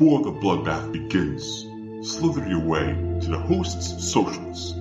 Before 0.00 0.22
the 0.22 0.32
bloodbath 0.32 0.92
begins, 0.92 1.66
slither 2.10 2.48
your 2.48 2.60
way 2.60 2.86
to 3.20 3.28
the 3.28 3.38
host's 3.38 4.10
socials. 4.10 4.72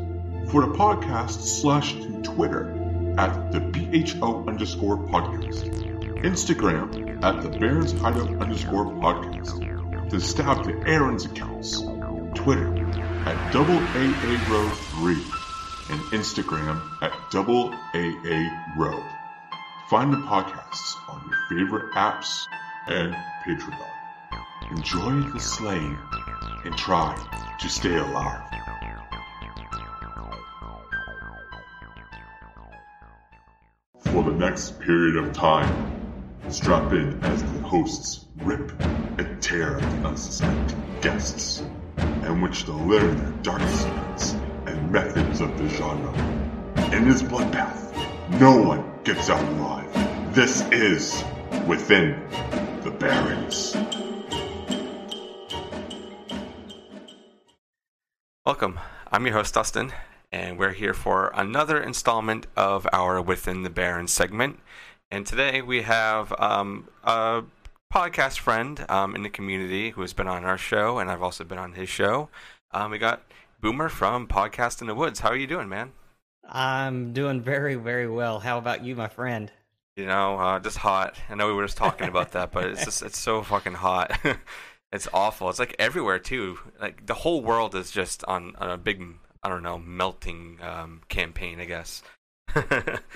For 0.50 0.62
the 0.62 0.72
podcast, 0.72 1.42
slash 1.42 1.92
to 1.92 2.22
Twitter 2.22 2.72
at 3.17 3.51
the 3.51 3.59
BHO 3.59 4.45
underscore 4.47 4.97
podcast. 5.09 5.67
Instagram 6.24 7.21
at 7.21 7.42
the 7.42 7.50
Barrens 7.50 7.92
Hideout 8.00 8.41
underscore 8.41 8.86
podcast. 8.86 10.09
To 10.09 10.21
stab 10.21 10.63
to 10.63 10.71
Aaron's 10.88 11.25
accounts. 11.25 11.81
Twitter 12.33 12.73
at 13.25 13.51
double 13.51 13.89
AA 13.89 14.39
row 14.47 14.71
3 14.71 15.15
and 15.89 15.99
Instagram 16.13 16.81
at 17.01 17.11
double 17.29 17.73
AA 17.93 18.73
row. 18.77 19.04
Find 19.89 20.13
the 20.13 20.17
podcasts 20.17 20.95
on 21.09 21.29
your 21.29 21.59
favorite 21.59 21.93
apps 21.93 22.45
and 22.88 23.13
Patreon. 23.45 23.98
Enjoy 24.71 25.21
the 25.32 25.39
slaying 25.39 25.98
and 26.66 26.78
try 26.78 27.16
to 27.59 27.70
stay 27.70 27.95
alive. 27.95 28.41
For 34.05 34.23
the 34.23 34.31
next 34.31 34.80
period 34.80 35.17
of 35.17 35.34
time, 35.34 36.02
strap 36.50 36.91
in 36.94 37.23
as 37.23 37.41
the 37.44 37.59
hosts 37.59 38.26
rip 38.38 38.72
and 39.17 39.41
tear 39.41 39.77
at 39.77 40.02
the 40.02 40.08
unsuspecting 40.08 40.84
guests, 41.02 41.64
in 41.98 42.41
which 42.41 42.66
they'll 42.66 42.76
learn 42.86 43.17
their 43.17 43.31
dark 43.44 43.62
secrets 43.70 44.34
and 44.66 44.91
methods 44.91 45.41
of 45.41 45.58
the 45.58 45.70
genre. 45.70 46.14
In 46.94 47.08
this 47.08 47.22
bloodbath, 47.22 47.94
no 48.39 48.62
one 48.62 48.84
gets 49.03 49.30
out 49.30 49.44
alive. 49.53 50.36
This 50.36 50.62
is 50.72 51.23
Within 51.67 52.20
the 52.84 52.91
Barrens. 52.91 53.76
Welcome. 58.49 58.80
I'm 59.11 59.28
your 59.28 59.36
host, 59.36 59.53
Dustin, 59.53 59.94
and 60.31 60.58
we're 60.58 60.73
here 60.73 60.95
for 60.95 61.31
another 61.36 61.80
installment 61.80 62.47
of 62.58 62.88
our 62.92 63.22
Within 63.22 63.61
the 63.61 63.69
Barrens 63.69 64.11
segment. 64.11 64.59
And 65.11 65.23
today 65.23 65.61
we 65.61 65.83
have 65.83 66.33
um, 66.39 66.88
a 67.03 67.44
podcast 67.94 68.39
friend 68.39 68.83
um, 68.89 69.16
in 69.16 69.22
the 69.22 69.30
community 69.30 69.92
who 69.92 70.02
has 70.02 70.14
been 70.14 70.27
on 70.27 70.45
our 70.45 70.58
show, 70.58 70.97
and 70.97 71.11
I've 71.11 71.22
also 71.22 71.44
been 71.44 71.59
on 71.59 71.73
his 71.73 71.89
show. 71.89 72.30
Um, 72.72 72.89
we 72.89 72.97
got 72.97 73.22
Boomer 73.61 73.88
from 73.88 74.27
Podcast 74.27 74.81
in 74.81 74.88
the 74.88 74.95
Woods. 74.95 75.20
How 75.20 75.30
are 75.30 75.38
you 75.38 75.45
doing, 75.45 75.70
man? 75.70 75.92
I'm 76.44 77.14
doing 77.14 77.42
very, 77.42 77.75
very 77.75 78.09
well. 78.09 78.39
How 78.39 78.58
about 78.58 78.83
you, 78.83 78.95
my 78.95 79.09
friend? 79.09 79.52
You 79.95 80.08
know, 80.08 80.39
uh, 80.39 80.59
just 80.59 80.77
hot. 80.77 81.16
I 81.30 81.36
know 81.36 81.45
we 81.45 81.53
were 81.53 81.66
just 81.66 81.77
talking 81.77 82.08
about 82.08 82.31
that, 82.31 82.52
but 82.52 82.66
it's 82.66 82.83
just 82.86 83.03
it's 83.03 83.20
so 83.20 83.44
fucking 83.44 83.75
hot. 83.75 84.20
It's 84.92 85.08
awful. 85.14 85.50
It's 85.50 85.59
like 85.59 85.76
everywhere 85.78 86.20
too. 86.20 86.58
Like 86.82 87.06
the 87.06 87.14
whole 87.14 87.42
world 87.42 87.76
is 87.76 87.92
just 87.92 88.23
on, 88.26 88.56
on 88.58 88.72
a 88.72 88.78
big, 88.78 89.04
I 89.44 89.50
don't 89.50 89.64
know, 89.64 89.78
melting 89.78 90.59
um, 90.62 91.02
campaign. 91.09 91.59
I 91.59 91.66
guess. 91.66 92.02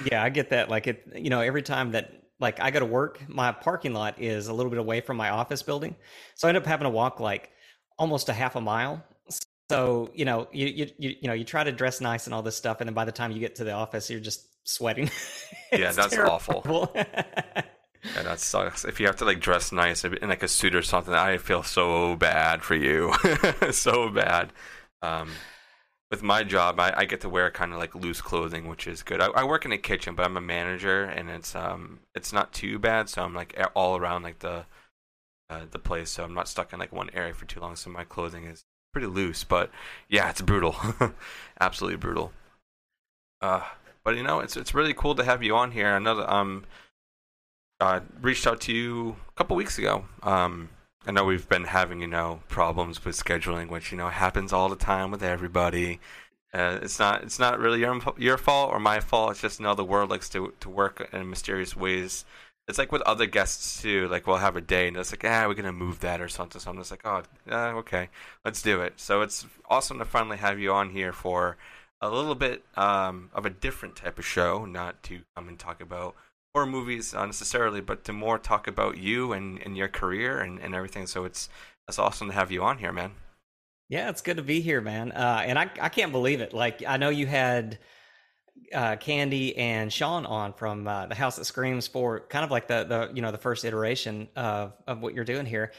yeah, 0.05 0.21
I 0.23 0.29
get 0.29 0.51
that. 0.51 0.69
Like 0.69 0.87
it, 0.87 1.03
you 1.15 1.29
know, 1.29 1.41
every 1.41 1.63
time 1.63 1.91
that 1.91 2.11
like 2.39 2.59
I 2.59 2.71
go 2.71 2.79
to 2.79 2.85
work, 2.85 3.27
my 3.27 3.51
parking 3.51 3.93
lot 3.93 4.21
is 4.21 4.47
a 4.47 4.53
little 4.53 4.69
bit 4.69 4.79
away 4.79 5.01
from 5.01 5.17
my 5.17 5.29
office 5.29 5.63
building, 5.63 5.95
so 6.35 6.47
I 6.47 6.49
end 6.49 6.57
up 6.57 6.65
having 6.65 6.85
to 6.85 6.89
walk 6.89 7.19
like 7.19 7.49
almost 7.97 8.29
a 8.29 8.33
half 8.33 8.55
a 8.55 8.61
mile. 8.61 9.03
So 9.71 10.11
you 10.13 10.25
know, 10.25 10.47
you 10.51 10.67
you 10.67 10.89
you, 10.97 11.15
you 11.21 11.27
know, 11.27 11.33
you 11.33 11.43
try 11.43 11.63
to 11.63 11.71
dress 11.71 12.01
nice 12.01 12.25
and 12.25 12.33
all 12.35 12.43
this 12.43 12.55
stuff, 12.55 12.81
and 12.81 12.87
then 12.87 12.93
by 12.93 13.05
the 13.05 13.11
time 13.11 13.31
you 13.31 13.39
get 13.39 13.55
to 13.55 13.63
the 13.63 13.71
office, 13.71 14.09
you're 14.09 14.19
just 14.19 14.45
sweating. 14.63 15.09
yeah, 15.71 15.91
that's 15.91 16.13
terrible. 16.13 16.33
awful. 16.33 16.95
Yeah, 18.03 18.23
that 18.23 18.39
sucks. 18.39 18.83
If 18.83 18.99
you 18.99 19.05
have 19.07 19.15
to 19.17 19.25
like 19.25 19.39
dress 19.39 19.71
nice 19.71 20.03
in 20.03 20.27
like 20.27 20.43
a 20.43 20.47
suit 20.47 20.75
or 20.75 20.81
something, 20.81 21.13
I 21.13 21.37
feel 21.37 21.63
so 21.63 22.15
bad 22.15 22.61
for 22.63 22.75
you, 22.75 23.13
so 23.71 24.09
bad. 24.09 24.51
Um, 25.01 25.31
with 26.11 26.21
my 26.21 26.43
job, 26.43 26.79
I, 26.79 26.93
I, 26.95 27.05
get 27.05 27.21
to 27.21 27.29
wear 27.29 27.49
kind 27.49 27.73
of 27.73 27.79
like 27.79 27.95
loose 27.95 28.21
clothing, 28.21 28.67
which 28.67 28.87
is 28.87 29.03
good. 29.03 29.19
I, 29.19 29.27
I, 29.27 29.43
work 29.43 29.65
in 29.65 29.71
a 29.71 29.77
kitchen, 29.77 30.15
but 30.15 30.25
I'm 30.25 30.37
a 30.37 30.41
manager, 30.41 31.03
and 31.03 31.29
it's 31.29 31.55
um 31.55 31.99
it's 32.13 32.31
not 32.31 32.53
too 32.53 32.77
bad. 32.77 33.09
So 33.09 33.23
I'm 33.23 33.33
like 33.33 33.59
all 33.73 33.97
around 33.97 34.23
like 34.23 34.39
the 34.39 34.65
uh, 35.49 35.61
the 35.71 35.79
place, 35.79 36.09
so 36.09 36.23
I'm 36.23 36.33
not 36.33 36.47
stuck 36.47 36.73
in 36.73 36.79
like 36.79 36.91
one 36.91 37.09
area 37.13 37.33
for 37.33 37.45
too 37.45 37.59
long. 37.59 37.75
So 37.75 37.89
my 37.89 38.03
clothing 38.03 38.45
is 38.45 38.63
pretty 38.91 39.07
loose, 39.07 39.43
but 39.43 39.71
yeah, 40.09 40.29
it's 40.29 40.41
brutal, 40.41 40.75
absolutely 41.59 41.97
brutal. 41.97 42.31
Uh, 43.41 43.63
but 44.03 44.15
you 44.15 44.23
know, 44.23 44.39
it's 44.39 44.55
it's 44.55 44.73
really 44.73 44.93
cool 44.93 45.15
to 45.15 45.23
have 45.23 45.41
you 45.41 45.55
on 45.55 45.71
here. 45.71 45.95
Another 45.95 46.29
um 46.29 46.65
uh, 47.83 47.99
reached 48.21 48.47
out 48.47 48.61
to 48.61 48.73
you 48.73 49.17
a 49.27 49.33
couple 49.35 49.57
weeks 49.57 49.77
ago. 49.77 50.05
Um, 50.21 50.69
I 51.05 51.11
know 51.11 51.25
we've 51.25 51.49
been 51.49 51.65
having 51.65 51.99
you 51.99 52.07
know 52.07 52.39
problems 52.47 53.03
with 53.03 53.21
scheduling, 53.21 53.69
which 53.69 53.91
you 53.91 53.97
know 53.97 54.07
happens 54.07 54.53
all 54.53 54.69
the 54.69 54.77
time 54.77 55.11
with 55.11 55.21
everybody. 55.21 55.99
Uh, 56.53 56.79
it's 56.81 56.97
not 56.97 57.23
it's 57.23 57.39
not 57.39 57.59
really 57.59 57.81
your 57.81 57.99
your 58.17 58.37
fault 58.37 58.71
or 58.71 58.79
my 58.79 59.01
fault. 59.01 59.31
It's 59.31 59.41
just 59.41 59.59
you 59.59 59.65
know 59.65 59.75
the 59.75 59.83
world 59.83 60.09
likes 60.09 60.29
to 60.29 60.53
to 60.61 60.69
work 60.69 61.09
in 61.11 61.29
mysterious 61.29 61.75
ways. 61.75 62.23
It's 62.69 62.77
like 62.77 62.93
with 62.93 63.01
other 63.01 63.25
guests 63.25 63.81
too. 63.81 64.07
Like 64.07 64.27
we'll 64.27 64.37
have 64.37 64.55
a 64.55 64.61
day 64.61 64.87
and 64.87 64.95
it's 64.95 65.11
like, 65.11 65.25
ah, 65.25 65.45
we're 65.45 65.53
gonna 65.53 65.73
move 65.73 65.99
that 65.99 66.21
or 66.21 66.29
something. 66.29 66.61
So 66.61 66.71
I'm 66.71 66.77
just 66.77 66.91
like, 66.91 67.05
oh, 67.05 67.23
uh, 67.51 67.73
okay, 67.79 68.07
let's 68.45 68.61
do 68.61 68.81
it. 68.81 68.93
So 68.95 69.21
it's 69.23 69.45
awesome 69.69 69.99
to 69.99 70.05
finally 70.05 70.37
have 70.37 70.57
you 70.57 70.71
on 70.71 70.91
here 70.91 71.11
for 71.11 71.57
a 71.99 72.09
little 72.09 72.35
bit 72.35 72.63
um, 72.77 73.29
of 73.33 73.45
a 73.45 73.49
different 73.49 73.97
type 73.97 74.17
of 74.19 74.25
show, 74.25 74.65
not 74.65 75.03
to 75.03 75.21
come 75.35 75.49
and 75.49 75.59
talk 75.59 75.81
about 75.81 76.15
horror 76.53 76.65
movies 76.67 77.15
uh, 77.15 77.25
necessarily, 77.25 77.81
but 77.81 78.03
to 78.03 78.13
more 78.13 78.37
talk 78.37 78.67
about 78.67 78.97
you 78.97 79.33
and, 79.33 79.59
and 79.63 79.75
your 79.75 79.87
career 79.87 80.39
and, 80.39 80.59
and 80.59 80.75
everything. 80.75 81.07
So 81.07 81.25
it's 81.25 81.49
it's 81.87 81.99
awesome 81.99 82.27
to 82.27 82.33
have 82.33 82.51
you 82.51 82.63
on 82.63 82.77
here, 82.77 82.91
man. 82.91 83.11
Yeah, 83.89 84.09
it's 84.09 84.21
good 84.21 84.37
to 84.37 84.43
be 84.43 84.61
here, 84.61 84.79
man. 84.79 85.11
Uh, 85.11 85.41
and 85.45 85.57
I 85.57 85.69
I 85.81 85.89
can't 85.89 86.11
believe 86.11 86.41
it. 86.41 86.53
Like 86.53 86.83
I 86.87 86.97
know 86.97 87.09
you 87.09 87.25
had 87.25 87.79
uh, 88.73 88.95
Candy 88.97 89.57
and 89.57 89.91
Sean 89.91 90.25
on 90.25 90.53
from 90.53 90.87
uh, 90.87 91.07
the 91.07 91.15
House 91.15 91.37
that 91.37 91.45
Screams 91.45 91.87
for 91.87 92.21
kind 92.21 92.45
of 92.45 92.51
like 92.51 92.67
the 92.67 92.83
the 92.83 93.11
you 93.13 93.21
know 93.21 93.31
the 93.31 93.37
first 93.37 93.65
iteration 93.65 94.29
of 94.35 94.73
of 94.87 95.01
what 95.01 95.15
you're 95.15 95.25
doing 95.25 95.47
here. 95.47 95.71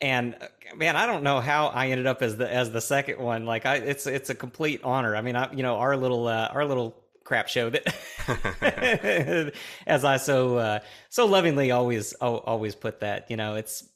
And 0.00 0.34
uh, 0.40 0.76
man, 0.76 0.96
I 0.96 1.06
don't 1.06 1.22
know 1.22 1.40
how 1.40 1.66
I 1.68 1.88
ended 1.88 2.06
up 2.06 2.22
as 2.22 2.36
the 2.36 2.52
as 2.52 2.72
the 2.72 2.80
second 2.80 3.18
one. 3.18 3.44
Like 3.44 3.66
I, 3.66 3.76
it's 3.76 4.06
it's 4.06 4.30
a 4.30 4.34
complete 4.34 4.80
honor. 4.82 5.14
I 5.14 5.20
mean, 5.20 5.36
I 5.36 5.52
you 5.52 5.62
know 5.62 5.76
our 5.76 5.94
little 5.96 6.26
uh, 6.26 6.48
our 6.52 6.64
little 6.64 7.01
crap 7.32 7.48
show 7.48 7.70
that 7.70 7.86
as 9.86 10.04
I 10.04 10.18
so 10.18 10.58
uh, 10.58 10.80
so 11.08 11.24
lovingly 11.24 11.70
always 11.70 12.12
always 12.12 12.74
put 12.74 13.00
that 13.00 13.30
you 13.30 13.38
know 13.38 13.54
it's 13.54 13.88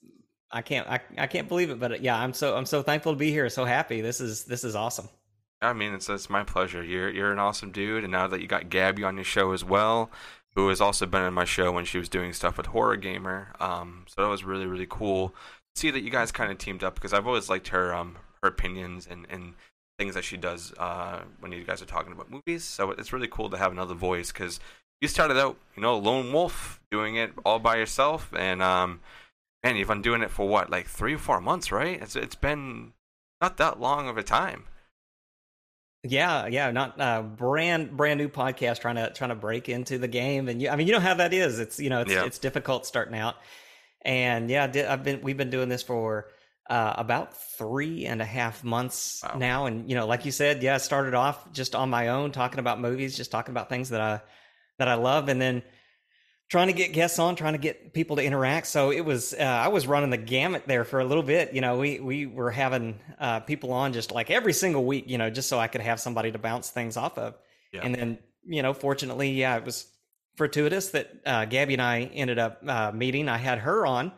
I 0.51 0.63
can't 0.63 0.89
I, 0.89 1.01
I 1.19 1.27
can't 1.27 1.47
believe 1.47 1.69
it 1.69 1.79
but 1.79 2.01
yeah 2.01 2.17
I'm 2.19 2.33
so 2.33 2.57
I'm 2.57 2.65
so 2.65 2.83
thankful 2.83 3.13
to 3.13 3.19
be 3.19 3.31
here 3.31 3.51
so 3.51 3.67
happy. 3.67 4.01
This 4.01 4.23
is 4.23 4.45
this 4.45 4.65
is 4.65 4.75
awesome. 4.75 5.11
I 5.61 5.75
mean 5.75 5.93
it's 5.93 6.09
it's 6.09 6.31
my 6.31 6.45
pleasure. 6.45 6.83
You're 6.83 7.11
you're 7.11 7.31
an 7.31 7.39
awesome 7.39 7.73
dude 7.73 8.05
and 8.05 8.11
now 8.11 8.27
that 8.27 8.41
you 8.41 8.47
got 8.47 8.71
Gabby 8.71 9.05
on 9.05 9.17
your 9.17 9.25
show 9.25 9.53
as 9.53 9.63
well 9.63 10.11
who 10.55 10.71
has 10.71 10.81
also 10.81 11.05
been 11.05 11.21
on 11.21 11.35
my 11.35 11.45
show 11.45 11.71
when 11.71 11.85
she 11.85 11.99
was 11.99 12.09
doing 12.09 12.33
stuff 12.33 12.57
with 12.57 12.67
Horror 12.67 12.97
Gamer 12.97 13.53
um 13.61 14.07
so 14.09 14.23
that 14.23 14.31
was 14.31 14.45
really 14.45 14.65
really 14.65 14.87
cool 14.89 15.35
see 15.75 15.91
that 15.91 16.01
you 16.01 16.11
guys 16.11 16.33
kind 16.33 16.51
of 16.51 16.57
teamed 16.57 16.83
up 16.83 16.95
because 16.95 17.13
I've 17.13 17.27
always 17.27 17.51
liked 17.51 17.69
her 17.69 17.95
um 17.95 18.17
her 18.43 18.49
opinions 18.49 19.07
and 19.07 19.27
and 19.29 19.57
things 19.99 20.15
that 20.15 20.25
she 20.25 20.37
does 20.37 20.73
uh, 20.79 21.23
when 21.41 21.53
you 21.53 21.65
guys 21.65 21.83
are 21.83 21.87
talking 21.87 22.13
about 22.13 22.31
movies. 22.31 22.65
So 22.65 22.91
it's 22.91 23.13
really 23.13 23.29
cool 23.29 23.51
to 23.51 23.57
have 23.57 23.73
another 23.73 23.95
voice 23.95 24.33
because 24.33 24.61
you 25.01 25.09
started 25.09 25.39
out, 25.39 25.57
you 25.77 25.83
know, 25.83 25.99
lone 25.99 26.33
wolf, 26.33 26.81
doing 26.91 27.17
it 27.17 27.33
all 27.45 27.59
by 27.59 27.77
yourself, 27.77 28.33
and 28.37 28.63
um, 28.63 29.01
man, 29.63 29.77
you've 29.77 29.89
been 29.89 30.03
doing 30.03 30.23
it 30.23 30.31
for 30.31 30.49
what, 30.49 30.71
like 30.71 30.87
three 30.87 31.15
or 31.15 31.19
four 31.19 31.41
months, 31.41 31.71
right? 31.71 32.01
It's 32.01 32.17
it's 32.17 32.35
been 32.35 32.93
not 33.41 33.57
that 33.59 33.81
long 33.81 34.09
of 34.09 34.17
a 34.17 34.23
time. 34.23 34.65
Yeah, 36.03 36.47
yeah, 36.47 36.71
not 36.71 37.01
uh, 37.01 37.23
brand 37.23 37.97
brand 37.97 38.19
new 38.19 38.29
podcast 38.29 38.81
trying 38.81 38.97
to 38.97 39.13
trying 39.13 39.31
to 39.31 39.37
break 39.37 39.69
into 39.69 39.99
the 39.99 40.09
game, 40.09 40.49
and 40.49 40.63
you, 40.63 40.69
I 40.69 40.77
mean, 40.77 40.87
you 40.87 40.93
know 40.93 41.01
how 41.01 41.15
that 41.15 41.35
is. 41.35 41.59
It's 41.59 41.79
you 41.79 41.91
know, 41.91 42.03
it's 42.03 42.13
yeah. 42.13 42.25
it's 42.25 42.39
difficult 42.39 42.87
starting 42.87 43.17
out, 43.17 43.35
and 44.03 44.49
yeah, 44.49 44.71
I've 44.89 45.03
been 45.03 45.21
we've 45.23 45.37
been 45.37 45.51
doing 45.51 45.69
this 45.69 45.83
for 45.83 46.29
uh, 46.69 46.95
about 46.97 47.37
three 47.57 48.07
and 48.07 48.21
a 48.21 48.25
half 48.25 48.65
months 48.65 49.23
wow. 49.23 49.39
now. 49.39 49.67
And, 49.67 49.89
you 49.89 49.95
know, 49.95 50.07
like 50.07 50.25
you 50.25 50.33
said, 50.33 50.63
yeah, 50.63 50.75
I 50.75 50.79
started 50.79 51.15
off 51.15 51.53
just 51.53 51.75
on 51.75 51.91
my 51.91 52.09
own, 52.09 52.33
talking 52.33 52.59
about 52.59 52.81
movies, 52.81 53.17
just 53.17 53.31
talking 53.31 53.53
about 53.53 53.69
things 53.69 53.91
that 53.91 54.01
I, 54.01 54.21
that 54.79 54.89
I 54.89 54.95
love. 54.95 55.29
And 55.29 55.41
then 55.41 55.63
trying 56.49 56.69
to 56.69 56.73
get 56.73 56.93
guests 56.93 57.19
on, 57.19 57.37
trying 57.37 57.55
to 57.55 57.59
get 57.59 57.93
people 57.93 58.17
to 58.17 58.23
interact. 58.23 58.67
So 58.67 58.93
it 58.93 59.05
was, 59.05 59.35
uh, 59.35 59.43
I 59.43 59.69
was 59.69 59.87
running 59.87 60.11
the 60.11 60.17
gamut 60.17 60.65
there 60.67 60.85
for 60.85 61.01
a 61.01 61.05
little 61.05 61.23
bit. 61.23 61.55
You 61.55 61.61
know, 61.61 61.79
we, 61.79 61.99
we 61.99 62.27
were 62.27 62.51
having 62.51 63.01
uh, 63.19 63.41
people 63.41 63.73
on 63.73 63.93
just 63.93 64.13
like 64.13 64.31
every 64.31 64.53
single 64.53 64.85
week, 64.85 65.05
you 65.09 65.19
know, 65.19 65.31
just 65.31 65.49
so 65.49 65.59
I 65.59 65.69
could 65.69 65.81
have 65.81 66.01
somebody 66.01 66.33
to 66.33 66.39
bounce 66.39 66.71
things 66.71 66.97
off 66.97 67.19
of. 67.19 67.35
Yeah. 67.73 67.83
And 67.83 67.95
then, 67.95 68.19
you 68.45 68.63
know, 68.63 68.73
fortunately, 68.75 69.31
yeah, 69.33 69.57
it 69.57 69.65
was 69.65 69.87
fortuitous 70.37 70.91
that 70.91 71.11
uh, 71.25 71.45
Gabby 71.47 71.75
and 71.75 71.83
I 71.83 72.03
ended 72.03 72.39
up 72.39 72.61
uh, 72.67 72.93
meeting. 72.93 73.29
I 73.29 73.39
had 73.39 73.59
her 73.59 73.87
on 73.87 74.13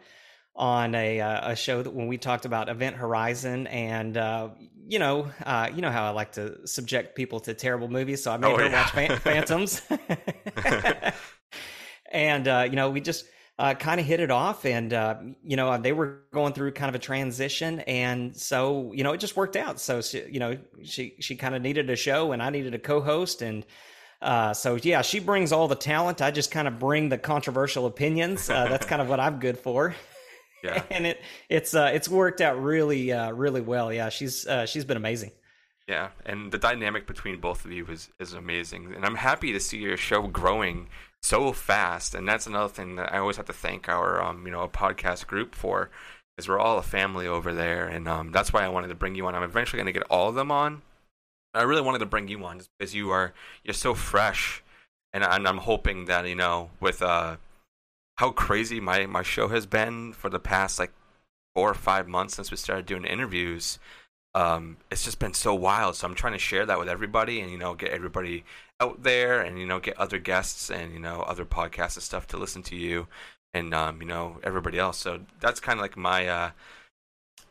on 0.58 0.94
a 0.94 1.20
uh, 1.20 1.52
a 1.52 1.56
show 1.56 1.82
that 1.82 1.94
when 1.94 2.08
we 2.08 2.18
talked 2.18 2.44
about 2.44 2.68
Event 2.68 2.96
Horizon 2.96 3.66
and 3.68 4.16
uh, 4.16 4.48
you 4.86 4.98
know 4.98 5.30
uh, 5.46 5.70
you 5.74 5.80
know 5.80 5.90
how 5.90 6.04
I 6.04 6.10
like 6.10 6.32
to 6.32 6.66
subject 6.66 7.14
people 7.14 7.40
to 7.40 7.54
terrible 7.54 7.88
movies, 7.88 8.24
so 8.24 8.32
I 8.32 8.36
made 8.36 8.52
oh, 8.52 8.58
her 8.58 8.66
yeah. 8.66 8.90
watch 8.96 9.20
Phantoms, 9.20 9.82
and 12.12 12.48
uh, 12.48 12.66
you 12.68 12.76
know 12.76 12.90
we 12.90 13.00
just 13.00 13.24
uh, 13.58 13.74
kind 13.74 14.00
of 14.00 14.06
hit 14.06 14.18
it 14.18 14.32
off, 14.32 14.64
and 14.64 14.92
uh, 14.92 15.16
you 15.44 15.56
know 15.56 15.78
they 15.78 15.92
were 15.92 16.22
going 16.32 16.52
through 16.52 16.72
kind 16.72 16.88
of 16.88 16.96
a 16.96 16.98
transition, 16.98 17.80
and 17.80 18.36
so 18.36 18.92
you 18.92 19.04
know 19.04 19.12
it 19.12 19.18
just 19.18 19.36
worked 19.36 19.56
out. 19.56 19.80
So 19.80 20.00
she, 20.00 20.24
you 20.28 20.40
know 20.40 20.58
she 20.82 21.14
she 21.20 21.36
kind 21.36 21.54
of 21.54 21.62
needed 21.62 21.88
a 21.88 21.96
show, 21.96 22.32
and 22.32 22.42
I 22.42 22.50
needed 22.50 22.74
a 22.74 22.80
co-host, 22.80 23.42
and 23.42 23.64
uh, 24.20 24.54
so 24.54 24.74
yeah, 24.74 25.02
she 25.02 25.20
brings 25.20 25.52
all 25.52 25.68
the 25.68 25.76
talent. 25.76 26.20
I 26.20 26.32
just 26.32 26.50
kind 26.50 26.66
of 26.66 26.80
bring 26.80 27.10
the 27.10 27.18
controversial 27.18 27.86
opinions. 27.86 28.50
Uh, 28.50 28.66
that's 28.68 28.86
kind 28.86 29.00
of 29.00 29.08
what 29.08 29.20
I'm 29.20 29.38
good 29.38 29.58
for. 29.58 29.94
Yeah, 30.62 30.82
and 30.90 31.06
it 31.06 31.20
it's 31.48 31.74
uh, 31.74 31.90
it's 31.92 32.08
worked 32.08 32.40
out 32.40 32.62
really 32.62 33.12
uh, 33.12 33.32
really 33.32 33.60
well. 33.60 33.92
Yeah, 33.92 34.08
she's 34.08 34.46
uh, 34.46 34.66
she's 34.66 34.84
been 34.84 34.96
amazing. 34.96 35.32
Yeah, 35.88 36.10
and 36.26 36.52
the 36.52 36.58
dynamic 36.58 37.06
between 37.06 37.40
both 37.40 37.64
of 37.64 37.72
you 37.72 37.86
is 37.86 38.10
is 38.20 38.32
amazing, 38.34 38.92
and 38.94 39.04
I'm 39.04 39.16
happy 39.16 39.52
to 39.52 39.60
see 39.60 39.78
your 39.78 39.96
show 39.96 40.26
growing 40.26 40.88
so 41.22 41.52
fast. 41.52 42.14
And 42.14 42.28
that's 42.28 42.46
another 42.46 42.68
thing 42.72 42.96
that 42.96 43.12
I 43.12 43.18
always 43.18 43.36
have 43.36 43.46
to 43.46 43.52
thank 43.52 43.88
our 43.88 44.22
um 44.22 44.44
you 44.46 44.52
know 44.52 44.62
a 44.62 44.68
podcast 44.68 45.26
group 45.26 45.54
for, 45.54 45.90
is 46.36 46.48
we're 46.48 46.58
all 46.58 46.78
a 46.78 46.82
family 46.82 47.26
over 47.26 47.54
there, 47.54 47.86
and 47.86 48.06
um 48.08 48.32
that's 48.32 48.52
why 48.52 48.64
I 48.64 48.68
wanted 48.68 48.88
to 48.88 48.94
bring 48.94 49.14
you 49.14 49.26
on. 49.26 49.34
I'm 49.34 49.42
eventually 49.42 49.78
going 49.78 49.92
to 49.92 49.98
get 49.98 50.06
all 50.10 50.28
of 50.28 50.34
them 50.34 50.50
on. 50.50 50.82
I 51.54 51.62
really 51.62 51.82
wanted 51.82 52.00
to 52.00 52.06
bring 52.06 52.28
you 52.28 52.44
on 52.44 52.58
just 52.58 52.70
because 52.78 52.94
you 52.94 53.10
are 53.10 53.32
you're 53.64 53.74
so 53.74 53.94
fresh, 53.94 54.62
and, 55.12 55.24
and 55.24 55.48
I'm 55.48 55.58
hoping 55.58 56.04
that 56.04 56.28
you 56.28 56.34
know 56.34 56.70
with 56.80 57.00
uh 57.02 57.36
how 58.18 58.30
crazy 58.30 58.80
my 58.80 59.06
my 59.06 59.22
show 59.22 59.48
has 59.48 59.66
been 59.66 60.12
for 60.12 60.30
the 60.30 60.40
past 60.40 60.78
like 60.78 60.92
four 61.54 61.70
or 61.70 61.74
five 61.74 62.06
months 62.06 62.36
since 62.36 62.50
we 62.50 62.56
started 62.56 62.86
doing 62.86 63.04
interviews 63.04 63.78
um, 64.34 64.76
it's 64.90 65.04
just 65.04 65.18
been 65.18 65.34
so 65.34 65.54
wild. 65.54 65.96
So 65.96 66.06
I'm 66.06 66.14
trying 66.14 66.34
to 66.34 66.38
share 66.38 66.66
that 66.66 66.78
with 66.78 66.88
everybody, 66.88 67.40
and 67.40 67.50
you 67.50 67.58
know, 67.58 67.74
get 67.74 67.90
everybody 67.90 68.44
out 68.80 69.02
there, 69.02 69.40
and 69.40 69.58
you 69.58 69.66
know, 69.66 69.80
get 69.80 69.98
other 69.98 70.18
guests 70.18 70.70
and 70.70 70.92
you 70.92 71.00
know, 71.00 71.22
other 71.22 71.44
podcasts 71.44 71.96
and 71.96 72.02
stuff 72.02 72.26
to 72.28 72.36
listen 72.36 72.62
to 72.64 72.76
you, 72.76 73.08
and 73.54 73.74
um, 73.74 74.00
you 74.00 74.06
know, 74.06 74.38
everybody 74.44 74.78
else. 74.78 74.98
So 74.98 75.20
that's 75.40 75.60
kind 75.60 75.78
of 75.78 75.82
like 75.82 75.96
my, 75.96 76.28
uh, 76.28 76.50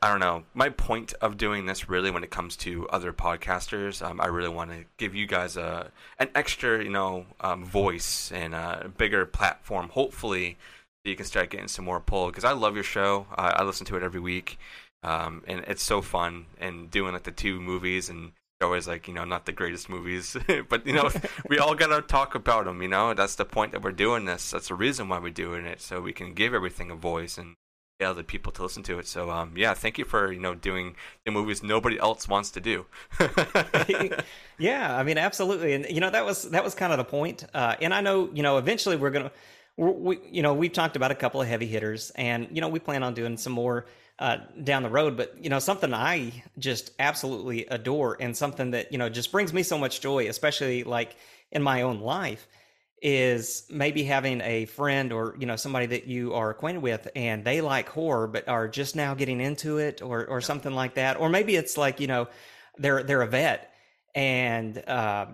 I 0.01 0.09
don't 0.09 0.19
know, 0.19 0.43
my 0.53 0.69
point 0.69 1.13
of 1.21 1.37
doing 1.37 1.65
this 1.65 1.89
really 1.89 2.11
when 2.11 2.23
it 2.23 2.29
comes 2.29 2.55
to 2.57 2.87
other 2.89 3.11
podcasters. 3.11 4.05
Um, 4.05 4.21
I 4.21 4.27
really 4.27 4.49
want 4.49 4.71
to 4.71 4.85
give 4.97 5.15
you 5.15 5.25
guys 5.25 5.57
a 5.57 5.91
an 6.19 6.29
extra, 6.35 6.83
you 6.83 6.89
know, 6.89 7.25
um, 7.41 7.65
voice 7.65 8.31
and 8.31 8.53
a 8.53 8.91
bigger 8.97 9.25
platform. 9.25 9.89
Hopefully, 9.89 10.57
you 11.03 11.15
can 11.15 11.25
start 11.25 11.49
getting 11.49 11.67
some 11.67 11.85
more 11.85 11.99
pull 11.99 12.27
because 12.27 12.43
I 12.43 12.51
love 12.51 12.75
your 12.75 12.83
show. 12.83 13.27
Uh, 13.31 13.53
I 13.55 13.63
listen 13.63 13.85
to 13.87 13.97
it 13.97 14.03
every 14.03 14.19
week 14.19 14.57
um, 15.03 15.43
and 15.47 15.63
it's 15.67 15.83
so 15.83 16.01
fun 16.01 16.45
and 16.59 16.89
doing 16.89 17.13
like 17.13 17.23
the 17.23 17.31
two 17.31 17.59
movies 17.59 18.09
and 18.09 18.31
always 18.61 18.87
like 18.87 19.07
you 19.07 19.13
know 19.13 19.23
not 19.23 19.45
the 19.45 19.51
greatest 19.51 19.87
movies 19.87 20.35
but 20.69 20.85
you 20.85 20.91
know 20.91 21.11
we 21.47 21.59
all 21.59 21.75
gotta 21.75 22.01
talk 22.01 22.33
about 22.33 22.65
them 22.65 22.81
you 22.81 22.87
know 22.87 23.13
that's 23.13 23.35
the 23.35 23.45
point 23.45 23.71
that 23.71 23.83
we're 23.83 23.91
doing 23.91 24.25
this 24.25 24.49
that's 24.49 24.69
the 24.69 24.73
reason 24.73 25.07
why 25.07 25.19
we're 25.19 25.29
doing 25.29 25.63
it 25.63 25.79
so 25.79 26.01
we 26.01 26.11
can 26.11 26.33
give 26.33 26.55
everything 26.55 26.89
a 26.89 26.95
voice 26.95 27.37
and 27.37 27.55
other 28.05 28.23
people 28.23 28.51
to 28.51 28.61
listen 28.63 28.83
to 28.83 28.99
it. 28.99 29.07
So 29.07 29.31
um 29.31 29.53
yeah 29.55 29.73
thank 29.73 29.97
you 29.97 30.05
for 30.05 30.31
you 30.31 30.39
know 30.39 30.53
doing 30.53 30.95
the 31.25 31.31
movies 31.31 31.63
nobody 31.63 31.97
else 31.99 32.27
wants 32.27 32.51
to 32.51 32.61
do. 32.61 32.85
Yeah 34.59 34.97
i 34.97 35.03
mean 35.03 35.17
absolutely. 35.17 35.73
And 35.73 35.85
you 35.89 35.99
know 35.99 36.09
that 36.09 36.25
was 36.25 36.49
that 36.49 36.63
was 36.63 36.75
kind 36.75 36.91
of 36.91 36.97
the 36.97 37.05
point. 37.05 37.43
Uh 37.53 37.75
and 37.81 37.93
i 37.93 38.01
know 38.01 38.29
you 38.33 38.43
know 38.43 38.57
eventually 38.57 38.95
we're 38.95 39.11
gonna 39.11 39.31
we 39.77 40.19
you 40.29 40.41
know 40.41 40.53
we've 40.53 40.73
talked 40.73 40.95
about 40.95 41.11
a 41.11 41.15
couple 41.15 41.41
of 41.41 41.47
heavy 41.47 41.67
hitters 41.67 42.11
and 42.11 42.47
you 42.51 42.61
know 42.61 42.67
we 42.67 42.79
plan 42.79 43.03
on 43.03 43.13
doing 43.13 43.37
some 43.37 43.53
more 43.53 43.85
uh, 44.19 44.37
down 44.63 44.83
the 44.83 44.89
road. 44.89 45.17
But 45.17 45.35
you 45.43 45.49
know, 45.49 45.59
something 45.59 45.93
I 45.93 46.43
just 46.57 46.91
absolutely 46.99 47.65
adore, 47.67 48.17
and 48.19 48.35
something 48.35 48.71
that 48.71 48.91
you 48.91 48.97
know 48.97 49.09
just 49.09 49.31
brings 49.31 49.53
me 49.53 49.63
so 49.63 49.77
much 49.77 50.01
joy, 50.01 50.27
especially 50.27 50.83
like 50.83 51.15
in 51.51 51.61
my 51.61 51.83
own 51.83 51.99
life, 52.01 52.47
is 53.01 53.65
maybe 53.69 54.03
having 54.03 54.41
a 54.41 54.65
friend 54.65 55.13
or 55.13 55.35
you 55.39 55.45
know 55.45 55.55
somebody 55.55 55.85
that 55.87 56.07
you 56.07 56.33
are 56.33 56.49
acquainted 56.49 56.81
with, 56.81 57.07
and 57.15 57.43
they 57.43 57.61
like 57.61 57.89
horror 57.89 58.27
but 58.27 58.47
are 58.47 58.67
just 58.67 58.95
now 58.95 59.13
getting 59.13 59.39
into 59.41 59.77
it, 59.77 60.01
or 60.01 60.25
or 60.25 60.41
something 60.41 60.73
like 60.73 60.95
that, 60.95 61.19
or 61.19 61.29
maybe 61.29 61.55
it's 61.55 61.77
like 61.77 61.99
you 61.99 62.07
know 62.07 62.27
they're 62.77 63.03
they're 63.03 63.21
a 63.21 63.27
vet 63.27 63.73
and. 64.15 64.77
Uh, 64.87 65.27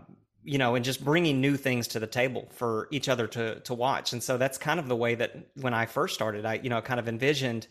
you 0.46 0.58
know, 0.58 0.76
and 0.76 0.84
just 0.84 1.04
bringing 1.04 1.40
new 1.40 1.56
things 1.56 1.88
to 1.88 2.00
the 2.00 2.08
table 2.08 2.50
for 2.52 2.90
each 2.92 3.08
other 3.08 3.28
to 3.28 3.62
to 3.62 3.74
watch. 3.74 4.12
And 4.12 4.22
so 4.22 4.38
that's 4.38 4.58
kind 4.58 4.78
of 4.78 4.90
the 4.90 4.96
way 4.96 5.16
that 5.16 5.34
when 5.56 5.74
I 5.74 5.86
first 5.86 6.14
started, 6.14 6.46
I 6.46 6.56
you 6.56 6.70
know 6.70 6.82
kind 6.82 7.00
of 7.00 7.08
envisioned 7.08 7.66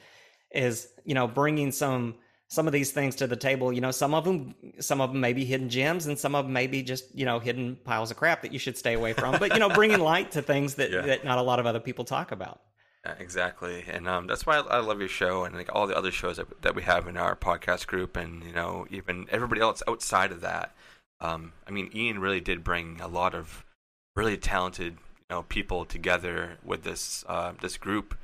is 0.50 0.89
you 1.05 1.15
know 1.15 1.29
bringing 1.29 1.71
some 1.71 2.15
some 2.53 2.67
of 2.67 2.73
these 2.75 2.91
things 2.91 3.17
to 3.17 3.27
the 3.27 3.37
table. 3.37 3.73
You 3.73 3.81
know 3.81 3.91
some 3.91 4.13
of 4.13 4.25
them 4.25 4.55
some 4.79 5.01
of 5.01 5.11
them 5.13 5.21
may 5.21 5.33
be 5.33 5.47
hidden 5.47 5.71
gems 5.71 6.07
and 6.07 6.19
some 6.19 6.35
of 6.35 6.45
them 6.45 6.53
may 6.53 6.67
be 6.67 6.83
just 6.83 7.05
you 7.15 7.25
know 7.25 7.39
hidden 7.39 7.77
piles 7.85 8.11
of 8.11 8.19
crap 8.19 8.43
that 8.43 8.53
you 8.53 8.59
should 8.59 8.77
stay 8.77 8.93
away 8.93 9.15
from. 9.15 9.39
But 9.39 9.55
you 9.55 9.59
know 9.59 9.69
bringing 9.81 10.01
light 10.01 10.33
to 10.33 10.43
things 10.43 10.75
that, 10.75 10.91
yeah. 10.91 11.01
that 11.01 11.25
not 11.25 11.39
a 11.39 11.43
lot 11.43 11.59
of 11.61 11.67
other 11.67 11.81
people 11.81 12.05
talk 12.05 12.31
about. 12.31 12.61
Yeah, 13.07 13.15
exactly. 13.19 13.85
And 13.89 14.07
um, 14.07 14.27
that's 14.27 14.45
why 14.45 14.59
I, 14.59 14.79
love 14.79 15.01
your 15.01 15.09
show 15.09 15.45
and 15.45 15.57
like 15.57 15.75
all 15.75 15.89
the 15.89 15.97
other 15.97 16.13
shows 16.13 16.37
that, 16.37 16.63
that 16.63 16.77
we 16.77 16.83
have 16.83 17.09
in 17.09 17.17
our 17.17 17.35
podcast 17.35 17.87
group 17.87 18.17
and 18.17 18.45
you 18.45 18.53
know 18.53 18.87
even 18.91 19.27
everybody 19.31 19.63
else 19.63 19.83
outside 19.89 20.31
of 20.31 20.43
that. 20.43 20.75
Um, 21.21 21.53
i 21.69 21.71
mean 21.71 21.89
ian 21.95 22.19
really 22.19 22.41
did 22.41 22.65
bring 22.65 23.01
a 23.01 23.07
lot 23.07 23.33
of 23.33 23.65
really 24.17 24.37
talented 24.37 24.95
you 24.95 25.27
know 25.31 25.45
people 25.45 25.85
together 25.85 26.59
with 26.65 26.83
this 26.83 27.25
uh, 27.29 27.53
this 27.61 27.77
group 27.77 28.17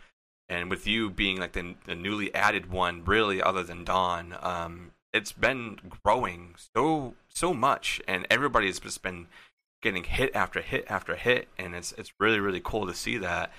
and 0.48 0.70
with 0.70 0.86
you 0.86 1.10
being 1.10 1.38
like 1.38 1.52
the, 1.52 1.74
the 1.86 1.94
newly 1.94 2.34
added 2.34 2.70
one, 2.70 3.04
really, 3.04 3.42
other 3.42 3.62
than 3.62 3.84
Dawn, 3.84 4.36
um, 4.40 4.92
it's 5.12 5.32
been 5.32 5.78
growing 6.02 6.54
so 6.74 7.14
so 7.28 7.54
much, 7.54 8.00
and 8.08 8.26
everybody's 8.30 8.80
just 8.80 9.02
been 9.02 9.26
getting 9.82 10.04
hit 10.04 10.34
after 10.34 10.60
hit 10.60 10.84
after 10.88 11.16
hit, 11.16 11.48
and 11.58 11.74
it's 11.74 11.92
it's 11.92 12.12
really 12.18 12.40
really 12.40 12.60
cool 12.60 12.86
to 12.86 12.94
see 12.94 13.18
that. 13.18 13.52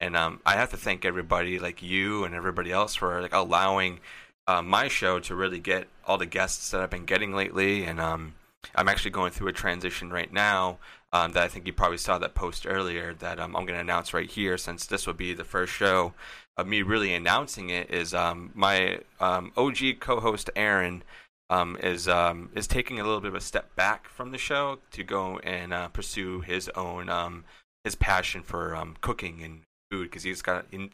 And 0.00 0.16
um, 0.16 0.40
I 0.44 0.54
have 0.54 0.70
to 0.70 0.76
thank 0.76 1.04
everybody 1.04 1.58
like 1.58 1.82
you 1.82 2.24
and 2.24 2.34
everybody 2.34 2.70
else 2.70 2.94
for 2.94 3.20
like 3.22 3.32
allowing 3.32 4.00
uh, 4.46 4.62
my 4.62 4.88
show 4.88 5.18
to 5.20 5.34
really 5.34 5.58
get 5.58 5.88
all 6.06 6.18
the 6.18 6.26
guests 6.26 6.70
that 6.70 6.80
I've 6.80 6.90
been 6.90 7.06
getting 7.06 7.34
lately, 7.34 7.84
and 7.84 8.00
um, 8.00 8.34
I'm 8.74 8.88
actually 8.88 9.12
going 9.12 9.32
through 9.32 9.48
a 9.48 9.52
transition 9.52 10.10
right 10.10 10.32
now 10.32 10.78
um, 11.12 11.32
that 11.32 11.42
I 11.42 11.48
think 11.48 11.66
you 11.66 11.72
probably 11.72 11.98
saw 11.98 12.18
that 12.18 12.34
post 12.34 12.66
earlier 12.66 13.14
that 13.14 13.38
um, 13.38 13.56
I'm 13.56 13.64
going 13.64 13.76
to 13.76 13.80
announce 13.80 14.12
right 14.12 14.28
here 14.28 14.58
since 14.58 14.86
this 14.86 15.06
will 15.06 15.14
be 15.14 15.32
the 15.32 15.44
first 15.44 15.72
show. 15.72 16.12
Of 16.58 16.66
me 16.66 16.80
really 16.80 17.12
announcing 17.12 17.68
it 17.68 17.90
is 17.90 18.14
um, 18.14 18.50
my 18.54 19.00
um, 19.20 19.52
OG 19.58 20.00
co-host 20.00 20.48
Aaron 20.56 21.02
um, 21.50 21.76
is 21.82 22.08
um, 22.08 22.50
is 22.54 22.66
taking 22.66 22.98
a 22.98 23.04
little 23.04 23.20
bit 23.20 23.28
of 23.28 23.34
a 23.34 23.42
step 23.42 23.76
back 23.76 24.08
from 24.08 24.30
the 24.30 24.38
show 24.38 24.78
to 24.92 25.04
go 25.04 25.38
and 25.40 25.74
uh, 25.74 25.88
pursue 25.88 26.40
his 26.40 26.70
own 26.70 27.44
his 27.84 27.94
passion 27.94 28.42
for 28.42 28.76
cooking 29.02 29.42
and 29.42 29.60
food 29.90 30.10
because 30.10 30.22
he's 30.22 30.40
got 30.40 30.64
he's 30.70 30.88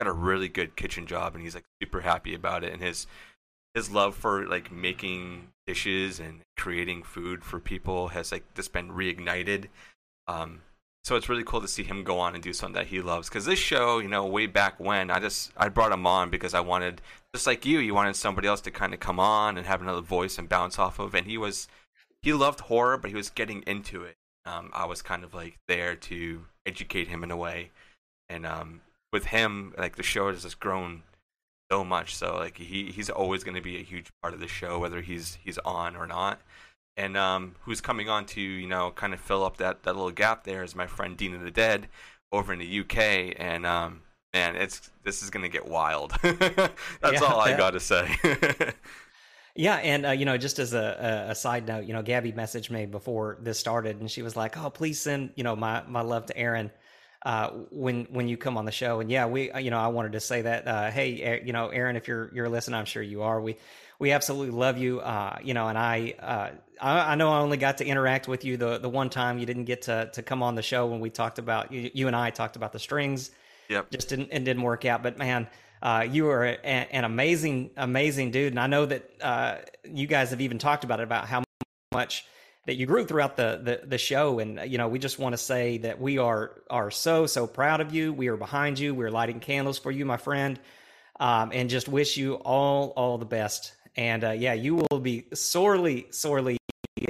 got 0.00 0.08
a 0.08 0.12
really 0.12 0.48
good 0.48 0.76
kitchen 0.76 1.06
job 1.06 1.34
and 1.34 1.42
he's 1.42 1.54
like 1.54 1.64
super 1.82 2.00
happy 2.00 2.34
about 2.34 2.64
it 2.64 2.72
and 2.72 2.82
his 2.82 3.06
his 3.74 3.90
love 3.90 4.14
for 4.14 4.46
like 4.46 4.72
making 4.72 5.48
dishes 5.66 6.18
and 6.18 6.40
creating 6.56 7.02
food 7.02 7.44
for 7.44 7.60
people 7.60 8.08
has 8.08 8.32
like 8.32 8.44
just 8.54 8.72
been 8.72 8.90
reignited. 8.90 9.66
Um, 10.26 10.62
so 11.04 11.16
it's 11.16 11.28
really 11.28 11.44
cool 11.44 11.60
to 11.62 11.68
see 11.68 11.82
him 11.82 12.04
go 12.04 12.18
on 12.18 12.34
and 12.34 12.42
do 12.42 12.52
something 12.52 12.74
that 12.74 12.88
he 12.88 13.00
loves. 13.00 13.28
Because 13.28 13.46
this 13.46 13.58
show, 13.58 13.98
you 13.98 14.08
know, 14.08 14.26
way 14.26 14.46
back 14.46 14.78
when, 14.78 15.10
I 15.10 15.18
just 15.18 15.50
I 15.56 15.68
brought 15.68 15.92
him 15.92 16.06
on 16.06 16.30
because 16.30 16.52
I 16.52 16.60
wanted, 16.60 17.00
just 17.34 17.46
like 17.46 17.64
you, 17.64 17.78
you 17.78 17.94
wanted 17.94 18.16
somebody 18.16 18.48
else 18.48 18.60
to 18.62 18.70
kind 18.70 18.92
of 18.92 19.00
come 19.00 19.18
on 19.18 19.56
and 19.56 19.66
have 19.66 19.80
another 19.80 20.02
voice 20.02 20.38
and 20.38 20.48
bounce 20.48 20.78
off 20.78 20.98
of. 20.98 21.14
And 21.14 21.26
he 21.26 21.38
was, 21.38 21.68
he 22.22 22.32
loved 22.32 22.60
horror, 22.60 22.98
but 22.98 23.10
he 23.10 23.16
was 23.16 23.30
getting 23.30 23.62
into 23.66 24.02
it. 24.02 24.16
Um, 24.44 24.70
I 24.74 24.84
was 24.86 25.00
kind 25.02 25.24
of 25.24 25.32
like 25.32 25.58
there 25.68 25.94
to 25.96 26.46
educate 26.66 27.08
him 27.08 27.22
in 27.22 27.30
a 27.30 27.36
way, 27.36 27.70
and 28.28 28.46
um, 28.46 28.80
with 29.12 29.26
him, 29.26 29.74
like 29.76 29.96
the 29.96 30.02
show 30.02 30.30
has 30.30 30.42
just 30.42 30.60
grown 30.60 31.02
so 31.70 31.84
much. 31.84 32.14
So 32.14 32.36
like 32.36 32.56
he 32.56 32.90
he's 32.90 33.10
always 33.10 33.44
going 33.44 33.54
to 33.54 33.60
be 33.60 33.76
a 33.76 33.82
huge 33.82 34.10
part 34.22 34.34
of 34.34 34.40
the 34.40 34.48
show, 34.48 34.78
whether 34.78 35.00
he's 35.00 35.38
he's 35.42 35.58
on 35.58 35.96
or 35.96 36.06
not. 36.06 36.40
And 36.96 37.16
um, 37.16 37.54
who's 37.60 37.80
coming 37.80 38.08
on 38.08 38.26
to 38.26 38.40
you 38.40 38.66
know 38.66 38.90
kind 38.90 39.14
of 39.14 39.20
fill 39.20 39.44
up 39.44 39.56
that 39.58 39.84
that 39.84 39.94
little 39.94 40.10
gap 40.10 40.44
there 40.44 40.62
is 40.62 40.74
my 40.74 40.86
friend 40.86 41.16
Dean 41.16 41.34
of 41.34 41.42
the 41.42 41.50
Dead 41.50 41.88
over 42.32 42.52
in 42.52 42.58
the 42.58 42.80
UK, 42.80 43.34
and 43.38 43.66
um, 43.66 44.02
man, 44.34 44.56
it's 44.56 44.90
this 45.04 45.22
is 45.22 45.30
going 45.30 45.42
to 45.42 45.48
get 45.48 45.66
wild. 45.66 46.12
That's 46.22 46.72
yeah, 47.02 47.20
all 47.22 47.40
I 47.40 47.56
got 47.56 47.70
to 47.70 47.80
say. 47.80 48.16
Yeah, 49.56 49.76
and 49.76 50.06
uh, 50.06 50.10
you 50.12 50.24
know, 50.24 50.38
just 50.38 50.60
as 50.60 50.74
a, 50.74 51.26
a, 51.30 51.34
side 51.34 51.66
note, 51.66 51.84
you 51.84 51.92
know, 51.92 52.02
Gabby 52.02 52.32
messaged 52.32 52.70
me 52.70 52.86
before 52.86 53.36
this 53.40 53.58
started, 53.58 54.00
and 54.00 54.08
she 54.08 54.22
was 54.22 54.36
like, 54.36 54.56
"Oh, 54.56 54.70
please 54.70 55.00
send 55.00 55.32
you 55.34 55.42
know 55.42 55.56
my 55.56 55.82
my 55.88 56.02
love 56.02 56.26
to 56.26 56.36
Aaron." 56.36 56.70
Uh, 57.22 57.50
when 57.70 58.06
when 58.10 58.28
you 58.28 58.36
come 58.36 58.56
on 58.56 58.64
the 58.64 58.72
show. 58.72 59.00
And 59.00 59.10
yeah, 59.10 59.26
we 59.26 59.52
you 59.60 59.70
know 59.70 59.78
I 59.78 59.88
wanted 59.88 60.12
to 60.12 60.20
say 60.20 60.42
that 60.42 60.66
uh, 60.66 60.90
hey 60.90 61.42
you 61.44 61.52
know 61.52 61.68
Aaron, 61.68 61.96
if 61.96 62.08
you're 62.08 62.30
you're 62.34 62.48
listening, 62.48 62.78
I'm 62.78 62.86
sure 62.86 63.02
you 63.02 63.22
are. 63.22 63.40
We 63.40 63.56
we 63.98 64.12
absolutely 64.12 64.56
love 64.56 64.78
you. 64.78 65.00
Uh, 65.00 65.36
you 65.42 65.54
know, 65.54 65.68
and 65.68 65.78
I, 65.78 66.14
uh, 66.18 66.50
I, 66.80 67.12
I 67.12 67.14
know 67.14 67.30
I 67.30 67.40
only 67.40 67.58
got 67.58 67.78
to 67.78 67.84
interact 67.84 68.26
with 68.26 68.44
you 68.44 68.56
the 68.56 68.78
the 68.78 68.88
one 68.88 69.10
time 69.10 69.38
you 69.38 69.46
didn't 69.46 69.66
get 69.66 69.82
to 69.82 70.10
to 70.14 70.22
come 70.22 70.42
on 70.42 70.54
the 70.54 70.62
show 70.62 70.86
when 70.86 71.00
we 71.00 71.10
talked 71.10 71.38
about 71.38 71.70
you, 71.70 71.90
you 71.92 72.06
and 72.06 72.16
I 72.16 72.30
talked 72.30 72.56
about 72.56 72.72
the 72.72 72.78
strings. 72.78 73.30
Yep. 73.68 73.90
Just 73.90 74.08
didn't 74.08 74.30
it 74.32 74.44
didn't 74.44 74.62
work 74.62 74.84
out, 74.84 75.02
but 75.02 75.18
man. 75.18 75.46
Uh, 75.82 76.06
you 76.06 76.28
are 76.28 76.44
a, 76.44 76.66
an 76.66 77.04
amazing, 77.04 77.70
amazing 77.74 78.30
dude, 78.30 78.52
and 78.52 78.60
I 78.60 78.66
know 78.66 78.84
that 78.84 79.10
uh, 79.22 79.56
you 79.82 80.06
guys 80.06 80.28
have 80.28 80.42
even 80.42 80.58
talked 80.58 80.84
about 80.84 81.00
it 81.00 81.04
about 81.04 81.26
how 81.26 81.42
much 81.90 82.26
that 82.66 82.76
you 82.76 82.86
grew 82.86 83.04
throughout 83.04 83.36
the, 83.36 83.60
the 83.62 83.86
the 83.86 83.98
show. 83.98 84.38
And 84.38 84.70
you 84.70 84.78
know 84.78 84.88
we 84.88 84.98
just 84.98 85.18
want 85.18 85.32
to 85.32 85.38
say 85.38 85.78
that 85.78 86.00
we 86.00 86.18
are 86.18 86.62
are 86.68 86.90
so 86.90 87.26
so 87.26 87.46
proud 87.46 87.80
of 87.80 87.94
you. 87.94 88.12
We 88.12 88.28
are 88.28 88.36
behind 88.36 88.78
you. 88.78 88.94
We're 88.94 89.10
lighting 89.10 89.40
candles 89.40 89.78
for 89.78 89.90
you 89.90 90.04
my 90.04 90.16
friend. 90.16 90.58
Um, 91.18 91.50
and 91.52 91.68
just 91.68 91.88
wish 91.88 92.16
you 92.16 92.34
all 92.34 92.92
all 92.96 93.18
the 93.18 93.26
best. 93.26 93.74
And 93.96 94.24
uh, 94.24 94.30
yeah 94.30 94.52
you 94.52 94.76
will 94.76 95.00
be 95.00 95.26
sorely 95.34 96.06
sorely 96.10 96.58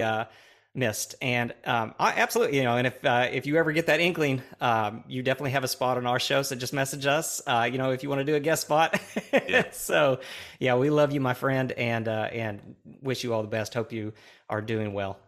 uh, 0.00 0.24
missed. 0.72 1.16
And 1.20 1.52
um, 1.64 1.94
I, 1.98 2.12
absolutely 2.12 2.58
you 2.58 2.64
know 2.64 2.76
and 2.76 2.86
if 2.86 3.04
uh, 3.04 3.28
if 3.30 3.46
you 3.46 3.56
ever 3.56 3.72
get 3.72 3.86
that 3.86 4.00
inkling 4.00 4.42
um, 4.60 5.04
you 5.08 5.22
definitely 5.22 5.50
have 5.50 5.64
a 5.64 5.68
spot 5.68 5.96
on 5.96 6.06
our 6.06 6.20
show. 6.20 6.42
So 6.42 6.54
just 6.54 6.72
message 6.72 7.06
us 7.06 7.42
uh, 7.46 7.68
you 7.70 7.76
know 7.76 7.90
if 7.90 8.04
you 8.04 8.08
want 8.08 8.20
to 8.20 8.24
do 8.24 8.36
a 8.36 8.40
guest 8.40 8.62
spot. 8.62 9.00
Yeah. 9.32 9.64
so 9.72 10.20
yeah 10.60 10.76
we 10.76 10.90
love 10.90 11.12
you 11.12 11.20
my 11.20 11.34
friend. 11.34 11.72
And 11.72 12.06
uh, 12.06 12.28
and 12.32 12.76
wish 13.02 13.24
you 13.24 13.34
all 13.34 13.42
the 13.42 13.48
best. 13.48 13.74
Hope 13.74 13.92
you 13.92 14.12
are 14.48 14.62
doing 14.62 14.92
well 14.92 15.18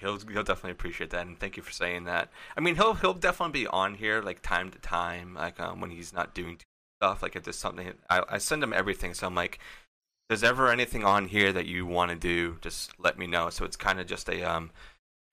he'll 0.00 0.18
he'll 0.18 0.42
definitely 0.42 0.72
appreciate 0.72 1.10
that, 1.10 1.26
and 1.26 1.38
thank 1.38 1.56
you 1.56 1.62
for 1.62 1.72
saying 1.72 2.04
that. 2.04 2.30
I 2.56 2.60
mean, 2.60 2.76
he'll 2.76 2.94
he'll 2.94 3.14
definitely 3.14 3.60
be 3.62 3.66
on 3.66 3.94
here 3.94 4.20
like 4.22 4.42
time 4.42 4.70
to 4.70 4.78
time, 4.78 5.34
like 5.34 5.60
um, 5.60 5.80
when 5.80 5.90
he's 5.90 6.12
not 6.12 6.34
doing 6.34 6.58
stuff. 7.00 7.22
Like 7.22 7.36
if 7.36 7.44
there's 7.44 7.58
something, 7.58 7.92
I, 8.08 8.22
I 8.28 8.38
send 8.38 8.62
him 8.62 8.72
everything. 8.72 9.14
So 9.14 9.26
I'm 9.26 9.34
like, 9.34 9.58
there's 10.28 10.44
ever 10.44 10.70
anything 10.70 11.04
on 11.04 11.28
here 11.28 11.52
that 11.52 11.66
you 11.66 11.86
want 11.86 12.10
to 12.10 12.16
do, 12.16 12.58
just 12.60 12.92
let 12.98 13.18
me 13.18 13.26
know. 13.26 13.50
So 13.50 13.64
it's 13.64 13.76
kind 13.76 14.00
of 14.00 14.06
just 14.06 14.28
a 14.28 14.42
um, 14.42 14.70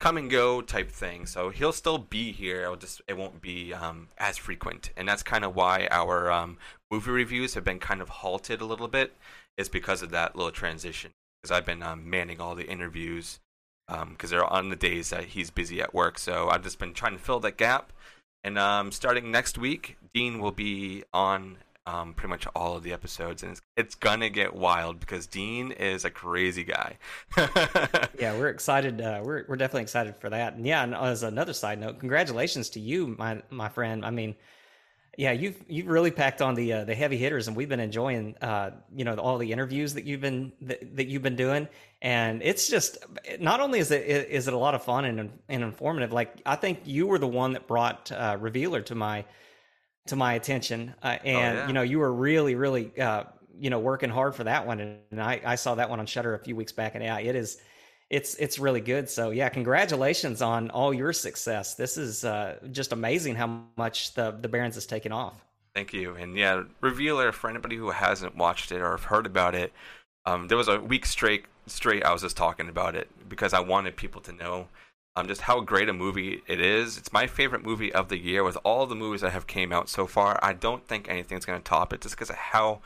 come 0.00 0.16
and 0.16 0.30
go 0.30 0.60
type 0.60 0.90
thing. 0.90 1.26
So 1.26 1.50
he'll 1.50 1.72
still 1.72 1.98
be 1.98 2.32
here. 2.32 2.62
It'll 2.62 2.76
just 2.76 3.02
it 3.08 3.16
won't 3.16 3.40
be 3.40 3.72
um, 3.72 4.08
as 4.18 4.36
frequent, 4.36 4.90
and 4.96 5.08
that's 5.08 5.22
kind 5.22 5.44
of 5.44 5.54
why 5.54 5.88
our 5.90 6.30
um, 6.30 6.58
movie 6.90 7.10
reviews 7.10 7.54
have 7.54 7.64
been 7.64 7.78
kind 7.78 8.02
of 8.02 8.08
halted 8.08 8.60
a 8.60 8.66
little 8.66 8.88
bit. 8.88 9.14
Is 9.58 9.68
because 9.68 10.02
of 10.02 10.10
that 10.10 10.34
little 10.34 10.50
transition. 10.50 11.12
Because 11.42 11.56
I've 11.56 11.66
been 11.66 11.82
um, 11.82 12.08
manning 12.08 12.40
all 12.40 12.54
the 12.54 12.66
interviews 12.66 13.40
because 13.88 14.02
um, 14.02 14.16
they're 14.30 14.44
on 14.44 14.68
the 14.68 14.76
days 14.76 15.10
that 15.10 15.24
he's 15.24 15.50
busy 15.50 15.80
at 15.80 15.92
work. 15.92 16.18
So 16.18 16.48
I've 16.48 16.62
just 16.62 16.78
been 16.78 16.94
trying 16.94 17.12
to 17.12 17.22
fill 17.22 17.40
that 17.40 17.56
gap. 17.56 17.92
And 18.44 18.58
um, 18.58 18.90
starting 18.92 19.30
next 19.30 19.58
week, 19.58 19.96
Dean 20.14 20.40
will 20.40 20.52
be 20.52 21.04
on 21.12 21.58
um, 21.86 22.14
pretty 22.14 22.30
much 22.30 22.46
all 22.54 22.76
of 22.76 22.84
the 22.84 22.92
episodes, 22.92 23.42
and 23.42 23.52
it's, 23.52 23.62
it's, 23.76 23.94
gonna 23.96 24.28
get 24.28 24.54
wild 24.54 25.00
because 25.00 25.26
Dean 25.26 25.72
is 25.72 26.04
a 26.04 26.10
crazy 26.10 26.62
guy. 26.62 26.96
yeah, 28.18 28.36
we're 28.38 28.48
excited. 28.48 29.00
Uh, 29.00 29.20
we're 29.24 29.44
we're 29.48 29.56
definitely 29.56 29.82
excited 29.82 30.14
for 30.20 30.30
that. 30.30 30.54
And 30.54 30.64
yeah, 30.64 30.84
and 30.84 30.94
as 30.94 31.24
another 31.24 31.52
side 31.52 31.80
note, 31.80 31.98
congratulations 31.98 32.70
to 32.70 32.80
you, 32.80 33.16
my 33.18 33.42
my 33.50 33.68
friend. 33.68 34.04
I 34.04 34.10
mean, 34.10 34.36
yeah, 35.18 35.32
you've 35.32 35.56
you've 35.68 35.88
really 35.88 36.12
packed 36.12 36.40
on 36.40 36.54
the 36.54 36.72
uh, 36.72 36.84
the 36.84 36.94
heavy 36.94 37.16
hitters, 37.16 37.48
and 37.48 37.56
we've 37.56 37.68
been 37.68 37.80
enjoying 37.80 38.36
uh, 38.40 38.70
you 38.94 39.04
know 39.04 39.14
all 39.16 39.38
the 39.38 39.50
interviews 39.50 39.94
that 39.94 40.04
you've 40.04 40.20
been 40.20 40.52
that, 40.62 40.96
that, 40.96 41.08
you've 41.08 41.22
been 41.22 41.36
doing, 41.36 41.68
and 42.02 42.42
it's 42.42 42.68
just 42.68 42.98
not 43.38 43.60
only 43.60 43.78
is 43.78 43.92
it 43.92 44.04
is 44.28 44.48
it 44.48 44.54
a 44.54 44.58
lot 44.58 44.74
of 44.74 44.82
fun 44.82 45.04
and 45.04 45.30
and 45.48 45.62
informative. 45.62 46.12
Like 46.12 46.34
I 46.44 46.56
think 46.56 46.80
you 46.84 47.06
were 47.06 47.18
the 47.18 47.28
one 47.28 47.52
that 47.52 47.68
brought 47.68 48.10
uh, 48.10 48.36
Revealer 48.40 48.82
to 48.82 48.96
my 48.96 49.24
to 50.08 50.16
my 50.16 50.34
attention, 50.34 50.94
uh, 51.00 51.16
oh, 51.20 51.24
and 51.24 51.58
oh, 51.58 51.60
yeah. 51.60 51.66
you 51.68 51.72
know 51.72 51.82
you 51.82 52.00
were 52.00 52.12
really 52.12 52.56
really 52.56 52.92
uh, 53.00 53.24
you 53.56 53.70
know 53.70 53.78
working 53.78 54.10
hard 54.10 54.34
for 54.34 54.42
that 54.44 54.66
one, 54.66 54.80
and 54.80 55.22
I, 55.22 55.40
I 55.44 55.54
saw 55.54 55.76
that 55.76 55.88
one 55.88 56.00
on 56.00 56.06
Shudder 56.06 56.34
a 56.34 56.40
few 56.40 56.56
weeks 56.56 56.72
back, 56.72 56.96
and 56.96 57.04
yeah, 57.04 57.20
it 57.20 57.36
is 57.36 57.58
it's 58.10 58.34
it's 58.34 58.58
really 58.58 58.80
good. 58.80 59.08
So 59.08 59.30
yeah, 59.30 59.48
congratulations 59.48 60.42
on 60.42 60.70
all 60.70 60.92
your 60.92 61.12
success. 61.12 61.76
This 61.76 61.96
is 61.96 62.24
uh, 62.24 62.58
just 62.72 62.90
amazing 62.90 63.36
how 63.36 63.62
much 63.76 64.14
the 64.14 64.32
the 64.32 64.48
Barrens 64.48 64.74
has 64.74 64.86
taken 64.86 65.12
off. 65.12 65.34
Thank 65.72 65.92
you, 65.92 66.16
and 66.16 66.36
yeah, 66.36 66.64
Revealer 66.80 67.30
for 67.30 67.48
anybody 67.48 67.76
who 67.76 67.90
hasn't 67.90 68.36
watched 68.36 68.72
it 68.72 68.82
or 68.82 68.90
have 68.90 69.04
heard 69.04 69.24
about 69.24 69.54
it. 69.54 69.72
Um, 70.26 70.48
there 70.48 70.58
was 70.58 70.68
a 70.68 70.80
week 70.80 71.06
straight 71.06 71.44
straight 71.66 72.04
I 72.04 72.12
was 72.12 72.22
just 72.22 72.36
talking 72.36 72.68
about 72.68 72.94
it 72.96 73.08
because 73.28 73.52
I 73.52 73.60
wanted 73.60 73.96
people 73.96 74.20
to 74.22 74.32
know 74.32 74.68
um, 75.14 75.28
just 75.28 75.42
how 75.42 75.60
great 75.60 75.88
a 75.88 75.92
movie 75.92 76.42
it 76.46 76.60
is. 76.60 76.96
It's 76.96 77.12
my 77.12 77.26
favorite 77.26 77.64
movie 77.64 77.92
of 77.92 78.08
the 78.08 78.18
year 78.18 78.42
with 78.44 78.56
all 78.64 78.86
the 78.86 78.94
movies 78.94 79.20
that 79.20 79.32
have 79.32 79.46
came 79.46 79.72
out 79.72 79.88
so 79.88 80.06
far. 80.06 80.38
I 80.42 80.52
don't 80.52 80.86
think 80.86 81.08
anything's 81.08 81.44
going 81.44 81.58
to 81.58 81.64
top 81.64 81.92
it 81.92 82.00
just 82.00 82.14
because 82.14 82.30
of 82.30 82.36
how 82.36 82.80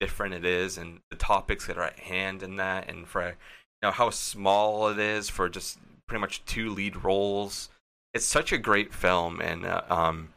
different 0.00 0.34
it 0.34 0.44
is 0.44 0.78
and 0.78 1.00
the 1.10 1.16
topics 1.16 1.66
that 1.66 1.78
are 1.78 1.84
at 1.84 1.98
hand 1.98 2.42
in 2.42 2.56
that, 2.56 2.88
and 2.88 3.06
for 3.06 3.26
you 3.26 3.34
know 3.82 3.90
how 3.90 4.10
small 4.10 4.88
it 4.88 4.98
is 4.98 5.28
for 5.28 5.48
just 5.48 5.78
pretty 6.06 6.20
much 6.20 6.44
two 6.44 6.70
lead 6.70 7.04
roles. 7.04 7.68
It's 8.14 8.26
such 8.26 8.52
a 8.52 8.58
great 8.58 8.92
film, 8.92 9.40
and 9.40 9.66
uh, 9.66 9.82
um, 9.88 10.28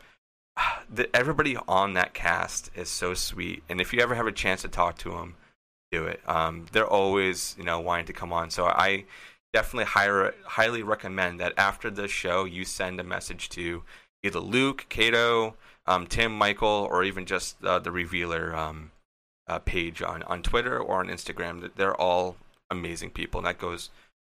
the, 0.89 1.13
everybody 1.15 1.57
on 1.67 1.93
that 1.93 2.13
cast 2.13 2.71
is 2.75 2.89
so 2.89 3.13
sweet. 3.13 3.63
And 3.69 3.79
if 3.79 3.93
you 3.93 4.01
ever 4.01 4.15
have 4.15 4.27
a 4.27 4.31
chance 4.31 4.63
to 4.63 4.67
talk 4.67 4.97
to 4.99 5.11
them, 5.11 5.35
do 5.95 6.05
it. 6.05 6.19
Um, 6.27 6.65
they're 6.71 6.87
always 6.87 7.55
you 7.57 7.63
know 7.63 7.79
wanting 7.79 8.05
to 8.07 8.13
come 8.13 8.33
on. 8.33 8.49
So 8.49 8.65
I 8.65 9.05
definitely 9.53 9.85
higher, 9.85 10.35
highly 10.43 10.83
recommend 10.83 11.39
that 11.39 11.53
after 11.57 11.89
the 11.89 12.07
show 12.07 12.45
you 12.45 12.65
send 12.65 12.99
a 12.99 13.03
message 13.03 13.49
to 13.49 13.83
either 14.23 14.39
Luke, 14.39 14.85
Caito, 14.89 15.53
um, 15.87 16.07
Tim, 16.07 16.37
Michael, 16.37 16.87
or 16.91 17.03
even 17.03 17.25
just 17.25 17.63
uh, 17.63 17.79
the 17.79 17.91
Revealer 17.91 18.55
um, 18.55 18.91
uh, 19.47 19.59
page 19.59 20.01
on, 20.01 20.23
on 20.23 20.41
Twitter 20.41 20.77
or 20.79 20.99
on 20.99 21.07
Instagram. 21.07 21.69
They're 21.75 21.99
all 21.99 22.35
amazing 22.69 23.11
people, 23.11 23.39
and 23.39 23.47
that 23.47 23.59
goes 23.59 23.91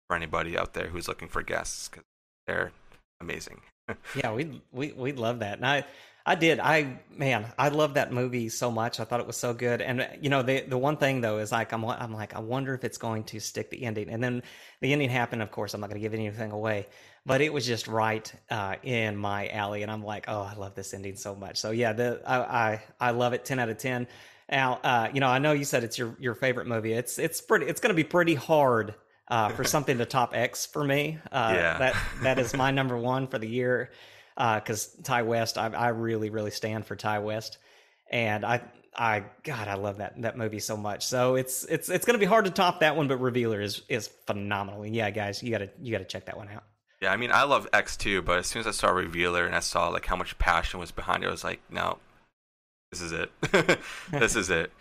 for 0.08 0.16
anybody 0.16 0.58
out 0.58 0.74
there 0.74 0.88
who's 0.88 1.08
looking 1.08 1.30
for 1.30 1.42
guests 1.42 1.88
because 1.88 2.04
they're 2.48 2.72
amazing. 3.22 3.62
yeah, 4.16 4.34
we 4.34 4.62
we 4.72 4.92
we 4.94 5.12
love 5.14 5.40
that, 5.40 5.58
and 5.58 5.66
I 5.66 5.86
I 6.28 6.34
did. 6.34 6.60
I 6.60 7.00
man, 7.16 7.46
I 7.58 7.70
love 7.70 7.94
that 7.94 8.12
movie 8.12 8.50
so 8.50 8.72
much. 8.72 9.00
I 9.00 9.04
thought 9.04 9.20
it 9.20 9.28
was 9.28 9.38
so 9.38 9.54
good. 9.54 9.82
And 9.82 10.08
you 10.22 10.30
know, 10.30 10.42
the 10.42 10.62
the 10.62 10.78
one 10.78 10.98
thing 10.98 11.22
though 11.22 11.38
is 11.38 11.52
like 11.52 11.72
I'm 11.72 11.86
I'm 11.86 12.14
like 12.14 12.36
I 12.36 12.40
wonder 12.40 12.74
if 12.74 12.84
it's 12.84 12.98
going 12.98 13.26
to 13.26 13.40
stick 13.40 13.70
the 13.70 13.84
ending. 13.84 14.10
And 14.10 14.24
then 14.24 14.42
the 14.82 14.92
ending 14.92 15.12
happened. 15.12 15.44
Of 15.44 15.52
course, 15.52 15.76
I'm 15.76 15.82
not 15.82 15.90
going 15.90 16.02
to 16.02 16.06
give 16.06 16.16
anything 16.16 16.52
away, 16.52 16.88
but 17.28 17.42
it 17.42 17.54
was 17.54 17.66
just 17.66 17.88
right 17.88 18.32
uh, 18.50 18.76
in 18.82 19.16
my 19.18 19.50
alley. 19.50 19.84
And 19.84 19.92
I'm 19.92 20.04
like, 20.04 20.26
oh, 20.28 20.42
I 20.42 20.56
love 20.56 20.74
this 20.74 20.96
ending 20.96 21.16
so 21.16 21.36
much. 21.36 21.58
So 21.58 21.70
yeah, 21.70 21.94
the 21.94 22.22
I 22.26 22.38
I, 22.40 22.84
I 23.00 23.12
love 23.12 23.34
it. 23.34 23.46
Ten 23.46 23.60
out 23.60 23.70
of 23.70 23.78
ten. 23.78 24.08
Now, 24.50 24.80
uh, 24.84 25.10
you 25.14 25.20
know, 25.20 25.28
I 25.30 25.38
know 25.38 25.52
you 25.52 25.66
said 25.66 25.84
it's 25.84 25.98
your 26.00 26.16
your 26.20 26.34
favorite 26.34 26.66
movie. 26.66 26.94
It's 26.94 27.20
it's 27.20 27.40
pretty. 27.40 27.68
It's 27.68 27.80
going 27.80 27.94
to 27.94 27.96
be 27.96 28.04
pretty 28.04 28.34
hard 28.34 28.96
uh, 29.28 29.50
for 29.50 29.64
something 29.64 30.00
to 30.00 30.06
top 30.06 30.36
X 30.36 30.66
for 30.66 30.84
me. 30.84 31.20
Uh, 31.32 31.52
yeah. 31.56 31.78
that 31.78 31.96
that 32.24 32.40
is 32.40 32.56
my 32.56 32.72
number 32.72 32.98
one 32.98 33.28
for 33.28 33.38
the 33.38 33.48
year 33.48 33.92
because 34.36 34.96
uh, 35.00 35.18
Ti 35.18 35.24
West. 35.24 35.58
I, 35.58 35.68
I 35.68 35.90
really 35.90 36.30
really 36.30 36.52
stand 36.52 36.86
for 36.86 36.96
Ti 36.96 37.20
West, 37.20 37.58
and 38.12 38.46
I 38.46 38.62
I 38.96 39.24
God 39.44 39.68
I 39.68 39.76
love 39.76 39.98
that 39.98 40.22
that 40.22 40.38
movie 40.38 40.60
so 40.60 40.78
much. 40.78 41.06
So 41.06 41.36
it's 41.36 41.64
it's 41.66 41.90
it's 41.90 42.06
going 42.06 42.16
to 42.16 42.20
be 42.20 42.26
hard 42.26 42.46
to 42.46 42.52
top 42.52 42.80
that 42.82 42.96
one, 42.96 43.08
but 43.08 43.18
Revealer 43.18 43.62
is 43.62 43.82
is 43.90 44.08
phenomenal. 44.28 44.84
And 44.84 44.96
yeah, 44.96 45.10
guys, 45.10 45.42
you 45.44 45.52
gotta 45.52 45.70
you 45.82 45.92
gotta 45.92 46.06
check 46.06 46.26
that 46.26 46.38
one 46.38 46.50
out. 46.50 46.64
Yeah, 47.02 47.12
I 47.12 47.18
mean, 47.18 47.32
I 47.32 47.44
love 47.44 47.68
X 47.74 47.98
too, 47.98 48.22
but 48.22 48.40
as 48.40 48.48
soon 48.48 48.62
as 48.62 48.68
I 48.68 48.72
saw 48.72 48.90
Revealer 48.90 49.46
and 49.46 49.56
I 49.56 49.60
saw 49.60 49.90
like 49.90 50.06
how 50.06 50.16
much 50.16 50.38
passion 50.38 50.80
was 50.80 50.92
behind 50.92 51.24
it, 51.24 51.28
I 51.28 51.32
was 51.32 51.44
like, 51.44 51.60
no, 51.70 51.98
this 52.92 53.02
is 53.02 53.12
it. 53.12 53.32
this 54.12 54.36
is 54.36 54.50
it. 54.50 54.72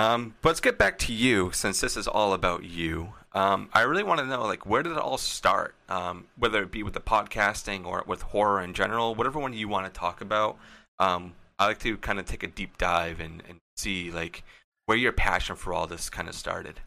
Um, 0.00 0.34
but 0.40 0.48
let's 0.48 0.60
get 0.60 0.78
back 0.78 0.98
to 1.00 1.12
you, 1.12 1.50
since 1.52 1.80
this 1.80 1.94
is 1.94 2.08
all 2.08 2.32
about 2.32 2.64
you. 2.64 3.12
Um, 3.32 3.68
I 3.74 3.82
really 3.82 4.02
want 4.02 4.20
to 4.20 4.26
know, 4.26 4.44
like, 4.44 4.64
where 4.64 4.82
did 4.82 4.92
it 4.92 4.98
all 4.98 5.18
start? 5.18 5.74
Um, 5.90 6.26
whether 6.38 6.62
it 6.62 6.70
be 6.70 6.82
with 6.82 6.94
the 6.94 7.00
podcasting 7.00 7.84
or 7.84 8.02
with 8.06 8.22
horror 8.22 8.62
in 8.62 8.72
general, 8.72 9.14
whatever 9.14 9.38
one 9.38 9.52
you 9.52 9.68
want 9.68 9.92
to 9.92 9.98
talk 9.98 10.22
about. 10.22 10.56
Um, 10.98 11.34
I 11.58 11.66
like 11.66 11.80
to 11.80 11.98
kind 11.98 12.18
of 12.18 12.24
take 12.24 12.42
a 12.42 12.46
deep 12.46 12.78
dive 12.78 13.20
and, 13.20 13.42
and 13.46 13.58
see, 13.76 14.10
like, 14.10 14.42
where 14.86 14.96
your 14.96 15.12
passion 15.12 15.54
for 15.54 15.74
all 15.74 15.86
this 15.86 16.08
kind 16.08 16.28
of 16.30 16.34
started. 16.34 16.80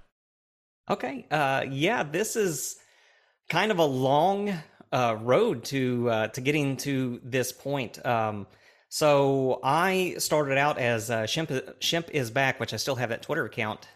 Okay. 0.89 1.27
Uh, 1.29 1.65
yeah, 1.69 2.01
this 2.01 2.35
is 2.35 2.77
kind 3.47 3.71
of 3.71 3.77
a 3.77 3.85
long 3.85 4.53
uh, 4.91 5.17
road 5.21 5.65
to 5.65 6.09
uh, 6.09 6.27
to 6.29 6.41
getting 6.41 6.77
to 6.77 7.21
this 7.23 7.51
point. 7.51 8.03
Um, 8.03 8.47
so 8.93 9.59
I 9.63 10.17
started 10.19 10.59
out 10.59 10.77
as 10.77 11.09
uh, 11.09 11.23
Shemp, 11.23 11.49
Shemp 11.79 12.11
is 12.11 12.29
back, 12.29 12.59
which 12.59 12.75
I 12.75 12.77
still 12.77 12.93
have 12.93 13.09
that 13.09 13.23
Twitter 13.23 13.43
account 13.43 13.87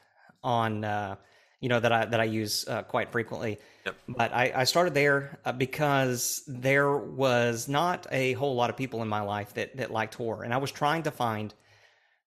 on, 0.44 0.84
uh, 0.84 1.18
you 1.60 1.70
know 1.70 1.80
that 1.80 1.92
I 1.92 2.06
that 2.06 2.20
I 2.20 2.24
use 2.24 2.68
uh, 2.68 2.82
quite 2.82 3.12
frequently. 3.12 3.60
Yep. 3.86 3.96
But 4.08 4.34
I, 4.34 4.52
I 4.56 4.64
started 4.64 4.96
there 4.96 5.38
uh, 5.46 5.52
because 5.52 6.42
there 6.48 6.98
was 6.98 7.68
not 7.68 8.08
a 8.12 8.34
whole 8.34 8.56
lot 8.56 8.72
of 8.72 8.76
people 8.76 9.04
in 9.04 9.08
my 9.08 9.22
life 9.22 9.54
that 9.54 9.78
that 9.78 9.92
liked 9.92 10.16
horror, 10.16 10.44
and 10.44 10.52
I 10.52 10.58
was 10.58 10.72
trying 10.72 11.04
to 11.04 11.12
find 11.12 11.54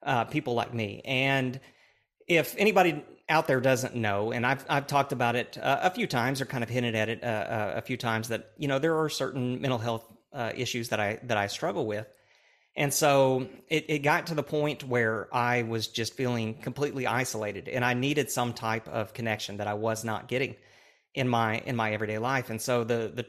uh, 0.05 0.27
people 0.27 0.55
like 0.55 0.73
me. 0.73 1.03
And 1.05 1.59
if 2.29 2.55
anybody 2.57 3.05
out 3.29 3.49
there 3.49 3.61
doesn't 3.61 3.97
know, 3.97 4.31
and 4.31 4.47
I've 4.47 4.65
I've 4.69 4.87
talked 4.87 5.11
about 5.11 5.35
it 5.35 5.59
uh, 5.59 5.81
a 5.83 5.91
few 5.91 6.07
times 6.07 6.41
or 6.41 6.45
kind 6.45 6.63
of 6.63 6.71
hinted 6.71 6.95
at 6.95 7.09
it 7.09 7.19
a 7.25 7.83
few 7.85 7.97
times 7.97 8.29
that 8.29 8.53
you 8.59 8.69
know 8.69 8.79
there 8.79 8.97
are 8.97 9.09
certain 9.09 9.61
mental 9.61 9.79
health 9.79 10.05
issues 10.55 10.91
that 10.91 11.01
I 11.01 11.19
that 11.25 11.37
I 11.37 11.49
struggle 11.49 11.85
with 11.85 12.07
and 12.81 12.95
so 12.95 13.47
it, 13.69 13.85
it 13.91 13.99
got 13.99 14.29
to 14.29 14.35
the 14.35 14.43
point 14.43 14.83
where 14.83 15.29
I 15.35 15.65
was 15.65 15.87
just 15.87 16.15
feeling 16.15 16.55
completely 16.55 17.07
isolated 17.07 17.69
and 17.69 17.85
I 17.85 17.93
needed 17.93 18.31
some 18.31 18.55
type 18.55 18.89
of 18.89 19.13
connection 19.13 19.59
that 19.59 19.67
I 19.67 19.75
was 19.75 20.03
not 20.03 20.29
getting 20.29 20.57
in 21.15 21.29
my 21.29 21.59
in 21.59 21.77
my 21.77 21.93
everyday 21.93 22.17
life. 22.17 22.49
And 22.49 22.59
so 22.59 22.85
the 22.85 23.13
the 23.15 23.27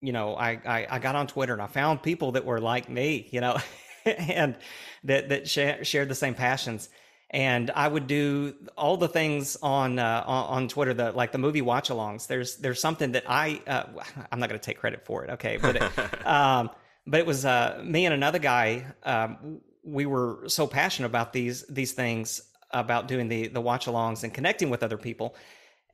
you 0.00 0.12
know, 0.12 0.34
I, 0.34 0.60
I, 0.64 0.86
I 0.92 0.98
got 0.98 1.14
on 1.14 1.26
Twitter 1.26 1.52
and 1.52 1.60
I 1.60 1.66
found 1.66 2.02
people 2.02 2.32
that 2.32 2.46
were 2.46 2.58
like 2.58 2.88
me, 2.88 3.28
you 3.30 3.42
know, 3.42 3.58
and 4.06 4.56
that 5.04 5.28
that 5.28 5.46
sh- 5.46 5.86
shared 5.86 6.08
the 6.08 6.14
same 6.14 6.34
passions. 6.34 6.88
and 7.28 7.70
I 7.70 7.86
would 7.86 8.06
do 8.06 8.54
all 8.78 8.96
the 8.96 9.08
things 9.08 9.58
on 9.62 9.98
uh, 9.98 10.24
on 10.26 10.68
Twitter, 10.68 10.94
the 10.94 11.12
like 11.12 11.32
the 11.32 11.38
movie 11.38 11.60
watch-alongs. 11.60 12.28
There's 12.28 12.56
there's 12.56 12.80
something 12.80 13.12
that 13.12 13.24
I 13.28 13.60
uh, 13.66 13.84
I'm 14.32 14.40
not 14.40 14.48
going 14.48 14.58
to 14.58 14.64
take 14.64 14.78
credit 14.78 15.04
for 15.04 15.22
it, 15.22 15.32
okay, 15.32 15.58
but 15.58 15.82
um, 16.26 16.70
but 17.06 17.20
it 17.20 17.26
was 17.26 17.44
uh, 17.44 17.80
me 17.84 18.06
and 18.06 18.14
another 18.14 18.38
guy. 18.38 18.86
Um, 19.02 19.60
we 19.84 20.06
were 20.06 20.44
so 20.48 20.66
passionate 20.66 21.06
about 21.06 21.32
these 21.32 21.64
these 21.68 21.92
things 21.92 22.42
about 22.70 23.08
doing 23.08 23.28
the 23.28 23.48
the 23.48 23.60
watch-alongs 23.60 24.24
and 24.24 24.34
connecting 24.34 24.70
with 24.70 24.82
other 24.82 24.98
people. 24.98 25.34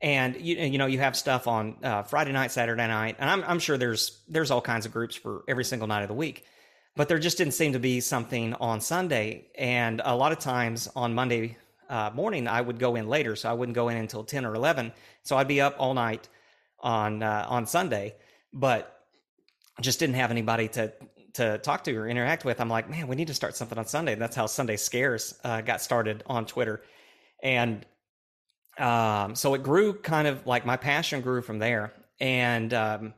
And 0.01 0.35
you 0.35 0.57
you 0.57 0.77
know 0.77 0.87
you 0.87 0.99
have 0.99 1.15
stuff 1.15 1.47
on 1.47 1.77
uh, 1.83 2.03
Friday 2.03 2.31
night, 2.31 2.51
Saturday 2.51 2.87
night, 2.87 3.15
and 3.19 3.29
I'm 3.29 3.43
I'm 3.45 3.59
sure 3.59 3.77
there's 3.77 4.21
there's 4.27 4.51
all 4.51 4.61
kinds 4.61 4.85
of 4.85 4.91
groups 4.91 5.15
for 5.15 5.43
every 5.47 5.63
single 5.63 5.87
night 5.87 6.01
of 6.01 6.07
the 6.07 6.15
week 6.15 6.45
but 6.95 7.07
there 7.07 7.19
just 7.19 7.37
didn't 7.37 7.53
seem 7.53 7.73
to 7.73 7.79
be 7.79 7.99
something 7.99 8.53
on 8.55 8.79
Sunday. 8.79 9.47
And 9.57 10.01
a 10.03 10.15
lot 10.15 10.31
of 10.31 10.39
times 10.39 10.87
on 10.95 11.13
Monday 11.13 11.57
uh, 11.89 12.11
morning, 12.13 12.47
I 12.47 12.61
would 12.61 12.79
go 12.79 12.95
in 12.95 13.07
later, 13.07 13.35
so 13.35 13.49
I 13.49 13.53
wouldn't 13.53 13.75
go 13.75 13.89
in 13.89 13.97
until 13.97 14.23
ten 14.23 14.45
or 14.45 14.55
eleven. 14.55 14.91
So 15.23 15.37
I'd 15.37 15.47
be 15.47 15.61
up 15.61 15.75
all 15.79 15.93
night 15.93 16.29
on 16.79 17.23
uh, 17.23 17.45
on 17.49 17.65
Sunday, 17.65 18.15
but 18.53 19.02
just 19.81 19.99
didn't 19.99 20.15
have 20.15 20.31
anybody 20.31 20.67
to 20.69 20.93
to 21.33 21.57
talk 21.59 21.83
to 21.83 21.95
or 21.95 22.07
interact 22.07 22.45
with. 22.45 22.61
I'm 22.61 22.69
like, 22.69 22.89
man, 22.89 23.07
we 23.07 23.15
need 23.15 23.27
to 23.27 23.33
start 23.33 23.55
something 23.55 23.77
on 23.77 23.85
Sunday. 23.85 24.13
And 24.13 24.21
that's 24.21 24.35
how 24.35 24.45
Sunday 24.45 24.77
Scares 24.77 25.39
uh, 25.43 25.61
got 25.61 25.81
started 25.81 26.23
on 26.27 26.45
Twitter, 26.45 26.83
and 27.41 27.85
um, 28.77 29.35
so 29.35 29.53
it 29.53 29.63
grew 29.63 29.93
kind 29.93 30.27
of 30.27 30.45
like 30.47 30.65
my 30.65 30.77
passion 30.77 31.21
grew 31.21 31.41
from 31.41 31.59
there. 31.59 31.93
And 32.19 32.73
um, 32.73 33.13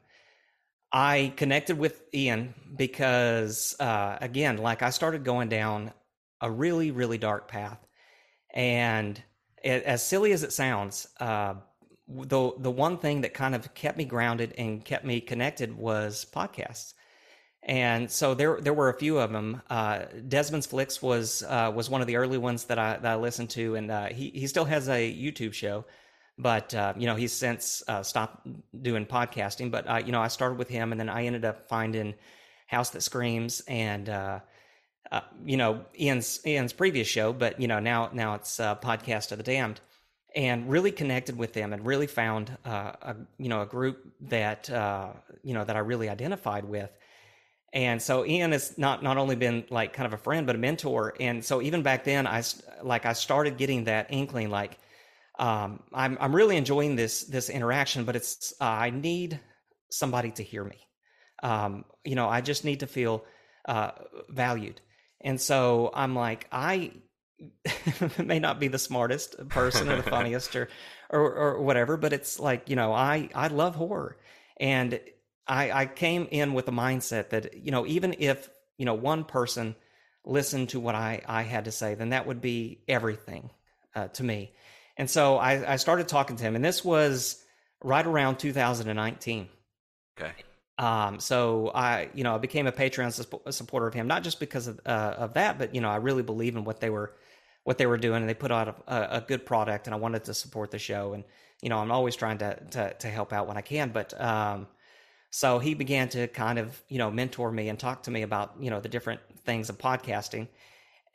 I 0.92 1.34
connected 1.36 1.78
with 1.78 2.04
Ian 2.14 2.54
because, 2.76 3.76
uh, 3.80 4.18
again, 4.22 4.58
like 4.58 4.82
I 4.82 4.90
started 4.90 5.24
going 5.24 5.50
down 5.50 5.92
a 6.42 6.50
really, 6.50 6.92
really 6.92 7.18
dark 7.18 7.48
path. 7.48 7.80
And 8.54 9.22
it, 9.64 9.84
as 9.84 10.06
silly 10.06 10.32
as 10.32 10.44
it 10.44 10.54
sounds, 10.54 11.08
uh, 11.20 11.56
the 12.08 12.52
the 12.58 12.72
one 12.72 12.98
thing 12.98 13.22
that 13.22 13.34
kind 13.34 13.56
of 13.56 13.74
kept 13.74 13.98
me 13.98 14.06
grounded 14.06 14.54
and 14.58 14.84
kept 14.84 15.06
me 15.06 15.22
connected 15.22 15.76
was 15.78 16.26
podcasts. 16.34 16.94
And 17.64 18.12
so 18.12 18.36
there 18.36 18.62
there 18.62 18.74
were 18.74 18.90
a 18.90 18.98
few 18.98 19.18
of 19.18 19.32
them. 19.32 19.62
Uh, 19.70 20.06
Desmond's 20.28 20.68
Flicks 20.68 21.02
was 21.02 21.44
uh, 21.44 21.72
was 21.76 21.90
one 21.90 22.02
of 22.02 22.08
the 22.08 22.18
early 22.18 22.38
ones 22.38 22.66
that 22.66 22.78
I 22.78 22.98
that 22.98 23.12
I 23.14 23.16
listened 23.16 23.50
to, 23.52 23.76
and 23.76 23.90
uh, 23.90 24.06
he 24.08 24.30
he 24.30 24.46
still 24.48 24.66
has 24.66 24.88
a 24.88 25.12
YouTube 25.12 25.54
show 25.54 25.86
but 26.38 26.74
uh, 26.74 26.94
you 26.98 27.08
know 27.08 27.16
he's 27.16 27.34
since 27.34 27.84
uh, 27.88 28.04
stopped 28.04 28.48
doing 28.82 29.06
podcasting. 29.06 29.72
But 29.72 29.90
uh, 29.90 30.02
you 30.06 30.12
know 30.12 30.22
I 30.22 30.28
started 30.28 30.58
with 30.58 30.70
him, 30.70 30.92
and 30.92 31.00
then 31.00 31.10
I 31.10 31.26
ended 31.26 31.46
up 31.46 31.68
finding 31.70 32.16
House 32.68 32.90
That 32.92 33.02
Screams 33.02 33.62
and 33.68 34.08
you 35.46 35.58
know 35.58 35.86
Ian's 35.98 36.40
Ian's 36.46 36.74
previous 36.74 37.08
show. 37.08 37.34
But 37.34 37.60
you 37.60 37.68
know 37.68 37.80
now 37.80 38.10
now 38.14 38.36
it's 38.36 38.58
podcast 38.58 39.32
of 39.32 39.38
the 39.38 39.44
damned, 39.44 39.80
and 40.36 40.70
really 40.70 40.92
connected 40.92 41.38
with 41.38 41.54
them, 41.54 41.74
and 41.74 41.86
really 41.86 42.08
found 42.08 42.56
a 42.66 43.16
you 43.38 43.50
know 43.50 43.62
a 43.62 43.66
group 43.66 44.06
that 44.22 44.70
you 45.44 45.54
know 45.54 45.64
that 45.64 45.76
I 45.76 45.80
really 45.80 46.10
identified 46.10 46.66
with. 46.66 46.92
And 47.74 48.02
so 48.02 48.26
Ian 48.26 48.54
has 48.54 48.78
not 48.78 49.04
not 49.04 49.18
only 49.18 49.36
been 49.36 49.66
like 49.70 49.94
kind 49.94 50.08
of 50.08 50.14
a 50.14 50.22
friend, 50.22 50.48
but 50.48 50.56
a 50.56 50.60
mentor. 50.60 51.14
And 51.20 51.44
so 51.44 51.62
even 51.62 51.84
back 51.84 52.06
then, 52.06 52.26
I 52.26 52.44
like 52.82 53.06
I 53.06 53.14
started 53.14 53.58
getting 53.58 53.86
that 53.86 54.08
inkling, 54.12 54.50
like 54.50 54.78
um, 55.40 55.82
I'm 55.94 56.18
I'm 56.20 56.36
really 56.36 56.58
enjoying 56.58 56.96
this 56.96 57.24
this 57.24 57.50
interaction, 57.50 58.06
but 58.06 58.16
it's 58.16 58.54
uh, 58.62 58.66
I 58.66 58.90
need 58.90 59.40
somebody 59.90 60.32
to 60.32 60.44
hear 60.44 60.64
me. 60.64 60.78
Um, 61.44 61.86
you 62.04 62.16
know, 62.16 62.30
I 62.30 62.42
just 62.42 62.64
need 62.64 62.80
to 62.80 62.88
feel 62.88 63.26
uh, 63.68 63.92
valued, 64.30 64.80
and 65.22 65.40
so 65.40 65.92
I'm 65.94 66.16
like, 66.16 66.48
I 66.52 66.92
may 68.24 68.40
not 68.40 68.60
be 68.60 68.68
the 68.68 68.80
smartest 68.80 69.50
person 69.50 69.90
or 69.90 69.98
the 69.98 70.04
funniest 70.10 70.56
or, 70.56 70.70
or 71.10 71.34
or 71.34 71.62
whatever, 71.62 71.98
but 71.98 72.14
it's 72.14 72.40
like 72.40 72.70
you 72.70 72.76
know, 72.76 72.94
I 72.94 73.30
I 73.34 73.48
love 73.48 73.76
horror, 73.76 74.18
and 74.58 75.00
I 75.48 75.72
I 75.72 75.86
came 75.86 76.28
in 76.32 76.54
with 76.54 76.68
a 76.68 76.72
mindset 76.72 77.30
that 77.30 77.58
you 77.58 77.72
know, 77.72 77.86
even 77.86 78.16
if 78.20 78.50
you 78.78 78.86
know 78.86 78.94
one 78.94 79.24
person 79.24 79.76
listened 80.26 80.70
to 80.70 80.80
what 80.80 80.96
I 80.96 81.22
I 81.28 81.44
had 81.44 81.66
to 81.66 81.72
say, 81.72 81.96
then 81.96 82.10
that 82.10 82.28
would 82.28 82.42
be 82.42 82.84
everything 82.88 83.50
uh, 83.96 84.08
to 84.10 84.24
me 84.24 84.54
and 84.98 85.10
so 85.10 85.38
I, 85.38 85.74
I 85.74 85.76
started 85.76 86.08
talking 86.08 86.36
to 86.38 86.44
him, 86.44 86.56
and 86.56 86.64
this 86.64 86.84
was 86.84 87.44
right 87.84 88.06
around 88.06 88.38
2019. 88.38 89.50
Okay. 90.20 90.32
Um, 90.78 91.20
so 91.20 91.72
I, 91.74 92.10
you 92.14 92.24
know, 92.24 92.36
I 92.36 92.38
became 92.38 92.68
a 92.68 92.72
Patreon 92.72 93.14
su- 93.14 93.52
supporter 93.52 93.88
of 93.88 93.94
him, 93.94 94.08
not 94.08 94.24
just 94.24 94.40
because 94.40 94.68
of, 94.68 94.80
uh, 94.86 95.16
of 95.18 95.34
that, 95.34 95.58
but 95.58 95.76
you 95.76 95.82
know, 95.82 95.90
I 95.90 95.98
really 95.98 96.24
believe 96.24 96.56
in 96.56 96.64
what 96.64 96.80
they 96.80 96.90
were, 96.90 97.14
what 97.66 97.80
they 97.80 97.88
were 97.88 97.98
doing, 97.98 98.22
and 98.22 98.30
they 98.30 98.36
put 98.36 98.52
out 98.52 98.84
a, 98.88 99.18
a, 99.18 99.22
good 99.22 99.46
product, 99.46 99.88
and 99.88 99.94
I 99.94 99.98
wanted 99.98 100.24
to 100.26 100.34
support 100.34 100.72
the 100.72 100.80
show, 100.80 101.14
and 101.14 101.24
you 101.62 101.70
know, 101.70 101.80
I'm 101.80 101.92
always 101.92 102.16
trying 102.16 102.38
to 102.38 102.56
to, 102.72 102.94
to 102.94 103.08
help 103.10 103.34
out 103.34 103.48
when 103.48 103.58
I 103.58 103.62
can, 103.62 103.90
but 103.90 104.20
um, 104.22 104.68
so 105.32 105.60
he 105.60 105.74
began 105.74 106.08
to 106.10 106.28
kind 106.28 106.60
of, 106.60 106.82
you 106.88 107.00
know, 107.00 107.12
mentor 107.12 107.52
me 107.52 107.68
and 107.68 107.78
talk 107.78 108.04
to 108.04 108.12
me 108.12 108.22
about, 108.22 108.54
you 108.60 108.70
know, 108.70 108.80
the 108.80 108.88
different 108.88 109.20
things 109.44 109.70
of 109.70 109.78
podcasting, 109.80 110.48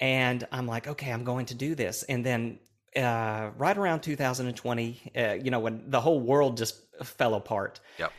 and 0.01 0.47
I'm 0.51 0.67
like, 0.67 0.89
okay, 0.89 1.11
I'm 1.11 1.25
going 1.25 1.47
to 1.47 1.55
do 1.55 1.77
this, 1.77 2.03
and 2.03 2.27
then 2.27 2.59
uh, 2.97 3.51
right 3.57 3.79
around 3.79 4.01
2020, 4.01 5.13
uh, 5.17 5.33
you 5.35 5.53
know, 5.53 5.61
when 5.61 5.89
the 5.89 6.01
whole 6.01 6.21
world 6.21 6.57
just 6.57 6.81
fell 7.05 7.35
apart. 7.35 7.79
Yep. 7.99 8.13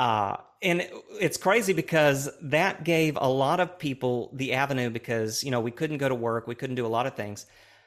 Uh, 0.00 0.36
and 0.60 0.88
it's 1.20 1.36
crazy 1.36 1.72
because 1.72 2.28
that 2.42 2.82
gave 2.82 3.16
a 3.20 3.28
lot 3.28 3.60
of 3.60 3.78
people 3.78 4.30
the 4.34 4.54
avenue 4.54 4.90
because, 4.90 5.44
you 5.44 5.52
know, 5.52 5.60
we 5.60 5.70
couldn't 5.70 5.98
go 5.98 6.08
to 6.08 6.14
work, 6.14 6.48
we 6.48 6.56
couldn't 6.56 6.76
do 6.76 6.84
a 6.84 6.88
lot 6.88 7.06
of 7.06 7.14
things. 7.14 7.46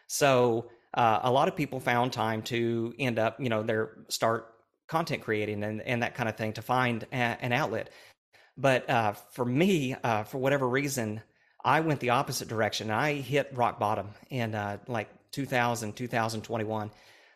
So 0.09 0.69
uh, 0.95 1.19
a 1.23 1.31
lot 1.31 1.47
of 1.47 1.55
people 1.55 1.79
found 1.79 2.11
time 2.11 2.41
to 2.43 2.93
end 2.97 3.19
up, 3.19 3.39
you 3.39 3.47
know, 3.47 3.61
their 3.61 3.91
start 4.09 4.53
content 4.87 5.21
creating 5.21 5.63
and, 5.63 5.81
and 5.83 6.01
that 6.01 6.15
kind 6.15 6.27
of 6.27 6.35
thing 6.35 6.51
to 6.53 6.63
find 6.63 7.05
a, 7.11 7.15
an 7.15 7.53
outlet. 7.53 7.91
But 8.57 8.89
uh, 8.89 9.13
for 9.13 9.45
me, 9.45 9.95
uh, 10.03 10.23
for 10.23 10.39
whatever 10.39 10.67
reason, 10.67 11.21
I 11.63 11.81
went 11.81 11.99
the 11.99 12.09
opposite 12.09 12.47
direction. 12.47 12.89
I 12.89 13.13
hit 13.13 13.51
rock 13.53 13.79
bottom 13.79 14.09
in 14.31 14.55
uh, 14.55 14.79
like 14.87 15.09
2000, 15.31 15.93
2021, 15.93 16.91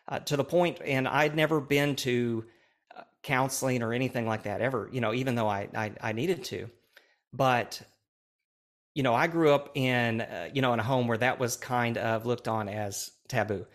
uh, 0.08 0.18
to 0.18 0.36
the 0.36 0.44
point, 0.44 0.80
and 0.84 1.06
I'd 1.06 1.36
never 1.36 1.60
been 1.60 1.94
to 1.96 2.44
uh, 2.96 3.02
counseling 3.22 3.82
or 3.84 3.92
anything 3.92 4.26
like 4.26 4.42
that 4.42 4.60
ever, 4.60 4.88
you 4.92 5.00
know, 5.00 5.14
even 5.14 5.36
though 5.36 5.48
I, 5.48 5.68
I, 5.76 5.92
I 6.00 6.12
needed 6.12 6.42
to. 6.44 6.68
But, 7.32 7.80
you 8.94 9.02
know, 9.02 9.14
I 9.14 9.26
grew 9.26 9.52
up 9.52 9.70
in, 9.74 10.20
uh, 10.22 10.48
you 10.52 10.62
know, 10.62 10.72
in 10.72 10.80
a 10.80 10.84
home 10.84 11.08
where 11.08 11.18
that 11.18 11.38
was 11.38 11.56
kind 11.56 11.98
of 11.98 12.26
looked 12.26 12.48
on 12.48 12.68
as 12.68 13.10
taboo. 13.28 13.66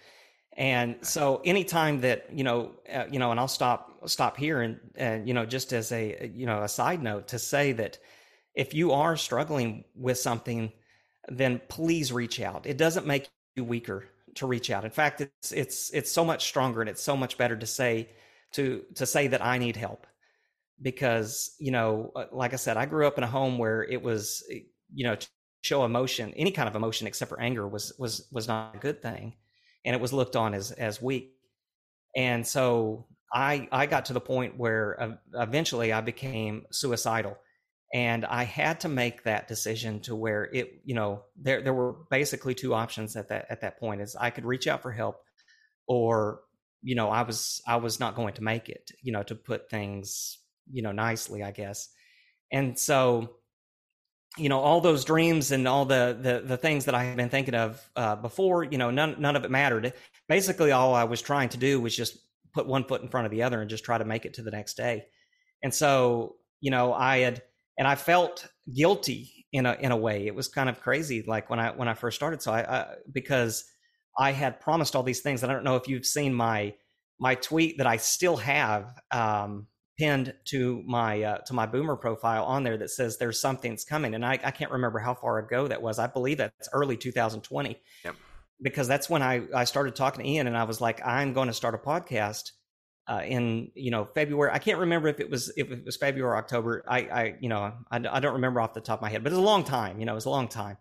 And 0.57 0.97
so 1.01 1.41
anytime 1.45 2.01
that, 2.01 2.27
you 2.33 2.43
know, 2.43 2.73
uh, 2.91 3.05
you 3.11 3.19
know, 3.19 3.31
and 3.31 3.39
I'll 3.39 3.47
stop, 3.47 4.09
stop 4.09 4.37
here 4.37 4.61
and, 4.61 4.79
and, 4.95 5.27
you 5.27 5.33
know, 5.33 5.45
just 5.45 5.73
as 5.73 5.91
a, 5.91 6.31
you 6.33 6.45
know, 6.45 6.63
a 6.63 6.67
side 6.67 7.01
note 7.01 7.29
to 7.29 7.39
say 7.39 7.71
that 7.73 7.97
if 8.55 8.73
you 8.73 8.91
are 8.91 9.15
struggling 9.15 9.85
with 9.95 10.17
something, 10.17 10.71
then 11.29 11.61
please 11.69 12.11
reach 12.11 12.41
out. 12.41 12.65
It 12.65 12.77
doesn't 12.77 13.05
make 13.05 13.29
you 13.55 13.63
weaker 13.63 14.05
to 14.35 14.47
reach 14.47 14.69
out. 14.69 14.85
In 14.85 14.91
fact, 14.91 15.21
it's 15.21 15.51
it's 15.51 15.89
it's 15.91 16.11
so 16.11 16.25
much 16.25 16.45
stronger 16.47 16.81
and 16.81 16.89
it's 16.89 17.01
so 17.03 17.15
much 17.15 17.37
better 17.37 17.55
to 17.55 17.65
say 17.65 18.09
to 18.53 18.83
to 18.95 19.05
say 19.05 19.27
that 19.27 19.43
I 19.43 19.57
need 19.57 19.75
help 19.75 20.07
because 20.81 21.55
you 21.59 21.71
know, 21.71 22.11
uh, 22.15 22.25
like 22.31 22.53
I 22.53 22.57
said, 22.57 22.77
I 22.77 22.85
grew 22.85 23.07
up 23.07 23.17
in 23.17 23.23
a 23.23 23.27
home 23.27 23.57
where 23.57 23.83
it 23.83 24.01
was 24.01 24.43
you 24.93 25.05
know 25.05 25.15
to 25.15 25.27
show 25.61 25.83
emotion, 25.83 26.33
any 26.35 26.51
kind 26.51 26.69
of 26.69 26.75
emotion 26.75 27.07
except 27.07 27.29
for 27.29 27.39
anger 27.39 27.67
was 27.67 27.93
was 27.99 28.27
was 28.31 28.47
not 28.47 28.75
a 28.75 28.79
good 28.79 29.01
thing, 29.01 29.33
and 29.85 29.95
it 29.95 30.01
was 30.01 30.13
looked 30.13 30.35
on 30.35 30.53
as 30.53 30.71
as 30.71 31.01
weak. 31.01 31.33
And 32.15 32.45
so 32.45 33.07
I 33.33 33.67
I 33.71 33.85
got 33.85 34.05
to 34.05 34.13
the 34.13 34.21
point 34.21 34.57
where 34.57 35.19
eventually 35.33 35.93
I 35.93 36.01
became 36.01 36.65
suicidal. 36.71 37.37
And 37.91 38.23
I 38.23 38.43
had 38.43 38.81
to 38.81 38.89
make 38.89 39.23
that 39.23 39.47
decision 39.47 39.99
to 40.01 40.15
where 40.15 40.43
it, 40.53 40.81
you 40.85 40.93
know, 40.93 41.23
there 41.35 41.61
there 41.61 41.73
were 41.73 41.95
basically 42.11 42.53
two 42.53 42.75
options 42.75 43.15
at 43.15 43.29
that 43.29 43.47
at 43.49 43.61
that 43.61 43.79
point 43.79 44.01
is 44.01 44.15
I 44.15 44.29
could 44.29 44.45
reach 44.45 44.67
out 44.67 44.83
for 44.83 44.91
help, 44.91 45.17
or 45.87 46.41
you 46.83 46.93
know 46.95 47.09
I 47.09 47.23
was 47.23 47.61
I 47.67 47.77
was 47.77 47.99
not 47.99 48.15
going 48.15 48.35
to 48.35 48.43
make 48.43 48.69
it, 48.69 48.91
you 49.01 49.11
know, 49.11 49.23
to 49.23 49.35
put 49.35 49.71
things 49.71 50.37
you 50.71 50.83
know 50.83 50.91
nicely, 50.91 51.41
I 51.41 51.49
guess, 51.49 51.89
and 52.51 52.77
so 52.77 53.37
you 54.39 54.49
know 54.49 54.59
all 54.59 54.81
those 54.81 55.05
dreams 55.05 55.51
and 55.51 55.67
all 55.67 55.85
the 55.85 56.17
the, 56.19 56.41
the 56.45 56.57
things 56.57 56.85
that 56.85 56.95
I 56.95 57.03
had 57.03 57.17
been 57.17 57.29
thinking 57.29 57.55
of 57.55 57.89
uh, 57.95 58.15
before, 58.15 58.63
you 58.63 58.77
know, 58.77 58.91
none 58.91 59.15
none 59.19 59.35
of 59.35 59.45
it 59.45 59.51
mattered. 59.51 59.93
Basically, 60.27 60.71
all 60.71 60.93
I 60.93 61.03
was 61.03 61.21
trying 61.21 61.49
to 61.49 61.57
do 61.57 61.79
was 61.79 61.95
just 61.95 62.17
put 62.53 62.67
one 62.67 62.83
foot 62.83 63.01
in 63.01 63.09
front 63.09 63.25
of 63.25 63.31
the 63.31 63.43
other 63.43 63.61
and 63.61 63.69
just 63.69 63.83
try 63.83 63.97
to 63.97 64.05
make 64.05 64.25
it 64.25 64.33
to 64.35 64.41
the 64.41 64.51
next 64.51 64.75
day, 64.75 65.05
and 65.63 65.73
so 65.73 66.35
you 66.61 66.71
know 66.71 66.93
I 66.93 67.19
had 67.19 67.41
and 67.77 67.87
I 67.87 67.95
felt 67.95 68.47
guilty 68.73 69.45
in 69.51 69.65
a 69.65 69.77
in 69.79 69.91
a 69.91 69.97
way. 69.97 70.27
It 70.27 70.35
was 70.35 70.47
kind 70.47 70.69
of 70.69 70.81
crazy, 70.81 71.23
like 71.25 71.49
when 71.49 71.59
I 71.59 71.71
when 71.71 71.87
I 71.87 71.93
first 71.93 72.15
started. 72.15 72.41
So 72.41 72.51
I, 72.51 72.61
I 72.61 72.87
because 73.11 73.65
I 74.17 74.31
had 74.33 74.59
promised 74.59 74.95
all 74.95 75.03
these 75.03 75.21
things. 75.21 75.41
And 75.41 75.51
I 75.51 75.55
don't 75.55 75.63
know 75.63 75.77
if 75.77 75.87
you've 75.87 76.05
seen 76.05 76.33
my 76.33 76.73
my 77.19 77.35
tweet 77.35 77.77
that 77.77 77.87
I 77.87 77.97
still 77.97 78.37
have 78.37 78.93
um, 79.11 79.67
pinned 79.99 80.33
to 80.45 80.81
my 80.87 81.21
uh, 81.21 81.37
to 81.39 81.53
my 81.53 81.65
boomer 81.65 81.97
profile 81.97 82.45
on 82.45 82.63
there 82.63 82.77
that 82.77 82.89
says 82.89 83.17
there's 83.17 83.39
something's 83.39 83.83
coming, 83.83 84.15
and 84.15 84.25
I, 84.25 84.39
I 84.43 84.51
can't 84.51 84.71
remember 84.71 84.97
how 84.97 85.13
far 85.13 85.39
ago 85.39 85.67
that 85.67 85.81
was. 85.81 85.99
I 85.99 86.07
believe 86.07 86.37
that's 86.37 86.69
early 86.71 86.95
2020. 86.95 87.77
Yep. 88.05 88.15
because 88.61 88.87
that's 88.87 89.09
when 89.09 89.21
I 89.21 89.41
I 89.53 89.65
started 89.65 89.95
talking 89.95 90.23
to 90.23 90.31
Ian, 90.31 90.47
and 90.47 90.57
I 90.57 90.63
was 90.63 90.79
like, 90.79 91.05
I'm 91.05 91.33
going 91.33 91.47
to 91.47 91.53
start 91.53 91.75
a 91.75 91.77
podcast. 91.77 92.51
Uh, 93.07 93.23
in 93.25 93.71
you 93.73 93.89
know 93.89 94.05
February. 94.05 94.51
I 94.53 94.59
can't 94.59 94.77
remember 94.77 95.07
if 95.07 95.19
it 95.19 95.31
was 95.31 95.51
if 95.57 95.71
it 95.71 95.83
was 95.83 95.97
February 95.97 96.31
or 96.31 96.37
October. 96.37 96.83
I, 96.87 96.99
I 96.99 97.35
you 97.39 97.49
know 97.49 97.73
I, 97.89 97.97
I 97.97 98.19
don't 98.19 98.33
remember 98.33 98.61
off 98.61 98.75
the 98.75 98.81
top 98.81 98.99
of 98.99 99.01
my 99.01 99.09
head, 99.09 99.23
but 99.23 99.31
it's 99.31 99.39
a 99.39 99.41
long 99.41 99.63
time. 99.63 99.99
You 99.99 100.05
know, 100.05 100.11
it 100.11 100.15
was 100.15 100.25
a 100.25 100.29
long 100.29 100.47
time, 100.47 100.77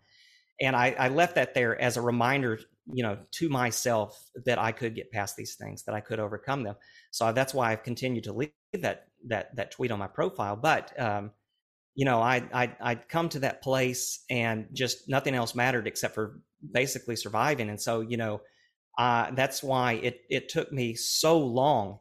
and 0.61 0.77
I, 0.77 0.95
I 0.99 1.09
left 1.09 1.37
that 1.37 1.55
there 1.55 1.81
as 1.81 1.97
a 1.97 2.03
reminder 2.03 2.61
you 2.93 3.03
know 3.03 3.17
to 3.31 3.49
myself 3.49 4.23
that 4.45 4.59
I 4.59 4.73
could 4.73 4.95
get 4.95 5.11
past 5.11 5.37
these 5.37 5.55
things, 5.55 5.85
that 5.85 5.95
I 5.95 6.01
could 6.01 6.21
overcome 6.21 6.65
them. 6.65 6.77
So 7.13 7.33
that's 7.33 7.55
why 7.55 7.73
I've 7.73 7.83
continued 7.83 8.25
to 8.25 8.35
leave 8.35 8.51
that 8.75 9.08
that 9.27 9.55
that 9.57 9.71
tweet 9.71 9.91
on 9.91 9.99
my 9.99 10.07
profile. 10.07 10.57
But 10.57 10.99
um, 11.01 11.33
you 11.95 12.05
know, 12.05 12.21
I 12.21 12.43
I 12.53 12.77
I'd 12.81 13.09
come 13.09 13.29
to 13.31 13.41
that 13.41 13.63
place 13.63 14.25
and 14.31 14.69
just 14.73 15.09
nothing 15.09 15.35
else 15.35 15.55
mattered 15.55 15.87
except 15.87 16.15
for 16.15 16.41
basically 16.73 17.17
surviving. 17.17 17.69
And 17.71 17.81
so 17.81 18.01
you 18.01 18.17
know, 18.17 18.41
uh, 18.99 19.31
that's 19.33 19.63
why 19.63 19.95
it 19.95 20.21
it 20.31 20.49
took 20.49 20.73
me 20.73 20.95
so 20.95 21.39
long 21.39 21.99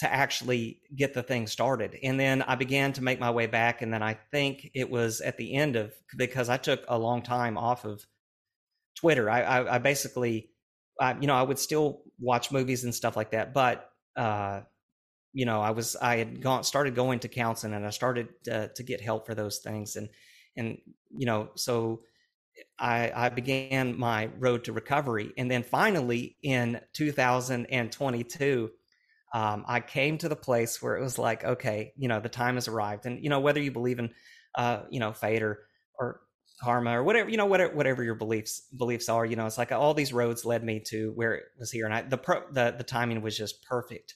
to 0.00 0.10
actually 0.10 0.80
get 0.96 1.12
the 1.12 1.22
thing 1.22 1.46
started. 1.46 1.98
And 2.02 2.18
then 2.18 2.40
I 2.40 2.54
began 2.54 2.94
to 2.94 3.02
make 3.02 3.20
my 3.20 3.30
way 3.30 3.46
back. 3.46 3.82
And 3.82 3.92
then 3.92 4.02
I 4.02 4.14
think 4.14 4.70
it 4.72 4.88
was 4.88 5.20
at 5.20 5.36
the 5.36 5.52
end 5.52 5.76
of 5.76 5.92
because 6.16 6.48
I 6.48 6.56
took 6.56 6.82
a 6.88 6.98
long 6.98 7.20
time 7.20 7.58
off 7.58 7.84
of 7.84 8.06
Twitter. 8.96 9.28
I, 9.28 9.42
I, 9.42 9.74
I 9.74 9.78
basically, 9.78 10.48
I, 10.98 11.18
you 11.20 11.26
know, 11.26 11.34
I 11.34 11.42
would 11.42 11.58
still 11.58 12.00
watch 12.18 12.50
movies 12.50 12.84
and 12.84 12.94
stuff 12.94 13.14
like 13.14 13.32
that, 13.32 13.52
but 13.52 13.90
uh, 14.16 14.62
you 15.32 15.46
know, 15.46 15.60
I 15.60 15.70
was 15.70 15.96
I 15.96 16.16
had 16.16 16.40
gone 16.40 16.64
started 16.64 16.94
going 16.94 17.20
to 17.20 17.28
counseling 17.28 17.74
and 17.74 17.86
I 17.86 17.90
started 17.90 18.28
uh, 18.50 18.68
to 18.74 18.82
get 18.82 19.00
help 19.00 19.26
for 19.26 19.34
those 19.34 19.58
things 19.58 19.96
and 19.96 20.08
and 20.56 20.78
you 21.10 21.26
know 21.26 21.50
so 21.54 22.00
I 22.78 23.12
I 23.14 23.28
began 23.28 23.98
my 23.98 24.26
road 24.38 24.64
to 24.64 24.72
recovery. 24.72 25.32
And 25.38 25.50
then 25.50 25.62
finally 25.62 26.36
in 26.42 26.80
2022 26.94 28.70
um, 29.32 29.64
I 29.68 29.78
came 29.78 30.18
to 30.18 30.28
the 30.28 30.34
place 30.36 30.82
where 30.82 30.96
it 30.96 31.02
was 31.02 31.18
like 31.18 31.44
okay 31.44 31.92
you 31.96 32.08
know 32.08 32.20
the 32.20 32.28
time 32.28 32.56
has 32.56 32.68
arrived. 32.68 33.06
And 33.06 33.22
you 33.22 33.30
know 33.30 33.40
whether 33.40 33.60
you 33.60 33.70
believe 33.70 33.98
in 34.00 34.10
uh, 34.56 34.82
you 34.90 34.98
know 35.00 35.12
fate 35.12 35.42
or 35.42 35.60
or 35.98 36.22
karma 36.60 36.98
or 36.98 37.04
whatever 37.04 37.30
you 37.30 37.36
know 37.36 37.46
whatever 37.46 37.74
whatever 37.74 38.02
your 38.02 38.14
beliefs 38.14 38.62
beliefs 38.76 39.08
are 39.08 39.24
you 39.24 39.34
know 39.34 39.46
it's 39.46 39.56
like 39.56 39.72
all 39.72 39.94
these 39.94 40.12
roads 40.12 40.44
led 40.44 40.62
me 40.62 40.78
to 40.78 41.12
where 41.14 41.34
it 41.34 41.44
was 41.58 41.70
here. 41.70 41.86
And 41.86 41.94
I 41.94 42.02
the 42.02 42.18
pro, 42.18 42.42
the 42.50 42.74
the 42.76 42.84
timing 42.84 43.22
was 43.22 43.36
just 43.36 43.62
perfect 43.64 44.14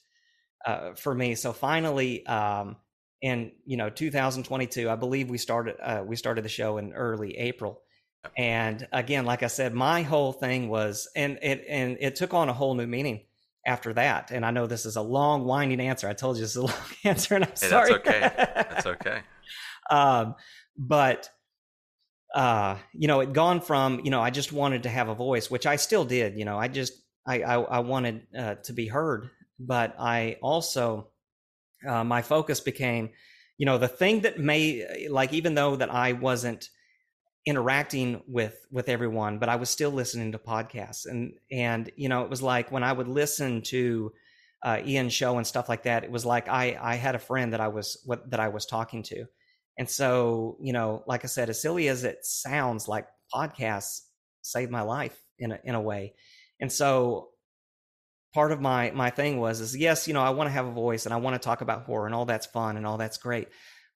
uh, 0.64 0.94
for 0.94 1.14
me. 1.14 1.34
So 1.34 1.52
finally 1.52 2.26
um 2.26 2.76
in 3.22 3.52
you 3.64 3.76
know 3.76 3.90
2022 3.90 4.90
I 4.90 4.96
believe 4.96 5.30
we 5.30 5.38
started 5.38 5.76
uh, 5.82 6.02
we 6.04 6.16
started 6.16 6.44
the 6.44 6.48
show 6.48 6.78
in 6.78 6.92
early 6.92 7.36
April. 7.38 7.82
And 8.36 8.86
again 8.92 9.24
like 9.24 9.42
I 9.42 9.48
said 9.48 9.74
my 9.74 10.02
whole 10.02 10.32
thing 10.32 10.68
was 10.68 11.08
and 11.14 11.38
it 11.42 11.64
and 11.68 11.96
it 12.00 12.16
took 12.16 12.34
on 12.34 12.48
a 12.48 12.52
whole 12.52 12.74
new 12.74 12.86
meaning 12.86 13.24
after 13.66 13.92
that. 13.94 14.30
And 14.30 14.44
I 14.44 14.50
know 14.50 14.66
this 14.66 14.86
is 14.86 14.96
a 14.96 15.02
long 15.02 15.44
winding 15.44 15.80
answer. 15.80 16.08
I 16.08 16.12
told 16.12 16.36
you 16.36 16.42
this 16.42 16.50
is 16.50 16.56
a 16.56 16.62
long 16.66 16.74
answer 17.04 17.34
and 17.34 17.44
I'm 17.44 17.50
hey, 17.50 17.68
sorry. 17.68 17.92
that's 17.92 18.08
okay. 18.08 18.32
That's 18.36 18.86
okay. 18.94 19.20
Um 19.90 20.34
but 20.76 21.30
uh, 22.34 22.76
you 22.92 23.06
know, 23.06 23.20
it 23.20 23.32
gone 23.32 23.60
from, 23.60 24.00
you 24.02 24.10
know, 24.10 24.20
I 24.20 24.30
just 24.30 24.52
wanted 24.52 24.82
to 24.82 24.88
have 24.88 25.08
a 25.08 25.14
voice, 25.14 25.50
which 25.50 25.66
I 25.66 25.76
still 25.76 26.04
did, 26.04 26.36
you 26.36 26.44
know, 26.44 26.58
I 26.58 26.66
just, 26.66 26.92
I, 27.24 27.42
I, 27.42 27.54
I 27.60 27.78
wanted 27.78 28.26
uh, 28.36 28.56
to 28.64 28.72
be 28.72 28.88
heard, 28.88 29.30
but 29.58 29.94
I 29.98 30.36
also, 30.42 31.08
uh, 31.86 32.04
my 32.04 32.22
focus 32.22 32.60
became, 32.60 33.10
you 33.58 33.66
know, 33.66 33.78
the 33.78 33.88
thing 33.88 34.20
that 34.22 34.38
may, 34.38 35.08
like, 35.08 35.32
even 35.32 35.54
though 35.54 35.76
that 35.76 35.90
I 35.92 36.12
wasn't 36.12 36.70
interacting 37.46 38.22
with, 38.26 38.66
with 38.70 38.88
everyone, 38.88 39.38
but 39.38 39.48
I 39.48 39.56
was 39.56 39.70
still 39.70 39.90
listening 39.90 40.32
to 40.32 40.38
podcasts 40.38 41.06
and, 41.06 41.34
and, 41.50 41.90
you 41.96 42.08
know, 42.08 42.22
it 42.22 42.30
was 42.30 42.42
like 42.42 42.72
when 42.72 42.82
I 42.82 42.92
would 42.92 43.08
listen 43.08 43.62
to, 43.62 44.12
uh, 44.62 44.80
Ian's 44.84 45.12
show 45.12 45.36
and 45.36 45.46
stuff 45.46 45.68
like 45.68 45.82
that, 45.82 46.04
it 46.04 46.10
was 46.10 46.24
like 46.24 46.48
I, 46.48 46.78
I 46.80 46.94
had 46.94 47.14
a 47.14 47.18
friend 47.18 47.52
that 47.52 47.60
I 47.60 47.68
was, 47.68 48.00
what, 48.06 48.30
that 48.30 48.40
I 48.40 48.48
was 48.48 48.64
talking 48.64 49.02
to 49.04 49.26
and 49.78 49.88
so, 49.88 50.56
you 50.60 50.72
know, 50.72 51.02
like 51.06 51.24
I 51.24 51.26
said, 51.28 51.50
as 51.50 51.60
silly 51.60 51.88
as 51.88 52.04
it 52.04 52.24
sounds, 52.24 52.86
like 52.86 53.06
podcasts 53.34 54.02
saved 54.42 54.70
my 54.70 54.82
life 54.82 55.20
in 55.38 55.52
a, 55.52 55.58
in 55.64 55.74
a 55.74 55.80
way. 55.80 56.14
And 56.60 56.70
so 56.70 57.30
part 58.34 58.52
of 58.52 58.60
my 58.60 58.90
my 58.90 59.10
thing 59.10 59.38
was 59.38 59.60
is 59.60 59.76
yes, 59.76 60.06
you 60.06 60.14
know, 60.14 60.22
I 60.22 60.30
want 60.30 60.48
to 60.48 60.52
have 60.52 60.66
a 60.66 60.72
voice 60.72 61.06
and 61.06 61.14
I 61.14 61.18
want 61.18 61.40
to 61.40 61.44
talk 61.44 61.60
about 61.60 61.84
horror 61.84 62.06
and 62.06 62.14
all 62.14 62.26
that's 62.26 62.46
fun 62.46 62.76
and 62.76 62.86
all 62.86 62.98
that's 62.98 63.18
great. 63.18 63.48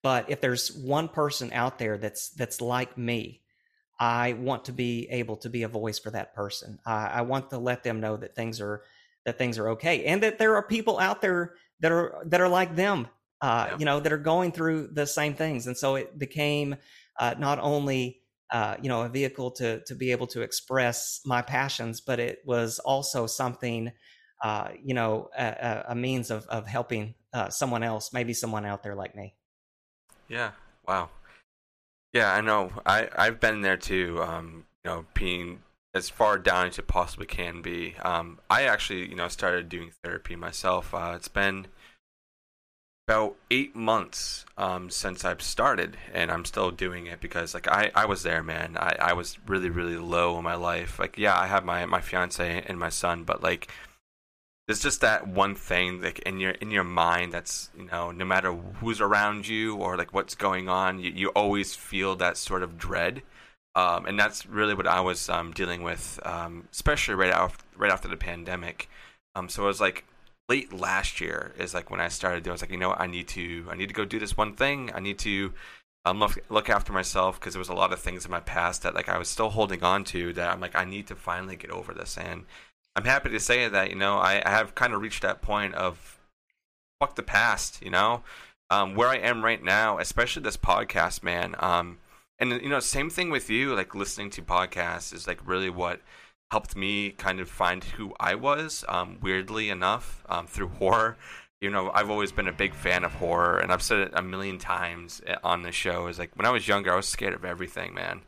But 0.03 0.31
if 0.31 0.41
there's 0.41 0.73
one 0.73 1.09
person 1.09 1.53
out 1.53 1.79
there 1.79 1.99
that's 1.99 2.31
that's 2.31 2.61
like 2.61 2.97
me, 2.97 3.43
I 3.99 4.35
want 4.35 4.67
to 4.67 4.73
be 4.73 5.09
able 5.11 5.37
to 5.39 5.51
be 5.51 5.65
a 5.65 5.69
voice 5.69 5.99
for 5.99 6.11
that 6.11 6.35
person. 6.35 6.79
I, 6.87 7.07
I 7.07 7.21
want 7.23 7.51
to 7.51 7.59
let 7.59 7.83
them 7.83 8.01
know 8.01 8.17
that 8.17 8.35
things 8.35 8.61
are 8.61 8.83
that 9.27 9.37
things 9.37 9.59
are 9.59 9.71
okay 9.71 10.05
and 10.05 10.23
that 10.23 10.39
there 10.39 10.55
are 10.55 10.63
people 10.63 10.99
out 10.99 11.21
there 11.21 11.55
that 11.81 11.93
are 11.93 12.23
that 12.27 12.41
are 12.41 12.49
like 12.49 12.77
them 12.77 13.09
uh, 13.41 13.67
yeah. 13.71 13.77
you 13.79 13.85
know, 13.85 14.01
that 14.01 14.13
are 14.13 14.19
going 14.19 14.53
through 14.53 14.89
the 14.93 15.07
same 15.07 15.35
things. 15.35 15.67
And 15.67 15.77
so 15.77 15.95
it 15.95 16.19
became 16.19 16.77
uh, 17.19 17.35
not 17.39 17.59
only 17.61 18.21
uh, 18.51 18.77
you 18.81 18.89
know 18.89 19.03
a 19.03 19.09
vehicle 19.09 19.51
to 19.51 19.81
to 19.85 19.95
be 19.95 20.11
able 20.11 20.27
to 20.29 20.41
express 20.41 21.21
my 21.27 21.43
passions, 21.43 22.01
but 22.01 22.19
it 22.19 22.39
was 22.47 22.79
also 22.79 23.27
something 23.27 23.93
uh, 24.43 24.69
you 24.83 24.95
know 24.95 25.31
a, 25.37 25.85
a, 25.89 25.95
means 25.95 26.31
of 26.31 26.47
of 26.47 26.67
helping 26.67 27.15
uh, 27.33 27.49
someone 27.49 27.83
else, 27.83 28.13
maybe 28.13 28.33
someone 28.33 28.65
out 28.65 28.83
there 28.83 28.95
like 28.95 29.15
me. 29.15 29.35
Yeah. 30.29 30.53
Wow. 30.87 31.11
Yeah, 32.13 32.33
I 32.33 32.41
know. 32.41 32.73
I 32.87 33.09
I've 33.17 33.41
been 33.41 33.63
there 33.63 33.77
too. 33.77 34.23
Um, 34.23 34.65
you 34.85 34.91
know, 34.91 35.07
being 35.15 35.61
as 35.95 36.09
far 36.09 36.39
down 36.39 36.69
as 36.69 36.79
it 36.79 36.87
possibly 36.87 37.27
can 37.27 37.63
be. 37.63 37.97
Um, 38.03 38.39
I 38.49 38.65
actually, 38.65 39.09
you 39.09 39.17
know, 39.17 39.29
started 39.29 39.69
doing 39.69 39.93
therapy 40.03 40.37
myself. 40.37 40.95
Uh, 40.95 41.13
it's 41.17 41.29
been 41.29 41.67
about 43.09 43.37
eight 43.51 43.75
months 43.75 44.45
um, 44.59 44.91
since 44.91 45.25
I've 45.25 45.41
started, 45.43 45.97
and 46.13 46.31
I'm 46.31 46.45
still 46.45 46.71
doing 46.71 47.07
it 47.07 47.21
because 47.21 47.55
like 47.55 47.67
I, 47.67 47.91
I 47.95 48.05
was 48.05 48.23
there, 48.23 48.43
man. 48.43 48.77
I, 48.79 48.97
I 49.01 49.13
was 49.15 49.39
really 49.47 49.71
really 49.71 49.97
low 49.97 50.39
in 50.39 50.45
my 50.45 50.55
life. 50.55 50.99
Like 50.99 51.19
yeah, 51.19 51.39
I 51.39 51.47
have 51.47 51.65
my 51.65 51.87
my 51.87 52.01
fiance 52.01 52.65
and 52.67 52.79
my 52.79 52.91
son, 52.91 53.25
but 53.25 53.43
like 53.43 53.69
there's 54.69 54.83
just 54.83 55.01
that 55.01 55.27
one 55.27 55.55
thing 55.55 56.03
like 56.03 56.19
in 56.21 56.39
your 56.39 56.51
in 56.53 56.71
your 56.71 56.85
mind 56.85 57.33
that's 57.33 57.71
you 57.77 57.87
know 57.87 58.11
no 58.11 58.27
matter 58.27 58.53
who's 58.53 59.01
around 59.01 59.49
you 59.49 59.77
or 59.77 59.97
like 59.97 60.13
what's 60.13 60.35
going 60.35 60.69
on, 60.69 61.01
you, 61.01 61.11
you 61.11 61.29
always 61.31 61.75
feel 61.75 62.15
that 62.17 62.37
sort 62.37 62.63
of 62.63 62.79
dread. 62.79 63.23
Um, 63.75 64.07
and 64.07 64.19
that's 64.19 64.45
really 64.45 64.75
what 64.75 64.87
I 64.87 65.01
was 65.01 65.29
um, 65.29 65.53
dealing 65.53 65.83
with, 65.83 66.19
um, 66.25 66.69
especially 66.71 67.15
right 67.15 67.33
after 67.33 67.65
right 67.79 67.91
after 67.91 68.09
the 68.09 68.17
pandemic. 68.17 68.91
Um, 69.35 69.49
so 69.49 69.65
it 69.65 69.67
was 69.67 69.81
like 69.81 70.05
late 70.51 70.71
last 70.73 71.21
year 71.21 71.55
is 71.59 71.73
like 71.73 71.91
when 71.91 72.01
I 72.01 72.09
started 72.09 72.43
doing. 72.43 72.53
I 72.53 72.55
was 72.55 72.63
like, 72.63 72.71
you 72.71 72.77
know, 72.77 72.91
what? 72.91 73.01
I 73.01 73.07
need 73.07 73.29
to, 73.29 73.67
I 73.71 73.75
need 73.75 73.89
to 73.89 73.95
go 73.95 74.05
do 74.05 74.19
this 74.19 74.37
one 74.37 74.55
thing. 74.55 74.91
I 74.95 75.01
need 75.01 75.19
to 75.21 75.55
um, 76.05 76.19
look, 76.19 76.39
look 76.51 76.69
after 76.69 76.93
myself 76.93 77.39
because 77.39 77.55
there 77.55 77.61
was 77.61 77.69
a 77.69 77.75
lot 77.75 77.93
of 77.93 78.01
things 78.01 78.25
in 78.25 78.31
my 78.31 78.41
past 78.41 78.83
that 78.83 78.95
like 78.95 79.09
I 79.09 79.19
was 79.19 79.29
still 79.29 79.51
holding 79.51 79.83
on 79.83 80.05
to 80.05 80.33
that 80.35 80.51
I'm 80.53 80.61
like, 80.61 80.77
I 80.77 80.85
need 80.85 81.07
to 81.09 81.15
finally 81.15 81.57
get 81.57 81.71
over 81.71 81.95
this. 81.95 82.19
And 82.19 82.45
I'm 82.99 83.05
happy 83.05 83.31
to 83.31 83.39
say 83.39 83.69
that 83.69 83.91
you 83.91 83.95
know 83.95 84.19
I, 84.19 84.43
I 84.45 84.51
have 84.51 84.75
kind 84.75 84.93
of 84.93 85.01
reached 85.01 85.23
that 85.23 85.41
point 85.41 85.73
of 85.77 86.19
fuck 86.99 87.15
the 87.15 87.23
past. 87.23 87.81
You 87.81 87.91
know, 87.93 88.25
um, 88.71 88.97
where 88.97 89.07
I 89.07 89.19
am 89.19 89.45
right 89.45 89.63
now, 89.63 89.99
especially 89.99 90.43
this 90.43 90.57
podcast, 90.57 91.23
man. 91.23 91.55
Um, 91.61 91.99
and 92.41 92.51
you 92.61 92.69
know, 92.69 92.81
same 92.81 93.09
thing 93.09 93.31
with 93.31 93.49
you. 93.51 93.77
Like 93.77 93.95
listening 93.95 94.31
to 94.31 94.43
podcasts 94.43 95.15
is 95.15 95.29
like 95.29 95.47
really 95.47 95.71
what 95.71 96.01
helped 96.51 96.75
me 96.75 97.11
kind 97.11 97.39
of 97.39 97.49
find 97.49 97.85
who 97.85 98.15
I 98.19 98.35
was. 98.35 98.85
Um, 98.89 99.19
weirdly 99.23 99.71
enough, 99.71 100.25
um, 100.29 100.49
through 100.49 100.71
horror. 100.71 101.17
You 101.61 101.71
know, 101.71 101.93
I've 101.95 102.11
always 102.11 102.33
been 102.33 102.49
a 102.49 102.53
big 102.53 102.75
fan 102.75 103.05
of 103.05 103.15
horror, 103.15 103.61
and 103.61 103.73
I've 103.73 103.83
said 103.83 103.99
it 103.99 104.11
a 104.13 104.23
million 104.23 104.59
times 104.59 105.23
eh, 105.25 105.37
on 105.45 105.63
the 105.63 105.71
show. 105.71 106.09
Is 106.09 106.19
like 106.19 106.35
when 106.35 106.47
I 106.47 106.51
was 106.51 106.67
younger, 106.67 106.93
I 106.93 106.97
was 106.97 107.07
scared 107.07 107.35
of 107.35 107.45
everything, 107.45 107.95
man. 107.95 108.23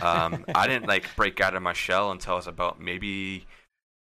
Um, 0.00 0.44
I 0.54 0.68
didn't 0.68 0.86
like 0.86 1.08
break 1.16 1.40
out 1.40 1.56
of 1.56 1.62
my 1.62 1.72
shell 1.72 2.12
until 2.12 2.34
I 2.34 2.36
was 2.36 2.46
about 2.46 2.80
maybe 2.80 3.46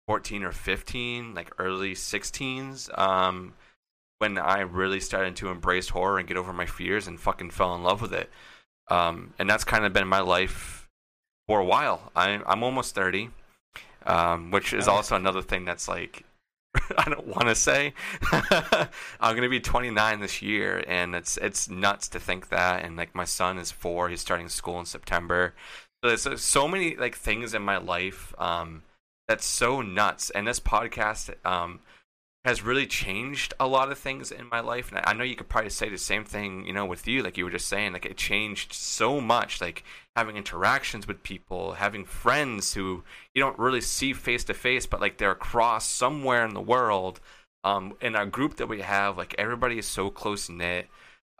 fourteen 0.09 0.43
or 0.43 0.51
fifteen, 0.51 1.35
like 1.35 1.53
early 1.59 1.95
sixteens. 1.95 2.91
Um, 2.95 3.55
when 4.19 4.37
I 4.37 4.63
really 4.63 4.99
started 4.99 5.37
to 5.37 5.51
embrace 5.51 5.91
horror 5.91 6.19
and 6.19 6.27
get 6.27 6.37
over 6.37 6.53
my 6.53 6.67
fears 6.67 7.07
and 7.07 7.21
fucking 7.21 7.51
fell 7.51 7.77
in 7.77 7.85
love 7.85 8.03
with 8.03 8.13
it. 8.13 8.29
Um, 8.89 9.33
and 9.39 9.49
that's 9.49 9.63
kind 9.63 9.85
of 9.85 9.93
been 9.93 10.09
my 10.09 10.19
life 10.19 10.89
for 11.47 11.61
a 11.61 11.65
while. 11.65 12.11
I, 12.17 12.41
I'm 12.45 12.65
almost 12.65 12.97
30 12.97 13.31
um, 14.09 14.51
which 14.51 14.73
is 14.73 14.89
also 14.89 15.17
another 15.17 15.43
thing 15.43 15.65
that's 15.65 15.87
like 15.87 16.25
I 16.99 17.09
don't 17.09 17.27
want 17.27 17.49
to 17.49 17.55
say. 17.55 17.95
I'm 19.21 19.35
gonna 19.35 19.49
be 19.49 19.61
29 19.61 20.21
this 20.21 20.43
year, 20.43 20.85
and 20.87 21.15
it's 21.15 21.37
it's 21.39 21.69
nuts 21.69 22.09
to 22.09 22.21
think 22.21 22.51
that. 22.51 22.85
And 22.85 22.97
like 22.97 23.15
my 23.15 23.25
son 23.25 23.59
is 23.59 23.71
four; 23.71 24.09
he's 24.09 24.21
starting 24.21 24.49
school 24.49 24.79
in 24.79 24.87
September. 24.87 25.55
So 26.03 26.15
there's 26.15 26.43
so 26.43 26.69
many 26.69 26.95
like 26.97 27.17
things 27.17 27.55
in 27.55 27.63
my 27.63 27.79
life 27.79 28.35
um, 28.39 28.83
that's 29.29 29.47
so 29.47 29.83
nuts. 29.83 30.31
And 30.31 30.47
this 30.47 30.61
podcast, 30.61 31.35
um, 31.47 31.81
has 32.45 32.63
really 32.63 32.87
changed 32.87 33.53
a 33.61 33.67
lot 33.67 33.91
of 33.91 33.99
things 33.99 34.31
in 34.31 34.49
my 34.49 34.61
life. 34.61 34.91
And 34.91 35.05
I 35.05 35.13
know 35.13 35.25
you 35.25 35.37
could 35.37 35.51
probably 35.51 35.71
say 35.71 35.89
the 35.89 35.99
same 35.99 36.25
thing, 36.25 36.65
you 36.65 36.73
know, 36.73 36.87
with 36.87 37.07
you, 37.07 37.23
like 37.23 37.37
you 37.37 37.45
were 37.45 37.51
just 37.51 37.67
saying, 37.67 37.93
like 37.93 38.07
it 38.07 38.17
changed 38.17 38.73
so 38.73 39.21
much, 39.21 39.61
like 39.61 39.85
having 40.17 40.37
interactions 40.37 41.07
with 41.07 41.23
people, 41.23 41.73
having 41.73 42.05
friends 42.05 42.73
who 42.75 43.03
you 43.35 43.43
don't 43.43 43.59
really 43.59 43.81
see 43.81 44.13
face 44.13 44.45
to 44.45 44.55
face, 44.55 44.87
but 44.87 45.01
like 45.01 45.19
they're 45.19 45.33
across 45.33 45.87
somewhere 45.87 46.45
in 46.45 46.55
the 46.55 46.61
world. 46.61 47.21
Um, 47.65 47.97
in 48.01 48.15
our 48.15 48.25
group 48.25 48.57
that 48.57 48.69
we 48.69 48.81
have, 48.83 49.19
like 49.19 49.35
everybody 49.37 49.79
is 49.79 49.87
so 49.87 50.09
close 50.09 50.49
knit. 50.49 50.87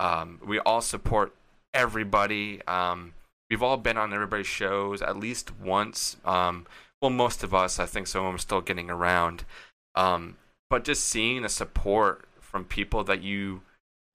Um, 0.01 0.41
we 0.45 0.59
all 0.59 0.83
support 0.83 1.33
everybody. 1.73 2.61
Um, 2.67 3.15
we've 3.49 3.63
all 3.63 3.77
been 3.77 3.97
on 3.97 4.13
everybody's 4.13 4.47
shows 4.47 5.01
at 5.01 5.17
least 5.17 5.59
once. 5.59 6.17
Um, 6.25 6.67
well, 7.01 7.11
most 7.11 7.45
of 7.45 7.55
us, 7.55 7.79
I 7.79 7.87
think 7.87 8.07
some 8.07 8.23
of 8.23 8.29
them 8.29 8.35
are 8.35 8.39
still 8.39 8.61
getting 8.61 8.91
around. 8.91 9.45
Um, 9.95 10.37
but 10.71 10.85
just 10.85 11.05
seeing 11.05 11.43
the 11.43 11.49
support 11.49 12.29
from 12.41 12.65
people 12.65 13.05
that 13.05 13.23
you 13.23 13.63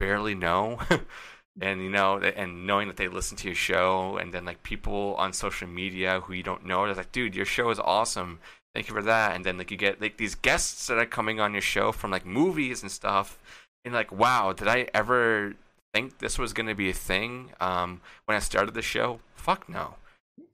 barely 0.00 0.34
know 0.34 0.80
and 1.60 1.82
you 1.82 1.90
know 1.90 2.18
and 2.18 2.66
knowing 2.66 2.88
that 2.88 2.96
they 2.96 3.08
listen 3.08 3.36
to 3.38 3.48
your 3.48 3.54
show 3.54 4.16
and 4.16 4.32
then 4.32 4.44
like 4.44 4.62
people 4.62 5.14
on 5.18 5.32
social 5.32 5.68
media 5.68 6.20
who 6.20 6.32
you 6.32 6.42
don't 6.42 6.66
know 6.66 6.84
they're 6.84 6.94
like 6.94 7.12
dude 7.12 7.34
your 7.34 7.44
show 7.44 7.70
is 7.70 7.78
awesome. 7.78 8.40
Thank 8.74 8.88
you 8.88 8.94
for 8.94 9.02
that. 9.02 9.36
And 9.36 9.44
then 9.44 9.56
like 9.56 9.70
you 9.70 9.76
get 9.76 10.00
like 10.00 10.16
these 10.16 10.34
guests 10.34 10.88
that 10.88 10.98
are 10.98 11.06
coming 11.06 11.40
on 11.40 11.52
your 11.52 11.62
show 11.62 11.92
from 11.92 12.10
like 12.10 12.26
movies 12.26 12.82
and 12.82 12.90
stuff 12.90 13.38
and 13.84 13.94
like 13.94 14.10
wow 14.10 14.52
did 14.52 14.68
i 14.68 14.88
ever 14.94 15.54
think 15.92 16.18
this 16.18 16.38
was 16.38 16.52
going 16.52 16.66
to 16.66 16.74
be 16.74 16.90
a 16.90 16.94
thing 16.94 17.52
um, 17.60 18.00
when 18.24 18.36
i 18.36 18.40
started 18.40 18.74
the 18.74 18.82
show? 18.82 19.20
Fuck 19.36 19.68
no 19.68 19.94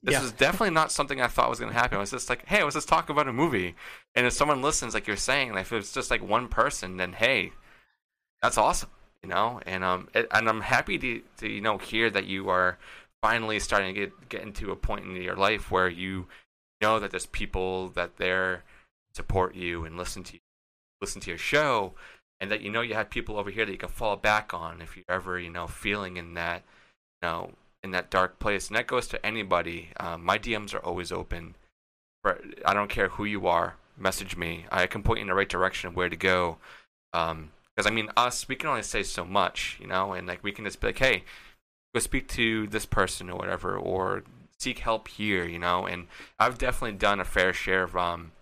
this 0.02 0.14
yeah. 0.14 0.22
is 0.22 0.32
definitely 0.32 0.74
not 0.74 0.90
something 0.90 1.20
I 1.20 1.26
thought 1.26 1.50
was 1.50 1.60
going 1.60 1.72
to 1.72 1.78
happen. 1.78 1.98
I 1.98 2.00
was 2.00 2.10
just 2.10 2.30
like, 2.30 2.46
hey, 2.46 2.62
let's 2.62 2.74
just 2.74 2.88
talk 2.88 3.10
about 3.10 3.28
a 3.28 3.32
movie. 3.32 3.74
And 4.14 4.26
if 4.26 4.32
someone 4.32 4.62
listens, 4.62 4.94
like 4.94 5.06
you're 5.06 5.16
saying, 5.16 5.52
like 5.52 5.62
if 5.62 5.72
it's 5.72 5.92
just 5.92 6.10
like 6.10 6.26
one 6.26 6.48
person, 6.48 6.96
then 6.96 7.12
hey, 7.12 7.52
that's 8.40 8.56
awesome, 8.56 8.90
you 9.22 9.28
know. 9.28 9.60
And 9.66 9.84
um, 9.84 10.08
it, 10.14 10.26
and 10.30 10.48
I'm 10.48 10.62
happy 10.62 10.96
to, 10.98 11.22
to 11.38 11.48
you 11.48 11.60
know 11.60 11.76
hear 11.76 12.08
that 12.10 12.26
you 12.26 12.48
are 12.48 12.78
finally 13.20 13.60
starting 13.60 13.94
to 13.94 14.00
get 14.00 14.28
get 14.28 14.42
into 14.42 14.70
a 14.70 14.76
point 14.76 15.04
in 15.04 15.14
your 15.16 15.36
life 15.36 15.70
where 15.70 15.88
you 15.88 16.28
know 16.80 16.98
that 16.98 17.10
there's 17.10 17.26
people 17.26 17.90
that 17.90 18.16
there 18.16 18.64
support 19.14 19.54
you 19.54 19.84
and 19.84 19.98
listen 19.98 20.22
to 20.24 20.34
you, 20.34 20.40
listen 21.02 21.20
to 21.20 21.30
your 21.30 21.38
show, 21.38 21.92
and 22.40 22.50
that 22.50 22.62
you 22.62 22.70
know 22.70 22.80
you 22.80 22.94
have 22.94 23.10
people 23.10 23.38
over 23.38 23.50
here 23.50 23.66
that 23.66 23.72
you 23.72 23.78
can 23.78 23.90
fall 23.90 24.16
back 24.16 24.54
on 24.54 24.80
if 24.80 24.96
you're 24.96 25.04
ever 25.10 25.38
you 25.38 25.50
know 25.50 25.66
feeling 25.66 26.16
in 26.16 26.32
that 26.34 26.62
you 27.20 27.28
know 27.28 27.50
in 27.82 27.90
that 27.92 28.10
dark 28.10 28.38
place, 28.38 28.68
and 28.68 28.76
that 28.76 28.86
goes 28.86 29.06
to 29.08 29.24
anybody. 29.24 29.90
Um, 29.98 30.24
my 30.24 30.38
DMs 30.38 30.74
are 30.74 30.84
always 30.84 31.10
open. 31.12 31.54
I 32.24 32.74
don't 32.74 32.90
care 32.90 33.08
who 33.08 33.24
you 33.24 33.46
are. 33.46 33.76
Message 33.96 34.36
me. 34.36 34.66
I 34.70 34.86
can 34.86 35.02
point 35.02 35.18
you 35.18 35.22
in 35.22 35.28
the 35.28 35.34
right 35.34 35.48
direction 35.48 35.88
of 35.88 35.96
where 35.96 36.08
to 36.08 36.16
go. 36.16 36.58
Because 37.12 37.30
um, 37.32 37.50
I 37.86 37.90
mean, 37.90 38.10
us, 38.16 38.48
we 38.48 38.56
can 38.56 38.68
only 38.68 38.82
say 38.82 39.02
so 39.02 39.24
much, 39.24 39.78
you 39.80 39.86
know, 39.86 40.12
and 40.12 40.26
like 40.26 40.44
we 40.44 40.52
can 40.52 40.64
just 40.64 40.80
be 40.80 40.88
like, 40.88 40.98
hey, 40.98 41.24
go 41.94 42.00
speak 42.00 42.28
to 42.28 42.66
this 42.66 42.86
person 42.86 43.30
or 43.30 43.36
whatever, 43.36 43.76
or 43.76 44.24
seek 44.58 44.80
help 44.80 45.08
here, 45.08 45.44
you 45.44 45.58
know. 45.58 45.86
And 45.86 46.06
I've 46.38 46.58
definitely 46.58 46.98
done 46.98 47.20
a 47.20 47.24
fair 47.24 47.52
share 47.52 47.84
of 47.84 47.96
um, 47.96 48.32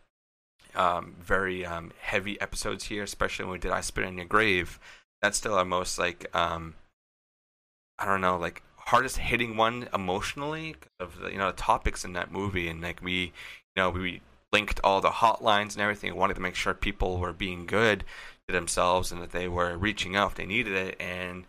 um, 0.74 1.14
very 1.20 1.64
um, 1.64 1.92
heavy 2.00 2.40
episodes 2.40 2.84
here, 2.84 3.04
especially 3.04 3.44
when 3.44 3.52
we 3.52 3.58
did 3.58 3.70
I 3.70 3.80
Spit 3.80 4.04
on 4.04 4.16
Your 4.16 4.26
Grave. 4.26 4.78
That's 5.22 5.38
still 5.38 5.54
our 5.54 5.64
most 5.64 5.98
like 5.98 6.26
um, 6.34 6.74
I 7.98 8.04
don't 8.04 8.20
know, 8.20 8.36
like 8.36 8.62
hardest 8.88 9.18
hitting 9.18 9.56
one 9.56 9.86
emotionally 9.92 10.74
of 10.98 11.20
the 11.20 11.30
you 11.30 11.38
know 11.38 11.50
the 11.50 11.56
topics 11.56 12.04
in 12.04 12.14
that 12.14 12.32
movie, 12.32 12.68
and 12.68 12.80
like 12.80 13.02
we, 13.02 13.24
you 13.24 13.32
know, 13.76 13.90
we 13.90 14.20
linked 14.52 14.80
all 14.82 15.00
the 15.00 15.10
hotlines 15.10 15.74
and 15.74 15.80
everything. 15.80 16.14
wanted 16.16 16.34
to 16.34 16.40
make 16.40 16.54
sure 16.54 16.72
people 16.74 17.18
were 17.18 17.34
being 17.34 17.66
good 17.66 18.04
to 18.46 18.54
themselves 18.54 19.12
and 19.12 19.20
that 19.20 19.32
they 19.32 19.46
were 19.46 19.76
reaching 19.76 20.16
out 20.16 20.30
if 20.30 20.36
they 20.36 20.46
needed 20.46 20.72
it. 20.72 20.96
And 20.98 21.44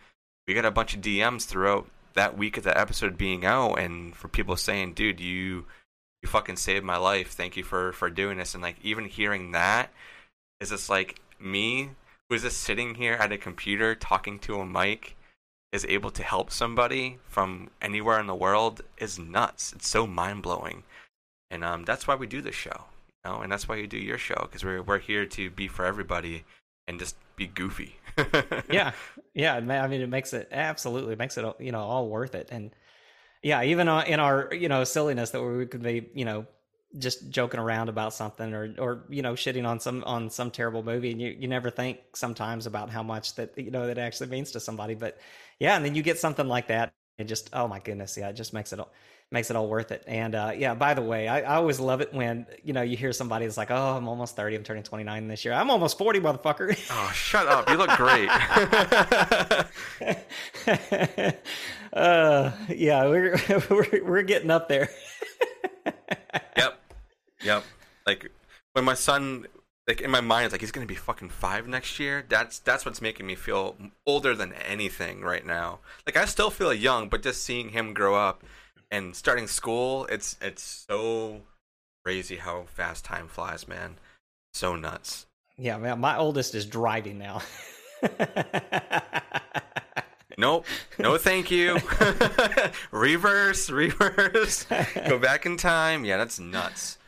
we 0.47 0.53
got 0.53 0.65
a 0.65 0.71
bunch 0.71 0.95
of 0.95 1.01
DMs 1.01 1.45
throughout 1.45 1.87
that 2.13 2.37
week 2.37 2.57
of 2.57 2.65
the 2.65 2.77
episode 2.77 3.17
being 3.17 3.45
out, 3.45 3.75
and 3.75 4.15
for 4.15 4.27
people 4.27 4.55
saying, 4.55 4.93
"Dude, 4.93 5.19
you." 5.19 5.65
You 6.21 6.27
fucking 6.27 6.57
saved 6.57 6.83
my 6.83 6.97
life. 6.97 7.29
Thank 7.29 7.55
you 7.55 7.63
for 7.63 7.93
for 7.93 8.09
doing 8.09 8.39
this. 8.39 8.53
And 8.53 8.61
like 8.61 8.75
even 8.83 9.05
hearing 9.05 9.51
that 9.53 9.89
is 10.59 10.71
just 10.71 10.89
like 10.89 11.21
me 11.39 11.91
who's 12.29 12.41
just 12.41 12.59
sitting 12.59 12.95
here 12.95 13.13
at 13.13 13.31
a 13.31 13.37
computer 13.37 13.95
talking 13.95 14.37
to 14.39 14.59
a 14.59 14.65
mic 14.65 15.15
is 15.71 15.85
able 15.85 16.11
to 16.11 16.23
help 16.23 16.51
somebody 16.51 17.19
from 17.27 17.69
anywhere 17.81 18.19
in 18.19 18.27
the 18.27 18.35
world 18.35 18.81
is 18.97 19.19
nuts. 19.19 19.73
It's 19.73 19.87
so 19.87 20.07
mind 20.07 20.43
blowing, 20.43 20.83
and 21.51 21.63
um, 21.63 21.83
that's 21.83 22.07
why 22.07 22.15
we 22.15 22.27
do 22.27 22.41
this 22.41 22.55
show, 22.55 22.85
you 23.23 23.31
know, 23.31 23.41
and 23.41 23.51
that's 23.51 23.67
why 23.67 23.75
you 23.75 23.87
do 23.87 23.97
your 23.97 24.17
show 24.17 24.41
because 24.41 24.63
we're 24.63 24.81
we're 24.81 24.99
here 24.99 25.25
to 25.25 25.49
be 25.49 25.67
for 25.67 25.85
everybody 25.85 26.43
and 26.87 26.99
just 26.99 27.15
be 27.35 27.47
goofy. 27.47 27.97
yeah, 28.71 28.91
yeah. 29.33 29.55
I 29.55 29.87
mean, 29.87 30.01
it 30.01 30.09
makes 30.09 30.33
it 30.33 30.49
absolutely 30.51 31.15
makes 31.15 31.37
it 31.37 31.45
you 31.59 31.71
know 31.71 31.81
all 31.81 32.09
worth 32.09 32.35
it, 32.35 32.49
and 32.51 32.71
yeah, 33.43 33.63
even 33.63 33.87
in 33.87 34.19
our 34.19 34.49
you 34.53 34.69
know 34.69 34.83
silliness 34.83 35.29
that 35.31 35.41
we 35.41 35.65
could 35.65 35.83
be 35.83 36.09
you 36.13 36.25
know 36.25 36.45
just 36.97 37.29
joking 37.29 37.59
around 37.59 37.87
about 37.87 38.13
something 38.13 38.53
or 38.53 38.73
or 38.79 39.03
you 39.09 39.21
know 39.21 39.33
shitting 39.33 39.67
on 39.67 39.79
some 39.79 40.03
on 40.05 40.29
some 40.29 40.49
terrible 40.49 40.81
movie 40.81 41.11
and 41.11 41.21
you, 41.21 41.35
you 41.37 41.47
never 41.47 41.69
think 41.69 41.99
sometimes 42.15 42.65
about 42.65 42.89
how 42.89 43.03
much 43.03 43.35
that 43.35 43.55
you 43.55 43.69
know 43.69 43.85
that 43.85 43.99
actually 43.99 44.27
means 44.27 44.51
to 44.51 44.59
somebody 44.59 44.95
but 44.95 45.19
yeah, 45.59 45.75
and 45.75 45.85
then 45.85 45.95
you 45.95 46.01
get 46.01 46.19
something 46.19 46.47
like 46.47 46.67
that. 46.67 46.93
It 47.17 47.25
just 47.25 47.49
oh 47.53 47.67
my 47.67 47.79
goodness, 47.79 48.17
yeah, 48.17 48.29
it 48.29 48.33
just 48.33 48.53
makes 48.53 48.73
it 48.73 48.79
all 48.79 48.91
makes 49.31 49.49
it 49.49 49.55
all 49.55 49.67
worth 49.67 49.91
it. 49.91 50.03
And 50.07 50.33
uh, 50.33 50.51
yeah, 50.55 50.73
by 50.73 50.93
the 50.93 51.01
way, 51.01 51.27
I, 51.27 51.41
I 51.41 51.55
always 51.55 51.79
love 51.79 52.01
it 52.01 52.13
when 52.13 52.45
you 52.63 52.73
know 52.73 52.81
you 52.81 52.97
hear 52.97 53.13
somebody 53.13 53.45
that's 53.45 53.57
like, 53.57 53.71
"Oh, 53.71 53.97
I'm 53.97 54.07
almost 54.07 54.35
30. 54.35 54.55
I'm 54.55 54.63
turning 54.63 54.83
29 54.83 55.27
this 55.27 55.45
year. 55.45 55.53
I'm 55.53 55.69
almost 55.69 55.97
40, 55.97 56.19
motherfucker." 56.21 56.77
Oh, 56.91 57.11
shut 57.13 57.47
up! 57.47 57.69
You 57.69 57.77
look 57.77 57.89
great. 57.91 58.29
uh, 61.93 62.51
yeah, 62.69 63.07
we're, 63.07 63.39
we're 63.69 64.03
we're 64.03 64.23
getting 64.23 64.49
up 64.49 64.67
there. 64.67 64.89
yep, 66.57 66.79
yep. 67.43 67.63
Like 68.05 68.31
when 68.73 68.85
my 68.85 68.95
son 68.95 69.45
like 69.89 70.01
in 70.01 70.11
my 70.11 70.21
mind 70.21 70.45
it's 70.45 70.51
like 70.53 70.61
he's 70.61 70.71
gonna 70.71 70.85
be 70.85 70.93
fucking 70.93 71.29
five 71.29 71.67
next 71.67 71.99
year. 71.99 72.23
That's 72.29 72.59
that's 72.59 72.85
what's 72.85 73.01
making 73.01 73.25
me 73.25 73.33
feel 73.33 73.75
older 74.05 74.35
than 74.35 74.53
anything 74.53 75.21
right 75.21 75.45
now. 75.45 75.79
Like 76.05 76.15
i 76.15 76.25
still 76.25 76.51
feel 76.51 76.71
young 76.73 77.09
but 77.09 77.23
just 77.23 77.43
seeing 77.43 77.69
him 77.69 77.95
grow 77.95 78.15
up 78.15 78.43
and 78.91 79.15
starting 79.15 79.47
school 79.47 80.05
it's 80.05 80.37
it's 80.41 80.85
so 80.87 81.41
crazy 82.05 82.35
how 82.35 82.65
fast 82.67 83.03
time 83.03 83.27
flies 83.27 83.67
man. 83.67 83.95
So 84.53 84.75
nuts. 84.75 85.25
Yeah 85.57 85.77
man 85.77 85.99
my 85.99 86.15
oldest 86.17 86.53
is 86.53 86.65
driving 86.65 87.17
now. 87.17 87.41
Nope. 90.37 90.65
No 90.97 91.17
thank 91.17 91.51
you. 91.51 91.79
Reverse 92.91 93.69
reverse. 93.69 94.65
Go 95.09 95.19
back 95.19 95.45
in 95.45 95.57
time. 95.57 96.05
Yeah 96.05 96.15
that's 96.15 96.39
nuts 96.39 96.98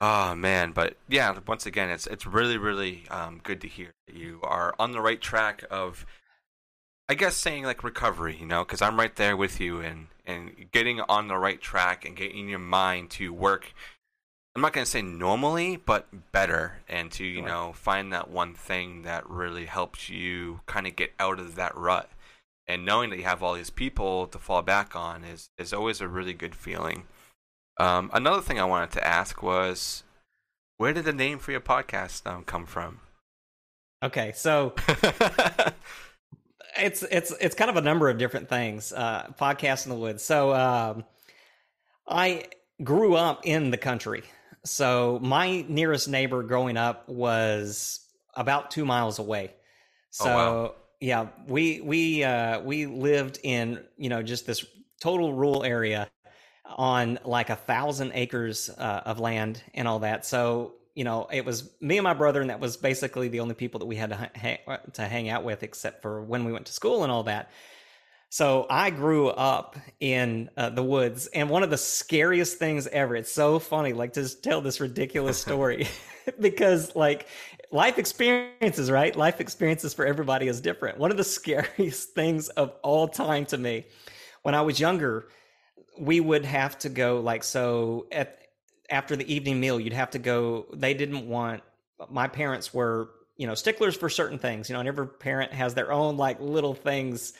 Oh 0.00 0.34
man, 0.34 0.72
but 0.72 0.96
yeah, 1.08 1.38
once 1.46 1.66
again, 1.66 1.90
it's 1.90 2.06
it's 2.06 2.26
really 2.26 2.56
really 2.56 3.04
um, 3.10 3.40
good 3.42 3.60
to 3.60 3.68
hear 3.68 3.92
that 4.06 4.16
you 4.16 4.40
are 4.42 4.74
on 4.78 4.92
the 4.92 5.00
right 5.00 5.20
track 5.20 5.64
of, 5.70 6.06
I 7.08 7.14
guess, 7.14 7.36
saying 7.36 7.64
like 7.64 7.84
recovery. 7.84 8.36
You 8.40 8.46
know, 8.46 8.64
because 8.64 8.80
I'm 8.80 8.98
right 8.98 9.14
there 9.14 9.36
with 9.36 9.60
you 9.60 9.80
and 9.80 10.06
and 10.24 10.70
getting 10.72 11.00
on 11.02 11.28
the 11.28 11.36
right 11.36 11.60
track 11.60 12.06
and 12.06 12.16
getting 12.16 12.48
your 12.48 12.58
mind 12.58 13.10
to 13.10 13.32
work. 13.32 13.74
I'm 14.56 14.62
not 14.62 14.72
going 14.72 14.84
to 14.84 14.90
say 14.90 15.02
normally, 15.02 15.76
but 15.76 16.32
better, 16.32 16.80
and 16.88 17.12
to 17.12 17.24
you 17.24 17.42
know 17.42 17.72
find 17.74 18.10
that 18.12 18.30
one 18.30 18.54
thing 18.54 19.02
that 19.02 19.28
really 19.28 19.66
helps 19.66 20.08
you 20.08 20.60
kind 20.64 20.86
of 20.86 20.96
get 20.96 21.12
out 21.18 21.38
of 21.38 21.56
that 21.56 21.76
rut. 21.76 22.10
And 22.66 22.86
knowing 22.86 23.10
that 23.10 23.16
you 23.18 23.24
have 23.24 23.42
all 23.42 23.54
these 23.54 23.70
people 23.70 24.28
to 24.28 24.38
fall 24.38 24.62
back 24.62 24.96
on 24.96 25.24
is 25.24 25.50
is 25.58 25.74
always 25.74 26.00
a 26.00 26.08
really 26.08 26.32
good 26.32 26.54
feeling. 26.54 27.04
Um, 27.80 28.10
another 28.12 28.42
thing 28.42 28.60
I 28.60 28.66
wanted 28.66 28.90
to 28.90 29.06
ask 29.06 29.42
was, 29.42 30.04
where 30.76 30.92
did 30.92 31.06
the 31.06 31.14
name 31.14 31.38
for 31.38 31.50
your 31.50 31.62
podcast 31.62 32.30
um, 32.30 32.44
come 32.44 32.66
from? 32.66 33.00
Okay, 34.02 34.32
so 34.34 34.74
it's 36.78 37.02
it's 37.04 37.32
it's 37.40 37.54
kind 37.54 37.70
of 37.70 37.76
a 37.76 37.80
number 37.80 38.10
of 38.10 38.18
different 38.18 38.50
things. 38.50 38.92
Uh, 38.92 39.32
podcast 39.40 39.86
in 39.86 39.90
the 39.92 39.96
woods. 39.96 40.22
So 40.22 40.52
um, 40.54 41.04
I 42.06 42.48
grew 42.84 43.14
up 43.14 43.46
in 43.46 43.70
the 43.70 43.78
country. 43.78 44.24
So 44.62 45.18
my 45.22 45.64
nearest 45.66 46.06
neighbor 46.06 46.42
growing 46.42 46.76
up 46.76 47.08
was 47.08 48.00
about 48.34 48.70
two 48.70 48.84
miles 48.84 49.18
away. 49.18 49.54
So 50.10 50.28
oh, 50.28 50.34
wow. 50.34 50.74
yeah, 51.00 51.28
we 51.46 51.80
we 51.80 52.24
uh, 52.24 52.60
we 52.60 52.84
lived 52.84 53.38
in 53.42 53.82
you 53.96 54.10
know 54.10 54.22
just 54.22 54.46
this 54.46 54.66
total 55.00 55.32
rural 55.32 55.64
area 55.64 56.10
on 56.76 57.18
like 57.24 57.50
a 57.50 57.56
thousand 57.56 58.12
acres 58.14 58.70
uh, 58.70 59.02
of 59.04 59.20
land 59.20 59.62
and 59.74 59.86
all 59.86 60.00
that. 60.00 60.24
So 60.24 60.74
you 60.94 61.04
know, 61.04 61.28
it 61.32 61.44
was 61.44 61.70
me 61.80 61.98
and 61.98 62.04
my 62.04 62.14
brother, 62.14 62.40
and 62.40 62.50
that 62.50 62.60
was 62.60 62.76
basically 62.76 63.28
the 63.28 63.40
only 63.40 63.54
people 63.54 63.78
that 63.80 63.86
we 63.86 63.96
had 63.96 64.10
to 64.10 64.30
hang, 64.34 64.58
to 64.94 65.02
hang 65.02 65.28
out 65.28 65.44
with, 65.44 65.62
except 65.62 66.02
for 66.02 66.20
when 66.20 66.44
we 66.44 66.52
went 66.52 66.66
to 66.66 66.72
school 66.72 67.04
and 67.04 67.12
all 67.12 67.22
that. 67.22 67.50
So 68.28 68.66
I 68.70 68.90
grew 68.90 69.28
up 69.28 69.76
in 69.98 70.50
uh, 70.56 70.70
the 70.70 70.82
woods, 70.82 71.26
and 71.28 71.48
one 71.48 71.62
of 71.62 71.70
the 71.70 71.78
scariest 71.78 72.58
things 72.58 72.86
ever. 72.86 73.16
It's 73.16 73.32
so 73.32 73.58
funny, 73.58 73.92
like 73.92 74.12
to 74.14 74.40
tell 74.40 74.60
this 74.60 74.80
ridiculous 74.80 75.38
story, 75.40 75.88
because 76.40 76.94
like 76.94 77.26
life 77.72 77.98
experiences, 77.98 78.90
right? 78.90 79.14
Life 79.14 79.40
experiences 79.40 79.94
for 79.94 80.06
everybody 80.06 80.48
is 80.48 80.60
different. 80.60 80.98
One 80.98 81.10
of 81.10 81.16
the 81.16 81.24
scariest 81.24 82.10
things 82.14 82.48
of 82.50 82.72
all 82.82 83.08
time 83.08 83.46
to 83.46 83.58
me, 83.58 83.86
when 84.42 84.54
I 84.54 84.60
was 84.60 84.78
younger, 84.78 85.28
we 85.98 86.20
would 86.20 86.44
have 86.44 86.78
to 86.80 86.88
go 86.88 87.20
like 87.20 87.44
so 87.44 88.06
at 88.12 88.38
after 88.88 89.14
the 89.14 89.32
evening 89.32 89.60
meal, 89.60 89.78
you'd 89.78 89.92
have 89.92 90.10
to 90.10 90.18
go. 90.18 90.66
They 90.72 90.94
didn't 90.94 91.28
want. 91.28 91.62
My 92.08 92.28
parents 92.28 92.72
were, 92.74 93.10
you 93.36 93.46
know, 93.46 93.54
sticklers 93.54 93.96
for 93.96 94.08
certain 94.08 94.38
things. 94.38 94.68
You 94.68 94.74
know, 94.74 94.80
and 94.80 94.88
every 94.88 95.06
parent 95.06 95.52
has 95.52 95.74
their 95.74 95.92
own 95.92 96.16
like 96.16 96.40
little 96.40 96.74
things, 96.74 97.32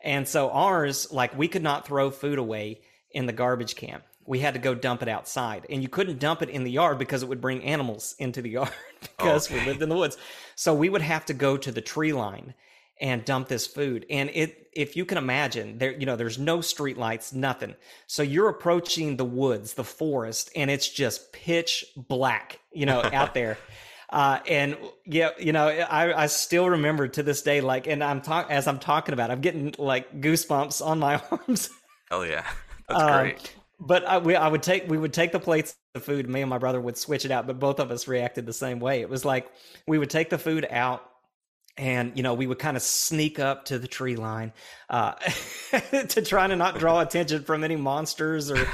and 0.00 0.26
so 0.26 0.50
ours, 0.50 1.10
like, 1.12 1.36
we 1.36 1.48
could 1.48 1.62
not 1.62 1.86
throw 1.86 2.10
food 2.10 2.38
away 2.38 2.80
in 3.10 3.26
the 3.26 3.32
garbage 3.32 3.76
can 3.76 4.02
we 4.24 4.38
had 4.38 4.54
to 4.54 4.60
go 4.60 4.74
dump 4.74 5.02
it 5.02 5.08
outside 5.08 5.66
and 5.68 5.82
you 5.82 5.88
couldn't 5.88 6.18
dump 6.18 6.42
it 6.42 6.48
in 6.48 6.64
the 6.64 6.70
yard 6.70 6.98
because 6.98 7.22
it 7.22 7.28
would 7.28 7.40
bring 7.40 7.62
animals 7.64 8.14
into 8.18 8.42
the 8.42 8.50
yard 8.58 8.72
because 9.00 9.50
okay. 9.50 9.58
we 9.58 9.66
lived 9.66 9.82
in 9.82 9.88
the 9.88 9.96
woods 9.96 10.16
so 10.54 10.74
we 10.74 10.88
would 10.88 11.02
have 11.02 11.24
to 11.24 11.34
go 11.34 11.56
to 11.56 11.72
the 11.72 11.80
tree 11.80 12.12
line 12.12 12.54
and 13.02 13.24
dump 13.24 13.48
this 13.48 13.66
food 13.66 14.06
and 14.08 14.30
it 14.32 14.68
if 14.72 14.96
you 14.96 15.04
can 15.04 15.18
imagine 15.18 15.76
there 15.76 15.92
you 15.92 16.06
know 16.06 16.16
there's 16.16 16.38
no 16.38 16.62
street 16.62 16.96
lights 16.96 17.34
nothing 17.34 17.74
so 18.06 18.22
you're 18.22 18.48
approaching 18.48 19.16
the 19.16 19.24
woods 19.24 19.74
the 19.74 19.84
forest 19.84 20.50
and 20.56 20.70
it's 20.70 20.88
just 20.88 21.32
pitch 21.32 21.84
black 21.96 22.60
you 22.72 22.86
know 22.86 23.02
out 23.12 23.34
there 23.34 23.58
uh, 24.08 24.40
and 24.46 24.76
yeah, 25.06 25.30
you 25.38 25.54
know, 25.54 25.68
I, 25.68 26.24
I 26.24 26.26
still 26.26 26.68
remember 26.68 27.08
to 27.08 27.22
this 27.22 27.40
day, 27.40 27.62
like, 27.62 27.86
and 27.86 28.04
I'm 28.04 28.20
talking 28.20 28.54
as 28.54 28.66
I'm 28.66 28.78
talking 28.78 29.14
about, 29.14 29.30
I'm 29.30 29.40
getting 29.40 29.74
like 29.78 30.20
goosebumps 30.20 30.84
on 30.84 30.98
my 30.98 31.14
arms. 31.30 31.70
Oh 32.10 32.20
yeah, 32.20 32.44
that's 32.90 33.00
um, 33.00 33.20
great 33.22 33.54
but 33.84 34.06
I, 34.06 34.18
we, 34.18 34.36
I 34.36 34.48
would 34.48 34.62
take 34.62 34.88
we 34.88 34.96
would 34.96 35.12
take 35.12 35.32
the 35.32 35.40
plates 35.40 35.76
of 35.94 36.04
food. 36.04 36.28
Me 36.28 36.40
and 36.40 36.48
my 36.48 36.58
brother 36.58 36.80
would 36.80 36.96
switch 36.96 37.24
it 37.24 37.30
out, 37.30 37.46
but 37.46 37.58
both 37.58 37.80
of 37.80 37.90
us 37.90 38.06
reacted 38.06 38.46
the 38.46 38.52
same 38.52 38.78
way. 38.78 39.00
It 39.00 39.08
was 39.08 39.24
like 39.24 39.50
we 39.86 39.98
would 39.98 40.10
take 40.10 40.30
the 40.30 40.38
food 40.38 40.66
out, 40.70 41.04
and 41.76 42.16
you 42.16 42.22
know 42.22 42.34
we 42.34 42.46
would 42.46 42.58
kind 42.58 42.76
of 42.76 42.82
sneak 42.82 43.38
up 43.38 43.64
to 43.66 43.78
the 43.78 43.88
tree 43.88 44.16
line 44.16 44.52
uh, 44.90 45.12
to 46.08 46.22
try 46.22 46.46
to 46.46 46.56
not 46.56 46.78
draw 46.78 47.00
attention 47.00 47.42
from 47.44 47.64
any 47.64 47.76
monsters 47.76 48.50
or 48.50 48.68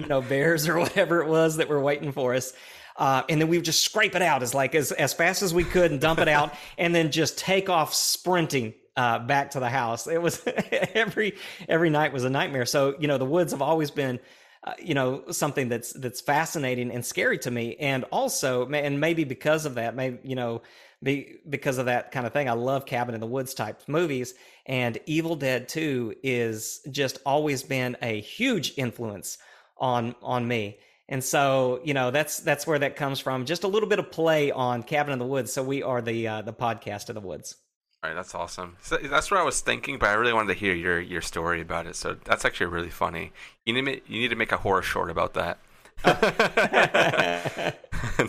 you 0.00 0.06
know 0.06 0.20
bears 0.20 0.68
or 0.68 0.78
whatever 0.78 1.22
it 1.22 1.28
was 1.28 1.56
that 1.56 1.68
were 1.68 1.80
waiting 1.80 2.12
for 2.12 2.34
us. 2.34 2.52
Uh, 2.96 3.22
and 3.28 3.40
then 3.40 3.48
we 3.48 3.58
would 3.58 3.64
just 3.64 3.82
scrape 3.82 4.14
it 4.14 4.22
out 4.22 4.42
as 4.42 4.54
like 4.54 4.74
as, 4.74 4.92
as 4.92 5.12
fast 5.12 5.42
as 5.42 5.52
we 5.52 5.64
could 5.64 5.90
and 5.90 6.00
dump 6.00 6.20
it 6.20 6.28
out 6.28 6.54
and 6.78 6.94
then 6.94 7.10
just 7.10 7.36
take 7.36 7.68
off 7.68 7.92
sprinting 7.92 8.72
uh, 8.96 9.18
back 9.18 9.50
to 9.50 9.60
the 9.60 9.68
house. 9.68 10.06
It 10.06 10.22
was 10.22 10.42
every 10.94 11.36
every 11.68 11.90
night 11.90 12.12
was 12.12 12.24
a 12.24 12.30
nightmare. 12.30 12.66
So 12.66 12.94
you 12.98 13.08
know 13.08 13.18
the 13.18 13.24
woods 13.24 13.52
have 13.52 13.62
always 13.62 13.90
been. 13.90 14.20
Uh, 14.66 14.72
you 14.78 14.94
know 14.94 15.22
something 15.30 15.68
that's 15.68 15.92
that's 15.92 16.22
fascinating 16.22 16.90
and 16.90 17.04
scary 17.04 17.38
to 17.38 17.50
me. 17.50 17.76
And 17.76 18.04
also 18.04 18.66
and 18.66 18.98
maybe 18.98 19.24
because 19.24 19.66
of 19.66 19.74
that 19.74 19.94
maybe 19.94 20.18
you 20.22 20.36
know 20.36 20.62
be, 21.02 21.36
because 21.46 21.76
of 21.76 21.84
that 21.86 22.12
kind 22.12 22.26
of 22.26 22.32
thing 22.32 22.48
i 22.48 22.52
love 22.52 22.86
cabin 22.86 23.14
in 23.14 23.20
the 23.20 23.26
woods 23.26 23.52
type 23.52 23.82
movies. 23.86 24.32
And 24.64 24.98
evil 25.04 25.36
dead 25.36 25.68
2 25.68 26.14
is 26.22 26.80
just 26.90 27.18
always 27.26 27.62
been 27.62 27.98
a 28.00 28.22
huge 28.22 28.72
influence 28.78 29.36
on 29.76 30.14
on 30.22 30.48
me. 30.48 30.78
And 31.10 31.22
so 31.22 31.80
you 31.84 31.92
know 31.92 32.10
that's 32.10 32.40
that's 32.40 32.66
where 32.66 32.78
that 32.78 32.96
comes 32.96 33.20
from. 33.20 33.44
Just 33.44 33.64
a 33.64 33.68
little 33.68 33.88
bit 33.88 33.98
of 33.98 34.10
play 34.10 34.50
on 34.50 34.82
cabin 34.82 35.12
in 35.12 35.18
the 35.18 35.26
woods. 35.26 35.52
So 35.52 35.62
we 35.62 35.82
are 35.82 36.00
the 36.00 36.26
uh, 36.26 36.42
the 36.42 36.54
podcast 36.54 37.10
of 37.10 37.16
the 37.16 37.20
woods 37.20 37.56
right, 38.04 38.14
that's 38.14 38.34
awesome. 38.34 38.76
So 38.82 38.96
that's 38.96 39.30
what 39.30 39.40
I 39.40 39.44
was 39.44 39.60
thinking, 39.60 39.98
but 39.98 40.08
I 40.08 40.14
really 40.14 40.32
wanted 40.32 40.54
to 40.54 40.58
hear 40.58 40.74
your 40.74 41.00
your 41.00 41.20
story 41.20 41.60
about 41.60 41.86
it. 41.86 41.96
So 41.96 42.16
that's 42.24 42.44
actually 42.44 42.66
really 42.66 42.90
funny. 42.90 43.32
You 43.64 43.80
need 43.80 44.02
you 44.06 44.20
need 44.20 44.28
to 44.28 44.36
make 44.36 44.52
a 44.52 44.58
horror 44.58 44.82
short 44.82 45.10
about 45.10 45.34
that. 45.34 45.58
that 46.02 47.76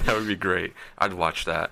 would 0.08 0.28
be 0.28 0.36
great. 0.36 0.74
I'd 0.98 1.14
watch 1.14 1.46
that. 1.46 1.72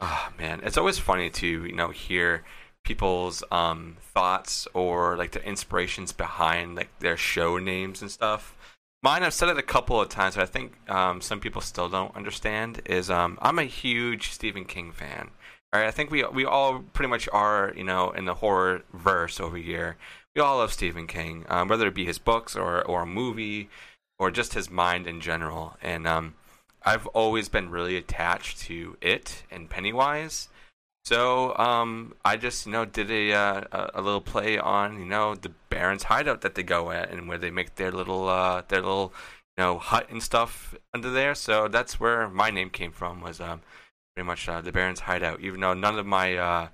Oh 0.00 0.28
man, 0.38 0.60
it's 0.62 0.76
always 0.76 0.98
funny 0.98 1.30
to 1.30 1.46
you 1.46 1.74
know 1.74 1.90
hear 1.90 2.44
people's 2.84 3.42
um, 3.50 3.96
thoughts 4.00 4.66
or 4.72 5.16
like 5.16 5.32
the 5.32 5.44
inspirations 5.44 6.12
behind 6.12 6.76
like 6.76 6.88
their 7.00 7.16
show 7.16 7.58
names 7.58 8.00
and 8.00 8.10
stuff. 8.10 8.54
Mine, 9.02 9.22
I've 9.22 9.34
said 9.34 9.48
it 9.48 9.58
a 9.58 9.62
couple 9.62 10.00
of 10.00 10.08
times, 10.08 10.34
but 10.34 10.42
I 10.42 10.46
think 10.46 10.72
um, 10.90 11.20
some 11.20 11.38
people 11.38 11.60
still 11.60 11.88
don't 11.88 12.14
understand. 12.16 12.82
Is 12.86 13.10
um, 13.10 13.38
I'm 13.42 13.58
a 13.58 13.64
huge 13.64 14.30
Stephen 14.30 14.64
King 14.64 14.92
fan. 14.92 15.30
Right, 15.72 15.86
I 15.86 15.90
think 15.90 16.10
we 16.10 16.24
we 16.24 16.46
all 16.46 16.80
pretty 16.94 17.10
much 17.10 17.28
are, 17.30 17.74
you 17.76 17.84
know, 17.84 18.10
in 18.10 18.24
the 18.24 18.34
horror 18.34 18.82
verse 18.92 19.38
over 19.38 19.58
here. 19.58 19.96
We 20.34 20.40
all 20.40 20.58
love 20.58 20.72
Stephen 20.72 21.06
King, 21.06 21.44
um, 21.48 21.68
whether 21.68 21.86
it 21.86 21.94
be 21.94 22.06
his 22.06 22.18
books 22.18 22.56
or 22.56 22.82
or 22.82 23.02
a 23.02 23.06
movie 23.06 23.68
or 24.18 24.30
just 24.30 24.54
his 24.54 24.70
mind 24.70 25.06
in 25.06 25.20
general. 25.20 25.76
And 25.82 26.06
um, 26.06 26.34
I've 26.84 27.06
always 27.08 27.48
been 27.50 27.70
really 27.70 27.96
attached 27.96 28.60
to 28.62 28.96
it 29.02 29.44
and 29.50 29.68
Pennywise. 29.68 30.48
So 31.04 31.56
um, 31.56 32.14
I 32.24 32.36
just 32.36 32.66
you 32.66 32.72
know 32.72 32.84
did 32.86 33.10
a, 33.10 33.32
uh, 33.32 33.88
a 33.94 34.00
little 34.02 34.20
play 34.22 34.58
on 34.58 34.98
you 34.98 35.06
know 35.06 35.34
the 35.34 35.52
Barrens 35.70 36.04
hideout 36.04 36.40
that 36.42 36.54
they 36.54 36.62
go 36.62 36.90
at 36.90 37.10
and 37.10 37.28
where 37.28 37.38
they 37.38 37.50
make 37.50 37.74
their 37.76 37.92
little 37.92 38.28
uh, 38.28 38.62
their 38.68 38.80
little 38.80 39.12
you 39.58 39.64
know 39.64 39.78
hut 39.78 40.08
and 40.10 40.22
stuff 40.22 40.74
under 40.94 41.10
there. 41.10 41.34
So 41.34 41.68
that's 41.68 42.00
where 42.00 42.28
my 42.28 42.50
name 42.50 42.70
came 42.70 42.92
from 42.92 43.20
was 43.20 43.40
um, 43.40 43.60
pretty 44.18 44.26
much 44.26 44.48
uh, 44.48 44.60
the 44.60 44.72
Barrens 44.72 44.98
hideout. 44.98 45.40
Even 45.40 45.60
though 45.60 45.74
none 45.74 45.96
of 45.96 46.04
my 46.04 46.36
uh, 46.36 46.68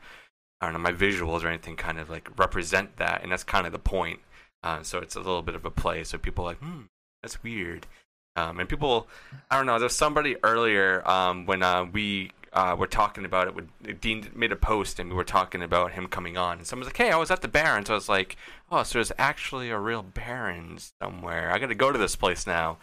I 0.61 0.67
don't 0.67 0.73
know 0.73 0.79
my 0.79 0.93
visuals 0.93 1.45
or 1.45 1.49
anything 1.49 1.77
kind 1.77 1.99
of 1.99 2.09
like 2.09 2.31
represent 2.39 2.97
that, 2.97 3.23
and 3.23 3.31
that's 3.31 3.45
kind 3.45 3.67
of 3.67 3.73
the 3.73 3.79
point. 3.79 4.21
Uh, 4.63 4.83
so 4.83 4.99
it's 4.99 5.15
a 5.15 5.21
little 5.21 5.43
bit 5.43 5.55
of 5.55 5.67
a 5.67 5.71
play. 5.71 6.05
So 6.05 6.17
people 6.17 6.45
are 6.45 6.49
like, 6.49 6.59
hmm, 6.59 6.83
that's 7.23 7.43
weird. 7.43 7.87
Um, 8.35 8.59
and 8.61 8.69
people, 8.69 9.09
I 9.51 9.59
don't 9.59 9.67
know. 9.67 9.79
There's 9.79 9.95
somebody 9.95 10.37
earlier 10.43 11.07
um, 11.07 11.45
when 11.45 11.63
uh, 11.63 11.85
we 11.85 12.31
uh, 12.55 12.75
were 12.79 12.87
talking 12.87 13.27
about 13.27 13.47
it. 13.47 13.55
With, 13.55 14.01
Dean 14.01 14.31
made 14.35 14.53
a 14.53 14.57
post 14.57 14.99
and 14.99 15.11
we 15.11 15.17
were 15.17 15.23
talking 15.23 15.63
about 15.63 15.93
him 15.93 16.07
coming 16.07 16.39
on. 16.39 16.57
And 16.57 16.67
someone's 16.67 16.89
like, 16.89 16.97
"Hey, 16.97 17.11
I 17.11 17.19
was 17.19 17.31
at 17.31 17.43
the 17.43 17.49
Baron." 17.49 17.85
So 17.85 17.93
I 17.93 17.97
was 17.97 18.09
like, 18.09 18.39
"Oh, 18.71 18.83
so 18.85 18.95
there's 18.95 19.13
actually 19.19 19.69
a 19.69 19.79
real 19.79 20.03
Baron 20.03 20.79
somewhere. 21.03 21.53
I 21.53 21.59
got 21.59 21.67
to 21.67 21.75
go 21.75 21.93
to 21.93 21.99
this 21.99 22.17
place 22.17 22.47
now." 22.47 22.79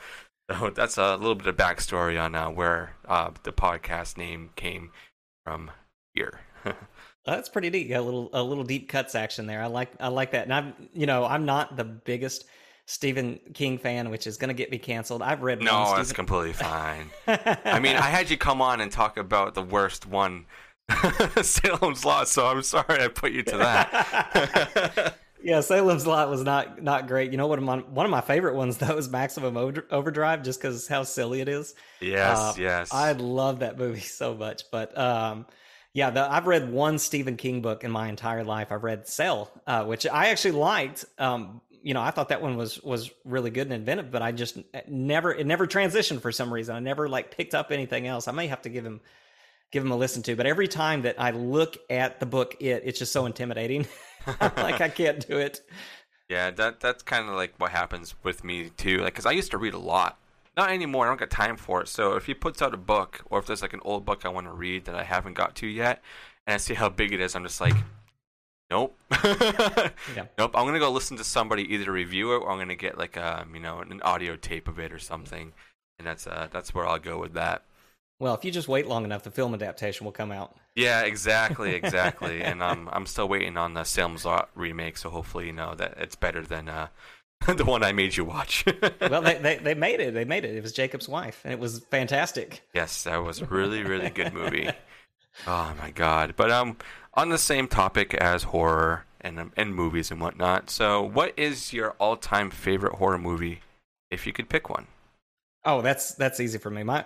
So 0.60 0.70
that's 0.76 0.98
a 0.98 1.16
little 1.16 1.36
bit 1.36 1.48
of 1.48 1.58
backstory 1.58 2.22
on 2.22 2.36
uh, 2.36 2.50
where 2.50 2.96
uh, 3.08 3.32
the 3.44 3.52
podcast 3.52 4.18
name 4.18 4.52
came 4.56 4.92
from 5.44 5.72
here. 6.14 6.42
that's 7.26 7.50
pretty 7.50 7.70
deep. 7.70 7.90
Yeah, 7.90 8.00
a 8.00 8.02
little 8.02 8.30
a 8.34 8.44
little 8.44 8.64
deep 8.64 8.90
cuts 8.90 9.16
action 9.16 9.46
there. 9.48 9.62
I 9.62 9.68
like 9.68 9.92
I 10.00 10.10
like 10.10 10.32
that. 10.32 10.44
And 10.44 10.54
I'm 10.54 10.74
you 10.94 11.06
know 11.06 11.26
I'm 11.26 11.46
not 11.46 11.78
the 11.78 11.84
biggest 11.84 12.46
Stephen 12.86 13.40
King 13.54 13.78
fan, 13.78 14.10
which 14.10 14.28
is 14.28 14.38
going 14.38 14.50
to 14.50 14.54
get 14.54 14.72
me 14.72 14.78
canceled. 14.78 15.22
I've 15.22 15.42
read 15.42 15.62
no, 15.62 15.96
that's 15.96 16.10
Stephen... 16.10 16.16
completely 16.16 16.54
fine. 16.54 17.10
I 17.28 17.80
mean, 17.80 17.96
I 17.96 18.10
had 18.10 18.30
you 18.30 18.38
come 18.38 18.62
on 18.62 18.82
and 18.82 18.92
talk 18.92 19.18
about 19.18 19.54
the 19.54 19.62
worst 19.62 20.06
one, 20.06 20.46
Salem's 21.42 22.04
Lot. 22.04 22.28
So 22.28 22.48
I'm 22.48 22.64
sorry 22.64 23.02
I 23.02 23.08
put 23.08 23.32
you 23.32 23.44
to 23.44 23.58
that 23.58 25.18
yeah, 25.44 25.62
Salem's 25.62 26.06
Lot 26.06 26.30
was 26.30 26.44
not 26.44 26.82
not 26.82 27.08
great. 27.08 27.32
You 27.32 27.38
know 27.38 27.48
what? 27.48 27.62
My, 27.62 27.78
one 27.78 28.06
of 28.06 28.10
my 28.10 28.22
favorite 28.22 28.56
ones 28.56 28.78
though 28.80 28.98
is 28.98 29.10
Maximum 29.10 29.58
Overdrive, 29.58 30.44
just 30.44 30.62
because 30.62 30.88
how 30.88 31.04
silly 31.04 31.42
it 31.42 31.50
is. 31.50 31.76
Yes, 32.00 32.38
uh, 32.38 32.54
yes. 32.58 32.94
I 32.94 33.14
love 33.14 33.60
that 33.60 33.78
movie 33.78 34.00
so 34.02 34.36
much. 34.36 34.64
But 34.72 34.98
um, 34.98 35.46
yeah, 35.94 36.10
the, 36.10 36.32
I've 36.32 36.48
read 36.48 36.72
one 36.72 37.00
Stephen 37.00 37.38
King 37.38 37.62
book 37.62 37.84
in 37.84 37.92
my 37.92 38.08
entire 38.08 38.44
life. 38.44 38.72
I've 38.72 38.84
read 38.84 39.08
Cell, 39.08 39.52
uh, 39.68 39.86
which 39.86 40.08
I 40.08 40.28
actually 40.28 40.52
liked. 40.52 41.06
Um, 41.18 41.62
you 41.84 41.94
know, 41.94 42.02
I 42.02 42.12
thought 42.12 42.30
that 42.30 42.42
one 42.42 42.58
was 42.58 42.82
was 42.84 43.10
really 43.26 43.50
good 43.50 43.68
and 43.68 43.74
inventive, 43.74 44.12
but 44.12 44.22
I 44.22 44.32
just 44.32 44.60
never 44.88 45.34
it 45.34 45.48
never 45.48 45.68
transitioned 45.68 46.22
for 46.22 46.32
some 46.32 46.54
reason. 46.54 46.76
I 46.76 46.80
never 46.80 47.10
like 47.10 47.36
picked 47.36 47.56
up 47.56 47.72
anything 47.72 48.08
else. 48.08 48.28
I 48.28 48.32
may 48.32 48.48
have 48.48 48.62
to 48.64 48.70
give 48.70 48.86
him 48.86 49.02
give 49.72 49.84
him 49.84 49.92
a 49.92 49.96
listen 49.96 50.22
to. 50.24 50.36
But 50.36 50.46
every 50.46 50.68
time 50.68 51.04
that 51.04 51.20
I 51.20 51.32
look 51.32 51.78
at 51.90 52.20
the 52.20 52.26
book, 52.26 52.58
it 52.60 52.84
it's 52.86 53.00
just 53.00 53.12
so 53.12 53.26
intimidating. 53.26 53.88
like 54.42 54.82
I 54.82 54.90
can't 54.90 55.26
do 55.28 55.38
it. 55.38 55.62
Yeah, 56.30 56.52
that 56.52 56.80
that's 56.80 57.04
kind 57.04 57.28
of 57.28 57.36
like 57.36 57.54
what 57.58 57.72
happens 57.72 58.16
with 58.24 58.44
me 58.44 58.70
too. 58.78 59.00
Like, 59.00 59.16
cause 59.16 59.26
I 59.26 59.32
used 59.32 59.52
to 59.52 59.58
read 59.58 59.74
a 59.74 59.80
lot. 59.80 60.18
Not 60.56 60.72
anymore. 60.72 61.06
I 61.06 61.10
don't 61.10 61.20
got 61.20 61.30
time 61.30 61.58
for 61.58 61.82
it. 61.82 61.88
So 61.88 62.16
if 62.16 62.26
he 62.26 62.34
puts 62.34 62.62
out 62.62 62.74
a 62.74 62.78
book, 62.78 63.22
or 63.30 63.40
if 63.40 63.46
there's 63.46 63.62
like 63.62 63.74
an 63.74 63.80
old 63.84 64.06
book 64.06 64.26
I 64.26 64.30
want 64.30 64.48
to 64.48 64.54
read 64.54 64.86
that 64.86 64.96
I 64.96 65.04
haven't 65.04 65.34
got 65.34 65.56
to 65.56 65.68
yet, 65.68 66.02
and 66.46 66.54
I 66.54 66.58
see 66.58 66.74
how 66.74 66.90
big 66.90 67.14
it 67.14 67.22
is, 67.22 67.36
I'm 67.36 67.44
just 67.44 67.62
like, 67.62 67.76
nope, 68.70 68.98
yeah. 69.24 70.26
nope. 70.38 70.52
I'm 70.56 70.66
gonna 70.66 70.80
go 70.80 70.92
listen 70.92 71.18
to 71.18 71.24
somebody 71.24 71.64
either 71.74 71.92
review 71.92 72.34
it 72.36 72.40
or 72.40 72.52
I'm 72.52 72.58
gonna 72.58 72.76
get 72.76 72.98
like 72.98 73.18
a 73.18 73.42
um, 73.42 73.56
you 73.56 73.62
know 73.62 73.80
an 73.80 74.02
audio 74.02 74.36
tape 74.36 74.68
of 74.68 74.80
it 74.80 74.92
or 74.92 75.00
something, 75.00 75.54
and 76.00 76.08
that's 76.08 76.28
uh 76.28 76.48
that's 76.52 76.74
where 76.74 76.88
I'll 76.88 77.00
go 77.00 77.20
with 77.20 77.34
that. 77.34 77.64
Well, 78.22 78.36
if 78.36 78.46
you 78.46 78.52
just 78.52 78.68
wait 78.68 78.86
long 78.86 79.04
enough, 79.04 79.24
the 79.24 79.32
film 79.32 79.56
adaptation 79.56 80.06
will 80.06 80.12
come 80.12 80.32
out. 80.32 80.56
Yeah, 80.76 81.02
exactly, 81.02 81.74
exactly. 81.74 82.44
and 82.44 82.62
um, 82.62 82.88
I'm 82.94 83.08
still 83.08 83.28
waiting 83.28 83.58
on 83.58 83.74
the 83.74 83.84
Salem's 83.84 84.26
Lot 84.26 84.52
remake, 84.54 84.98
so 84.98 85.10
hopefully, 85.10 85.48
you 85.48 85.54
know 85.54 85.74
that 85.74 85.96
it's 85.98 86.16
better 86.16 86.44
than 86.44 86.70
uh, 86.70 86.90
the 87.48 87.66
one 87.66 87.84
I 87.84 87.94
made 87.94 88.16
you 88.16 88.24
watch. 88.24 88.64
well, 89.02 89.24
they, 89.24 89.40
they, 89.40 89.58
they 89.58 89.74
made 89.74 90.00
it. 90.00 90.14
They 90.14 90.24
made 90.24 90.46
it. 90.46 90.56
It 90.56 90.62
was 90.62 90.72
Jakob's 90.72 91.10
wife, 91.10 91.42
and 91.44 91.52
it 91.52 91.58
was 91.58 91.80
fantastic. 91.90 92.62
Yes, 92.76 93.06
that 93.06 93.18
was 93.18 93.42
a 93.42 93.46
really 93.46 93.82
really 93.82 94.12
good 94.12 94.34
movie. 94.36 94.70
oh 95.48 95.74
my 95.82 95.90
god! 95.90 96.36
But 96.38 96.52
um, 96.52 96.78
on 97.16 97.30
the 97.30 97.40
same 97.40 97.68
topic 97.68 98.14
as 98.14 98.44
horror 98.44 99.08
and 99.20 99.40
um, 99.40 99.52
and 99.58 99.74
movies 99.74 100.12
and 100.12 100.22
whatnot. 100.22 100.70
So, 100.70 101.02
what 101.02 101.34
is 101.38 101.74
your 101.74 101.96
all 101.98 102.18
time 102.18 102.52
favorite 102.52 102.94
horror 102.94 103.18
movie, 103.18 103.62
if 104.12 104.28
you 104.28 104.32
could 104.32 104.48
pick 104.48 104.70
one? 104.70 104.86
Oh, 105.66 105.82
that's 105.82 106.14
that's 106.14 106.40
easy 106.40 106.60
for 106.60 106.70
me. 106.70 106.84
My 106.84 107.06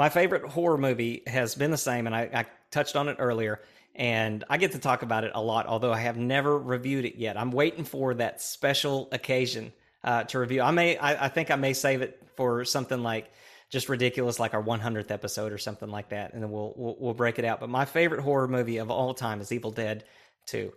my 0.00 0.08
favorite 0.08 0.44
horror 0.44 0.78
movie 0.78 1.22
has 1.26 1.54
been 1.54 1.70
the 1.70 1.76
same, 1.76 2.06
and 2.06 2.16
I, 2.16 2.22
I 2.32 2.46
touched 2.70 2.96
on 2.96 3.08
it 3.08 3.16
earlier. 3.18 3.60
And 3.94 4.44
I 4.48 4.56
get 4.56 4.72
to 4.72 4.78
talk 4.78 5.02
about 5.02 5.24
it 5.24 5.32
a 5.34 5.42
lot, 5.42 5.66
although 5.66 5.92
I 5.92 5.98
have 5.98 6.16
never 6.16 6.58
reviewed 6.58 7.04
it 7.04 7.16
yet. 7.16 7.36
I'm 7.36 7.50
waiting 7.50 7.84
for 7.84 8.14
that 8.14 8.40
special 8.40 9.10
occasion 9.12 9.74
uh, 10.02 10.24
to 10.24 10.38
review. 10.38 10.62
I 10.62 10.70
may, 10.70 10.96
I, 10.96 11.26
I 11.26 11.28
think 11.28 11.50
I 11.50 11.56
may 11.56 11.74
save 11.74 12.00
it 12.00 12.18
for 12.34 12.64
something 12.64 13.02
like 13.02 13.30
just 13.68 13.90
ridiculous, 13.90 14.40
like 14.40 14.54
our 14.54 14.62
100th 14.62 15.10
episode 15.10 15.52
or 15.52 15.58
something 15.58 15.90
like 15.90 16.08
that, 16.08 16.32
and 16.32 16.42
then 16.42 16.50
we'll, 16.50 16.72
we'll 16.78 16.96
we'll 16.98 17.14
break 17.14 17.38
it 17.38 17.44
out. 17.44 17.60
But 17.60 17.68
my 17.68 17.84
favorite 17.84 18.22
horror 18.22 18.48
movie 18.48 18.78
of 18.78 18.90
all 18.90 19.12
time 19.12 19.42
is 19.42 19.52
Evil 19.52 19.70
Dead 19.70 20.04
2, 20.46 20.72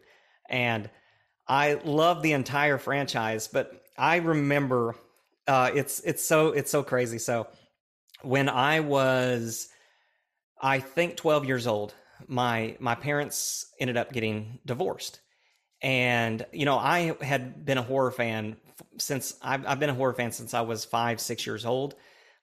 and 0.49 0.89
I 1.47 1.75
love 1.85 2.23
the 2.23 2.33
entire 2.33 2.77
franchise. 2.77 3.47
But 3.47 3.85
I 3.97 4.17
remember 4.17 4.95
uh, 5.47 5.71
it's 5.73 6.01
it's 6.01 6.25
so 6.25 6.49
it's 6.49 6.69
so 6.69 6.83
crazy. 6.83 7.19
So 7.19 7.47
when 8.23 8.49
I 8.49 8.79
was, 8.79 9.69
I 10.61 10.79
think 10.79 11.17
12 11.17 11.45
years 11.45 11.67
old, 11.67 11.93
my 12.27 12.75
my 12.79 12.95
parents 12.95 13.67
ended 13.79 13.97
up 13.97 14.11
getting 14.11 14.59
divorced, 14.65 15.19
and 15.81 16.45
you 16.51 16.65
know 16.65 16.77
I 16.77 17.15
had 17.21 17.65
been 17.65 17.77
a 17.77 17.81
horror 17.81 18.11
fan 18.11 18.57
since 18.97 19.35
I've, 19.41 19.65
I've 19.65 19.79
been 19.79 19.89
a 19.89 19.93
horror 19.93 20.13
fan 20.13 20.31
since 20.31 20.53
I 20.53 20.61
was 20.61 20.85
five 20.85 21.19
six 21.19 21.45
years 21.45 21.65
old. 21.65 21.95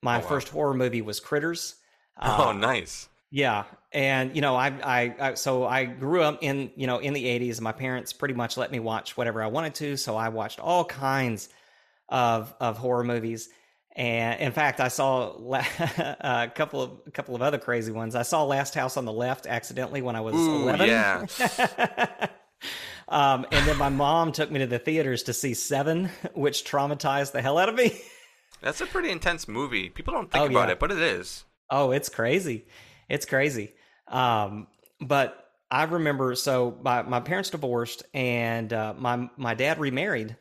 My 0.03 0.17
oh, 0.17 0.21
wow. 0.21 0.29
first 0.29 0.49
horror 0.49 0.75
movie 0.75 1.03
was 1.03 1.21
Critters. 1.21 1.77
Oh, 2.21 2.49
uh, 2.49 2.53
nice. 2.53 3.09
Yeah, 3.31 3.65
and 3.93 4.35
you 4.35 4.43
know, 4.43 4.57
I, 4.57 4.67
I, 4.83 5.15
I, 5.21 5.35
so 5.35 5.65
I 5.65 5.85
grew 5.85 6.23
up 6.23 6.39
in 6.43 6.73
you 6.77 6.87
know 6.87 6.99
in 6.99 7.15
the 7.15 7.25
'80s. 7.25 7.61
My 7.61 7.73
parents 7.73 8.13
pretty 8.13 8.35
much 8.35 8.57
let 8.57 8.71
me 8.71 8.81
watch 8.81 9.17
whatever 9.17 9.43
I 9.43 9.47
wanted 9.47 9.75
to, 9.77 9.97
so 9.97 10.17
I 10.17 10.29
watched 10.29 10.59
all 10.59 10.85
kinds 10.85 11.49
of 12.09 12.53
of 12.61 12.77
horror 12.77 13.05
movies. 13.05 13.49
And 13.97 14.41
in 14.41 14.53
fact, 14.53 14.81
I 14.81 14.89
saw 14.89 15.33
a 15.57 16.51
couple 16.55 16.83
of 16.83 16.91
a 17.07 17.11
couple 17.11 17.35
of 17.35 17.43
other 17.43 17.59
crazy 17.59 17.93
ones. 17.93 18.15
I 18.15 18.23
saw 18.23 18.45
Last 18.45 18.75
House 18.75 18.97
on 18.97 19.05
the 19.05 19.13
Left 19.13 19.47
accidentally 19.47 20.01
when 20.01 20.17
I 20.17 20.21
was 20.21 20.35
Ooh, 20.35 20.69
11. 20.69 20.89
Yeah. 20.89 21.27
um, 23.09 23.47
and 23.51 23.67
then 23.67 23.77
my 23.77 23.89
mom 23.89 24.33
took 24.33 24.51
me 24.51 24.61
to 24.61 24.67
the 24.67 24.79
theaters 24.79 25.25
to 25.25 25.33
see 25.33 25.55
Seven, 25.55 26.11
which 26.35 26.65
traumatized 26.65 27.33
the 27.33 27.43
hell 27.43 27.59
out 27.59 27.69
of 27.69 27.75
me. 27.75 28.01
That's 28.63 28.81
a 28.81 28.87
pretty 28.87 29.11
intense 29.11 29.49
movie. 29.49 29.89
People 29.89 30.15
don't 30.15 30.31
think 30.31 30.43
oh, 30.43 30.47
about 30.47 30.69
yeah. 30.69 30.73
it, 30.73 30.81
but 30.81 30.93
it 30.93 30.99
is. 30.99 31.45
Oh, 31.71 31.93
it's 31.93 32.09
crazy. 32.09 32.67
It's 33.09 33.25
crazy. 33.27 33.73
Um, 34.07 34.67
but 35.01 35.51
I 35.71 35.85
remember 35.85 36.35
so 36.35 36.79
my, 36.83 37.03
my 37.03 37.21
parents 37.21 37.51
divorced 37.51 38.03
and 38.13 38.73
uh, 38.73 38.95
my 38.97 39.31
my 39.37 39.55
dad 39.55 39.79
remarried, 39.79 40.37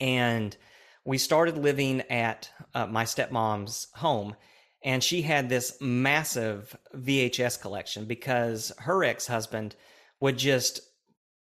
and 0.00 0.56
we 1.04 1.18
started 1.18 1.56
living 1.58 2.02
at 2.02 2.50
uh, 2.74 2.86
my 2.86 3.04
stepmom's 3.04 3.88
home, 3.94 4.36
and 4.82 5.02
she 5.02 5.22
had 5.22 5.48
this 5.48 5.76
massive 5.80 6.76
VHS 6.94 7.60
collection 7.60 8.04
because 8.04 8.72
her 8.78 9.04
ex 9.04 9.26
husband 9.26 9.76
would 10.20 10.38
just 10.38 10.80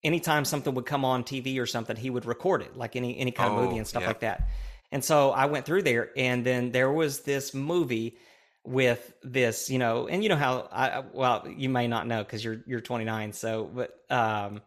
anytime 0.04 0.46
something 0.46 0.74
would 0.74 0.86
come 0.86 1.06
on 1.06 1.24
TV 1.24 1.60
or 1.60 1.66
something, 1.66 1.96
he 1.96 2.10
would 2.10 2.26
record 2.26 2.62
it 2.62 2.76
like 2.76 2.96
any 2.96 3.18
any 3.18 3.32
kind 3.32 3.54
oh, 3.54 3.58
of 3.58 3.64
movie 3.64 3.78
and 3.78 3.88
stuff 3.88 4.06
like 4.06 4.22
that. 4.22 4.50
And 4.92 5.04
so 5.04 5.32
I 5.32 5.46
went 5.46 5.66
through 5.66 5.84
there, 5.84 6.12
and 6.18 6.46
then 6.46 6.72
there 6.72 6.92
was 6.92 7.22
this 7.22 7.54
movie 7.54 8.18
with 8.64 9.14
this, 9.24 9.70
you 9.70 9.80
know, 9.80 10.08
and 10.08 10.22
you 10.22 10.30
know 10.30 10.36
how 10.36 10.68
I 10.72 11.04
well, 11.14 11.48
you 11.48 11.70
may 11.70 11.88
not 11.88 12.08
know 12.08 12.24
because 12.24 12.44
you're 12.44 12.62
you're 12.66 12.82
29, 12.82 13.34
so 13.34 13.70
but 13.74 13.96
um, 14.10 14.62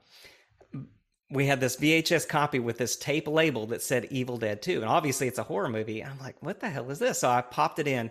we 1.31 1.47
had 1.47 1.61
this 1.61 1.77
VHS 1.77 2.29
copy 2.29 2.59
with 2.59 2.79
this 2.79 2.97
tape 2.97 3.27
label 3.27 3.67
that 3.67 3.83
said 3.83 4.07
Evil 4.11 4.37
Dead 4.37 4.63
2, 4.63 4.77
and 4.77 4.85
obviously 4.85 5.27
it's 5.27 5.39
a 5.39 5.43
horror 5.43 5.69
movie. 5.69 6.05
I'm 6.05 6.19
like, 6.19 6.37
what 6.41 6.61
the 6.61 6.69
hell 6.69 6.91
is 6.91 6.99
this? 6.99 7.21
So 7.21 7.31
I 7.31 7.41
popped 7.43 7.79
it 7.79 7.89
in, 7.89 8.11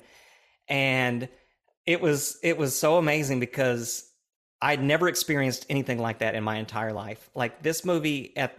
and 0.67 1.29
it 1.85 2.01
was 2.01 2.37
it 2.43 2.57
was 2.57 2.77
so 2.77 2.97
amazing 2.97 3.39
because 3.39 4.09
I'd 4.61 4.83
never 4.83 5.07
experienced 5.07 5.65
anything 5.69 5.99
like 5.99 6.19
that 6.19 6.35
in 6.35 6.43
my 6.43 6.57
entire 6.57 6.93
life. 6.93 7.29
Like 7.35 7.61
this 7.61 7.85
movie 7.85 8.35
at 8.37 8.57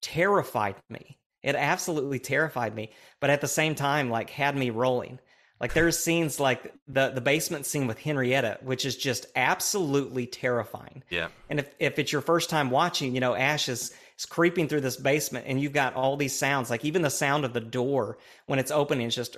terrified 0.00 0.76
me 0.88 1.18
it 1.42 1.56
absolutely 1.56 2.18
terrified 2.18 2.74
me, 2.74 2.90
but 3.20 3.30
at 3.30 3.40
the 3.40 3.48
same 3.48 3.74
time, 3.74 4.10
like 4.10 4.30
had 4.30 4.56
me 4.56 4.70
rolling. 4.70 5.18
Like 5.62 5.74
there's 5.74 5.96
scenes 5.96 6.40
like 6.40 6.74
the 6.88 7.10
the 7.10 7.20
basement 7.20 7.66
scene 7.66 7.86
with 7.86 7.96
Henrietta, 7.98 8.58
which 8.62 8.84
is 8.84 8.96
just 8.96 9.26
absolutely 9.36 10.26
terrifying. 10.26 11.04
Yeah. 11.08 11.28
And 11.48 11.60
if, 11.60 11.70
if 11.78 12.00
it's 12.00 12.10
your 12.10 12.20
first 12.20 12.50
time 12.50 12.68
watching, 12.70 13.14
you 13.14 13.20
know, 13.20 13.36
Ash 13.36 13.68
is, 13.68 13.94
is 14.18 14.26
creeping 14.26 14.66
through 14.66 14.80
this 14.80 14.96
basement 14.96 15.46
and 15.48 15.60
you've 15.60 15.72
got 15.72 15.94
all 15.94 16.16
these 16.16 16.36
sounds, 16.36 16.68
like 16.68 16.84
even 16.84 17.02
the 17.02 17.10
sound 17.10 17.44
of 17.44 17.52
the 17.52 17.60
door 17.60 18.18
when 18.46 18.58
it's 18.58 18.72
opening, 18.72 19.06
it's 19.06 19.14
just 19.14 19.36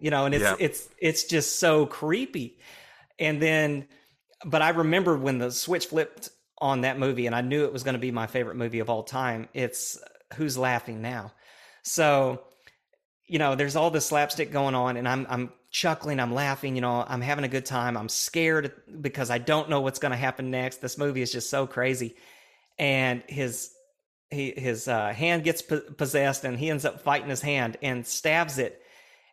you 0.00 0.10
know, 0.10 0.24
and 0.24 0.34
it's 0.34 0.42
yeah. 0.42 0.56
it's 0.58 0.88
it's 0.98 1.24
just 1.24 1.60
so 1.60 1.84
creepy. 1.84 2.58
And 3.18 3.42
then 3.42 3.86
but 4.46 4.62
I 4.62 4.70
remember 4.70 5.14
when 5.14 5.36
the 5.36 5.50
switch 5.50 5.86
flipped 5.86 6.30
on 6.56 6.80
that 6.80 6.98
movie 6.98 7.26
and 7.26 7.34
I 7.34 7.42
knew 7.42 7.64
it 7.64 7.72
was 7.72 7.82
going 7.82 7.94
to 7.94 8.00
be 8.00 8.12
my 8.12 8.26
favorite 8.26 8.56
movie 8.56 8.78
of 8.78 8.88
all 8.88 9.02
time. 9.02 9.46
It's 9.52 9.98
who's 10.34 10.56
laughing 10.56 11.02
now? 11.02 11.32
So, 11.82 12.44
you 13.26 13.38
know, 13.38 13.54
there's 13.54 13.76
all 13.76 13.90
this 13.90 14.06
slapstick 14.06 14.52
going 14.52 14.74
on, 14.74 14.96
and 14.96 15.08
I'm 15.08 15.26
I'm 15.28 15.52
chuckling, 15.70 16.20
I'm 16.20 16.34
laughing, 16.34 16.74
you 16.74 16.80
know, 16.80 17.04
I'm 17.06 17.20
having 17.20 17.44
a 17.44 17.48
good 17.48 17.66
time. 17.66 17.96
I'm 17.96 18.08
scared 18.08 18.72
because 19.00 19.30
I 19.30 19.38
don't 19.38 19.68
know 19.68 19.80
what's 19.80 19.98
going 19.98 20.12
to 20.12 20.18
happen 20.18 20.50
next. 20.50 20.80
This 20.80 20.98
movie 20.98 21.22
is 21.22 21.32
just 21.32 21.50
so 21.50 21.66
crazy, 21.66 22.16
and 22.78 23.22
his 23.26 23.70
he 24.30 24.52
his 24.56 24.88
uh, 24.88 25.12
hand 25.12 25.44
gets 25.44 25.62
possessed, 25.62 26.44
and 26.44 26.58
he 26.58 26.70
ends 26.70 26.84
up 26.84 27.00
fighting 27.00 27.30
his 27.30 27.40
hand 27.40 27.76
and 27.82 28.06
stabs 28.06 28.58
it. 28.58 28.80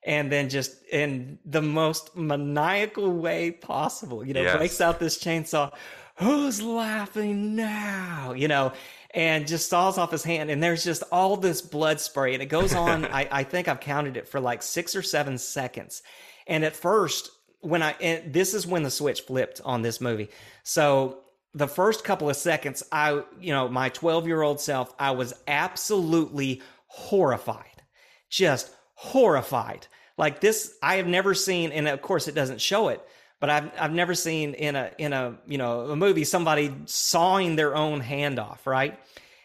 And 0.03 0.31
then 0.31 0.49
just 0.49 0.83
in 0.91 1.37
the 1.45 1.61
most 1.61 2.15
maniacal 2.15 3.11
way 3.11 3.51
possible, 3.51 4.25
you 4.25 4.33
know, 4.33 4.41
yes. 4.41 4.57
breaks 4.57 4.81
out 4.81 4.99
this 4.99 5.23
chainsaw. 5.23 5.71
Who's 6.15 6.59
laughing 6.61 7.55
now? 7.55 8.33
You 8.33 8.47
know, 8.47 8.73
and 9.13 9.47
just 9.47 9.69
saws 9.69 9.97
off 9.97 10.11
his 10.11 10.23
hand. 10.23 10.49
And 10.49 10.61
there's 10.61 10.83
just 10.83 11.03
all 11.11 11.37
this 11.37 11.61
blood 11.61 11.99
spray. 11.99 12.33
And 12.33 12.41
it 12.41 12.47
goes 12.47 12.73
on, 12.73 13.05
I, 13.11 13.27
I 13.31 13.43
think 13.43 13.67
I've 13.67 13.79
counted 13.79 14.17
it 14.17 14.27
for 14.27 14.39
like 14.39 14.63
six 14.63 14.95
or 14.95 15.01
seven 15.01 15.37
seconds. 15.37 16.01
And 16.47 16.63
at 16.63 16.75
first, 16.75 17.29
when 17.59 17.83
I, 17.83 18.23
this 18.25 18.53
is 18.53 18.65
when 18.65 18.83
the 18.83 18.89
switch 18.89 19.21
flipped 19.21 19.61
on 19.63 19.81
this 19.81 20.01
movie. 20.01 20.29
So 20.63 21.19
the 21.53 21.67
first 21.67 22.03
couple 22.03 22.29
of 22.29 22.35
seconds, 22.35 22.83
I, 22.91 23.23
you 23.39 23.53
know, 23.53 23.67
my 23.67 23.89
12 23.89 24.27
year 24.27 24.41
old 24.41 24.59
self, 24.59 24.93
I 24.97 25.11
was 25.11 25.33
absolutely 25.47 26.61
horrified, 26.87 27.83
just 28.29 28.71
horrified. 28.95 29.87
Like 30.17 30.39
this, 30.39 30.75
I 30.81 30.95
have 30.95 31.07
never 31.07 31.33
seen, 31.33 31.71
and 31.71 31.87
of 31.87 32.01
course 32.01 32.27
it 32.27 32.35
doesn't 32.35 32.61
show 32.61 32.89
it, 32.89 33.01
but 33.41 33.49
I've 33.49 33.71
I've 33.77 33.91
never 33.91 34.15
seen 34.15 34.53
in 34.53 34.77
a 34.77 34.91
in 34.97 35.11
a 35.11 35.35
you 35.45 35.57
know 35.57 35.89
a 35.89 35.95
movie 35.97 36.23
somebody 36.23 36.73
sawing 36.85 37.57
their 37.57 37.75
own 37.75 37.99
hand 37.99 38.39
off, 38.39 38.65
right? 38.65 38.97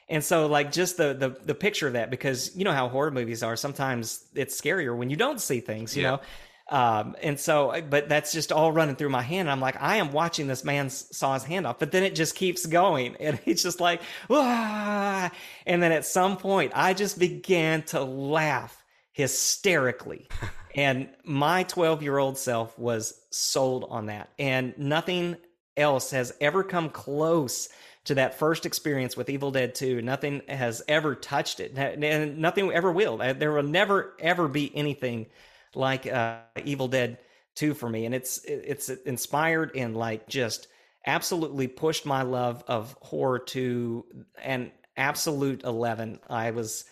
And 0.09 0.23
so 0.23 0.47
like 0.47 0.71
just 0.71 0.99
the 0.99 1.15
the 1.15 1.31
the 1.45 1.55
picture 1.55 1.89
of 1.89 1.95
that 1.95 2.11
because 2.11 2.55
you 2.55 2.63
know 2.65 2.73
how 2.73 2.89
horror 2.89 3.11
movies 3.11 3.43
are. 3.43 3.57
Sometimes 3.57 4.25
it's 4.35 4.61
scarier 4.61 4.97
when 4.97 5.11
you 5.11 5.17
don't 5.17 5.41
see 5.41 5.59
things, 5.59 5.97
you 5.97 6.03
yeah. 6.03 6.11
know. 6.11 6.21
Um, 6.69 7.15
and 7.23 7.39
so, 7.39 7.81
but 7.89 8.09
that's 8.09 8.33
just 8.33 8.51
all 8.51 8.73
running 8.73 8.97
through 8.97 9.11
my 9.11 9.23
hand. 9.23 9.43
And 9.43 9.51
I'm 9.51 9.61
like, 9.61 9.81
I 9.81 9.97
am 9.97 10.13
watching 10.13 10.49
this 10.49 10.65
man 10.65 10.91
saw 10.91 11.35
his 11.35 11.45
hand 11.45 11.65
off, 11.65 11.79
but 11.79 11.93
then 11.93 12.03
it 12.03 12.17
just 12.17 12.35
keeps 12.35 12.67
going. 12.67 13.17
And 13.21 13.41
it's 13.47 13.63
just 13.63 13.81
like, 13.81 14.03
Wah! 14.29 15.31
and 15.65 15.83
then 15.83 15.93
at 15.93 16.05
some 16.05 16.37
point, 16.37 16.73
I 16.75 16.93
just 16.93 17.19
began 17.19 17.83
to 17.85 18.03
laugh 18.05 18.85
hysterically. 19.13 20.29
and 20.77 21.09
my 21.25 21.63
12 21.65 22.03
year 22.03 22.19
old 22.19 22.37
self 22.37 22.79
was 22.79 23.19
sold 23.31 23.87
on 23.89 24.07
that. 24.07 24.29
And 24.39 24.77
nothing 24.79 25.37
else 25.77 26.11
has 26.11 26.33
ever 26.41 26.63
come 26.63 26.91
close 26.91 27.69
to 28.05 28.15
that 28.15 28.39
first 28.39 28.67
experience 28.67 29.17
with 29.17 29.31
Evil 29.31 29.51
Dead 29.51 29.75
2. 29.75 30.03
Nothing 30.03 30.43
has 30.49 30.83
ever 30.87 31.15
touched 31.15 31.59
it, 31.59 31.77
and 31.77 32.39
nothing 32.39 32.71
ever 32.71 32.93
will. 32.93 33.21
Uh, 33.21 33.33
there 33.33 33.53
will 33.53 33.65
never, 33.65 34.15
ever 34.21 34.47
be 34.47 34.71
anything 34.77 35.27
like 35.75 36.07
uh, 36.07 36.39
Evil 36.65 36.89
Dead 36.89 37.19
2 37.57 37.75
for 37.75 37.89
me. 37.89 38.05
And 38.05 38.15
it's 38.15 38.45
it's 38.45 38.91
inspired 38.91 39.73
and 39.75 39.97
like 39.97 40.29
just 40.29 40.69
absolutely 41.07 41.69
pushed 41.69 42.05
my 42.05 42.23
love 42.23 42.63
of 42.69 42.97
horror 43.01 43.39
to 43.39 44.05
an 44.43 44.73
absolute 44.97 45.65
11. 45.65 46.21
I 46.29 46.51
was 46.51 46.85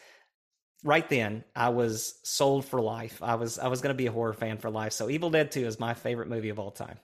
right 0.85 1.09
then 1.09 1.43
I 1.57 1.71
was 1.71 2.21
sold 2.23 2.65
for 2.65 2.81
life. 2.81 3.21
I 3.23 3.35
was 3.35 3.59
I 3.59 3.67
was 3.67 3.81
going 3.81 3.93
to 3.93 3.99
be 3.99 4.07
a 4.07 4.13
horror 4.13 4.35
fan 4.35 4.59
for 4.59 4.71
life. 4.71 4.93
So 4.93 5.11
Evil 5.11 5.31
Dead 5.31 5.51
2 5.51 5.67
is 5.67 5.81
my 5.81 5.95
favorite 5.95 6.29
movie 6.29 6.51
of 6.51 6.61
all 6.61 6.71
time. 6.71 6.99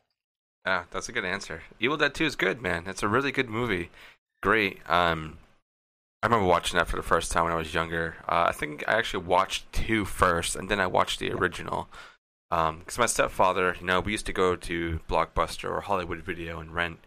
Ah, 0.64 0.84
that's 0.90 1.08
a 1.08 1.12
good 1.12 1.24
answer. 1.24 1.62
Evil 1.80 1.96
Dead 1.96 2.14
2 2.14 2.26
is 2.26 2.36
good, 2.36 2.60
man. 2.60 2.84
It's 2.86 3.02
a 3.02 3.08
really 3.08 3.32
good 3.32 3.48
movie. 3.48 3.90
Great. 4.42 4.78
Um 4.88 5.38
I 6.22 6.26
remember 6.26 6.46
watching 6.46 6.78
that 6.78 6.86
for 6.86 6.96
the 6.96 7.02
first 7.02 7.32
time 7.32 7.44
when 7.44 7.52
I 7.54 7.56
was 7.56 7.72
younger. 7.72 8.16
Uh, 8.28 8.44
I 8.48 8.52
think 8.52 8.84
I 8.86 8.98
actually 8.98 9.24
watched 9.24 9.72
two 9.72 10.04
first, 10.04 10.54
and 10.54 10.68
then 10.68 10.78
I 10.78 10.86
watched 10.86 11.18
the 11.18 11.32
original. 11.32 11.88
Because 12.50 12.68
um, 12.68 12.84
my 12.98 13.06
stepfather, 13.06 13.74
you 13.80 13.86
know, 13.86 14.00
we 14.00 14.12
used 14.12 14.26
to 14.26 14.32
go 14.34 14.54
to 14.54 15.00
Blockbuster 15.08 15.70
or 15.70 15.80
Hollywood 15.80 16.18
Video 16.18 16.60
and 16.60 16.74
rent 16.74 16.98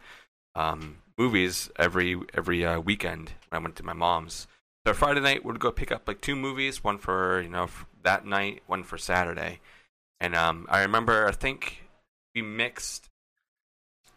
um, 0.56 0.98
movies 1.16 1.70
every 1.78 2.18
every 2.34 2.66
uh, 2.66 2.80
weekend 2.80 3.34
when 3.50 3.62
I 3.62 3.64
went 3.64 3.76
to 3.76 3.84
my 3.84 3.94
mom's. 3.94 4.48
So 4.86 4.94
Friday 4.94 5.22
night 5.22 5.46
we'd 5.46 5.60
go 5.60 5.72
pick 5.72 5.92
up 5.94 6.08
like 6.08 6.20
two 6.20 6.36
movies, 6.36 6.84
one 6.84 6.98
for 6.98 7.42
you 7.42 7.50
know 7.50 7.70
that 8.04 8.26
night, 8.26 8.64
one 8.68 8.84
for 8.84 8.98
Saturday, 8.98 9.62
And 10.20 10.36
um, 10.36 10.68
I 10.70 10.82
remember, 10.82 11.26
I 11.26 11.32
think 11.32 11.88
we 12.36 12.42
mixed 12.42 13.10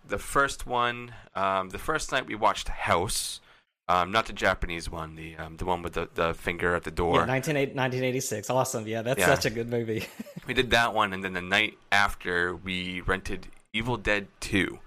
the 0.07 0.19
first 0.19 0.67
one. 0.67 1.12
Um, 1.37 1.69
the 1.69 1.79
first 1.79 2.11
night 2.11 2.27
we 2.27 2.35
watched 2.35 2.69
House, 2.69 3.41
um, 3.89 4.11
not 4.11 4.27
the 4.27 4.33
Japanese 4.33 4.91
one, 4.91 5.14
the 5.14 5.37
um, 5.37 5.57
the 5.57 5.64
one 5.64 5.83
with 5.83 5.93
the, 5.93 6.09
the 6.14 6.35
finger 6.35 6.75
at 6.75 6.83
the 6.83 6.91
door. 6.91 7.21
Yeah, 7.21 7.27
1986. 7.27 8.51
Awesome. 8.51 8.89
Yeah, 8.89 9.03
that's 9.03 9.21
yeah. 9.21 9.27
such 9.27 9.47
a 9.47 9.51
good 9.51 9.69
movie. 9.69 10.05
we 10.49 10.55
did 10.55 10.71
that 10.71 10.93
one, 10.93 11.12
and 11.12 11.23
then 11.23 11.35
the 11.35 11.43
night 11.43 11.79
after 11.93 12.57
we 12.57 13.03
rented 13.03 13.47
Evil 13.73 13.97
Dead 13.97 14.27
2. 14.41 14.81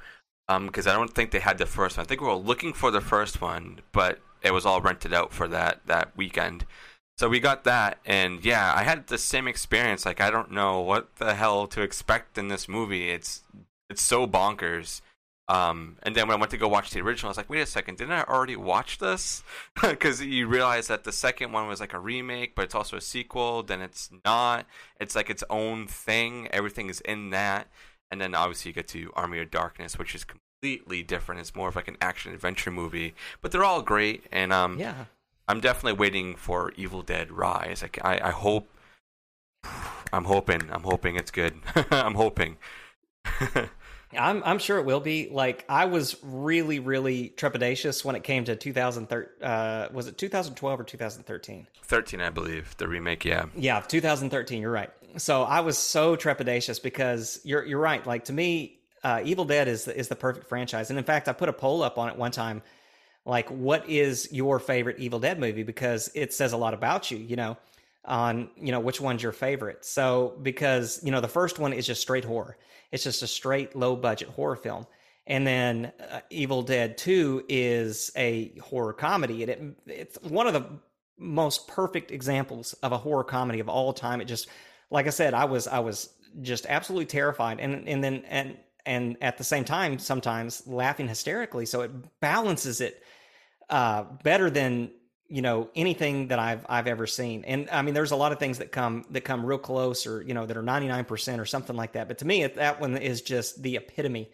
Because 0.47 0.87
um, 0.87 0.91
I 0.91 0.95
don't 0.95 1.13
think 1.13 1.31
they 1.31 1.39
had 1.39 1.59
the 1.59 1.67
first 1.67 1.95
one. 1.95 2.05
I 2.05 2.07
think 2.07 2.21
we 2.21 2.27
were 2.27 2.33
looking 2.33 2.73
for 2.73 2.89
the 2.89 3.01
first 3.01 3.39
one, 3.39 3.81
but 3.91 4.19
it 4.41 4.53
was 4.53 4.65
all 4.65 4.81
rented 4.81 5.13
out 5.13 5.33
for 5.33 5.47
that 5.47 5.81
that 5.85 6.15
weekend. 6.17 6.65
So 7.17 7.27
we 7.27 7.41
got 7.41 7.65
that, 7.65 7.99
and 8.05 8.43
yeah, 8.45 8.73
I 8.73 8.83
had 8.83 9.07
the 9.07 9.17
same 9.17 9.47
experience. 9.47 10.05
Like 10.05 10.21
I 10.21 10.31
don't 10.31 10.51
know 10.51 10.79
what 10.81 11.15
the 11.17 11.35
hell 11.35 11.67
to 11.67 11.81
expect 11.81 12.37
in 12.37 12.47
this 12.47 12.67
movie. 12.67 13.09
It's 13.09 13.43
it's 13.89 14.01
so 14.01 14.27
bonkers. 14.27 15.01
Um, 15.49 15.97
and 16.03 16.15
then 16.15 16.27
when 16.27 16.37
I 16.37 16.39
went 16.39 16.51
to 16.51 16.57
go 16.57 16.67
watch 16.67 16.91
the 16.91 17.01
original, 17.01 17.29
I 17.29 17.31
was 17.31 17.37
like, 17.37 17.49
wait 17.49 17.61
a 17.61 17.65
second, 17.65 17.97
didn't 17.97 18.13
I 18.13 18.23
already 18.23 18.55
watch 18.55 18.99
this? 18.99 19.43
Because 19.81 20.21
you 20.21 20.47
realize 20.47 20.87
that 20.87 21.05
the 21.05 21.11
second 21.11 21.51
one 21.51 21.67
was 21.67 21.79
like 21.79 21.93
a 21.93 21.99
remake, 21.99 22.53
but 22.53 22.65
it's 22.65 22.75
also 22.75 22.97
a 22.97 23.01
sequel. 23.01 23.63
Then 23.63 23.81
it's 23.81 24.11
not. 24.23 24.67
It's 24.99 25.15
like 25.15 25.31
its 25.31 25.43
own 25.49 25.87
thing. 25.87 26.49
Everything 26.51 26.87
is 26.89 27.01
in 27.01 27.31
that. 27.31 27.67
And 28.11 28.21
then 28.21 28.35
obviously 28.35 28.69
you 28.69 28.73
get 28.73 28.87
to 28.89 29.11
Army 29.15 29.39
of 29.39 29.49
Darkness, 29.49 29.97
which 29.97 30.13
is 30.13 30.23
completely 30.61 31.03
different. 31.03 31.41
It's 31.41 31.55
more 31.55 31.69
of 31.69 31.75
like 31.75 31.87
an 31.87 31.97
action 32.01 32.33
adventure 32.33 32.71
movie, 32.71 33.15
but 33.41 33.51
they're 33.51 33.63
all 33.63 33.81
great. 33.81 34.25
And 34.31 34.51
um, 34.51 34.79
yeah, 34.79 35.05
I'm 35.47 35.59
definitely 35.59 35.99
waiting 35.99 36.35
for 36.35 36.71
Evil 36.75 37.01
Dead 37.01 37.31
Rise. 37.31 37.81
Like 37.81 37.99
I, 38.03 38.19
I 38.23 38.31
hope. 38.31 38.69
I'm 40.11 40.25
hoping. 40.25 40.69
I'm 40.71 40.83
hoping 40.83 41.15
it's 41.15 41.31
good. 41.31 41.53
I'm 41.91 42.15
hoping. 42.15 42.57
I'm 44.17 44.41
I'm 44.43 44.57
sure 44.57 44.79
it 44.79 44.85
will 44.85 44.99
be. 44.99 45.29
Like 45.29 45.65
I 45.69 45.85
was 45.85 46.15
really 46.23 46.79
really 46.79 47.33
trepidatious 47.35 48.03
when 48.03 48.15
it 48.15 48.23
came 48.23 48.43
to 48.45 48.55
2013. 48.55 49.47
Uh, 49.47 49.89
was 49.93 50.07
it 50.07 50.17
2012 50.17 50.79
or 50.79 50.83
2013? 50.83 51.67
13, 51.83 52.21
I 52.21 52.29
believe. 52.29 52.75
The 52.77 52.87
remake, 52.87 53.25
yeah. 53.25 53.45
Yeah, 53.55 53.81
2013. 53.81 54.61
You're 54.61 54.71
right. 54.71 54.89
So 55.17 55.43
I 55.43 55.59
was 55.61 55.77
so 55.77 56.15
trepidatious 56.15 56.81
because 56.81 57.39
you're 57.43 57.65
you're 57.65 57.79
right. 57.79 58.05
Like 58.05 58.25
to 58.25 58.33
me, 58.33 58.78
uh, 59.03 59.21
Evil 59.23 59.45
Dead 59.45 59.67
is 59.67 59.87
is 59.87 60.07
the 60.07 60.15
perfect 60.15 60.47
franchise. 60.47 60.89
And 60.89 60.99
in 60.99 61.05
fact, 61.05 61.27
I 61.27 61.33
put 61.33 61.49
a 61.49 61.53
poll 61.53 61.81
up 61.83 61.97
on 61.97 62.09
it 62.09 62.17
one 62.17 62.31
time. 62.31 62.61
Like, 63.25 63.49
what 63.49 63.87
is 63.89 64.31
your 64.31 64.59
favorite 64.59 64.99
Evil 64.99 65.19
Dead 65.19 65.39
movie? 65.39 65.63
Because 65.63 66.09
it 66.15 66.33
says 66.33 66.53
a 66.53 66.57
lot 66.57 66.73
about 66.73 67.11
you. 67.11 67.17
You 67.17 67.35
know 67.35 67.57
on 68.05 68.49
you 68.55 68.71
know 68.71 68.79
which 68.79 69.01
one's 69.01 69.21
your 69.21 69.33
favorite 69.33 69.83
so 69.83 70.39
because 70.41 71.01
you 71.03 71.11
know 71.11 71.19
the 71.19 71.27
first 71.27 71.59
one 71.59 71.73
is 71.73 71.85
just 71.85 71.99
straight 72.01 72.23
horror 72.23 72.55
it's 72.91 73.03
just 73.03 73.21
a 73.21 73.27
straight 73.27 73.75
low 73.75 73.95
budget 73.95 74.29
horror 74.29 74.55
film. 74.55 74.87
And 75.27 75.45
then 75.45 75.91
uh, 76.11 76.21
Evil 76.29 76.63
Dead 76.63 76.97
2 76.97 77.45
is 77.47 78.11
a 78.15 78.57
horror 78.59 78.93
comedy. 78.93 79.43
And 79.43 79.51
it, 79.51 79.75
it's 79.85 80.21
one 80.21 80.47
of 80.47 80.53
the 80.53 80.65
most 81.17 81.67
perfect 81.67 82.11
examples 82.11 82.73
of 82.73 82.91
a 82.91 82.97
horror 82.97 83.23
comedy 83.23 83.59
of 83.59 83.69
all 83.69 83.93
time. 83.93 84.21
It 84.21 84.25
just, 84.25 84.47
like 84.89 85.05
I 85.05 85.11
said, 85.11 85.33
I 85.33 85.45
was, 85.45 85.67
I 85.67 85.79
was 85.79 86.09
just 86.41 86.65
absolutely 86.67 87.05
terrified. 87.05 87.59
And, 87.59 87.87
and 87.87 88.03
then, 88.03 88.23
and, 88.27 88.57
and 88.85 89.17
at 89.21 89.37
the 89.37 89.43
same 89.43 89.65
time, 89.65 89.99
sometimes 89.99 90.65
laughing 90.67 91.07
hysterically. 91.07 91.65
So 91.65 91.81
it 91.81 91.91
balances 92.19 92.81
it 92.81 93.03
uh, 93.69 94.03
better 94.23 94.49
than 94.49 94.91
you 95.27 95.43
know 95.43 95.69
anything 95.75 96.29
that 96.29 96.39
I've 96.39 96.65
I've 96.67 96.87
ever 96.87 97.05
seen. 97.05 97.43
And 97.45 97.69
I 97.71 97.81
mean, 97.81 97.93
there's 97.93 98.11
a 98.11 98.15
lot 98.15 98.31
of 98.31 98.39
things 98.39 98.57
that 98.57 98.71
come 98.71 99.05
that 99.11 99.21
come 99.21 99.45
real 99.45 99.59
close, 99.59 100.07
or 100.07 100.21
you 100.21 100.33
know, 100.33 100.45
that 100.45 100.57
are 100.57 100.63
99 100.63 101.05
percent 101.05 101.39
or 101.39 101.45
something 101.45 101.75
like 101.75 101.93
that. 101.93 102.07
But 102.07 102.17
to 102.19 102.25
me, 102.25 102.45
that 102.45 102.81
one 102.81 102.97
is 102.97 103.21
just 103.21 103.61
the 103.61 103.75
epitome 103.75 104.29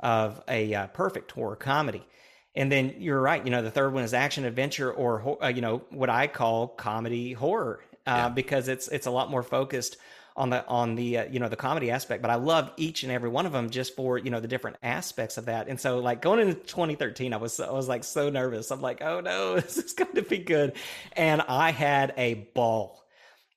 of 0.00 0.42
a 0.48 0.74
uh, 0.74 0.86
perfect 0.88 1.30
horror 1.32 1.56
comedy. 1.56 2.06
And 2.54 2.72
then 2.72 2.96
you're 2.98 3.20
right. 3.20 3.44
You 3.44 3.50
know, 3.50 3.62
the 3.62 3.70
third 3.70 3.92
one 3.92 4.02
is 4.02 4.12
action 4.12 4.44
adventure, 4.44 4.90
or 4.90 5.38
uh, 5.42 5.48
you 5.48 5.60
know, 5.60 5.82
what 5.90 6.10
I 6.10 6.26
call 6.26 6.68
comedy 6.68 7.32
horror, 7.32 7.80
uh, 8.06 8.10
yeah. 8.10 8.28
because 8.28 8.68
it's 8.68 8.88
it's 8.88 9.06
a 9.06 9.10
lot 9.10 9.30
more 9.30 9.42
focused 9.42 9.98
on 10.36 10.50
the 10.50 10.66
on 10.66 10.94
the 10.94 11.18
uh, 11.18 11.24
you 11.30 11.38
know 11.40 11.48
the 11.48 11.56
comedy 11.56 11.90
aspect 11.90 12.22
but 12.22 12.30
i 12.30 12.36
love 12.36 12.70
each 12.76 13.02
and 13.02 13.12
every 13.12 13.28
one 13.28 13.46
of 13.46 13.52
them 13.52 13.70
just 13.70 13.94
for 13.96 14.18
you 14.18 14.30
know 14.30 14.40
the 14.40 14.48
different 14.48 14.76
aspects 14.82 15.36
of 15.38 15.46
that. 15.46 15.68
And 15.68 15.78
so 15.80 15.98
like 15.98 16.22
going 16.22 16.40
into 16.40 16.54
2013 16.54 17.32
i 17.32 17.36
was 17.36 17.60
i 17.60 17.70
was 17.70 17.88
like 17.88 18.04
so 18.04 18.30
nervous. 18.30 18.70
I'm 18.70 18.80
like 18.80 19.02
oh 19.02 19.20
no 19.20 19.54
this 19.60 19.78
is 19.78 19.92
going 19.92 20.14
to 20.14 20.22
be 20.22 20.38
good. 20.38 20.74
And 21.14 21.42
i 21.42 21.70
had 21.72 22.14
a 22.16 22.34
ball. 22.54 23.04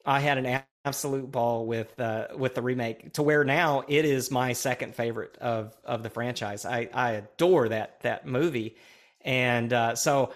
I 0.06 0.20
had 0.20 0.38
an 0.38 0.64
absolute 0.86 1.32
ball 1.32 1.66
with 1.66 1.98
uh 2.00 2.28
with 2.38 2.56
the 2.56 2.62
remake 2.62 3.14
to 3.14 3.24
where 3.24 3.44
now 3.44 3.84
it 3.88 4.06
is 4.06 4.32
my 4.32 4.54
second 4.54 4.96
favorite 4.96 5.38
of 5.40 5.76
of 5.86 6.04
the 6.04 6.10
franchise. 6.10 6.66
I 6.66 6.90
i 6.94 7.12
adore 7.12 7.70
that 7.70 8.02
that 8.02 8.26
movie. 8.28 8.76
And 9.22 9.72
uh 9.74 9.96
so 9.96 10.34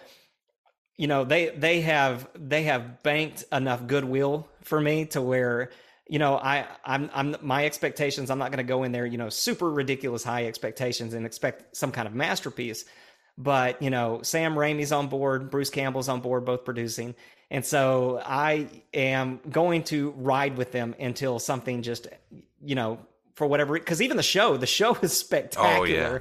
you 0.98 1.08
know 1.08 1.24
they 1.24 1.50
they 1.50 1.82
have 1.82 2.28
they 2.36 2.64
have 2.64 3.04
banked 3.04 3.44
enough 3.52 3.86
goodwill 3.88 4.48
for 4.64 4.80
me 4.80 5.06
to 5.06 5.22
where 5.22 5.72
you 6.10 6.20
know, 6.20 6.38
I 6.38 6.66
I'm 6.86 7.10
I'm 7.14 7.36
my 7.42 7.66
expectations. 7.66 8.30
I'm 8.30 8.40
not 8.40 8.52
going 8.52 8.66
to 8.66 8.70
go 8.70 8.84
in 8.84 8.92
there, 8.92 9.06
you 9.06 9.18
know, 9.18 9.30
super 9.30 9.70
ridiculous 9.70 10.24
high 10.24 10.46
expectations 10.46 11.14
and 11.14 11.26
expect 11.26 11.76
some 11.76 11.92
kind 11.92 12.08
of 12.08 12.14
masterpiece. 12.14 12.86
But 13.38 13.82
you 13.82 13.90
know, 13.90 14.22
Sam 14.24 14.56
Raimi's 14.56 14.92
on 14.92 15.08
board, 15.08 15.52
Bruce 15.52 15.70
Campbell's 15.70 16.10
on 16.10 16.22
board, 16.22 16.46
both 16.46 16.66
producing, 16.66 17.16
and 17.50 17.66
so 17.66 18.22
I 18.26 18.68
am 18.94 19.40
going 19.50 19.84
to 19.86 20.12
ride 20.18 20.58
with 20.58 20.72
them 20.72 20.96
until 21.00 21.40
something 21.40 21.82
just, 21.82 22.08
you 22.62 22.76
know, 22.76 23.00
for 23.36 23.48
whatever. 23.48 23.74
Because 23.74 24.02
even 24.02 24.18
the 24.18 24.24
show, 24.24 24.58
the 24.58 24.68
show 24.68 24.96
is 25.02 25.18
spectacular. 25.18 25.78
Oh, 25.80 25.84
yeah. 25.84 26.20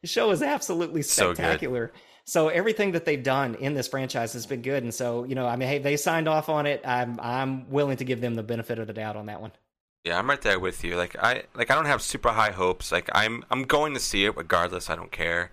The 0.00 0.08
show 0.08 0.30
is 0.32 0.42
absolutely 0.42 1.00
spectacular. 1.00 1.92
So 1.94 2.00
so 2.26 2.48
everything 2.48 2.92
that 2.92 3.04
they've 3.04 3.22
done 3.22 3.54
in 3.56 3.74
this 3.74 3.88
franchise 3.88 4.32
has 4.32 4.46
been 4.46 4.62
good. 4.62 4.82
And 4.82 4.94
so, 4.94 5.24
you 5.24 5.34
know, 5.34 5.46
I 5.46 5.56
mean, 5.56 5.68
hey, 5.68 5.78
they 5.78 5.96
signed 5.96 6.26
off 6.26 6.48
on 6.48 6.66
it. 6.66 6.80
I'm 6.84 7.18
I'm 7.20 7.70
willing 7.70 7.98
to 7.98 8.04
give 8.04 8.20
them 8.20 8.34
the 8.34 8.42
benefit 8.42 8.78
of 8.78 8.86
the 8.86 8.92
doubt 8.92 9.16
on 9.16 9.26
that 9.26 9.40
one. 9.40 9.52
Yeah, 10.04 10.18
I'm 10.18 10.28
right 10.28 10.40
there 10.40 10.58
with 10.58 10.84
you. 10.84 10.96
Like 10.96 11.16
I 11.22 11.44
like 11.54 11.70
I 11.70 11.74
don't 11.74 11.86
have 11.86 12.02
super 12.02 12.30
high 12.30 12.50
hopes. 12.52 12.92
Like 12.92 13.08
I'm 13.12 13.44
I'm 13.50 13.64
going 13.64 13.94
to 13.94 14.00
see 14.00 14.24
it 14.24 14.36
regardless. 14.36 14.88
I 14.88 14.96
don't 14.96 15.12
care. 15.12 15.50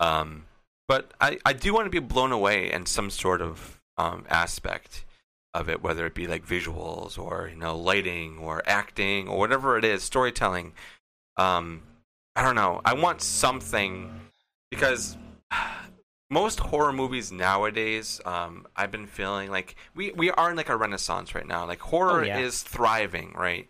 Um, 0.00 0.46
but 0.88 1.12
I 1.20 1.38
I 1.44 1.52
do 1.52 1.72
want 1.72 1.86
to 1.86 1.90
be 1.90 2.00
blown 2.00 2.32
away 2.32 2.72
in 2.72 2.86
some 2.86 3.10
sort 3.10 3.40
of 3.40 3.80
um 3.96 4.24
aspect 4.28 5.04
of 5.54 5.68
it, 5.68 5.82
whether 5.82 6.06
it 6.06 6.14
be 6.14 6.26
like 6.26 6.44
visuals 6.46 7.18
or 7.18 7.48
you 7.48 7.56
know 7.56 7.76
lighting 7.76 8.38
or 8.38 8.62
acting 8.66 9.28
or 9.28 9.38
whatever 9.38 9.78
it 9.78 9.84
is, 9.84 10.02
storytelling. 10.02 10.72
Um, 11.36 11.82
I 12.34 12.42
don't 12.42 12.56
know. 12.56 12.80
I 12.84 12.94
want 12.94 13.22
something 13.22 14.10
because 14.70 15.16
most 16.30 16.60
horror 16.60 16.92
movies 16.92 17.32
nowadays, 17.32 18.20
um, 18.24 18.66
I've 18.76 18.92
been 18.92 19.06
feeling 19.06 19.50
like 19.50 19.74
we, 19.94 20.12
we 20.12 20.30
are 20.30 20.50
in 20.50 20.56
like 20.56 20.68
a 20.68 20.76
renaissance 20.76 21.34
right 21.34 21.46
now. 21.46 21.66
Like 21.66 21.80
horror 21.80 22.22
oh, 22.22 22.24
yeah. 22.24 22.38
is 22.38 22.62
thriving, 22.62 23.34
right? 23.36 23.68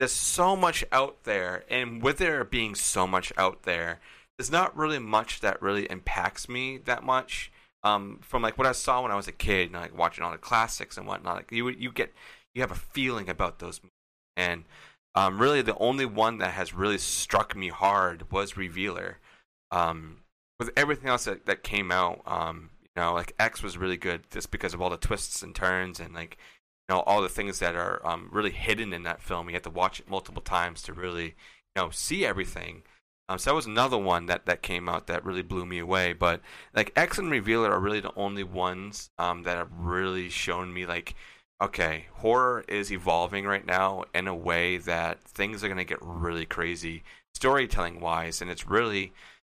There's 0.00 0.12
so 0.12 0.56
much 0.56 0.84
out 0.90 1.22
there, 1.22 1.64
and 1.70 2.02
with 2.02 2.18
there 2.18 2.42
being 2.44 2.74
so 2.74 3.06
much 3.06 3.32
out 3.38 3.62
there, 3.62 4.00
there's 4.36 4.50
not 4.50 4.76
really 4.76 4.98
much 4.98 5.40
that 5.40 5.62
really 5.62 5.84
impacts 5.84 6.48
me 6.48 6.78
that 6.78 7.04
much. 7.04 7.52
Um, 7.84 8.18
from 8.20 8.42
like 8.42 8.58
what 8.58 8.66
I 8.66 8.72
saw 8.72 9.02
when 9.02 9.12
I 9.12 9.16
was 9.16 9.28
a 9.28 9.32
kid, 9.32 9.72
know, 9.72 9.80
like 9.80 9.96
watching 9.96 10.24
all 10.24 10.32
the 10.32 10.38
classics 10.38 10.96
and 10.96 11.06
whatnot, 11.06 11.36
like 11.36 11.52
you 11.52 11.68
you 11.68 11.92
get 11.92 12.12
you 12.54 12.62
have 12.62 12.72
a 12.72 12.76
feeling 12.76 13.28
about 13.28 13.60
those 13.60 13.80
movies, 13.80 13.92
and 14.36 14.64
um, 15.14 15.38
really 15.38 15.62
the 15.62 15.78
only 15.78 16.06
one 16.06 16.38
that 16.38 16.52
has 16.52 16.74
really 16.74 16.98
struck 16.98 17.54
me 17.54 17.68
hard 17.68 18.30
was 18.32 18.56
Revealer. 18.56 19.18
Um, 19.70 20.21
with 20.62 20.72
everything 20.76 21.08
else 21.08 21.24
that, 21.24 21.46
that 21.46 21.62
came 21.62 21.90
out, 21.90 22.22
um, 22.26 22.70
you 22.96 23.02
know, 23.02 23.14
like 23.14 23.34
X 23.38 23.62
was 23.62 23.76
really 23.76 23.96
good 23.96 24.22
just 24.30 24.50
because 24.50 24.74
of 24.74 24.80
all 24.80 24.90
the 24.90 24.96
twists 24.96 25.42
and 25.42 25.54
turns 25.54 25.98
and 25.98 26.14
like 26.14 26.36
you 26.88 26.94
know 26.94 27.00
all 27.00 27.22
the 27.22 27.28
things 27.28 27.58
that 27.58 27.74
are 27.74 28.04
um, 28.06 28.28
really 28.32 28.50
hidden 28.50 28.92
in 28.92 29.02
that 29.04 29.22
film. 29.22 29.48
You 29.48 29.54
have 29.54 29.62
to 29.62 29.70
watch 29.70 30.00
it 30.00 30.08
multiple 30.08 30.42
times 30.42 30.82
to 30.82 30.92
really 30.92 31.24
you 31.24 31.32
know 31.76 31.90
see 31.90 32.24
everything. 32.24 32.82
Um, 33.28 33.38
so 33.38 33.50
that 33.50 33.56
was 33.56 33.66
another 33.66 33.96
one 33.96 34.26
that, 34.26 34.46
that 34.46 34.62
came 34.62 34.88
out 34.88 35.06
that 35.06 35.24
really 35.24 35.42
blew 35.42 35.64
me 35.64 35.78
away. 35.78 36.12
But 36.12 36.42
like 36.74 36.92
X 36.96 37.18
and 37.18 37.30
Revealer 37.30 37.70
are 37.70 37.80
really 37.80 38.00
the 38.00 38.14
only 38.14 38.44
ones 38.44 39.10
um, 39.18 39.44
that 39.44 39.56
have 39.56 39.72
really 39.72 40.28
shown 40.28 40.72
me 40.74 40.86
like, 40.86 41.14
okay, 41.62 42.06
horror 42.14 42.64
is 42.68 42.92
evolving 42.92 43.46
right 43.46 43.64
now 43.64 44.04
in 44.14 44.28
a 44.28 44.34
way 44.34 44.76
that 44.78 45.22
things 45.22 45.64
are 45.64 45.68
gonna 45.68 45.84
get 45.84 45.98
really 46.02 46.44
crazy 46.44 47.04
storytelling 47.34 48.00
wise, 48.00 48.42
and 48.42 48.50
it's 48.50 48.68
really 48.68 49.12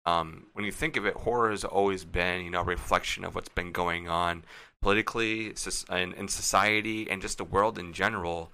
um, 0.06 0.46
when 0.52 0.64
you 0.64 0.72
think 0.72 0.96
of 0.96 1.06
it, 1.06 1.14
horror 1.14 1.50
has 1.50 1.64
always 1.64 2.04
been, 2.04 2.44
you 2.44 2.50
know, 2.50 2.60
a 2.60 2.64
reflection 2.64 3.24
of 3.24 3.34
what's 3.34 3.48
been 3.48 3.72
going 3.72 4.08
on 4.08 4.44
politically 4.82 5.54
in, 5.90 6.12
in 6.12 6.28
society 6.28 7.08
and 7.10 7.22
just 7.22 7.38
the 7.38 7.44
world 7.44 7.78
in 7.78 7.92
general. 7.92 8.52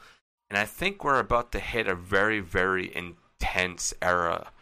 And 0.48 0.56
I 0.58 0.64
think 0.64 1.02
we're 1.02 1.18
about 1.18 1.50
to 1.52 1.60
hit 1.60 1.88
a 1.88 1.94
very, 1.94 2.40
very 2.40 2.94
intense 2.94 3.92
era 4.00 4.52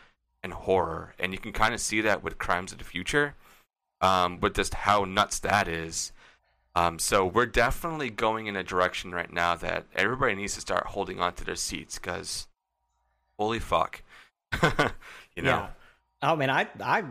in 0.43 0.53
horror, 0.53 1.14
and 1.18 1.32
you 1.32 1.39
can 1.39 1.53
kind 1.53 1.74
of 1.74 1.80
see 1.80 2.01
that 2.01 2.22
with 2.22 2.39
Crimes 2.39 2.72
of 2.72 2.78
the 2.78 2.84
Future, 2.84 3.34
um, 4.01 4.41
with 4.41 4.55
just 4.55 4.72
how 4.72 5.05
nuts 5.05 5.41
that 5.41 5.68
is. 5.68 6.12
Um, 6.74 6.99
so 6.99 7.26
we're 7.26 7.47
definitely 7.47 8.09
going 8.09 8.47
in 8.47 8.57
a 8.57 8.62
direction 8.62 9.12
right 9.12 9.32
now 9.32 9.57
that 9.57 9.86
everybody 9.95 10.36
needs 10.36 10.55
to 10.55 10.61
start 10.61 10.86
holding 10.86 11.20
on 11.20 11.34
to 11.34 11.45
their 11.45 11.57
seats 11.57 11.99
because, 11.99 12.47
holy 13.39 13.59
fuck, 13.59 14.03
you 14.62 15.43
know. 15.43 15.51
Yeah. 15.51 15.68
Oh 16.23 16.37
man, 16.37 16.51
I 16.51 16.69
I 16.81 17.05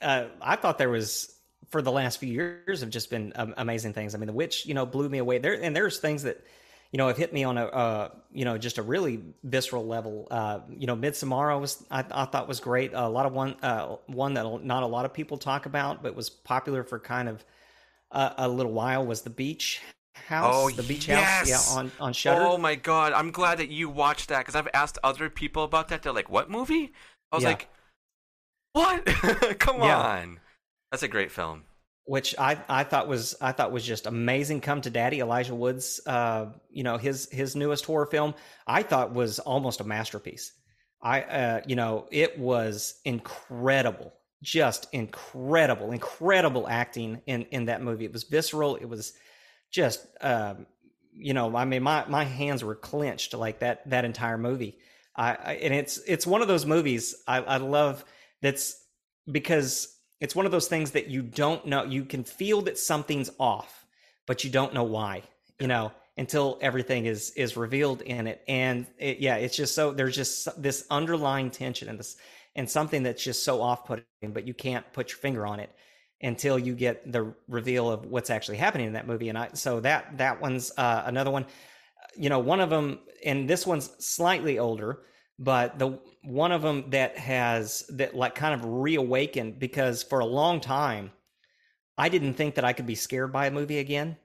uh, 0.00 0.26
I 0.40 0.56
thought 0.56 0.78
there 0.78 0.90
was 0.90 1.34
for 1.70 1.82
the 1.82 1.92
last 1.92 2.18
few 2.18 2.32
years 2.32 2.80
have 2.80 2.90
just 2.90 3.10
been 3.10 3.32
um, 3.36 3.54
amazing 3.56 3.92
things. 3.92 4.14
I 4.14 4.18
mean, 4.18 4.26
The 4.26 4.32
Witch, 4.32 4.66
you 4.66 4.74
know, 4.74 4.86
blew 4.86 5.08
me 5.08 5.18
away. 5.18 5.38
There 5.38 5.54
and 5.54 5.74
there's 5.74 5.98
things 5.98 6.22
that 6.22 6.44
you 6.92 6.98
know 6.98 7.08
have 7.08 7.16
hit 7.16 7.32
me 7.32 7.44
on 7.44 7.58
a 7.58 7.66
uh, 7.66 8.08
you 8.32 8.44
know 8.44 8.58
just 8.58 8.78
a 8.78 8.82
really 8.82 9.22
visceral 9.42 9.86
level. 9.86 10.28
Uh, 10.30 10.60
you 10.70 10.86
know, 10.86 10.96
Midsommar 10.96 11.58
was 11.60 11.84
I, 11.90 12.04
I, 12.10 12.24
thought 12.26 12.48
was 12.48 12.60
great. 12.60 12.92
A 12.94 13.08
lot 13.08 13.26
of 13.26 13.32
one 13.32 13.56
uh, 13.62 13.96
one 14.06 14.34
that 14.34 14.64
not 14.64 14.82
a 14.82 14.86
lot 14.86 15.04
of 15.04 15.12
people 15.12 15.38
talk 15.38 15.66
about, 15.66 16.02
but 16.02 16.14
was 16.14 16.30
popular 16.30 16.84
for 16.84 16.98
kind 16.98 17.28
of 17.28 17.44
a 18.10 18.48
little 18.48 18.70
while 18.70 19.04
was 19.04 19.22
The 19.22 19.30
Beach 19.30 19.80
House, 20.14 20.54
oh, 20.56 20.70
the 20.70 20.84
beach 20.84 21.08
yes. 21.08 21.50
house, 21.50 21.74
yeah, 21.74 21.78
on 21.78 21.92
on 21.98 22.12
Shudder. 22.12 22.42
Oh 22.42 22.56
my 22.56 22.76
god, 22.76 23.12
I'm 23.12 23.30
glad 23.32 23.58
that 23.58 23.68
you 23.68 23.88
watched 23.90 24.28
that 24.28 24.38
because 24.38 24.54
I've 24.54 24.68
asked 24.72 24.96
other 25.02 25.28
people 25.28 25.64
about 25.64 25.88
that. 25.88 26.02
They're 26.02 26.12
like, 26.12 26.30
"What 26.30 26.48
movie?" 26.48 26.92
I 27.32 27.36
was 27.36 27.42
yeah. 27.42 27.50
like, 27.50 27.68
"What? 28.74 29.06
Come 29.58 29.80
yeah. 29.80 29.98
on!" 29.98 30.40
That's 30.90 31.02
a 31.02 31.08
great 31.08 31.32
film. 31.32 31.64
Which 32.04 32.34
I, 32.38 32.58
I 32.68 32.84
thought 32.84 33.08
was 33.08 33.34
I 33.40 33.52
thought 33.52 33.72
was 33.72 33.84
just 33.84 34.06
amazing. 34.06 34.60
Come 34.60 34.82
to 34.82 34.90
Daddy, 34.90 35.20
Elijah 35.20 35.54
Woods. 35.54 36.00
Uh, 36.06 36.52
you 36.70 36.84
know 36.84 36.98
his 36.98 37.28
his 37.32 37.56
newest 37.56 37.86
horror 37.86 38.06
film. 38.06 38.34
I 38.66 38.82
thought 38.82 39.14
was 39.14 39.38
almost 39.38 39.80
a 39.80 39.84
masterpiece. 39.84 40.52
I 41.02 41.22
uh, 41.22 41.60
you 41.66 41.76
know 41.76 42.06
it 42.10 42.38
was 42.38 43.00
incredible, 43.04 44.12
just 44.42 44.86
incredible, 44.92 45.92
incredible 45.92 46.68
acting 46.68 47.22
in 47.26 47.42
in 47.50 47.64
that 47.66 47.82
movie. 47.82 48.04
It 48.04 48.12
was 48.12 48.24
visceral. 48.24 48.76
It 48.76 48.86
was 48.86 49.14
just 49.70 50.06
um, 50.20 50.66
you 51.12 51.34
know 51.34 51.56
I 51.56 51.64
mean 51.64 51.82
my 51.82 52.04
my 52.06 52.24
hands 52.24 52.62
were 52.62 52.74
clenched 52.74 53.34
like 53.34 53.60
that 53.60 53.88
that 53.90 54.04
entire 54.04 54.38
movie. 54.38 54.78
I, 55.16 55.34
I 55.34 55.52
and 55.54 55.74
it's 55.74 55.98
it's 56.06 56.26
one 56.26 56.42
of 56.42 56.48
those 56.48 56.66
movies 56.66 57.14
I, 57.26 57.38
I 57.38 57.56
love 57.56 58.04
that's 58.42 58.76
because 59.30 59.88
it's 60.20 60.34
one 60.34 60.46
of 60.46 60.52
those 60.52 60.68
things 60.68 60.92
that 60.92 61.08
you 61.08 61.22
don't 61.22 61.66
know. 61.66 61.84
You 61.84 62.04
can 62.04 62.24
feel 62.24 62.62
that 62.62 62.78
something's 62.78 63.30
off, 63.38 63.84
but 64.26 64.44
you 64.44 64.50
don't 64.50 64.74
know 64.74 64.84
why. 64.84 65.22
You 65.58 65.68
know 65.68 65.92
until 66.16 66.58
everything 66.60 67.06
is 67.06 67.30
is 67.32 67.56
revealed 67.56 68.00
in 68.02 68.26
it 68.26 68.42
and 68.46 68.86
it, 68.98 69.18
yeah 69.18 69.36
it's 69.36 69.56
just 69.56 69.74
so 69.74 69.92
there's 69.92 70.14
just 70.14 70.48
this 70.60 70.86
underlying 70.90 71.50
tension 71.50 71.88
and 71.88 71.98
this 71.98 72.16
and 72.56 72.70
something 72.70 73.02
that's 73.02 73.22
just 73.22 73.44
so 73.44 73.60
off-putting 73.60 74.04
but 74.32 74.46
you 74.46 74.54
can't 74.54 74.90
put 74.92 75.10
your 75.10 75.18
finger 75.18 75.46
on 75.46 75.58
it 75.58 75.70
until 76.22 76.58
you 76.58 76.74
get 76.74 77.10
the 77.10 77.34
reveal 77.48 77.90
of 77.90 78.06
what's 78.06 78.30
actually 78.30 78.56
happening 78.56 78.86
in 78.86 78.92
that 78.92 79.06
movie 79.06 79.28
and 79.28 79.36
i 79.38 79.48
so 79.54 79.80
that 79.80 80.16
that 80.16 80.40
one's 80.40 80.72
uh, 80.76 81.02
another 81.06 81.30
one 81.30 81.44
you 82.16 82.28
know 82.28 82.38
one 82.38 82.60
of 82.60 82.70
them 82.70 83.00
and 83.24 83.48
this 83.48 83.66
one's 83.66 83.90
slightly 84.04 84.58
older 84.58 85.00
but 85.38 85.78
the 85.78 85.98
one 86.22 86.52
of 86.52 86.62
them 86.62 86.90
that 86.90 87.18
has 87.18 87.84
that 87.90 88.14
like 88.14 88.34
kind 88.34 88.54
of 88.54 88.64
reawakened 88.64 89.58
because 89.58 90.02
for 90.02 90.20
a 90.20 90.24
long 90.24 90.60
time 90.60 91.10
I 91.96 92.08
didn't 92.08 92.34
think 92.34 92.56
that 92.56 92.64
I 92.64 92.72
could 92.72 92.86
be 92.86 92.94
scared 92.94 93.32
by 93.32 93.46
a 93.46 93.50
movie 93.50 93.78
again. 93.78 94.16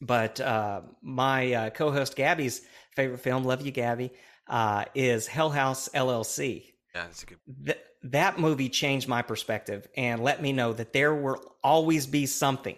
But 0.00 0.40
uh, 0.40 0.82
my 1.02 1.52
uh, 1.52 1.70
co-host 1.70 2.16
Gabby's 2.16 2.62
favorite 2.94 3.18
film, 3.18 3.44
love 3.44 3.64
you, 3.64 3.72
Gabby, 3.72 4.12
uh, 4.48 4.84
is 4.94 5.26
Hell 5.26 5.50
House 5.50 5.88
LLC. 5.94 6.64
Yeah, 6.94 7.04
that's 7.04 7.22
a 7.22 7.26
good. 7.26 7.38
Th- 7.64 7.78
that 8.04 8.38
movie 8.38 8.68
changed 8.68 9.08
my 9.08 9.22
perspective 9.22 9.88
and 9.96 10.22
let 10.22 10.40
me 10.40 10.52
know 10.52 10.72
that 10.72 10.92
there 10.92 11.14
will 11.14 11.56
always 11.64 12.06
be 12.06 12.26
something 12.26 12.76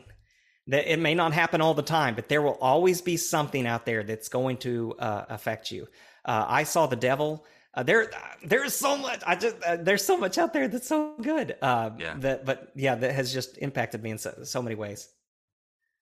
that 0.66 0.90
it 0.90 0.98
may 0.98 1.14
not 1.14 1.32
happen 1.32 1.60
all 1.60 1.74
the 1.74 1.82
time, 1.82 2.14
but 2.14 2.28
there 2.28 2.40
will 2.42 2.58
always 2.60 3.02
be 3.02 3.16
something 3.16 3.66
out 3.66 3.84
there 3.84 4.02
that's 4.02 4.28
going 4.28 4.56
to 4.58 4.94
uh, 4.98 5.24
affect 5.28 5.70
you. 5.70 5.86
Uh, 6.24 6.44
I 6.48 6.64
saw 6.64 6.86
the 6.86 6.96
devil. 6.96 7.44
Uh, 7.72 7.82
there, 7.84 8.10
there's 8.44 8.74
so 8.74 8.96
much. 8.96 9.22
I 9.26 9.36
just 9.36 9.56
uh, 9.62 9.76
there's 9.76 10.04
so 10.04 10.16
much 10.16 10.38
out 10.38 10.52
there 10.52 10.66
that's 10.66 10.88
so 10.88 11.14
good. 11.22 11.56
Uh, 11.62 11.90
yeah. 11.98 12.14
That, 12.18 12.44
but 12.44 12.72
yeah, 12.74 12.96
that 12.96 13.14
has 13.14 13.32
just 13.32 13.58
impacted 13.58 14.02
me 14.02 14.10
in 14.10 14.18
so, 14.18 14.34
so 14.42 14.60
many 14.60 14.74
ways. 14.74 15.08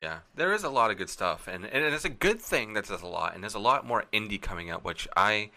Yeah, 0.02 0.18
there 0.36 0.54
is 0.54 0.62
a 0.62 0.70
lot 0.70 0.90
of 0.90 0.96
good 0.96 1.10
stuff, 1.10 1.48
and 1.48 1.64
and 1.64 1.84
it's 1.92 2.04
a 2.04 2.10
good 2.10 2.40
thing 2.40 2.74
that 2.74 2.86
there's 2.86 3.02
a 3.02 3.06
lot, 3.06 3.34
and 3.34 3.42
there's 3.42 3.54
a 3.54 3.58
lot 3.58 3.84
more 3.84 4.04
indie 4.12 4.40
coming 4.40 4.70
out, 4.70 4.84
which 4.84 5.08
I 5.16 5.50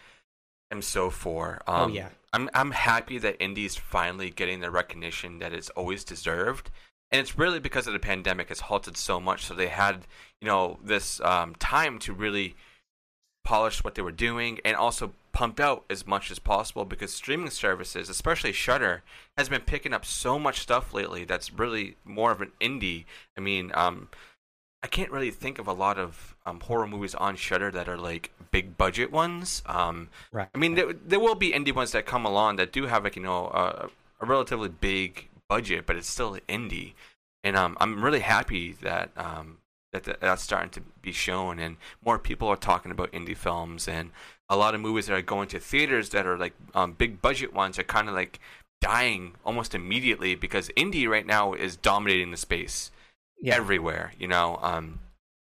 am 0.72 0.82
so 0.82 1.12
for. 1.12 1.62
Oh, 1.68 1.74
um, 1.74 1.91
oh 1.91 1.93
yeah, 1.93 2.09
I'm 2.34 2.49
I'm 2.53 2.72
happy 2.72 3.20
that 3.20 3.39
indie's 3.39 3.76
finally 3.76 4.32
getting 4.32 4.59
the 4.59 4.72
recognition 4.72 5.39
that 5.39 5.53
it's 5.53 5.70
always 5.72 6.03
deserved, 6.03 6.72
and 7.12 7.22
it's 7.22 7.38
really 7.38 7.59
because 7.59 7.86
of 7.86 7.93
the 7.93 7.99
pandemic 7.99 8.49
has 8.49 8.62
halted 8.62 8.97
so 8.97 9.20
much, 9.20 9.45
so 9.45 9.53
they 9.53 9.68
had 9.68 10.07
you 10.41 10.47
know 10.47 10.80
this 10.84 11.22
um, 11.22 11.53
time 11.55 11.99
to 11.99 12.12
really 12.12 12.55
polish 13.43 13.83
what 13.83 13.95
they 13.95 14.01
were 14.01 14.11
doing 14.11 14.59
and 14.63 14.75
also 14.75 15.13
pumped 15.31 15.59
out 15.59 15.83
as 15.89 16.05
much 16.05 16.29
as 16.29 16.39
possible 16.39 16.85
because 16.85 17.13
streaming 17.13 17.49
services, 17.49 18.09
especially 18.09 18.51
Shudder, 18.51 19.03
has 19.37 19.49
been 19.49 19.61
picking 19.61 19.93
up 19.93 20.05
so 20.05 20.37
much 20.37 20.59
stuff 20.59 20.93
lately 20.93 21.23
that's 21.23 21.53
really 21.53 21.95
more 22.03 22.31
of 22.31 22.41
an 22.41 22.51
indie. 22.59 23.05
I 23.37 23.41
mean, 23.41 23.71
um, 23.73 24.09
I 24.83 24.87
can't 24.87 25.11
really 25.11 25.31
think 25.31 25.59
of 25.59 25.67
a 25.67 25.73
lot 25.73 25.97
of 25.97 26.35
um, 26.45 26.59
horror 26.59 26.87
movies 26.87 27.15
on 27.15 27.35
Shudder 27.35 27.71
that 27.71 27.87
are 27.87 27.97
like 27.97 28.31
big 28.51 28.77
budget 28.77 29.11
ones. 29.11 29.61
Um, 29.65 30.09
right. 30.31 30.49
I 30.53 30.57
mean, 30.57 30.75
there, 30.75 30.93
there 30.93 31.19
will 31.19 31.35
be 31.35 31.51
indie 31.51 31.73
ones 31.73 31.91
that 31.91 32.05
come 32.05 32.25
along 32.25 32.55
that 32.55 32.71
do 32.71 32.87
have 32.87 33.03
like 33.03 33.15
you 33.15 33.21
know 33.21 33.47
a, 33.47 33.89
a 34.19 34.25
relatively 34.25 34.69
big 34.69 35.29
budget, 35.47 35.85
but 35.85 35.95
it's 35.95 36.09
still 36.09 36.37
indie. 36.49 36.93
And 37.43 37.55
um, 37.55 37.77
I'm 37.79 38.03
really 38.03 38.19
happy 38.19 38.73
that 38.81 39.09
um, 39.17 39.57
that 39.91 40.19
that's 40.21 40.43
starting 40.43 40.69
to 40.71 40.81
be 41.01 41.11
shown, 41.11 41.59
and 41.59 41.77
more 42.03 42.17
people 42.17 42.47
are 42.47 42.55
talking 42.55 42.91
about 42.91 43.11
indie 43.11 43.37
films, 43.37 43.87
and 43.87 44.11
a 44.49 44.55
lot 44.55 44.75
of 44.75 44.81
movies 44.81 45.07
that 45.07 45.13
are 45.13 45.21
going 45.21 45.47
to 45.49 45.59
theaters 45.59 46.09
that 46.09 46.25
are 46.25 46.37
like 46.37 46.53
um, 46.73 46.93
big 46.93 47.21
budget 47.21 47.53
ones 47.53 47.77
are 47.77 47.83
kind 47.83 48.07
of 48.07 48.15
like 48.15 48.39
dying 48.81 49.33
almost 49.45 49.75
immediately 49.75 50.35
because 50.35 50.69
indie 50.69 51.07
right 51.07 51.25
now 51.25 51.53
is 51.53 51.75
dominating 51.75 52.31
the 52.31 52.37
space 52.37 52.91
yeah. 53.39 53.55
everywhere, 53.55 54.13
you 54.17 54.27
know. 54.27 54.59
Um, 54.61 54.99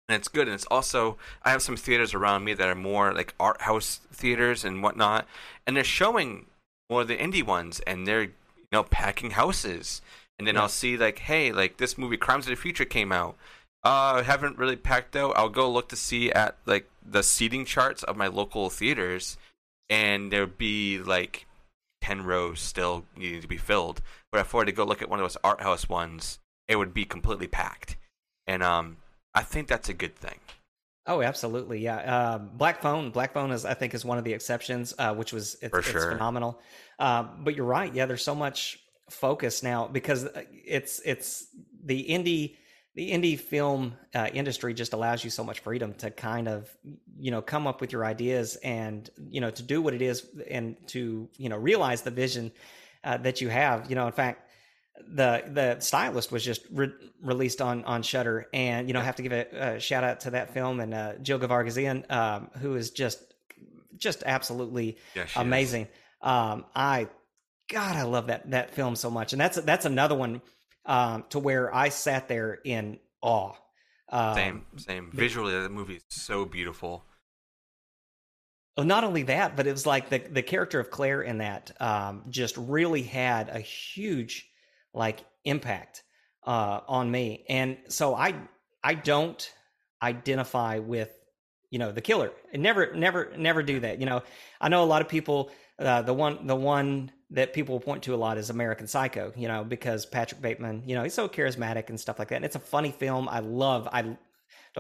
and 0.09 0.17
it's 0.17 0.29
good, 0.29 0.47
and 0.47 0.55
it's 0.55 0.67
also 0.71 1.17
I 1.43 1.51
have 1.51 1.63
some 1.63 1.77
theaters 1.77 2.15
around 2.15 2.45
me 2.45 2.55
that 2.55 2.69
are 2.69 2.75
more 2.75 3.13
like 3.13 3.35
art 3.41 3.63
house 3.63 4.01
theaters 4.13 4.65
and 4.65 4.83
whatnot, 4.83 5.27
and 5.67 5.77
they're 5.77 5.85
showing 5.85 6.47
more 6.89 7.03
of 7.03 7.09
the 7.09 7.17
indie 7.17 7.45
ones, 7.45 7.81
and 7.81 8.07
they're 8.07 8.23
you 8.23 8.33
know 8.71 8.85
packing 8.85 9.33
houses. 9.33 10.03
And 10.39 10.47
then 10.47 10.57
yeah. 10.57 10.63
I'll 10.63 10.69
see 10.69 10.99
like, 10.99 11.21
hey, 11.21 11.51
like 11.51 11.79
this 11.79 11.97
movie 11.97 12.19
Crimes 12.19 12.45
of 12.45 12.51
the 12.51 12.57
Future 12.57 12.85
came 12.85 13.11
out 13.11 13.37
uh, 13.87 14.23
haven't 14.25 14.59
really 14.59 14.75
packed 14.75 15.15
out. 15.15 15.37
I'll 15.37 15.49
go 15.49 15.71
look 15.71 15.89
to 15.91 15.97
see 15.97 16.33
at 16.33 16.57
like 16.67 16.91
the 17.09 17.23
seating 17.23 17.65
charts 17.65 18.03
of 18.03 18.17
my 18.17 18.27
local 18.27 18.69
theaters, 18.69 19.39
and 19.89 20.33
there'd 20.33 20.59
be 20.59 20.99
like 20.99 21.47
ten 22.01 22.25
rows 22.25 22.59
still 22.59 23.05
needing 23.17 23.41
to 23.41 23.47
be 23.47 23.57
filled. 23.57 24.03
But 24.33 24.41
if 24.41 24.53
I 24.53 24.59
were 24.59 24.65
to 24.65 24.73
go 24.73 24.85
look 24.85 25.03
at 25.03 25.09
one 25.09 25.21
of 25.21 25.25
those 25.25 25.37
art 25.45 25.61
house 25.61 25.89
ones, 25.89 26.41
it 26.67 26.77
would 26.77 26.93
be 26.93 27.05
completely 27.05 27.47
packed, 27.47 27.97
and 28.49 28.61
um, 28.61 28.97
I 29.35 29.43
think 29.43 29.69
that's 29.69 29.89
a 29.89 29.95
good 29.95 30.17
thing. 30.17 30.41
Oh, 31.07 31.23
absolutely, 31.23 31.79
yeah. 31.79 31.99
Uh, 31.99 32.39
Black 32.39 32.83
Phone, 32.83 33.11
Black 33.11 33.33
Phone 33.35 33.53
is 33.53 33.65
I 33.65 33.75
think 33.75 33.95
is 33.95 34.05
one 34.05 34.19
of 34.19 34.25
the 34.25 34.33
exceptions, 34.33 34.95
uh, 34.99 35.15
which 35.15 35.33
was 35.33 35.57
it's, 35.63 35.79
it's 35.79 35.93
phenomenal. 35.93 36.61
Uh, 36.99 37.23
but 37.39 37.55
you're 37.55 37.65
right, 37.65 37.95
yeah. 37.95 38.07
There's 38.07 38.25
so 38.25 38.35
much 38.35 38.81
focus 39.11 39.63
now 39.63 39.87
because 39.87 40.29
it's 40.35 41.01
it's 41.05 41.47
the 41.85 42.05
indie 42.09 42.57
the 42.97 43.11
indie 43.11 43.39
film 43.39 43.95
uh, 44.15 44.27
industry 44.33 44.73
just 44.73 44.95
allows 44.95 45.23
you 45.23 45.29
so 45.29 45.45
much 45.45 45.61
freedom 45.61 45.93
to 45.95 46.11
kind 46.11 46.49
of 46.49 46.75
you 47.19 47.31
know 47.31 47.43
come 47.43 47.67
up 47.67 47.81
with 47.81 47.93
your 47.93 48.05
ideas 48.05 48.57
and 48.57 49.09
you 49.29 49.41
know 49.41 49.51
to 49.51 49.63
do 49.63 49.81
what 49.81 49.95
it 49.95 50.03
is 50.03 50.27
and 50.51 50.77
to 50.89 51.29
you 51.37 51.49
know 51.49 51.57
realize 51.59 52.03
the 52.03 52.11
vision 52.11 52.51
uh, 53.05 53.19
that 53.19 53.41
you 53.41 53.49
have. 53.49 53.89
You 53.89 53.97
know 53.97 54.07
in 54.07 54.13
fact 54.13 54.49
the 55.07 55.45
the 55.47 55.79
stylist 55.81 56.33
was 56.33 56.43
just 56.43 56.63
re- 56.73 56.93
released 57.23 57.61
on 57.61 57.85
on 57.85 58.03
Shudder, 58.03 58.49
and 58.53 58.89
you 58.89 58.95
know 58.95 59.01
I 59.01 59.05
have 59.05 59.17
to 59.17 59.23
give 59.23 59.33
a, 59.33 59.75
a, 59.75 59.81
shout 59.81 60.03
out 60.03 60.21
to 60.21 60.31
that 60.31 60.55
film 60.55 60.81
and 60.81 60.95
uh, 60.95 61.13
Jill 61.21 61.39
Gevargizian, 61.39 62.11
um, 62.11 62.51
who 62.61 62.77
is 62.77 62.91
just 62.91 63.23
just 63.97 64.23
absolutely 64.25 64.97
yeah, 65.15 65.27
amazing. 65.37 65.89
Um, 66.23 66.65
I 66.75 67.09
God 67.69 67.97
I 67.97 68.03
love 68.03 68.29
that 68.29 68.51
that 68.51 68.71
film 68.71 68.97
so 68.97 69.11
much. 69.11 69.33
And 69.33 69.41
that's 69.41 69.61
that's 69.61 69.85
another 69.85 70.15
one 70.15 70.41
um, 70.87 71.25
to 71.31 71.39
where 71.39 71.75
I 71.75 71.91
sat 71.91 72.29
there 72.29 72.59
in 72.65 72.99
awe. 73.21 73.53
Um, 74.09 74.35
same, 74.35 74.67
same. 74.77 75.11
Visually, 75.13 75.61
the 75.61 75.69
movie 75.69 75.97
is 75.97 76.05
so 76.09 76.45
beautiful. 76.45 77.05
Well, 78.77 78.87
not 78.87 79.05
only 79.05 79.25
that, 79.25 79.57
but 79.57 79.67
it 79.67 79.73
was 79.73 79.87
like 79.87 80.11
the 80.11 80.19
the 80.19 80.43
character 80.43 80.79
of 80.79 80.91
Claire 80.91 81.23
in 81.23 81.39
that 81.39 81.73
um, 81.81 82.25
just 82.29 82.57
really 82.57 83.03
had 83.03 83.49
a 83.49 83.59
huge 83.59 84.49
like 84.95 85.25
impact 85.45 86.03
uh, 86.47 86.81
on 86.87 87.11
me, 87.11 87.45
and 87.49 87.79
so 87.89 88.15
I 88.15 88.35
I 88.85 88.95
don't 88.95 89.53
identify 90.03 90.79
with 90.79 91.11
you 91.71 91.79
know 91.79 91.91
the 91.91 92.03
killer. 92.03 92.31
never 92.55 92.95
never 92.95 93.33
never 93.37 93.63
do 93.63 93.81
that. 93.81 93.99
You 93.99 94.07
know, 94.07 94.23
I 94.61 94.69
know 94.69 94.85
a 94.85 94.87
lot 94.87 95.03
of 95.03 95.09
people. 95.09 95.51
Uh, 95.79 96.03
the 96.03 96.15
one 96.15 96.47
the 96.47 96.57
one 96.57 97.11
that 97.31 97.53
people 97.53 97.81
point 97.81 98.05
to 98.05 98.15
a 98.15 98.17
lot 98.17 98.39
is 98.39 98.51
American 98.51 98.87
Psycho, 98.87 99.33
you 99.37 99.49
know, 99.49 99.65
because 99.65 100.07
Patrick 100.07 100.41
Bateman, 100.41 100.83
you 100.87 100.95
know, 100.95 101.03
he's 101.03 101.15
so 101.15 101.29
charismatic 101.29 101.89
and 101.89 101.99
stuff 101.99 102.19
like 102.19 102.29
that. 102.29 102.37
And 102.37 102.45
it's 102.45 102.57
a 102.57 102.61
funny 102.61 102.93
film. 102.93 103.29
I 103.29 103.41
love, 103.41 103.89
I 103.93 104.03
Don't 104.03 104.19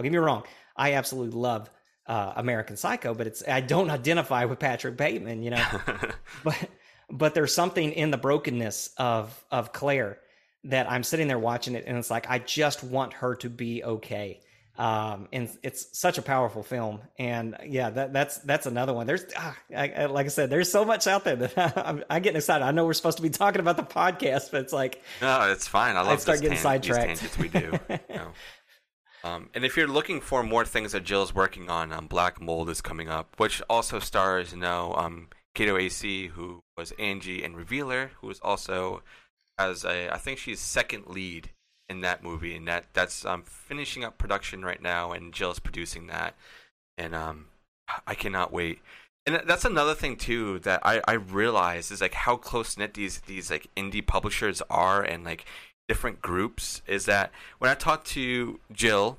get 0.03 0.13
me 0.13 0.19
wrong. 0.19 0.45
I 0.77 0.93
absolutely 0.93 1.39
love 1.39 1.71
uh, 2.07 2.35
American 2.37 2.77
Psycho, 2.77 3.15
but 3.15 3.27
it's 3.27 3.47
I 3.47 3.61
don't 3.61 3.91
identify 4.01 4.45
with 4.45 4.59
Patrick 4.59 4.97
Bateman, 4.97 5.43
you 5.43 5.51
know. 5.51 5.67
but 6.45 6.57
but 7.11 7.35
there's 7.35 7.55
something 7.55 7.93
in 7.93 8.11
the 8.11 8.17
brokenness 8.19 8.91
of 8.97 9.45
of 9.51 9.73
Claire 9.73 10.19
that 10.65 10.91
I'm 10.91 11.03
sitting 11.03 11.29
there 11.29 11.39
watching 11.39 11.75
it, 11.75 11.85
and 11.87 11.97
it's 11.97 12.11
like 12.11 12.31
I 12.31 12.39
just 12.39 12.83
want 12.85 13.13
her 13.15 13.35
to 13.37 13.51
be 13.51 13.83
okay. 13.83 14.41
Um, 14.79 15.29
and 15.33 15.49
it's 15.63 15.99
such 15.99 16.19
a 16.19 16.23
powerful 16.23 16.63
film, 16.63 17.01
and 17.19 17.57
yeah, 17.65 17.89
that, 17.89 18.13
that's 18.13 18.39
that's 18.39 18.67
another 18.67 18.93
one. 18.93 19.07
There's, 19.07 19.25
ah, 19.35 19.57
I, 19.75 19.89
I, 19.89 20.07
like 20.07 20.27
I 20.27 20.29
said, 20.29 20.51
there's 20.51 20.71
so 20.71 20.85
much 20.85 21.07
out 21.07 21.25
there 21.25 21.37
that 21.37 21.57
I'm, 21.87 22.05
I'm, 22.11 22.21
getting 22.21 22.37
excited. 22.37 22.63
I 22.63 22.73
know 22.73 22.85
we're 22.85 22.93
supposed 22.93 23.17
to 23.17 23.23
be 23.23 23.31
talking 23.31 23.61
about 23.61 23.79
the 23.79 23.85
podcast, 23.85 24.51
but 24.51 24.61
it's 24.61 24.75
like, 24.75 25.03
no, 25.23 25.51
it's 25.51 25.67
fine. 25.67 25.97
I 25.97 26.01
love 26.01 26.13
I 26.13 26.17
start 26.17 26.41
getting 26.41 26.59
tan- 26.59 26.83
sidetracked. 26.83 27.39
we 27.39 27.49
do. 27.49 27.79
you 27.89 27.99
know. 28.15 28.33
Um, 29.25 29.49
and 29.55 29.65
if 29.65 29.77
you're 29.77 29.89
looking 29.89 30.21
for 30.21 30.43
more 30.43 30.65
things 30.65 30.93
that 30.93 31.05
Jill's 31.05 31.35
working 31.35 31.71
on, 31.71 31.93
um, 31.93 32.07
Black 32.07 32.41
Mold 32.41 32.69
is 32.69 32.81
coming 32.81 33.09
up, 33.09 33.35
which 33.39 33.63
also 33.69 33.99
stars, 33.99 34.53
you 34.53 34.59
know, 34.59 34.95
um, 34.97 35.29
Caito 35.57 35.81
Aase, 35.81 36.29
who 36.31 36.63
was 36.77 36.93
Angie 36.99 37.43
and 37.43 37.57
Revealer, 37.57 38.13
who 38.21 38.31
is 38.31 38.39
also 38.41 39.03
as 39.59 39.85
a, 39.85 40.11
I 40.11 40.19
think 40.19 40.39
she's 40.39 40.61
second 40.61 41.07
lead 41.07 41.51
in 41.89 42.01
that 42.01 42.23
movie, 42.23 42.57
and 42.57 42.67
that 42.69 42.87
that's 42.93 43.25
um, 43.25 43.43
finishing 43.45 44.05
up 44.05 44.19
production 44.19 44.65
right 44.65 44.83
now, 44.83 45.13
and 45.13 45.33
Jill's 45.33 45.59
producing 45.59 46.07
that, 46.09 46.35
and 46.99 47.15
um, 47.15 47.47
I 48.07 48.15
cannot 48.15 48.53
wait. 48.53 48.81
And 49.27 49.43
that's 49.45 49.65
another 49.65 49.95
thing 49.95 50.17
too 50.17 50.61
that 50.61 50.81
I 50.85 51.01
I 51.07 51.15
realize 51.15 51.91
is 51.91 52.01
like 52.01 52.15
how 52.15 52.37
close 52.37 52.77
knit 52.77 52.95
these 52.95 53.21
these 53.21 53.51
like 53.51 53.69
indie 53.77 54.07
publishers 54.07 54.63
are, 54.71 55.03
and 55.03 55.25
like 55.25 55.45
different 55.89 56.21
groups 56.21 56.83
is 56.87 57.07
that 57.07 57.31
when 57.59 57.71
I 57.71 57.75
talked 57.75 58.07
to 58.09 58.61
Jill 58.73 59.19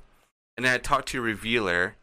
and 0.56 0.64
then 0.64 0.74
I 0.74 0.78
talked 0.78 1.08
to 1.08 1.20
Revealer 1.20 1.96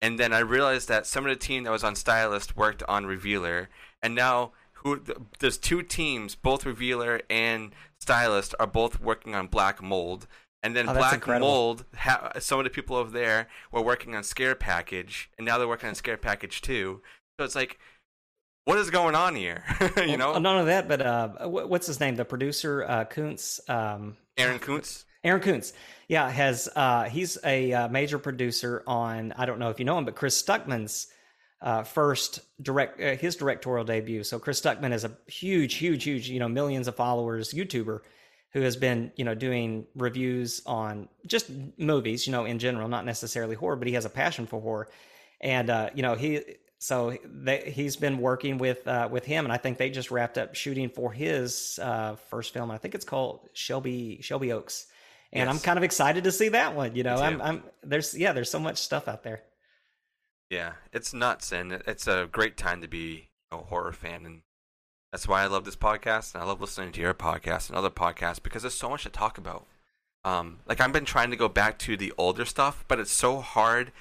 and 0.00 0.18
then 0.18 0.32
I 0.32 0.40
realized 0.40 0.88
that 0.88 1.06
some 1.06 1.24
of 1.24 1.30
the 1.30 1.36
team 1.36 1.64
that 1.64 1.70
was 1.70 1.84
on 1.84 1.94
Stylist 1.94 2.56
worked 2.56 2.82
on 2.88 3.06
Revealer 3.06 3.68
and 4.02 4.14
now 4.14 4.52
who 4.82 5.00
there's 5.38 5.58
two 5.58 5.82
teams 5.82 6.34
both 6.34 6.66
Revealer 6.66 7.22
and 7.30 7.72
Stylist 8.00 8.54
are 8.58 8.66
both 8.66 9.00
working 9.00 9.34
on 9.34 9.46
Black 9.46 9.82
Mold 9.82 10.26
and 10.62 10.76
then 10.76 10.88
oh, 10.88 10.94
Black 10.94 11.26
Mold 11.26 11.84
ha- 11.96 12.32
some 12.38 12.58
of 12.58 12.64
the 12.64 12.70
people 12.70 12.96
over 12.96 13.10
there 13.10 13.48
were 13.70 13.82
working 13.82 14.14
on 14.14 14.22
Scare 14.22 14.54
Package 14.54 15.30
and 15.38 15.46
now 15.46 15.58
they're 15.58 15.68
working 15.68 15.88
on 15.88 15.94
Scare 15.94 16.16
Package 16.16 16.60
too. 16.60 17.00
so 17.38 17.44
it's 17.44 17.54
like 17.54 17.78
what 18.64 18.78
is 18.78 18.90
going 18.90 19.14
on 19.14 19.34
here? 19.34 19.64
you 19.96 20.16
know, 20.16 20.32
well, 20.32 20.40
none 20.40 20.58
of 20.58 20.66
that. 20.66 20.88
But 20.88 21.02
uh, 21.02 21.48
what's 21.48 21.86
his 21.86 22.00
name? 22.00 22.16
The 22.16 22.24
producer, 22.24 22.84
uh, 22.84 23.04
Koontz. 23.04 23.60
Um, 23.68 24.16
Aaron 24.38 24.58
Koontz. 24.58 25.04
Aaron 25.24 25.40
Koontz. 25.40 25.72
Yeah, 26.08 26.28
has 26.30 26.68
uh, 26.74 27.04
he's 27.04 27.38
a 27.44 27.72
uh, 27.72 27.88
major 27.88 28.18
producer 28.18 28.82
on. 28.86 29.32
I 29.36 29.46
don't 29.46 29.58
know 29.58 29.70
if 29.70 29.78
you 29.78 29.84
know 29.84 29.98
him, 29.98 30.04
but 30.04 30.14
Chris 30.14 30.40
Stuckman's 30.40 31.08
uh, 31.62 31.84
first 31.84 32.40
direct 32.60 33.00
uh, 33.00 33.16
his 33.16 33.36
directorial 33.36 33.84
debut. 33.84 34.24
So 34.24 34.38
Chris 34.38 34.60
Stuckman 34.60 34.92
is 34.92 35.04
a 35.04 35.12
huge, 35.26 35.74
huge, 35.74 36.04
huge, 36.04 36.28
you 36.28 36.40
know, 36.40 36.48
millions 36.48 36.88
of 36.88 36.96
followers 36.96 37.54
YouTuber 37.54 38.00
who 38.52 38.60
has 38.60 38.76
been, 38.76 39.12
you 39.16 39.24
know, 39.24 39.34
doing 39.34 39.86
reviews 39.94 40.60
on 40.66 41.08
just 41.26 41.50
movies, 41.78 42.26
you 42.26 42.32
know, 42.32 42.44
in 42.44 42.58
general, 42.58 42.88
not 42.88 43.06
necessarily 43.06 43.54
horror, 43.54 43.76
but 43.76 43.88
he 43.88 43.94
has 43.94 44.04
a 44.04 44.10
passion 44.10 44.46
for 44.46 44.60
horror. 44.60 44.88
And 45.40 45.70
uh, 45.70 45.90
you 45.94 46.02
know, 46.02 46.14
he 46.14 46.40
so 46.78 47.16
they, 47.24 47.70
he's 47.70 47.94
been 47.94 48.18
working 48.18 48.58
with 48.58 48.86
uh, 48.88 49.08
with 49.10 49.24
him, 49.24 49.44
and 49.44 49.52
I 49.52 49.56
think 49.56 49.78
they 49.78 49.88
just 49.90 50.10
wrapped 50.10 50.38
up 50.38 50.56
shooting 50.56 50.88
for 50.88 51.12
his 51.12 51.78
uh, 51.80 52.16
first 52.28 52.52
film. 52.52 52.72
I 52.72 52.78
think 52.78 52.96
it's 52.96 53.04
called 53.04 53.48
Shelby 53.52 54.18
Shelby 54.20 54.52
Oaks, 54.52 54.86
and 55.32 55.46
yes. 55.46 55.54
I'm 55.54 55.60
kind 55.60 55.78
of 55.78 55.84
excited 55.84 56.24
to 56.24 56.32
see 56.32 56.48
that 56.50 56.74
one. 56.74 56.96
You 56.96 57.04
know, 57.04 57.16
I'm, 57.16 57.40
I'm 57.40 57.62
there's 57.84 58.14
yeah, 58.16 58.32
there's 58.32 58.50
so 58.50 58.58
much 58.58 58.78
stuff 58.78 59.06
out 59.06 59.22
there. 59.22 59.42
Yeah, 60.52 60.72
it's 60.92 61.14
nuts, 61.14 61.50
and 61.50 61.72
it's 61.72 62.06
a 62.06 62.28
great 62.30 62.58
time 62.58 62.82
to 62.82 62.86
be 62.86 63.30
a 63.50 63.56
horror 63.56 63.94
fan, 63.94 64.26
and 64.26 64.42
that's 65.10 65.26
why 65.26 65.42
I 65.42 65.46
love 65.46 65.64
this 65.64 65.76
podcast, 65.76 66.34
and 66.34 66.42
I 66.42 66.46
love 66.46 66.60
listening 66.60 66.92
to 66.92 67.00
your 67.00 67.14
podcast 67.14 67.70
and 67.70 67.78
other 67.78 67.88
podcasts 67.88 68.42
because 68.42 68.60
there's 68.60 68.74
so 68.74 68.90
much 68.90 69.04
to 69.04 69.08
talk 69.08 69.38
about. 69.38 69.64
Um, 70.26 70.58
like 70.66 70.78
I've 70.78 70.92
been 70.92 71.06
trying 71.06 71.30
to 71.30 71.38
go 71.38 71.48
back 71.48 71.78
to 71.78 71.96
the 71.96 72.12
older 72.18 72.44
stuff, 72.44 72.84
but 72.86 73.00
it's 73.00 73.10
so 73.10 73.40
hard 73.40 73.92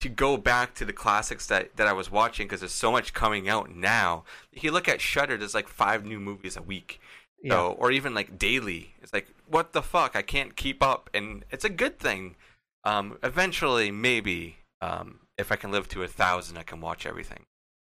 to 0.00 0.08
go 0.08 0.36
back 0.36 0.74
to 0.74 0.84
the 0.84 0.92
classics 0.92 1.46
that, 1.46 1.76
that 1.76 1.86
I 1.86 1.92
was 1.92 2.10
watching 2.10 2.48
because 2.48 2.58
there's 2.58 2.72
so 2.72 2.90
much 2.90 3.14
coming 3.14 3.48
out 3.48 3.72
now. 3.72 4.24
If 4.52 4.64
you 4.64 4.72
look 4.72 4.88
at 4.88 5.00
Shudder, 5.00 5.36
there's 5.36 5.54
like 5.54 5.68
five 5.68 6.04
new 6.04 6.18
movies 6.18 6.56
a 6.56 6.62
week. 6.62 7.00
Yeah. 7.40 7.52
So, 7.52 7.76
or 7.78 7.92
even 7.92 8.14
like 8.14 8.36
daily. 8.36 8.94
It's 9.00 9.12
like, 9.12 9.28
what 9.46 9.74
the 9.74 9.80
fuck? 9.80 10.16
I 10.16 10.22
can't 10.22 10.56
keep 10.56 10.82
up. 10.82 11.08
And 11.14 11.44
it's 11.52 11.64
a 11.64 11.70
good 11.70 12.00
thing. 12.00 12.34
Um, 12.82 13.16
eventually, 13.22 13.92
maybe, 13.92 14.56
um, 14.80 15.20
if 15.40 15.50
I 15.50 15.56
can 15.56 15.72
live 15.72 15.88
to 15.88 16.02
a 16.02 16.08
thousand, 16.08 16.56
I 16.56 16.62
can 16.62 16.80
watch 16.80 17.06
everything. 17.06 17.44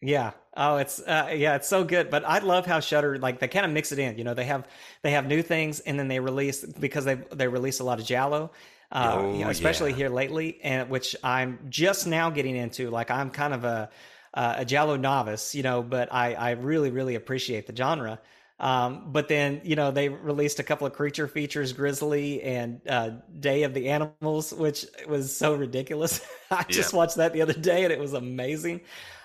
yeah. 0.00 0.32
Oh, 0.56 0.76
it's 0.76 1.00
uh, 1.00 1.32
yeah, 1.34 1.56
it's 1.56 1.68
so 1.68 1.84
good. 1.84 2.10
But 2.10 2.24
I 2.24 2.40
love 2.40 2.66
how 2.66 2.80
Shudder 2.80 3.18
like 3.18 3.38
they 3.38 3.48
kind 3.48 3.64
of 3.64 3.72
mix 3.72 3.92
it 3.92 3.98
in. 3.98 4.18
You 4.18 4.24
know, 4.24 4.34
they 4.34 4.44
have 4.44 4.66
they 5.02 5.12
have 5.12 5.26
new 5.26 5.42
things, 5.42 5.80
and 5.80 5.98
then 5.98 6.08
they 6.08 6.20
release 6.20 6.64
because 6.64 7.04
they 7.04 7.14
they 7.32 7.48
release 7.48 7.80
a 7.80 7.84
lot 7.84 8.00
of 8.00 8.06
Giallo 8.06 8.50
uh, 8.92 9.16
oh, 9.16 9.32
you 9.32 9.44
know, 9.44 9.50
especially 9.50 9.90
yeah. 9.90 9.96
here 9.96 10.08
lately, 10.10 10.60
and 10.62 10.90
which 10.90 11.16
I'm 11.24 11.58
just 11.70 12.06
now 12.06 12.28
getting 12.28 12.54
into. 12.54 12.90
Like 12.90 13.10
I'm 13.10 13.30
kind 13.30 13.54
of 13.54 13.64
a 13.64 13.90
uh, 14.34 14.54
a 14.58 14.64
Giallo 14.66 14.96
novice, 14.96 15.54
you 15.54 15.62
know, 15.62 15.82
but 15.82 16.12
I 16.12 16.34
I 16.34 16.50
really 16.52 16.90
really 16.90 17.14
appreciate 17.14 17.66
the 17.66 17.74
genre. 17.74 18.20
Um, 18.62 19.10
but 19.10 19.26
then 19.26 19.60
you 19.64 19.74
know 19.74 19.90
they 19.90 20.08
released 20.08 20.60
a 20.60 20.62
couple 20.62 20.86
of 20.86 20.92
creature 20.92 21.26
features, 21.26 21.72
Grizzly 21.72 22.40
and 22.42 22.80
uh, 22.88 23.10
Day 23.40 23.64
of 23.64 23.74
the 23.74 23.88
Animals, 23.88 24.52
which 24.52 24.86
was 25.08 25.36
so 25.36 25.52
ridiculous. 25.52 26.24
I 26.50 26.62
just 26.68 26.92
yeah. 26.92 26.96
watched 26.96 27.16
that 27.16 27.32
the 27.32 27.42
other 27.42 27.54
day 27.54 27.82
and 27.82 27.92
it 27.92 27.98
was 27.98 28.12
amazing. 28.12 28.82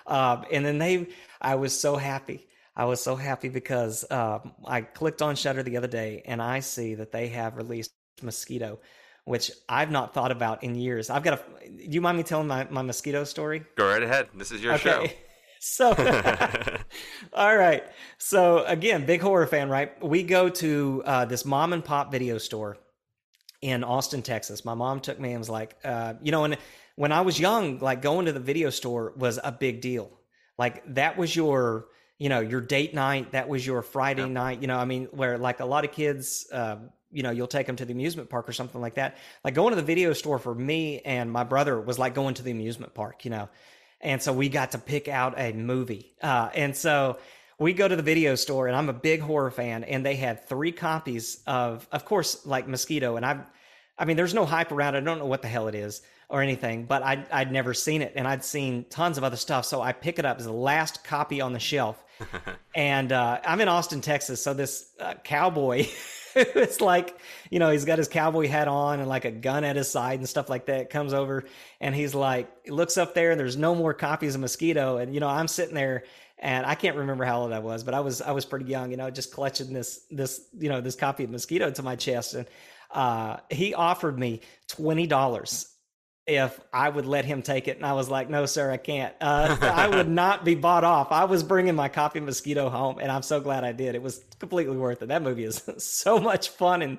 Um, 0.08 0.44
and 0.50 0.66
then 0.66 0.78
they, 0.78 1.06
I 1.40 1.54
was 1.54 1.78
so 1.78 1.94
happy. 1.96 2.48
I 2.74 2.86
was 2.86 3.00
so 3.00 3.14
happy 3.14 3.48
because 3.48 4.04
um, 4.10 4.54
I 4.64 4.80
clicked 4.80 5.22
on 5.22 5.36
Shudder 5.36 5.62
the 5.62 5.76
other 5.76 5.88
day 5.88 6.22
and 6.26 6.42
I 6.42 6.60
see 6.60 6.96
that 6.96 7.12
they 7.12 7.28
have 7.28 7.56
released 7.56 7.92
Mosquito, 8.22 8.80
which 9.24 9.52
I've 9.68 9.92
not 9.92 10.14
thought 10.14 10.32
about 10.32 10.64
in 10.64 10.74
years. 10.74 11.10
I've 11.10 11.22
got 11.22 11.34
a. 11.34 11.68
Do 11.68 11.90
you 11.90 12.00
mind 12.00 12.16
me 12.16 12.24
telling 12.24 12.48
my, 12.48 12.66
my 12.70 12.82
mosquito 12.82 13.22
story? 13.22 13.64
Go 13.76 13.86
right 13.86 14.02
ahead. 14.02 14.28
This 14.34 14.50
is 14.50 14.62
your 14.62 14.74
okay. 14.74 15.06
show. 15.06 15.06
So, 15.60 15.90
all 17.32 17.56
right. 17.56 17.84
So 18.18 18.64
again, 18.64 19.06
big 19.06 19.20
horror 19.20 19.46
fan, 19.46 19.68
right? 19.68 20.02
We 20.04 20.22
go 20.22 20.48
to 20.48 21.02
uh, 21.04 21.24
this 21.24 21.44
mom 21.44 21.72
and 21.72 21.84
pop 21.84 22.12
video 22.12 22.38
store 22.38 22.78
in 23.60 23.84
Austin, 23.84 24.22
Texas. 24.22 24.64
My 24.64 24.74
mom 24.74 25.00
took 25.00 25.18
me 25.18 25.30
and 25.30 25.38
was 25.38 25.50
like, 25.50 25.76
uh, 25.84 26.14
you 26.22 26.32
know, 26.32 26.42
when 26.42 26.56
when 26.96 27.12
I 27.12 27.20
was 27.20 27.38
young, 27.38 27.78
like 27.78 28.02
going 28.02 28.26
to 28.26 28.32
the 28.32 28.40
video 28.40 28.70
store 28.70 29.12
was 29.16 29.38
a 29.42 29.52
big 29.52 29.80
deal. 29.80 30.10
Like 30.58 30.82
that 30.94 31.16
was 31.16 31.34
your, 31.34 31.86
you 32.18 32.28
know, 32.28 32.40
your 32.40 32.60
date 32.60 32.94
night. 32.94 33.32
That 33.32 33.48
was 33.48 33.66
your 33.66 33.82
Friday 33.82 34.28
night. 34.28 34.60
You 34.60 34.66
know, 34.66 34.78
I 34.78 34.84
mean, 34.84 35.06
where 35.12 35.38
like 35.38 35.60
a 35.60 35.66
lot 35.66 35.84
of 35.84 35.92
kids. 35.92 36.46
Uh, 36.52 36.76
you 37.10 37.22
know, 37.22 37.30
you'll 37.30 37.46
take 37.46 37.66
them 37.66 37.76
to 37.76 37.86
the 37.86 37.92
amusement 37.92 38.28
park 38.28 38.46
or 38.46 38.52
something 38.52 38.82
like 38.82 38.96
that. 38.96 39.16
Like 39.42 39.54
going 39.54 39.70
to 39.70 39.76
the 39.76 39.82
video 39.82 40.12
store 40.12 40.38
for 40.38 40.54
me 40.54 41.00
and 41.00 41.32
my 41.32 41.42
brother 41.42 41.80
was 41.80 41.98
like 41.98 42.14
going 42.14 42.34
to 42.34 42.42
the 42.42 42.50
amusement 42.50 42.92
park, 42.92 43.24
you 43.24 43.30
know. 43.30 43.48
And 44.00 44.22
so 44.22 44.32
we 44.32 44.48
got 44.48 44.72
to 44.72 44.78
pick 44.78 45.08
out 45.08 45.34
a 45.36 45.52
movie. 45.52 46.14
Uh, 46.22 46.50
and 46.54 46.76
so 46.76 47.18
we 47.58 47.72
go 47.72 47.88
to 47.88 47.96
the 47.96 48.02
video 48.02 48.34
store 48.36 48.68
and 48.68 48.76
I'm 48.76 48.88
a 48.88 48.92
big 48.94 49.20
horror 49.20 49.50
fan 49.50 49.84
and 49.84 50.06
they 50.06 50.14
had 50.14 50.48
three 50.48 50.72
copies 50.72 51.42
of 51.46 51.86
of 51.90 52.04
course 52.04 52.46
like 52.46 52.68
Mosquito 52.68 53.16
and 53.16 53.26
I 53.26 53.40
I 53.98 54.04
mean 54.04 54.16
there's 54.16 54.34
no 54.34 54.46
hype 54.46 54.70
around 54.70 54.94
it. 54.94 54.98
I 54.98 55.00
don't 55.00 55.18
know 55.18 55.26
what 55.26 55.42
the 55.42 55.48
hell 55.48 55.66
it 55.68 55.74
is 55.74 56.02
or 56.28 56.42
anything, 56.42 56.84
but 56.84 57.02
I 57.02 57.24
I'd 57.32 57.50
never 57.50 57.74
seen 57.74 58.02
it 58.02 58.12
and 58.14 58.28
I'd 58.28 58.44
seen 58.44 58.84
tons 58.90 59.18
of 59.18 59.24
other 59.24 59.36
stuff. 59.36 59.64
So 59.64 59.80
I 59.82 59.92
pick 59.92 60.18
it 60.18 60.24
up 60.24 60.38
as 60.38 60.44
the 60.44 60.52
last 60.52 61.02
copy 61.02 61.40
on 61.40 61.52
the 61.52 61.58
shelf. 61.58 62.02
and 62.74 63.12
uh, 63.12 63.40
I'm 63.44 63.60
in 63.60 63.68
Austin, 63.68 64.00
Texas, 64.00 64.42
so 64.42 64.52
this 64.52 64.90
uh, 65.00 65.14
cowboy 65.22 65.86
it's 66.54 66.80
like, 66.80 67.18
you 67.50 67.58
know, 67.58 67.70
he's 67.70 67.84
got 67.84 67.98
his 67.98 68.06
cowboy 68.06 68.46
hat 68.46 68.68
on 68.68 69.00
and 69.00 69.08
like 69.08 69.24
a 69.24 69.30
gun 69.30 69.64
at 69.64 69.76
his 69.76 69.90
side 69.90 70.20
and 70.20 70.28
stuff 70.28 70.48
like 70.48 70.66
that. 70.66 70.88
Comes 70.88 71.12
over 71.12 71.44
and 71.80 71.94
he's 71.94 72.14
like, 72.14 72.48
looks 72.68 72.96
up 72.96 73.14
there 73.14 73.32
and 73.32 73.40
there's 73.40 73.56
no 73.56 73.74
more 73.74 73.92
copies 73.92 74.34
of 74.34 74.40
Mosquito. 74.40 74.98
And, 74.98 75.12
you 75.12 75.20
know, 75.20 75.28
I'm 75.28 75.48
sitting 75.48 75.74
there 75.74 76.04
and 76.38 76.64
I 76.64 76.76
can't 76.76 76.96
remember 76.96 77.24
how 77.24 77.40
old 77.40 77.52
I 77.52 77.58
was, 77.58 77.82
but 77.82 77.94
I 77.94 78.00
was, 78.00 78.22
I 78.22 78.30
was 78.30 78.44
pretty 78.44 78.66
young, 78.66 78.92
you 78.92 78.96
know, 78.96 79.10
just 79.10 79.32
clutching 79.32 79.72
this, 79.72 80.04
this, 80.10 80.48
you 80.56 80.68
know, 80.68 80.80
this 80.80 80.94
copy 80.94 81.24
of 81.24 81.30
Mosquito 81.30 81.70
to 81.70 81.82
my 81.82 81.96
chest. 81.96 82.34
And, 82.34 82.46
uh, 82.92 83.38
he 83.50 83.74
offered 83.74 84.18
me 84.18 84.42
$20 84.68 85.66
if 86.28 86.60
I 86.74 86.90
would 86.90 87.06
let 87.06 87.24
him 87.24 87.40
take 87.40 87.68
it. 87.68 87.78
And 87.78 87.86
I 87.86 87.94
was 87.94 88.10
like, 88.10 88.28
no, 88.28 88.44
sir, 88.44 88.70
I 88.70 88.76
can't. 88.76 89.14
Uh, 89.18 89.56
I 89.60 89.88
would 89.88 90.08
not 90.08 90.44
be 90.44 90.54
bought 90.54 90.84
off. 90.84 91.10
I 91.10 91.24
was 91.24 91.42
bringing 91.42 91.74
my 91.74 91.88
copy 91.88 92.18
of 92.18 92.26
Mosquito 92.26 92.68
home, 92.68 92.98
and 92.98 93.10
I'm 93.10 93.22
so 93.22 93.40
glad 93.40 93.64
I 93.64 93.72
did. 93.72 93.94
It 93.94 94.02
was 94.02 94.22
completely 94.38 94.76
worth 94.76 95.02
it. 95.02 95.08
That 95.08 95.22
movie 95.22 95.44
is 95.44 95.62
so 95.78 96.18
much 96.20 96.50
fun, 96.50 96.82
and 96.82 96.98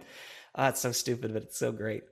uh, 0.56 0.72
it's 0.74 0.82
so 0.82 0.92
stupid, 0.92 1.34
but 1.34 1.44
it's 1.44 1.60
so 1.60 1.72
great. 1.72 2.04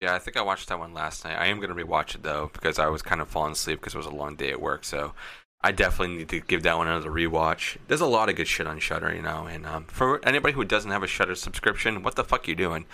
Yeah, 0.00 0.14
I 0.14 0.18
think 0.18 0.36
I 0.36 0.42
watched 0.42 0.68
that 0.70 0.78
one 0.78 0.94
last 0.94 1.24
night. 1.24 1.36
I 1.38 1.46
am 1.46 1.60
going 1.60 1.74
to 1.74 1.84
rewatch 1.84 2.14
it, 2.14 2.22
though, 2.22 2.50
because 2.52 2.78
I 2.78 2.86
was 2.88 3.02
kind 3.02 3.20
of 3.20 3.28
falling 3.28 3.52
asleep 3.52 3.80
because 3.80 3.94
it 3.94 3.98
was 3.98 4.06
a 4.06 4.10
long 4.10 4.34
day 4.34 4.50
at 4.50 4.60
work. 4.60 4.84
So 4.84 5.12
I 5.62 5.72
definitely 5.72 6.16
need 6.16 6.28
to 6.30 6.40
give 6.40 6.62
that 6.62 6.76
one 6.76 6.86
another 6.86 7.10
rewatch. 7.10 7.76
There's 7.88 8.00
a 8.00 8.06
lot 8.06 8.28
of 8.28 8.36
good 8.36 8.48
shit 8.48 8.66
on 8.66 8.78
Shudder, 8.78 9.14
you 9.14 9.22
know. 9.22 9.46
And 9.46 9.66
um, 9.66 9.84
for 9.84 10.26
anybody 10.26 10.54
who 10.54 10.64
doesn't 10.64 10.90
have 10.90 11.02
a 11.02 11.06
Shudder 11.06 11.34
subscription, 11.34 12.02
what 12.02 12.14
the 12.14 12.24
fuck 12.24 12.46
you 12.48 12.54
doing? 12.54 12.86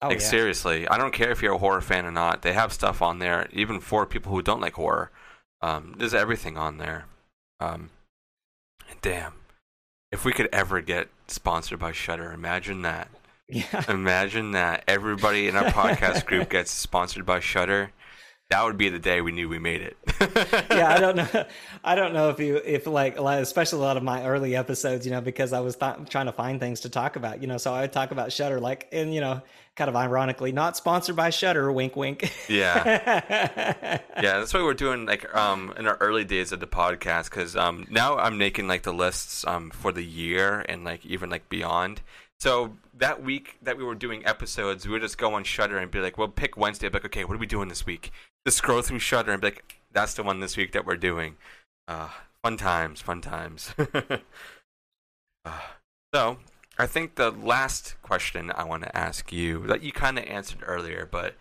Oh, 0.00 0.08
like 0.08 0.20
yeah. 0.20 0.26
seriously, 0.26 0.86
I 0.86 0.96
don't 0.96 1.12
care 1.12 1.30
if 1.30 1.42
you're 1.42 1.54
a 1.54 1.58
horror 1.58 1.80
fan 1.80 2.06
or 2.06 2.12
not. 2.12 2.42
They 2.42 2.52
have 2.52 2.72
stuff 2.72 3.02
on 3.02 3.18
there, 3.18 3.48
even 3.52 3.80
for 3.80 4.06
people 4.06 4.32
who 4.32 4.42
don't 4.42 4.60
like 4.60 4.74
horror. 4.74 5.10
Um, 5.60 5.94
there's 5.98 6.14
everything 6.14 6.56
on 6.56 6.78
there. 6.78 7.06
Um, 7.58 7.90
damn, 9.02 9.32
if 10.12 10.24
we 10.24 10.32
could 10.32 10.48
ever 10.52 10.80
get 10.80 11.08
sponsored 11.26 11.80
by 11.80 11.92
Shudder, 11.92 12.32
imagine 12.32 12.82
that. 12.82 13.08
Yeah. 13.50 13.82
Imagine 13.88 14.50
that 14.50 14.84
everybody 14.86 15.48
in 15.48 15.56
our 15.56 15.70
podcast 15.70 16.26
group 16.26 16.50
gets 16.50 16.70
sponsored 16.70 17.24
by 17.24 17.40
Shudder 17.40 17.92
that 18.50 18.64
would 18.64 18.78
be 18.78 18.88
the 18.88 18.98
day 18.98 19.20
we 19.20 19.30
knew 19.32 19.46
we 19.48 19.58
made 19.58 19.82
it. 19.82 19.96
yeah, 20.70 20.94
I 20.94 20.98
don't 20.98 21.16
know. 21.34 21.44
I 21.84 21.94
don't 21.94 22.14
know 22.14 22.30
if 22.30 22.40
you, 22.40 22.56
if 22.56 22.86
like, 22.86 23.18
especially 23.18 23.80
a 23.80 23.82
lot 23.82 23.96
of 23.98 24.02
my 24.02 24.24
early 24.26 24.56
episodes, 24.56 25.04
you 25.04 25.12
know, 25.12 25.20
because 25.20 25.52
I 25.52 25.60
was 25.60 25.76
th- 25.76 26.08
trying 26.08 26.26
to 26.26 26.32
find 26.32 26.58
things 26.58 26.80
to 26.80 26.88
talk 26.88 27.16
about, 27.16 27.42
you 27.42 27.46
know, 27.46 27.58
so 27.58 27.74
I 27.74 27.82
would 27.82 27.92
talk 27.92 28.10
about 28.10 28.32
Shudder, 28.32 28.58
like, 28.58 28.88
and 28.90 29.12
you 29.14 29.20
know, 29.20 29.42
kind 29.76 29.90
of 29.90 29.96
ironically, 29.96 30.50
not 30.50 30.76
sponsored 30.78 31.14
by 31.14 31.28
Shudder. 31.28 31.70
wink, 31.70 31.94
wink. 31.94 32.32
yeah, 32.48 32.84
yeah, 34.16 34.38
that's 34.38 34.54
what 34.54 34.64
we're 34.64 34.72
doing, 34.74 35.04
like, 35.04 35.32
um, 35.36 35.74
in 35.78 35.86
our 35.86 35.96
early 36.00 36.24
days 36.24 36.50
of 36.50 36.60
the 36.60 36.66
podcast, 36.66 37.24
because 37.24 37.54
um, 37.54 37.86
now 37.90 38.16
I'm 38.16 38.38
making 38.38 38.66
like 38.66 38.82
the 38.82 38.94
lists 38.94 39.46
um 39.46 39.70
for 39.70 39.92
the 39.92 40.04
year 40.04 40.64
and 40.68 40.84
like 40.84 41.04
even 41.04 41.28
like 41.28 41.50
beyond. 41.50 42.00
So 42.40 42.76
that 42.94 43.22
week 43.22 43.58
that 43.62 43.76
we 43.76 43.84
were 43.84 43.96
doing 43.96 44.24
episodes, 44.24 44.86
we 44.86 44.92
would 44.92 45.02
just 45.02 45.18
go 45.18 45.34
on 45.34 45.44
Shudder 45.44 45.76
and 45.76 45.90
be 45.90 45.98
like, 46.00 46.16
"Well, 46.16 46.28
pick 46.28 46.56
Wednesday." 46.56 46.88
Like, 46.88 47.04
okay, 47.04 47.24
what 47.24 47.34
are 47.34 47.38
we 47.40 47.46
doing 47.46 47.68
this 47.68 47.84
week? 47.84 48.12
Just 48.48 48.56
scroll 48.56 48.80
through 48.80 49.00
Shudder 49.00 49.32
and 49.32 49.42
be 49.42 49.48
like, 49.48 49.76
"That's 49.92 50.14
the 50.14 50.22
one 50.22 50.40
this 50.40 50.56
week 50.56 50.72
that 50.72 50.86
we're 50.86 50.96
doing." 50.96 51.36
Uh, 51.86 52.08
fun 52.42 52.56
times, 52.56 53.02
fun 53.02 53.20
times. 53.20 53.74
uh, 55.44 55.60
so, 56.14 56.38
I 56.78 56.86
think 56.86 57.16
the 57.16 57.30
last 57.30 57.96
question 58.00 58.50
I 58.50 58.64
want 58.64 58.84
to 58.84 58.96
ask 58.96 59.30
you 59.30 59.66
that 59.66 59.82
you 59.82 59.92
kind 59.92 60.18
of 60.18 60.24
answered 60.24 60.60
earlier, 60.62 61.06
but 61.12 61.34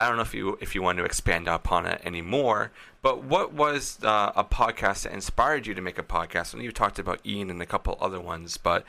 I 0.00 0.08
don't 0.08 0.16
know 0.16 0.22
if 0.22 0.32
you 0.32 0.56
if 0.62 0.74
you 0.74 0.80
want 0.80 0.96
to 0.96 1.04
expand 1.04 1.48
upon 1.48 1.84
it 1.84 2.00
anymore. 2.02 2.72
But 3.02 3.22
what 3.22 3.52
was 3.52 3.98
uh, 4.02 4.32
a 4.34 4.42
podcast 4.42 5.02
that 5.02 5.12
inspired 5.12 5.66
you 5.66 5.74
to 5.74 5.82
make 5.82 5.98
a 5.98 6.02
podcast? 6.02 6.54
And 6.54 6.62
you 6.62 6.72
talked 6.72 6.98
about 6.98 7.20
Ian 7.26 7.50
and 7.50 7.60
a 7.60 7.66
couple 7.66 7.98
other 8.00 8.22
ones, 8.22 8.56
but 8.56 8.86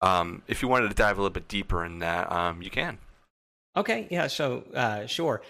um, 0.00 0.42
if 0.48 0.60
you 0.60 0.66
wanted 0.66 0.88
to 0.88 0.96
dive 0.96 1.18
a 1.18 1.20
little 1.20 1.32
bit 1.32 1.46
deeper 1.46 1.84
in 1.84 2.00
that, 2.00 2.32
um, 2.32 2.62
you 2.62 2.70
can. 2.70 2.98
Okay, 3.76 4.08
yeah, 4.10 4.26
so 4.26 4.64
uh, 4.74 5.06
sure. 5.06 5.40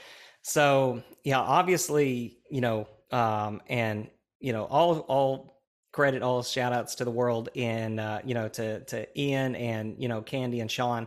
So 0.43 1.03
yeah, 1.25 1.39
obviously, 1.39 2.39
you 2.51 2.61
know, 2.61 2.89
um, 3.11 3.63
and 3.69 4.09
you 4.41 4.53
know, 4.53 4.65
all 4.65 5.01
all 5.01 5.61
credit, 5.93 6.23
all 6.23 6.43
shout 6.43 6.73
outs 6.73 6.97
to 6.97 7.05
the 7.05 7.11
world 7.11 7.49
and 7.57 8.01
uh, 8.01 8.21
you 8.25 8.35
know, 8.35 8.49
to 8.49 8.81
to 8.85 9.21
Ian 9.21 9.55
and 9.57 9.97
you 9.99 10.09
know, 10.09 10.23
Candy 10.23 10.61
and 10.61 10.71
Sean, 10.71 11.07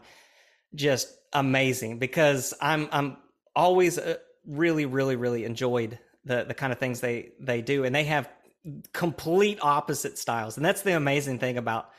just 0.73 1.13
amazing 1.33 1.99
because 1.99 2.53
I'm 2.61 2.87
I'm 2.91 3.17
always 3.55 3.97
uh, 3.97 4.17
really 4.45 4.85
really 4.85 5.15
really 5.15 5.43
enjoyed 5.43 5.99
the 6.23 6.43
the 6.45 6.53
kind 6.53 6.71
of 6.71 6.79
things 6.79 7.01
they 7.01 7.31
they 7.39 7.61
do 7.61 7.83
and 7.83 7.93
they 7.93 8.05
have 8.05 8.29
complete 8.93 9.59
opposite 9.61 10.17
styles 10.17 10.57
and 10.57 10.65
that's 10.65 10.81
the 10.81 10.95
amazing 10.95 11.37
thing 11.37 11.57
about 11.57 11.89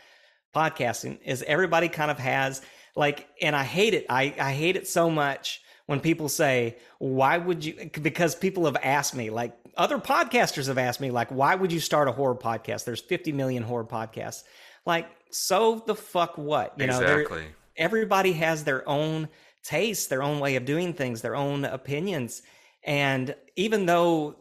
podcasting 0.56 1.18
is 1.24 1.42
everybody 1.46 1.88
kind 1.88 2.10
of 2.10 2.18
has 2.18 2.62
like 2.96 3.28
and 3.42 3.54
I 3.54 3.62
hate 3.62 3.94
it. 3.94 4.06
I, 4.08 4.34
I 4.40 4.52
hate 4.52 4.76
it 4.76 4.88
so 4.88 5.10
much 5.10 5.60
when 5.86 6.00
people 6.00 6.28
say, 6.28 6.76
why 6.98 7.38
would 7.38 7.64
you 7.64 7.90
because 8.02 8.34
people 8.34 8.66
have 8.66 8.76
asked 8.82 9.14
me, 9.14 9.30
like 9.30 9.56
other 9.76 9.98
podcasters 9.98 10.66
have 10.66 10.78
asked 10.78 11.00
me, 11.00 11.10
like, 11.10 11.28
why 11.30 11.54
would 11.54 11.72
you 11.72 11.80
start 11.80 12.08
a 12.08 12.12
horror 12.12 12.34
podcast? 12.34 12.84
There's 12.84 13.00
50 13.00 13.32
million 13.32 13.62
horror 13.62 13.84
podcasts. 13.84 14.42
Like, 14.84 15.08
so 15.30 15.82
the 15.86 15.94
fuck 15.94 16.38
what? 16.38 16.74
You 16.78 16.86
know, 16.86 17.00
exactly. 17.00 17.44
everybody 17.76 18.32
has 18.32 18.64
their 18.64 18.88
own 18.88 19.28
taste, 19.62 20.10
their 20.10 20.22
own 20.22 20.40
way 20.40 20.56
of 20.56 20.64
doing 20.64 20.92
things, 20.92 21.22
their 21.22 21.36
own 21.36 21.64
opinions. 21.64 22.42
And 22.84 23.34
even 23.56 23.86
though 23.86 24.36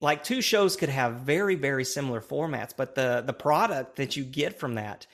like 0.00 0.22
two 0.22 0.42
shows 0.42 0.76
could 0.76 0.88
have 0.90 1.20
very, 1.20 1.54
very 1.54 1.84
similar 1.84 2.20
formats, 2.20 2.72
but 2.76 2.94
the 2.94 3.22
the 3.26 3.32
product 3.32 3.96
that 3.96 4.16
you 4.16 4.24
get 4.24 4.58
from 4.58 4.74
that 4.74 5.06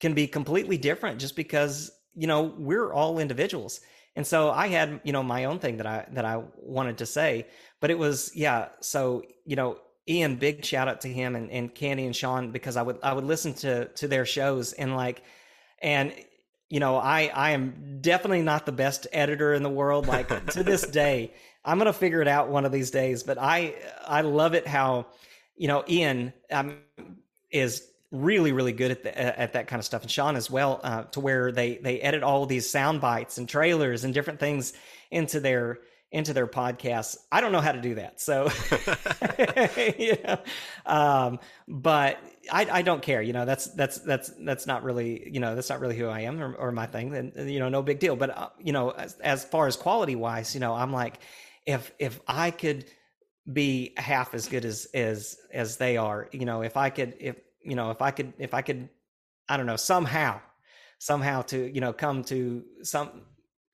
can 0.00 0.14
be 0.14 0.26
completely 0.26 0.76
different 0.76 1.18
just 1.18 1.34
because 1.34 1.90
you 2.14 2.26
know 2.26 2.54
we're 2.58 2.92
all 2.92 3.18
individuals 3.18 3.80
and 4.16 4.26
so 4.26 4.50
i 4.50 4.68
had 4.68 5.00
you 5.04 5.12
know 5.12 5.22
my 5.22 5.44
own 5.44 5.58
thing 5.58 5.76
that 5.76 5.86
i 5.86 6.06
that 6.12 6.24
i 6.24 6.42
wanted 6.56 6.98
to 6.98 7.06
say 7.06 7.46
but 7.80 7.90
it 7.90 7.98
was 7.98 8.30
yeah 8.34 8.68
so 8.80 9.22
you 9.44 9.56
know 9.56 9.78
ian 10.08 10.36
big 10.36 10.64
shout 10.64 10.88
out 10.88 11.00
to 11.00 11.08
him 11.08 11.34
and, 11.36 11.50
and 11.50 11.74
candy 11.74 12.06
and 12.06 12.14
sean 12.14 12.50
because 12.50 12.76
i 12.76 12.82
would 12.82 12.98
i 13.02 13.12
would 13.12 13.24
listen 13.24 13.54
to 13.54 13.86
to 13.88 14.08
their 14.08 14.24
shows 14.24 14.72
and 14.72 14.96
like 14.96 15.22
and 15.80 16.12
you 16.70 16.80
know 16.80 16.96
i 16.96 17.30
i 17.34 17.50
am 17.50 17.98
definitely 18.00 18.42
not 18.42 18.66
the 18.66 18.72
best 18.72 19.06
editor 19.12 19.54
in 19.54 19.62
the 19.62 19.70
world 19.70 20.06
like 20.06 20.28
to 20.50 20.62
this 20.62 20.86
day. 20.86 21.32
I'm 21.66 21.78
gonna 21.78 21.94
figure 21.94 22.20
it 22.20 22.28
out 22.28 22.48
one 22.48 22.66
of 22.66 22.72
these 22.72 22.90
days 22.90 23.22
but 23.22 23.38
i 23.38 23.74
i 24.06 24.20
love 24.20 24.54
it 24.54 24.66
how 24.66 25.06
you 25.56 25.68
know 25.68 25.82
ian 25.88 26.32
um, 26.50 26.76
is 27.50 27.86
really 28.14 28.52
really 28.52 28.72
good 28.72 28.90
at 28.90 29.02
the, 29.02 29.40
at 29.40 29.52
that 29.54 29.66
kind 29.66 29.80
of 29.80 29.84
stuff 29.84 30.02
and 30.02 30.10
Sean 30.10 30.36
as 30.36 30.50
well 30.50 30.80
uh, 30.82 31.02
to 31.04 31.20
where 31.20 31.52
they 31.52 31.78
they 31.78 32.00
edit 32.00 32.22
all 32.22 32.46
these 32.46 32.68
sound 32.68 33.00
bites 33.00 33.38
and 33.38 33.48
trailers 33.48 34.04
and 34.04 34.14
different 34.14 34.40
things 34.40 34.72
into 35.10 35.40
their 35.40 35.80
into 36.12 36.32
their 36.32 36.46
podcasts. 36.46 37.16
I 37.32 37.40
don't 37.40 37.50
know 37.50 37.60
how 37.60 37.72
to 37.72 37.80
do 37.80 37.96
that. 37.96 38.20
So 38.20 38.44
you 39.98 40.16
know, 40.24 40.38
um, 40.86 41.40
but 41.66 42.18
I, 42.52 42.68
I 42.70 42.82
don't 42.82 43.02
care, 43.02 43.22
you 43.22 43.32
know, 43.32 43.44
that's, 43.44 43.66
that's, 43.74 43.98
that's, 43.98 44.30
that's 44.44 44.66
not 44.66 44.84
really, 44.84 45.28
you 45.30 45.40
know, 45.40 45.54
that's 45.54 45.68
not 45.68 45.80
really 45.80 45.96
who 45.96 46.06
I 46.06 46.20
am 46.20 46.40
or, 46.40 46.54
or 46.54 46.72
my 46.72 46.86
thing 46.86 47.14
and, 47.14 47.50
you 47.50 47.58
know, 47.58 47.68
no 47.68 47.82
big 47.82 47.98
deal. 47.98 48.16
But, 48.16 48.36
uh, 48.36 48.48
you 48.60 48.72
know, 48.72 48.90
as, 48.90 49.14
as 49.20 49.44
far 49.44 49.66
as 49.66 49.76
quality 49.76 50.16
wise, 50.16 50.54
you 50.54 50.60
know, 50.60 50.74
I'm 50.74 50.92
like, 50.92 51.18
if, 51.66 51.92
if 51.98 52.20
I 52.28 52.50
could 52.50 52.84
be 53.50 53.92
half 53.96 54.34
as 54.34 54.48
good 54.48 54.64
as, 54.64 54.86
as, 54.94 55.36
as 55.52 55.76
they 55.76 55.96
are, 55.96 56.28
you 56.32 56.44
know, 56.44 56.62
if 56.62 56.76
I 56.76 56.90
could, 56.90 57.14
if, 57.20 57.36
you 57.64 57.74
know, 57.74 57.90
if 57.90 58.02
I 58.02 58.10
could, 58.10 58.32
if 58.38 58.54
I 58.54 58.62
could, 58.62 58.88
I 59.48 59.56
don't 59.56 59.66
know, 59.66 59.76
somehow, 59.76 60.40
somehow 60.98 61.42
to, 61.42 61.74
you 61.74 61.80
know, 61.80 61.92
come 61.92 62.24
to 62.24 62.64
some 62.82 63.22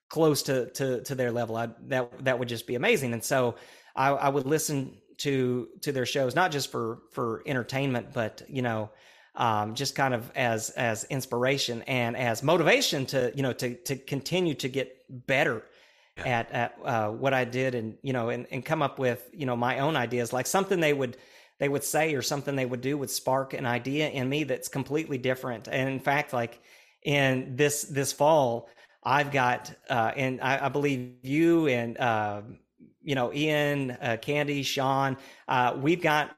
close 0.09 0.43
to, 0.45 0.70
to, 0.70 1.03
to 1.05 1.14
their 1.14 1.30
level, 1.30 1.57
I, 1.57 1.68
that, 1.86 2.24
that 2.24 2.38
would 2.38 2.49
just 2.49 2.66
be 2.66 2.74
amazing. 2.74 3.12
And 3.12 3.22
so 3.22 3.55
I, 3.95 4.09
I 4.09 4.28
would 4.28 4.47
listen 4.47 4.97
to, 5.18 5.68
to 5.82 5.93
their 5.93 6.07
shows, 6.07 6.34
not 6.34 6.51
just 6.51 6.70
for, 6.72 6.99
for 7.12 7.43
entertainment, 7.47 8.12
but, 8.12 8.43
you 8.49 8.62
know, 8.62 8.91
um, 9.36 9.74
just 9.74 9.95
kind 9.95 10.12
of 10.12 10.30
as, 10.34 10.70
as 10.70 11.05
inspiration 11.05 11.82
and 11.82 12.16
as 12.16 12.43
motivation 12.43 13.07
to, 13.07 13.32
you 13.34 13.43
know, 13.43 13.53
to, 13.53 13.74
to 13.74 13.97
continue 13.97 14.55
to 14.55 14.68
get 14.68 14.97
better 15.09 15.62
yeah. 16.16 16.26
at, 16.26 16.51
at, 16.51 16.78
uh, 16.84 17.09
what 17.11 17.32
I 17.32 17.45
did 17.45 17.74
and, 17.74 17.97
you 18.03 18.12
know, 18.12 18.30
and, 18.30 18.47
and 18.51 18.64
come 18.64 18.82
up 18.82 18.99
with, 18.99 19.28
you 19.32 19.47
know, 19.47 19.57
my 19.57 19.78
own 19.78 19.95
ideas, 19.95 20.32
like 20.32 20.47
something 20.47 20.80
they 20.80 20.93
would, 20.93 21.16
they 21.61 21.69
would 21.69 21.85
say 21.85 22.15
or 22.15 22.23
something 22.23 22.57
they 22.57 22.67
would 22.67 22.81
do 22.81 22.99
would 22.99 23.11
spark 23.11 23.53
an 23.55 23.67
idea 23.67 24.09
in 24.09 24.29
me 24.29 24.45
that's 24.45 24.67
completely 24.67 25.19
different. 25.19 25.69
And 25.69 25.89
in 25.89 26.01
fact, 26.01 26.33
like 26.33 26.61
in 27.05 27.55
this 27.55 27.83
this 27.83 28.13
fall, 28.13 28.69
I've 29.05 29.31
got 29.31 29.73
uh, 29.89 30.13
and 30.17 30.41
I, 30.41 30.67
I 30.67 30.69
believe 30.71 31.17
you 31.23 31.69
and 31.69 31.99
uh, 31.99 32.41
you 33.03 33.15
know 33.15 33.33
Ian, 33.33 33.93
uh, 33.93 34.17
Candy, 34.21 34.63
Sean, 34.63 35.19
uh, 35.47 35.77
we've 35.81 36.03
got 36.03 36.35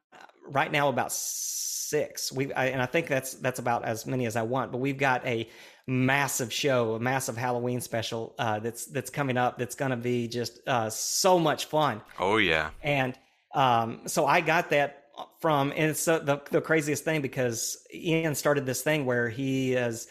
right 0.49 0.71
now 0.71 0.89
about 0.89 1.13
six. 1.13 2.33
We 2.33 2.53
and 2.53 2.83
I 2.83 2.87
think 2.87 3.07
that's 3.07 3.35
that's 3.35 3.61
about 3.61 3.85
as 3.85 4.05
many 4.05 4.27
as 4.27 4.35
I 4.35 4.43
want. 4.43 4.73
But 4.73 4.79
we've 4.79 4.99
got 4.99 5.25
a 5.25 5.49
massive 5.87 6.53
show, 6.53 6.95
a 6.95 7.01
massive 7.01 7.37
Halloween 7.37 7.81
special 7.81 8.35
uh, 8.41 8.59
that's 8.59 8.87
that's 8.87 9.11
coming 9.11 9.37
up. 9.37 9.57
That's 9.57 9.77
going 9.77 9.93
to 9.93 9.97
be 9.97 10.27
just 10.27 10.61
uh, 10.67 10.91
so 10.91 11.39
much 11.39 11.67
fun. 11.67 12.03
Oh 12.19 12.39
yeah, 12.39 12.71
and 12.83 13.17
um, 13.55 14.01
so 14.07 14.27
I 14.27 14.41
got 14.41 14.71
that 14.71 15.02
from 15.41 15.73
and 15.73 15.91
it's 15.91 16.05
the, 16.05 16.41
the 16.51 16.61
craziest 16.61 17.05
thing 17.05 17.21
because 17.21 17.85
Ian 17.93 18.35
started 18.35 18.67
this 18.67 18.83
thing 18.83 19.05
where 19.05 19.29
he 19.29 19.73
has 19.73 20.09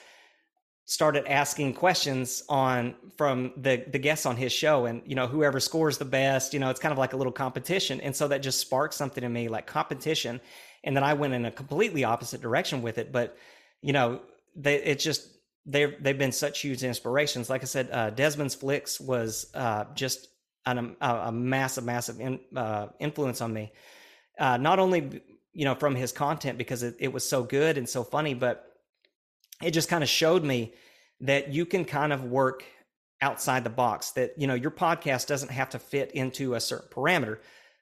started 0.85 1.25
asking 1.27 1.73
questions 1.73 2.43
on 2.49 2.95
from 3.17 3.53
the 3.57 3.83
the 3.91 3.99
guests 3.99 4.25
on 4.25 4.35
his 4.35 4.51
show 4.51 4.85
and 4.85 5.01
you 5.05 5.15
know 5.15 5.27
whoever 5.27 5.59
scores 5.59 5.97
the 5.97 6.05
best 6.05 6.53
you 6.53 6.59
know 6.59 6.69
it's 6.69 6.79
kind 6.79 6.91
of 6.91 6.97
like 6.97 7.13
a 7.13 7.17
little 7.17 7.31
competition. 7.31 8.01
And 8.01 8.15
so 8.15 8.27
that 8.27 8.41
just 8.41 8.59
sparked 8.59 8.93
something 8.93 9.23
in 9.23 9.31
me 9.31 9.47
like 9.47 9.65
competition. 9.65 10.41
And 10.83 10.95
then 10.95 11.03
I 11.03 11.13
went 11.13 11.33
in 11.33 11.45
a 11.45 11.51
completely 11.51 12.03
opposite 12.03 12.41
direction 12.41 12.81
with 12.81 12.97
it. 12.97 13.11
But 13.11 13.37
you 13.81 13.93
know 13.93 14.21
they 14.55 14.75
it's 14.83 15.03
just 15.03 15.27
they've 15.65 15.95
they've 16.01 16.17
been 16.17 16.31
such 16.31 16.61
huge 16.61 16.83
inspirations. 16.83 17.49
Like 17.49 17.61
I 17.61 17.65
said 17.65 17.89
uh, 17.91 18.09
Desmond's 18.09 18.55
flicks 18.55 18.99
was 18.99 19.49
uh, 19.53 19.85
just 19.95 20.27
an, 20.65 20.95
a, 21.01 21.15
a 21.15 21.31
massive 21.31 21.85
massive 21.85 22.19
in, 22.19 22.39
uh, 22.55 22.87
influence 22.99 23.41
on 23.41 23.53
me 23.53 23.71
uh, 24.41 24.57
not 24.57 24.79
only 24.79 25.21
you 25.53 25.63
know 25.63 25.75
from 25.75 25.95
his 25.95 26.11
content 26.11 26.57
because 26.57 26.83
it, 26.83 26.95
it 26.99 27.13
was 27.13 27.27
so 27.27 27.43
good 27.43 27.77
and 27.77 27.87
so 27.87 28.03
funny, 28.03 28.33
but 28.33 28.65
it 29.61 29.71
just 29.71 29.87
kind 29.87 30.03
of 30.03 30.09
showed 30.09 30.43
me 30.43 30.73
that 31.21 31.53
you 31.53 31.65
can 31.65 31.85
kind 31.85 32.11
of 32.11 32.23
work 32.25 32.65
outside 33.21 33.63
the 33.63 33.69
box. 33.69 34.11
That 34.11 34.33
you 34.37 34.47
know 34.47 34.55
your 34.55 34.71
podcast 34.71 35.27
doesn't 35.27 35.51
have 35.51 35.69
to 35.69 35.79
fit 35.79 36.11
into 36.11 36.55
a 36.55 36.59
certain 36.59 36.89
parameter. 36.89 37.37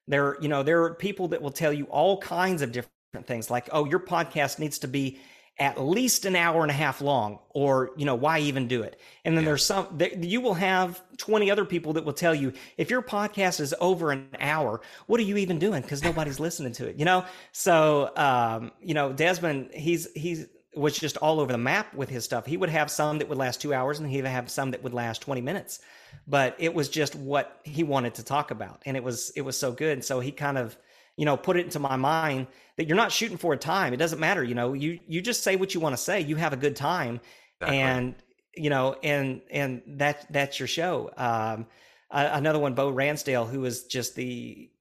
There, 0.08 0.38
you 0.42 0.50
know, 0.50 0.64
there 0.64 0.84
are 0.84 0.96
people 0.96 1.30
that 1.30 1.42
will 1.42 1.52
tell 1.52 1.72
you 1.72 1.86
all 1.86 2.18
kinds 2.20 2.62
of 2.62 2.72
different 2.72 3.26
things, 3.26 3.50
like, 3.50 3.70
oh, 3.72 3.86
your 3.86 4.00
podcast 4.00 4.60
needs 4.60 4.80
to 4.80 4.88
be 4.88 5.20
at 5.60 5.80
least 5.80 6.26
an 6.26 6.36
hour 6.36 6.62
and 6.62 6.72
a 6.72 6.74
half 6.74 7.02
long 7.02 7.40
or 7.50 7.92
you 7.98 8.06
know 8.06 8.16
why 8.16 8.40
even 8.40 8.68
do 8.68 8.82
it? 8.82 9.00
And 9.26 9.36
then 9.36 9.44
yeah. 9.44 9.50
there's 9.50 9.66
some 9.66 9.88
that 9.98 10.24
you 10.24 10.42
will 10.42 10.54
have 10.54 11.02
20 11.18 11.52
other 11.52 11.66
people 11.66 11.94
that 11.94 12.06
will 12.06 12.14
tell 12.14 12.34
you 12.34 12.54
if 12.78 12.90
your 12.90 13.02
podcast 13.02 13.60
is 13.60 13.76
over 13.80 14.12
an 14.12 14.30
hour 14.40 14.82
what 15.08 15.20
are 15.20 15.24
you 15.24 15.38
even 15.38 15.60
doing? 15.60 15.82
Because 15.82 16.04
nobody's 16.04 16.40
listening 16.48 16.74
to 16.74 16.88
it 16.88 16.98
you 16.98 17.06
know? 17.06 17.26
So 17.52 18.12
um, 18.16 18.72
you 18.82 18.94
know 18.94 19.12
desmond 19.14 19.72
he's 19.74 20.12
he's 20.14 20.48
was 20.76 20.98
just 20.98 21.18
all 21.18 21.40
over 21.40 21.52
the 21.52 21.58
map 21.58 21.94
with 21.94 22.10
his 22.10 22.24
stuff. 22.24 22.46
He 22.46 22.56
would 22.56 22.70
have 22.70 22.92
some 22.92 23.18
that 23.18 23.28
would 23.28 23.38
last 23.38 23.60
two 23.60 23.74
hours 23.74 24.00
and 24.00 24.10
he'd 24.10 24.26
have 24.26 24.50
some 24.50 24.72
that 24.72 24.84
would 24.84 24.94
last 24.94 25.22
20 25.22 25.42
minutes. 25.42 25.80
But 26.28 26.56
it 26.60 26.74
was 26.74 26.90
just 26.90 27.16
what 27.16 27.60
he 27.64 27.84
wanted 27.84 28.16
to 28.16 28.24
talk 28.24 28.52
about 28.52 28.82
and 28.86 28.96
it 28.96 29.04
was 29.04 29.32
it 29.32 29.42
was 29.42 29.58
so 29.58 29.72
good. 29.72 30.04
So 30.04 30.20
he 30.20 30.32
kind 30.32 30.58
of 30.58 30.78
you 31.20 31.26
know 31.26 31.36
put 31.36 31.58
it 31.58 31.66
into 31.66 31.80
my 31.80 31.98
mind 31.98 32.48
that 32.78 32.88
you're 32.88 32.96
not 32.96 33.12
shooting 33.12 33.36
for 33.36 33.52
a 33.52 33.58
time. 33.58 33.94
It 33.94 33.98
doesn't 33.98 34.22
matter. 34.22 34.42
You 34.42 34.56
know, 34.56 34.72
you 34.72 35.00
you 35.06 35.22
just 35.22 35.44
say 35.44 35.58
what 35.58 35.74
you 35.74 35.82
want 35.82 35.92
to 35.92 36.02
say. 36.02 36.22
You 36.22 36.38
have 36.38 36.54
a 36.54 36.58
good 36.58 36.78
time, 36.78 37.20
exactly. 37.60 37.78
and 37.78 38.16
you 38.56 38.70
know, 38.70 38.96
and 39.04 39.42
and 39.52 39.82
that 39.98 40.26
that's 40.32 40.60
your 40.60 40.68
show. 40.68 41.12
Um, 41.18 41.68
another 42.10 42.58
one, 42.58 42.74
Bo 42.74 42.90
Ransdale, 42.90 43.46
who 43.46 43.66
is 43.66 43.84
just 43.84 44.16
the 44.16 44.72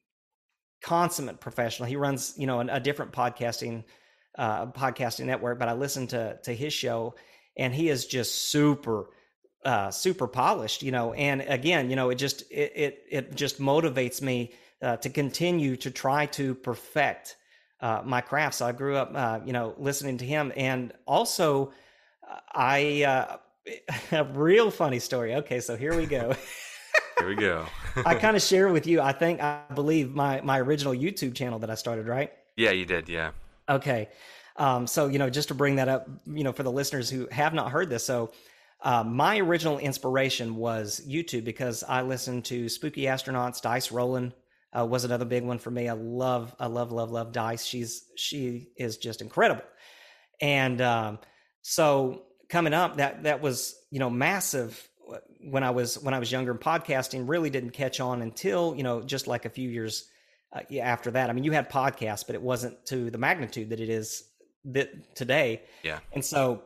consummate 0.80 1.40
professional. 1.40 1.88
He 1.88 1.96
runs, 1.96 2.34
you 2.36 2.46
know, 2.46 2.60
a, 2.60 2.66
a 2.74 2.80
different 2.80 3.10
podcasting 3.10 3.82
uh, 4.38 4.66
podcasting 4.66 5.24
network, 5.24 5.58
but 5.58 5.68
I 5.68 5.72
listen 5.72 6.06
to 6.08 6.38
to 6.44 6.54
his 6.54 6.72
show, 6.72 7.16
and 7.56 7.74
he 7.74 7.88
is 7.88 8.06
just 8.06 8.48
super 8.52 9.10
uh, 9.64 9.90
super 9.90 10.28
polished, 10.28 10.84
you 10.84 10.92
know. 10.92 11.14
And 11.14 11.40
again, 11.40 11.90
you 11.90 11.96
know, 11.96 12.10
it 12.10 12.14
just 12.14 12.42
it 12.52 12.72
it, 12.76 13.04
it 13.10 13.34
just 13.34 13.60
motivates 13.60 14.22
me 14.22 14.52
uh, 14.82 14.96
to 14.98 15.10
continue 15.10 15.76
to 15.76 15.90
try 15.90 16.26
to 16.26 16.54
perfect 16.54 17.36
uh, 17.80 18.02
my 18.04 18.20
craft. 18.20 18.56
So 18.56 18.66
I 18.66 18.72
grew 18.72 18.96
up, 18.96 19.12
uh, 19.14 19.40
you 19.44 19.52
know, 19.52 19.74
listening 19.78 20.18
to 20.18 20.24
him, 20.24 20.52
and 20.56 20.92
also 21.06 21.72
I 22.52 23.04
uh, 23.04 23.36
a 24.12 24.24
real 24.24 24.70
funny 24.70 24.98
story. 24.98 25.36
Okay, 25.36 25.60
so 25.60 25.76
here 25.76 25.96
we 25.96 26.06
go. 26.06 26.34
here 27.18 27.28
we 27.28 27.36
go. 27.36 27.66
I 28.04 28.14
kind 28.16 28.36
of 28.36 28.42
share 28.42 28.68
with 28.68 28.86
you. 28.86 29.00
I 29.00 29.12
think 29.12 29.40
I 29.40 29.62
believe 29.74 30.14
my 30.14 30.40
my 30.40 30.60
original 30.60 30.92
YouTube 30.92 31.34
channel 31.34 31.58
that 31.60 31.70
I 31.70 31.74
started, 31.74 32.06
right? 32.06 32.32
Yeah, 32.56 32.70
you 32.70 32.84
did. 32.84 33.08
Yeah. 33.08 33.30
Okay. 33.68 34.08
Um, 34.56 34.86
so 34.86 35.06
you 35.06 35.18
know, 35.18 35.30
just 35.30 35.48
to 35.48 35.54
bring 35.54 35.76
that 35.76 35.88
up, 35.88 36.08
you 36.26 36.44
know, 36.44 36.52
for 36.52 36.62
the 36.64 36.72
listeners 36.72 37.08
who 37.08 37.28
have 37.30 37.54
not 37.54 37.70
heard 37.70 37.90
this, 37.90 38.04
so. 38.04 38.32
Uh, 38.80 39.02
my 39.02 39.38
original 39.38 39.78
inspiration 39.78 40.54
was 40.54 41.02
YouTube 41.04 41.42
because 41.42 41.82
I 41.82 42.02
listened 42.02 42.44
to 42.44 42.68
Spooky 42.68 43.06
Astronauts, 43.06 43.60
Dice 43.60 43.90
Rolling, 43.90 44.32
uh, 44.76 44.84
was 44.84 45.04
another 45.04 45.24
big 45.24 45.44
one 45.44 45.58
for 45.58 45.70
me. 45.70 45.88
I 45.88 45.94
love, 45.94 46.54
I 46.58 46.66
love, 46.66 46.92
love, 46.92 47.10
love 47.10 47.32
Dice. 47.32 47.64
She's 47.64 48.04
she 48.16 48.68
is 48.76 48.98
just 48.98 49.22
incredible, 49.22 49.64
and 50.40 50.80
um, 50.80 51.18
so 51.62 52.22
coming 52.48 52.74
up, 52.74 52.96
that 52.98 53.24
that 53.24 53.40
was 53.40 53.76
you 53.90 53.98
know 53.98 54.10
massive 54.10 54.88
when 55.40 55.62
I 55.62 55.70
was 55.70 55.98
when 55.98 56.14
I 56.14 56.18
was 56.18 56.30
younger. 56.30 56.50
And 56.50 56.60
podcasting 56.60 57.28
really 57.28 57.50
didn't 57.50 57.70
catch 57.70 58.00
on 58.00 58.22
until 58.22 58.74
you 58.76 58.82
know 58.82 59.02
just 59.02 59.26
like 59.26 59.44
a 59.44 59.50
few 59.50 59.68
years 59.68 60.08
uh, 60.52 60.60
after 60.80 61.10
that. 61.12 61.30
I 61.30 61.32
mean, 61.32 61.44
you 61.44 61.52
had 61.52 61.70
podcasts, 61.70 62.26
but 62.26 62.34
it 62.34 62.42
wasn't 62.42 62.84
to 62.86 63.10
the 63.10 63.18
magnitude 63.18 63.70
that 63.70 63.80
it 63.80 63.88
is 63.88 64.24
that 64.66 65.14
today. 65.14 65.62
Yeah, 65.82 66.00
and 66.12 66.24
so 66.24 66.62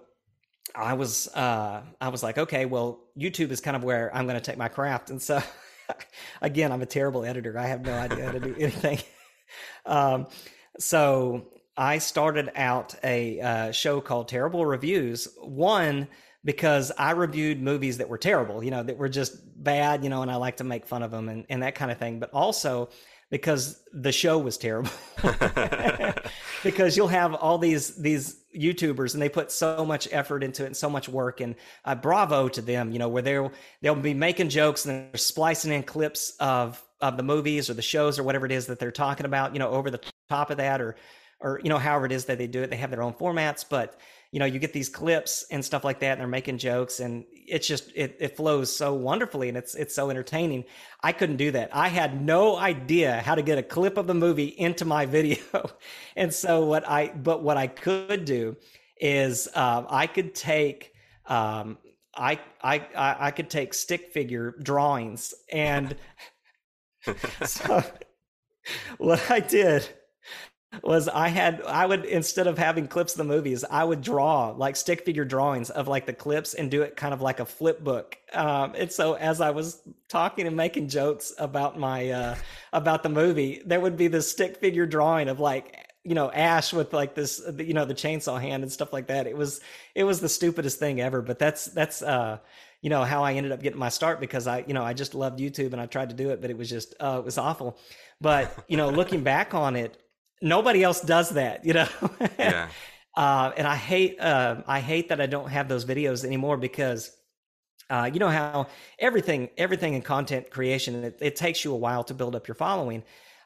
I 0.75 0.95
was 0.95 1.29
uh, 1.29 1.83
I 2.01 2.09
was 2.09 2.23
like, 2.23 2.39
okay, 2.39 2.65
well, 2.65 3.01
YouTube 3.19 3.51
is 3.51 3.61
kind 3.61 3.77
of 3.77 3.85
where 3.85 4.15
I'm 4.15 4.27
going 4.27 4.39
to 4.39 4.45
take 4.45 4.59
my 4.59 4.69
craft, 4.69 5.11
and 5.11 5.21
so 5.21 5.43
again, 6.43 6.73
I'm 6.73 6.83
a 6.83 6.87
terrible 6.87 7.25
editor. 7.25 7.59
I 7.59 7.67
have 7.67 7.83
no 7.83 7.93
idea 7.93 8.27
how 8.27 8.33
to 8.33 8.41
do 8.41 8.55
anything. 8.59 8.99
um, 9.87 10.27
so 10.79 11.49
I 11.77 11.99
started 11.99 12.51
out 12.55 12.95
a 13.03 13.41
uh, 13.41 13.73
show 13.73 14.01
called 14.01 14.29
Terrible 14.29 14.65
Reviews. 14.65 15.29
One, 15.41 16.09
because 16.45 16.93
I 16.99 17.13
reviewed 17.13 17.63
movies 17.63 17.99
that 17.99 18.09
were 18.09 18.19
terrible, 18.19 18.65
you 18.65 18.71
know, 18.71 18.83
that 18.83 18.99
were 18.99 19.09
just 19.09 19.37
bad, 19.63 20.03
you 20.03 20.11
know, 20.11 20.23
and 20.23 20.31
I 20.31 20.37
like 20.37 20.57
to 20.59 20.65
make 20.65 20.87
fun 20.87 21.03
of 21.03 21.11
them 21.11 21.29
and, 21.29 21.47
and 21.49 21.63
that 21.63 21.75
kind 21.75 21.91
of 21.91 21.99
thing. 21.99 22.19
But 22.19 22.31
also 22.33 22.89
because 23.31 23.83
the 23.93 24.13
show 24.13 24.39
was 24.39 24.59
terrible. 24.59 24.91
because 26.63 26.97
you'll 26.97 27.09
have 27.09 27.35
all 27.35 27.59
these 27.59 27.97
these 27.97 28.42
YouTubers 28.57 29.15
and 29.15 29.23
they 29.23 29.29
put 29.29 29.51
so 29.51 29.85
much 29.85 30.09
effort 30.11 30.43
into 30.43 30.65
it 30.65 30.67
and 30.67 30.77
so 30.77 30.91
much 30.91 31.09
work 31.09 31.41
and 31.41 31.55
uh, 31.85 31.95
bravo 31.95 32.49
to 32.49 32.63
them, 32.63 32.93
you 32.93 32.99
know, 32.99 33.09
where 33.09 33.23
they'll 33.23 33.53
they'll 33.81 33.95
be 33.95 34.15
making 34.15 34.49
jokes 34.49 34.85
and 34.85 35.11
they're 35.13 35.19
splicing 35.19 35.73
in 35.73 35.83
clips 35.83 36.35
of 36.41 36.83
of 37.01 37.17
the 37.17 37.23
movies 37.23 37.69
or 37.69 37.75
the 37.75 37.83
shows 37.83 38.19
or 38.19 38.23
whatever 38.23 38.47
it 38.47 38.53
is 38.53 38.67
that 38.67 38.79
they're 38.79 38.91
talking 38.91 39.27
about, 39.27 39.53
you 39.53 39.59
know, 39.59 39.71
over 39.71 39.91
the 39.91 40.01
top 40.29 40.51
of 40.51 40.59
that 40.59 40.81
or 40.81 40.97
or 41.41 41.61
you 41.63 41.69
know 41.69 41.79
however 41.79 42.07
it 42.07 42.13
is 42.13 42.27
that 42.27 42.39
they 42.39 42.47
do 42.47 42.63
it. 42.63 42.71
They 42.71 42.77
have 42.77 42.91
their 42.91 43.03
own 43.03 43.15
formats, 43.15 43.65
but 43.69 43.99
you 44.31 44.39
know 44.39 44.47
you 44.47 44.59
get 44.59 44.73
these 44.73 44.89
clips 44.89 45.45
and 45.51 45.65
stuff 45.65 45.85
like 45.85 46.01
that 46.01 46.13
and 46.13 46.21
they're 46.21 46.29
making 46.29 46.59
jokes 46.59 47.01
and 47.01 47.25
it's 47.47 47.67
just 47.67 47.93
it, 47.95 48.17
it 48.21 48.37
flows 48.37 48.75
so 48.75 48.95
wonderfully 48.95 49.49
and 49.49 49.57
it's 49.57 49.75
it's 49.75 49.95
so 49.95 50.11
entertaining. 50.11 50.65
I 51.03 51.13
couldn't 51.13 51.37
do 51.37 51.51
that. 51.53 51.75
I 51.75 51.89
had 51.89 52.23
no 52.23 52.57
idea 52.57 53.21
how 53.21 53.35
to 53.35 53.43
get 53.43 53.59
a 53.59 53.63
clip 53.63 53.97
of 53.97 54.07
the 54.07 54.15
movie 54.15 54.47
into 54.47 54.85
my 54.85 55.07
video. 55.19 55.39
And 56.17 56.33
so 56.33 56.65
what 56.65 56.89
i 56.89 57.09
but 57.09 57.43
what 57.43 57.57
i 57.57 57.67
could 57.67 58.25
do 58.25 58.57
is 59.01 59.49
uh, 59.55 59.85
i 59.89 60.07
could 60.07 60.35
take 60.35 60.93
um, 61.27 61.79
I, 62.15 62.41
I 62.63 62.87
I 62.97 63.31
could 63.31 63.49
take 63.49 63.73
stick 63.73 64.13
figure 64.13 64.55
drawings 64.63 65.33
and 65.51 65.97
so 67.45 67.83
what 68.99 69.31
I 69.31 69.41
did 69.41 69.89
was 70.83 71.09
I 71.09 71.29
had 71.29 71.63
I 71.63 71.85
would 71.85 72.05
instead 72.05 72.47
of 72.47 72.57
having 72.57 72.89
clips 72.89 73.13
of 73.13 73.19
the 73.19 73.25
movies, 73.25 73.65
I 73.69 73.85
would 73.85 74.01
draw 74.01 74.51
like 74.51 74.77
stick 74.77 75.05
figure 75.05 75.25
drawings 75.25 75.71
of 75.71 75.87
like 75.87 76.07
the 76.07 76.13
clips 76.13 76.55
and 76.55 76.71
do 76.71 76.83
it 76.83 76.97
kind 76.97 77.13
of 77.13 77.21
like 77.21 77.41
a 77.41 77.45
flip 77.45 77.85
book. 77.85 78.17
Um, 78.33 78.75
and 78.77 78.91
so 78.91 79.15
as 79.15 79.41
I 79.41 79.51
was 79.51 79.83
talking 80.09 80.47
and 80.47 80.57
making 80.57 80.89
jokes 80.89 81.33
about 81.39 81.79
my 81.79 82.11
uh, 82.11 82.37
about 82.73 83.03
the 83.03 83.11
movie, 83.11 83.63
there 83.67 83.81
would 83.81 83.97
be 83.97 84.09
this 84.09 84.31
stick 84.31 84.57
figure 84.57 84.87
drawing 84.87 85.29
of 85.29 85.41
like 85.41 85.77
you 86.05 86.15
know 86.15 86.31
Ash 86.31 86.73
with 86.73 86.93
like 86.93 87.15
this 87.15 87.43
you 87.59 87.75
know 87.75 87.85
the 87.85 87.95
chainsaw 87.95 88.41
hand 88.41 88.63
and 88.63 88.73
stuff 88.73 88.93
like 88.93 89.09
that. 89.09 89.27
It 89.27 89.37
was 89.37 89.61
it 89.95 90.05
was 90.05 90.21
the 90.21 90.29
stupidest 90.29 90.79
thing 90.79 91.01
ever. 91.01 91.21
But 91.21 91.39
that's 91.39 91.67
that's 91.67 92.03
uh, 92.03 92.39
you 92.81 92.89
know 92.89 93.05
how 93.05 93.23
I 93.23 93.35
ended 93.35 93.53
up 93.53 93.63
getting 93.63 93.79
my 93.79 93.91
start 93.91 94.21
because 94.21 94.47
I 94.47 94.65
you 94.67 94.73
know 94.73 94.83
I 94.83 94.95
just 94.95 95.15
loved 95.15 95.39
YouTube 95.39 95.73
and 95.73 95.81
I 95.81 95.87
tried 95.87 96.09
to 96.09 96.17
do 96.17 96.31
it, 96.31 96.41
but 96.41 96.51
it 96.51 96.57
was 96.57 96.71
just 96.71 96.95
uh, 96.99 97.17
it 97.19 97.25
was 97.27 97.37
awful. 97.37 97.79
But 98.23 98.65
you 98.69 98.79
know 98.79 98.89
looking 98.89 99.23
back 99.23 99.53
on 99.53 99.77
it 99.77 100.02
nobody 100.43 100.83
else 100.83 101.01
does 101.01 101.31
that, 101.31 101.65
you 101.65 101.73
know. 101.73 101.89
yeah. 102.39 102.69
Uh, 103.17 103.53
and 103.57 103.67
I 103.67 103.77
hate 103.77 104.21
uh, 104.21 104.63
I 104.67 104.81
hate 104.81 105.11
that 105.11 105.21
I 105.21 105.27
don't 105.27 105.49
have 105.49 105.69
those 105.69 105.85
videos 105.85 106.25
anymore 106.25 106.57
because 106.57 107.15
uh, 107.91 108.11
you 108.13 108.19
know 108.19 108.29
how 108.29 108.69
everything 108.99 109.51
everything 109.59 109.95
in 109.95 110.03
content 110.03 110.51
creation 110.51 111.05
it, 111.05 111.19
it, 111.21 111.37
takes 111.37 111.65
you 111.65 111.75
a 111.75 111.77
while 111.77 112.05
to 112.05 112.15
build 112.15 112.35
up 112.35 112.49
your 112.49 112.55
following. 112.55 113.03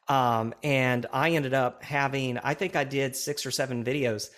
Um, 0.09 0.55
and 0.62 1.05
I 1.12 1.30
ended 1.30 1.53
up 1.53 1.82
having 1.82 2.38
I 2.38 2.55
think 2.55 2.76
I 2.76 2.84
did 2.84 3.16
six 3.16 3.44
or 3.44 3.51
seven 3.51 3.82
videos, 3.82 4.30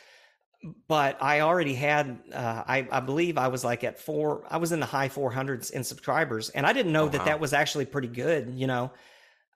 but 0.88 1.22
I 1.22 1.40
already 1.40 1.74
had 1.74 2.18
uh, 2.32 2.64
I, 2.66 2.88
I 2.90 3.00
believe 3.00 3.36
I 3.36 3.48
was 3.48 3.64
like 3.64 3.84
at 3.84 3.98
four 3.98 4.44
I 4.48 4.56
was 4.56 4.72
in 4.72 4.80
the 4.80 4.86
high 4.86 5.10
400s 5.10 5.70
in 5.72 5.84
subscribers, 5.84 6.48
and 6.48 6.64
I 6.64 6.72
didn't 6.72 6.92
know 6.92 7.04
oh, 7.04 7.08
that 7.10 7.18
wow. 7.18 7.24
that 7.26 7.40
was 7.40 7.52
actually 7.52 7.84
pretty 7.84 8.08
good, 8.08 8.54
you 8.54 8.66
know 8.66 8.92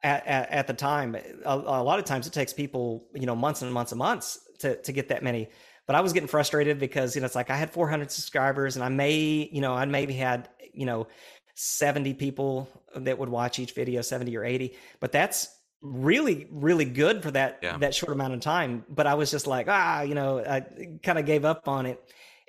at, 0.03 0.27
at, 0.27 0.51
at 0.51 0.67
the 0.67 0.75
time. 0.75 1.15
A, 1.15 1.55
a, 1.55 1.83
lot 1.83 1.99
of 1.99 2.05
times 2.05 2.27
it 2.27 2.33
takes 2.33 2.53
people, 2.53 3.07
you 3.15 3.27
know, 3.27 3.37
months 3.37 3.63
and 3.63 3.73
months 3.73 3.93
and 3.93 3.99
months 3.99 4.41
to, 4.61 4.77
to 4.83 4.93
get 4.93 5.09
that 5.09 5.23
many. 5.23 5.49
But 5.87 5.97
I 5.97 6.01
was 6.01 6.13
getting 6.13 6.29
frustrated 6.29 6.79
because, 6.79 7.15
you 7.15 7.21
know, 7.21 7.27
it's 7.27 7.35
like 7.35 7.51
I 7.51 7.57
had 7.57 7.71
400 7.71 8.11
subscribers 8.11 8.77
and 8.77 8.85
I 8.85 8.89
may, 8.89 9.49
you 9.53 9.61
know, 9.61 9.75
I 9.75 9.85
maybe 9.85 10.15
had, 10.15 10.49
you 10.73 10.87
know, 10.87 11.07
70 11.55 12.15
people 12.15 12.69
that 12.95 13.19
would 13.19 13.29
watch 13.29 13.59
each 13.59 13.73
video, 13.73 14.01
70 14.01 14.37
or 14.37 14.45
80. 14.45 14.77
But 15.01 15.13
that's 15.13 15.49
really, 15.81 16.47
really 16.51 16.85
good 16.85 17.23
for 17.23 17.31
that, 17.33 17.59
yeah. 17.63 17.77
that 17.79 17.95
short 17.95 18.13
amount 18.13 18.35
of 18.35 18.41
time. 18.41 18.85
But 18.89 19.07
I 19.07 19.15
was 19.15 19.31
just 19.31 19.47
like, 19.47 19.67
ah, 19.69 20.03
you 20.03 20.15
know, 20.15 20.39
I 20.39 20.61
kind 21.03 21.19
of 21.19 21.27
gave 21.27 21.45
up 21.45 21.67
on 21.67 21.87
it 21.87 22.01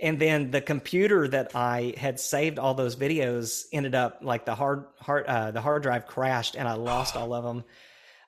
and 0.01 0.19
then 0.19 0.51
the 0.51 0.61
computer 0.61 1.27
that 1.27 1.55
I 1.55 1.93
had 1.97 2.19
saved 2.19 2.59
all 2.59 2.73
those 2.73 2.95
videos 2.95 3.65
ended 3.71 3.95
up 3.95 4.19
like 4.21 4.45
the 4.45 4.55
hard 4.55 4.85
hard 4.99 5.25
uh, 5.25 5.51
the 5.51 5.61
hard 5.61 5.83
drive 5.83 6.07
crashed 6.07 6.55
and 6.55 6.67
I 6.67 6.73
lost 6.73 7.15
all 7.15 7.33
of 7.33 7.43
them. 7.43 7.63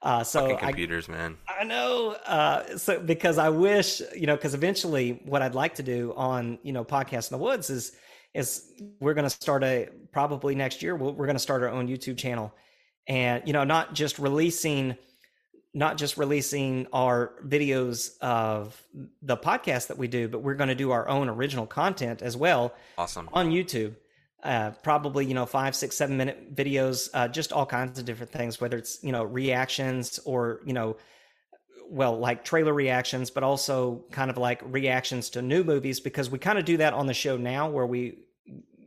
Uh, 0.01 0.23
so 0.23 0.41
Fucking 0.41 0.57
computers, 0.59 1.09
I, 1.09 1.13
man. 1.13 1.37
I 1.47 1.63
know. 1.63 2.15
Uh, 2.25 2.77
so 2.77 2.99
because 2.99 3.39
I 3.39 3.49
wish 3.49 4.01
you 4.15 4.27
know, 4.27 4.35
because 4.35 4.53
eventually, 4.53 5.19
what 5.25 5.41
I'd 5.41 5.55
like 5.55 5.75
to 5.75 5.83
do 5.83 6.13
on 6.15 6.59
you 6.61 6.73
know 6.73 6.85
podcast 6.85 7.31
in 7.31 7.37
the 7.37 7.43
woods 7.43 7.69
is 7.69 7.93
is 8.35 8.71
we're 8.99 9.15
going 9.15 9.23
to 9.23 9.29
start 9.29 9.63
a 9.63 9.89
probably 10.11 10.53
next 10.53 10.83
year. 10.83 10.95
we 10.95 11.11
we're 11.11 11.25
going 11.25 11.37
to 11.37 11.39
start 11.39 11.63
our 11.63 11.69
own 11.69 11.87
YouTube 11.87 12.17
channel, 12.17 12.53
and 13.07 13.41
you 13.47 13.53
know, 13.53 13.63
not 13.63 13.95
just 13.95 14.19
releasing 14.19 14.95
not 15.75 15.97
just 15.97 16.17
releasing 16.17 16.87
our 16.93 17.33
videos 17.45 18.17
of 18.21 18.81
the 19.21 19.35
podcast 19.35 19.87
that 19.87 19.97
we 19.97 20.07
do, 20.07 20.29
but 20.29 20.39
we're 20.39 20.55
going 20.55 20.69
to 20.69 20.75
do 20.75 20.91
our 20.91 21.07
own 21.07 21.27
original 21.27 21.67
content 21.67 22.21
as 22.21 22.35
well. 22.37 22.73
Awesome. 22.97 23.29
On 23.33 23.51
YouTube. 23.51 23.95
Uh, 24.41 24.71
probably, 24.83 25.25
you 25.25 25.33
know, 25.33 25.45
five, 25.47 25.75
six, 25.75 25.97
seven 25.97 26.17
minute 26.17 26.55
videos, 26.55 27.09
uh, 27.15 27.27
just 27.27 27.51
all 27.51 27.65
kinds 27.65 27.97
of 27.97 28.05
different 28.05 28.31
things, 28.31 28.61
whether 28.61 28.77
it's, 28.77 29.03
you 29.03 29.11
know, 29.11 29.23
reactions 29.23 30.19
or, 30.23 30.61
you 30.65 30.73
know, 30.73 30.97
well, 31.89 32.17
like 32.19 32.45
trailer 32.45 32.73
reactions, 32.73 33.31
but 33.31 33.43
also 33.43 34.05
kind 34.11 34.29
of 34.29 34.37
like 34.37 34.61
reactions 34.63 35.31
to 35.31 35.41
new 35.41 35.63
movies 35.63 35.99
because 35.99 36.29
we 36.29 36.37
kind 36.37 36.59
of 36.59 36.65
do 36.65 36.77
that 36.77 36.93
on 36.93 37.07
the 37.07 37.13
show 37.13 37.37
now, 37.37 37.69
where 37.69 37.87
we 37.87 38.19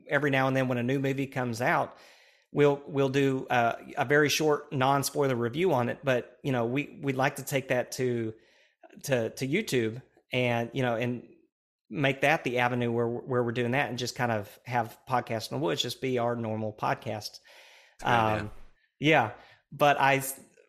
every 0.08 0.30
now 0.30 0.46
and 0.46 0.56
then 0.56 0.68
when 0.68 0.78
a 0.78 0.82
new 0.82 1.00
movie 1.00 1.26
comes 1.26 1.60
out, 1.60 1.96
we'll 2.52 2.80
we'll 2.86 3.08
do 3.08 3.46
uh, 3.50 3.74
a 3.96 4.04
very 4.04 4.28
short 4.28 4.72
non 4.72 5.02
spoiler 5.02 5.36
review 5.36 5.72
on 5.72 5.88
it. 5.88 5.98
But 6.02 6.36
you 6.42 6.52
know, 6.52 6.66
we 6.66 6.98
we'd 7.02 7.16
like 7.16 7.36
to 7.36 7.44
take 7.44 7.68
that 7.68 7.92
to 7.92 8.32
to 9.04 9.30
to 9.30 9.46
YouTube 9.46 10.00
and 10.32 10.70
you 10.72 10.82
know 10.82 10.96
and 10.96 11.22
make 11.90 12.20
that 12.20 12.44
the 12.44 12.58
avenue 12.58 12.92
where 12.92 13.08
where 13.08 13.42
we're 13.42 13.52
doing 13.52 13.72
that 13.72 13.88
and 13.88 13.98
just 13.98 14.14
kind 14.14 14.32
of 14.32 14.58
have 14.64 14.96
podcast 15.08 15.50
in 15.50 15.58
the 15.58 15.64
woods 15.64 15.82
just 15.82 16.00
be 16.00 16.18
our 16.18 16.36
normal 16.36 16.72
podcast. 16.72 17.38
Um, 18.02 18.50
yeah, 19.00 19.30
but 19.72 20.00
I 20.00 20.22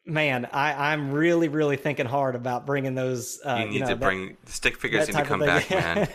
man, 0.06 0.48
I, 0.52 0.92
I'm 0.92 1.12
really, 1.12 1.48
really 1.48 1.78
thinking 1.78 2.06
hard 2.06 2.36
about 2.36 2.66
bringing 2.66 2.96
those. 2.96 3.40
Uh, 3.46 3.58
you 3.60 3.66
need 3.66 3.74
you 3.74 3.80
know, 3.82 3.86
to 3.88 3.96
that, 3.96 4.00
bring 4.00 4.38
stick 4.46 4.78
figures 4.78 5.08
need 5.08 5.16
to 5.16 5.24
come 5.24 5.40
back, 5.40 5.70
man. 5.70 6.08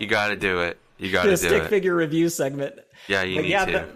you 0.00 0.06
got 0.06 0.28
to 0.28 0.36
do 0.36 0.60
it. 0.60 0.78
You 0.98 1.12
got 1.12 1.22
to 1.24 1.30
do 1.30 1.36
stick 1.36 1.64
figure 1.64 1.94
review 1.94 2.28
segment. 2.28 2.74
Yeah, 3.08 3.22
you 3.22 3.36
but 3.36 3.42
need 3.42 3.50
yeah, 3.50 3.64
to. 3.66 3.88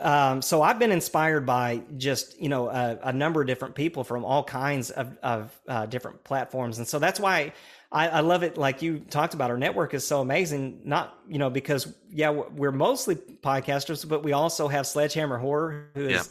Um, 0.00 0.42
so 0.42 0.62
I've 0.62 0.78
been 0.78 0.92
inspired 0.92 1.44
by 1.44 1.82
just 1.96 2.40
you 2.40 2.48
know 2.48 2.68
a, 2.68 2.98
a 3.04 3.12
number 3.12 3.40
of 3.40 3.46
different 3.46 3.74
people 3.74 4.04
from 4.04 4.24
all 4.24 4.44
kinds 4.44 4.90
of, 4.90 5.16
of 5.22 5.60
uh, 5.66 5.86
different 5.86 6.24
platforms, 6.24 6.78
and 6.78 6.86
so 6.86 6.98
that's 6.98 7.18
why 7.18 7.52
I, 7.90 8.08
I, 8.08 8.20
love 8.20 8.42
it. 8.42 8.56
Like 8.56 8.80
you 8.80 9.00
talked 9.00 9.34
about, 9.34 9.50
our 9.50 9.58
network 9.58 9.94
is 9.94 10.06
so 10.06 10.20
amazing. 10.20 10.82
Not 10.84 11.18
you 11.28 11.38
know 11.38 11.50
because 11.50 11.92
yeah 12.10 12.30
we're 12.30 12.72
mostly 12.72 13.16
podcasters, 13.16 14.08
but 14.08 14.22
we 14.22 14.32
also 14.32 14.68
have 14.68 14.86
Sledgehammer 14.86 15.38
Horror, 15.38 15.90
who 15.94 16.06
is. 16.06 16.12
Yeah 16.12 16.22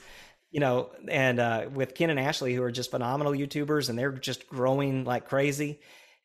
you 0.49 0.61
know, 0.61 0.91
and 1.09 1.39
uh, 1.39 1.67
with 1.73 1.93
Ken 1.93 2.09
and 2.09 2.19
Ashley, 2.19 2.55
who 2.55 2.63
are 2.63 2.71
just 2.71 2.91
phenomenal 2.91 3.33
YouTubers, 3.33 3.89
and 3.89 3.99
they're 3.99 4.11
just 4.11 4.47
growing 4.47 5.03
like 5.03 5.27
crazy. 5.27 5.79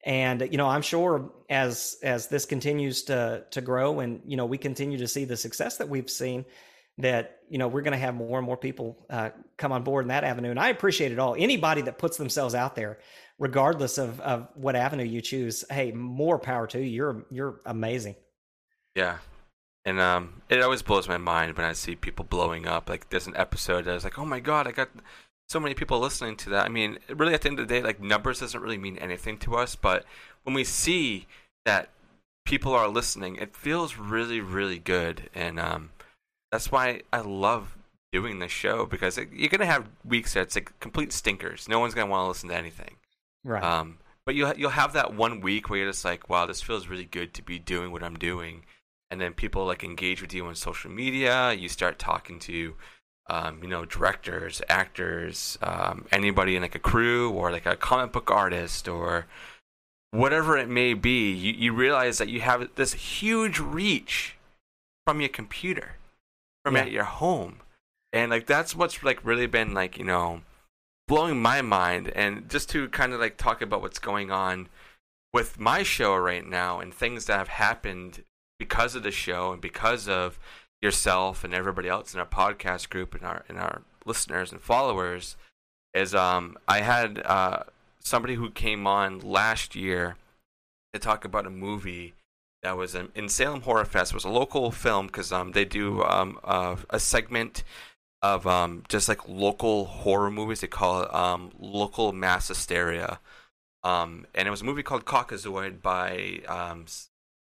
And 0.04 0.48
you 0.50 0.58
know, 0.58 0.68
I'm 0.68 0.82
sure 0.82 1.32
as 1.48 1.96
as 2.02 2.28
this 2.28 2.44
continues 2.44 3.02
to 3.04 3.44
to 3.50 3.60
grow, 3.60 4.00
and 4.00 4.20
you 4.26 4.36
know, 4.36 4.46
we 4.46 4.58
continue 4.58 4.98
to 4.98 5.08
see 5.08 5.24
the 5.24 5.36
success 5.36 5.76
that 5.78 5.88
we've 5.88 6.10
seen, 6.10 6.44
that 7.02 7.38
you 7.52 7.58
know, 7.58 7.68
we're 7.68 7.82
going 7.82 7.92
to 7.92 7.98
have 7.98 8.14
more 8.14 8.38
and 8.38 8.46
more 8.46 8.56
people 8.56 8.96
uh, 9.10 9.28
come 9.58 9.72
on 9.72 9.82
board 9.82 10.04
in 10.04 10.08
that 10.08 10.24
avenue. 10.24 10.48
And 10.48 10.58
I 10.58 10.70
appreciate 10.70 11.12
it 11.12 11.18
all. 11.18 11.36
Anybody 11.38 11.82
that 11.82 11.98
puts 11.98 12.16
themselves 12.16 12.54
out 12.54 12.74
there, 12.74 12.98
regardless 13.38 13.98
of 13.98 14.18
of 14.20 14.48
what 14.54 14.74
avenue 14.74 15.04
you 15.04 15.20
choose, 15.20 15.62
hey, 15.68 15.92
more 15.92 16.38
power 16.38 16.66
to 16.68 16.78
you. 16.78 16.86
You're 16.86 17.26
you're 17.30 17.60
amazing. 17.66 18.16
Yeah, 18.94 19.18
and 19.84 20.00
um, 20.00 20.40
it 20.48 20.62
always 20.62 20.80
blows 20.80 21.08
my 21.08 21.18
mind 21.18 21.56
when 21.58 21.66
I 21.66 21.74
see 21.74 21.94
people 21.94 22.24
blowing 22.24 22.66
up. 22.66 22.88
Like 22.88 23.10
there's 23.10 23.26
an 23.26 23.36
episode 23.36 23.84
that 23.84 23.92
was 23.92 24.04
like, 24.04 24.18
oh 24.18 24.24
my 24.24 24.40
god, 24.40 24.66
I 24.66 24.72
got 24.72 24.88
so 25.50 25.60
many 25.60 25.74
people 25.74 26.00
listening 26.00 26.36
to 26.36 26.50
that. 26.50 26.64
I 26.64 26.70
mean, 26.70 26.98
really, 27.10 27.34
at 27.34 27.42
the 27.42 27.50
end 27.50 27.58
of 27.58 27.68
the 27.68 27.74
day, 27.74 27.82
like 27.82 28.00
numbers 28.00 28.40
doesn't 28.40 28.62
really 28.62 28.78
mean 28.78 28.96
anything 28.96 29.36
to 29.40 29.56
us, 29.56 29.76
but 29.76 30.06
when 30.44 30.54
we 30.54 30.64
see 30.64 31.26
that 31.66 31.90
people 32.46 32.72
are 32.72 32.88
listening, 32.88 33.36
it 33.36 33.54
feels 33.54 33.98
really, 33.98 34.40
really 34.40 34.78
good, 34.78 35.28
and 35.34 35.60
um, 35.60 35.90
that's 36.52 36.70
why 36.70 37.02
I 37.12 37.20
love 37.20 37.76
doing 38.12 38.38
this 38.38 38.52
show 38.52 38.86
because 38.86 39.18
it, 39.18 39.28
you're 39.32 39.48
gonna 39.48 39.66
have 39.66 39.88
weeks 40.04 40.34
that 40.34 40.42
it's 40.42 40.54
like 40.54 40.78
complete 40.78 41.12
stinkers. 41.12 41.68
No 41.68 41.80
one's 41.80 41.94
gonna 41.94 42.10
want 42.10 42.24
to 42.24 42.28
listen 42.28 42.50
to 42.50 42.56
anything, 42.56 42.96
right? 43.44 43.62
Um, 43.62 43.98
but 44.24 44.36
you'll 44.36 44.54
you'll 44.54 44.70
have 44.70 44.92
that 44.92 45.14
one 45.14 45.40
week 45.40 45.68
where 45.68 45.80
you're 45.80 45.90
just 45.90 46.04
like, 46.04 46.28
wow, 46.28 46.46
this 46.46 46.62
feels 46.62 46.86
really 46.86 47.06
good 47.06 47.34
to 47.34 47.42
be 47.42 47.58
doing 47.58 47.90
what 47.90 48.04
I'm 48.04 48.16
doing 48.16 48.62
and 49.12 49.20
then 49.20 49.34
people 49.34 49.66
like 49.66 49.84
engage 49.84 50.22
with 50.22 50.32
you 50.32 50.46
on 50.46 50.54
social 50.54 50.90
media. 50.90 51.52
You 51.52 51.68
start 51.68 51.98
talking 51.98 52.38
to, 52.40 52.74
um, 53.28 53.62
you 53.62 53.68
know, 53.68 53.84
directors, 53.84 54.62
actors, 54.70 55.58
um, 55.60 56.06
anybody 56.10 56.56
in 56.56 56.62
like 56.62 56.74
a 56.74 56.78
crew 56.78 57.30
or 57.30 57.52
like 57.52 57.66
a 57.66 57.76
comic 57.76 58.10
book 58.12 58.30
artist 58.30 58.88
or 58.88 59.26
whatever 60.12 60.56
it 60.56 60.70
may 60.70 60.94
be. 60.94 61.30
You 61.30 61.52
you 61.52 61.72
realize 61.74 62.16
that 62.16 62.30
you 62.30 62.40
have 62.40 62.66
this 62.76 62.94
huge 62.94 63.58
reach 63.58 64.36
from 65.06 65.20
your 65.20 65.28
computer, 65.28 65.96
from 66.64 66.76
yeah. 66.76 66.82
at 66.82 66.92
your 66.92 67.04
home, 67.04 67.60
and 68.12 68.30
like 68.30 68.46
that's 68.46 68.74
what's 68.74 69.02
like 69.02 69.24
really 69.24 69.46
been 69.46 69.74
like 69.74 69.98
you 69.98 70.04
know 70.04 70.42
blowing 71.08 71.40
my 71.40 71.62
mind. 71.62 72.08
And 72.14 72.48
just 72.48 72.70
to 72.70 72.88
kind 72.88 73.12
of 73.12 73.20
like 73.20 73.36
talk 73.36 73.62
about 73.62 73.82
what's 73.82 73.98
going 73.98 74.30
on 74.30 74.68
with 75.32 75.58
my 75.58 75.82
show 75.82 76.16
right 76.16 76.46
now 76.46 76.80
and 76.80 76.92
things 76.92 77.26
that 77.26 77.38
have 77.38 77.48
happened 77.48 78.24
because 78.58 78.94
of 78.94 79.02
the 79.02 79.10
show 79.10 79.52
and 79.52 79.60
because 79.60 80.08
of 80.08 80.38
yourself 80.80 81.44
and 81.44 81.54
everybody 81.54 81.88
else 81.88 82.12
in 82.12 82.20
our 82.20 82.26
podcast 82.26 82.90
group 82.90 83.14
and 83.14 83.24
our 83.24 83.44
and 83.48 83.58
our 83.58 83.82
listeners 84.04 84.52
and 84.52 84.60
followers 84.60 85.36
is 85.94 86.14
um 86.14 86.56
I 86.66 86.80
had 86.80 87.22
uh 87.24 87.64
somebody 88.00 88.34
who 88.34 88.50
came 88.50 88.86
on 88.86 89.20
last 89.20 89.74
year 89.76 90.16
to 90.92 90.98
talk 90.98 91.24
about 91.24 91.46
a 91.46 91.50
movie 91.50 92.14
that 92.62 92.76
was 92.76 92.94
in, 92.94 93.08
in 93.14 93.28
Salem 93.28 93.62
Horror 93.62 93.84
Fest. 93.84 94.14
Was 94.14 94.24
a 94.24 94.28
local 94.28 94.70
film 94.70 95.06
because 95.06 95.32
um 95.32 95.52
they 95.52 95.64
do 95.64 96.02
um 96.04 96.38
uh, 96.44 96.76
a 96.90 97.00
segment 97.00 97.64
of 98.22 98.46
um 98.46 98.84
just 98.88 99.08
like 99.08 99.28
local 99.28 99.86
horror 99.86 100.30
movies. 100.30 100.60
They 100.60 100.68
call 100.68 101.02
it 101.02 101.14
um 101.14 101.50
local 101.58 102.12
mass 102.12 102.48
hysteria. 102.48 103.18
Um, 103.84 104.26
and 104.34 104.46
it 104.46 104.50
was 104.50 104.60
a 104.60 104.64
movie 104.64 104.82
called 104.82 105.04
Caucasoid 105.04 105.82
by 105.82 106.40
um, 106.46 106.86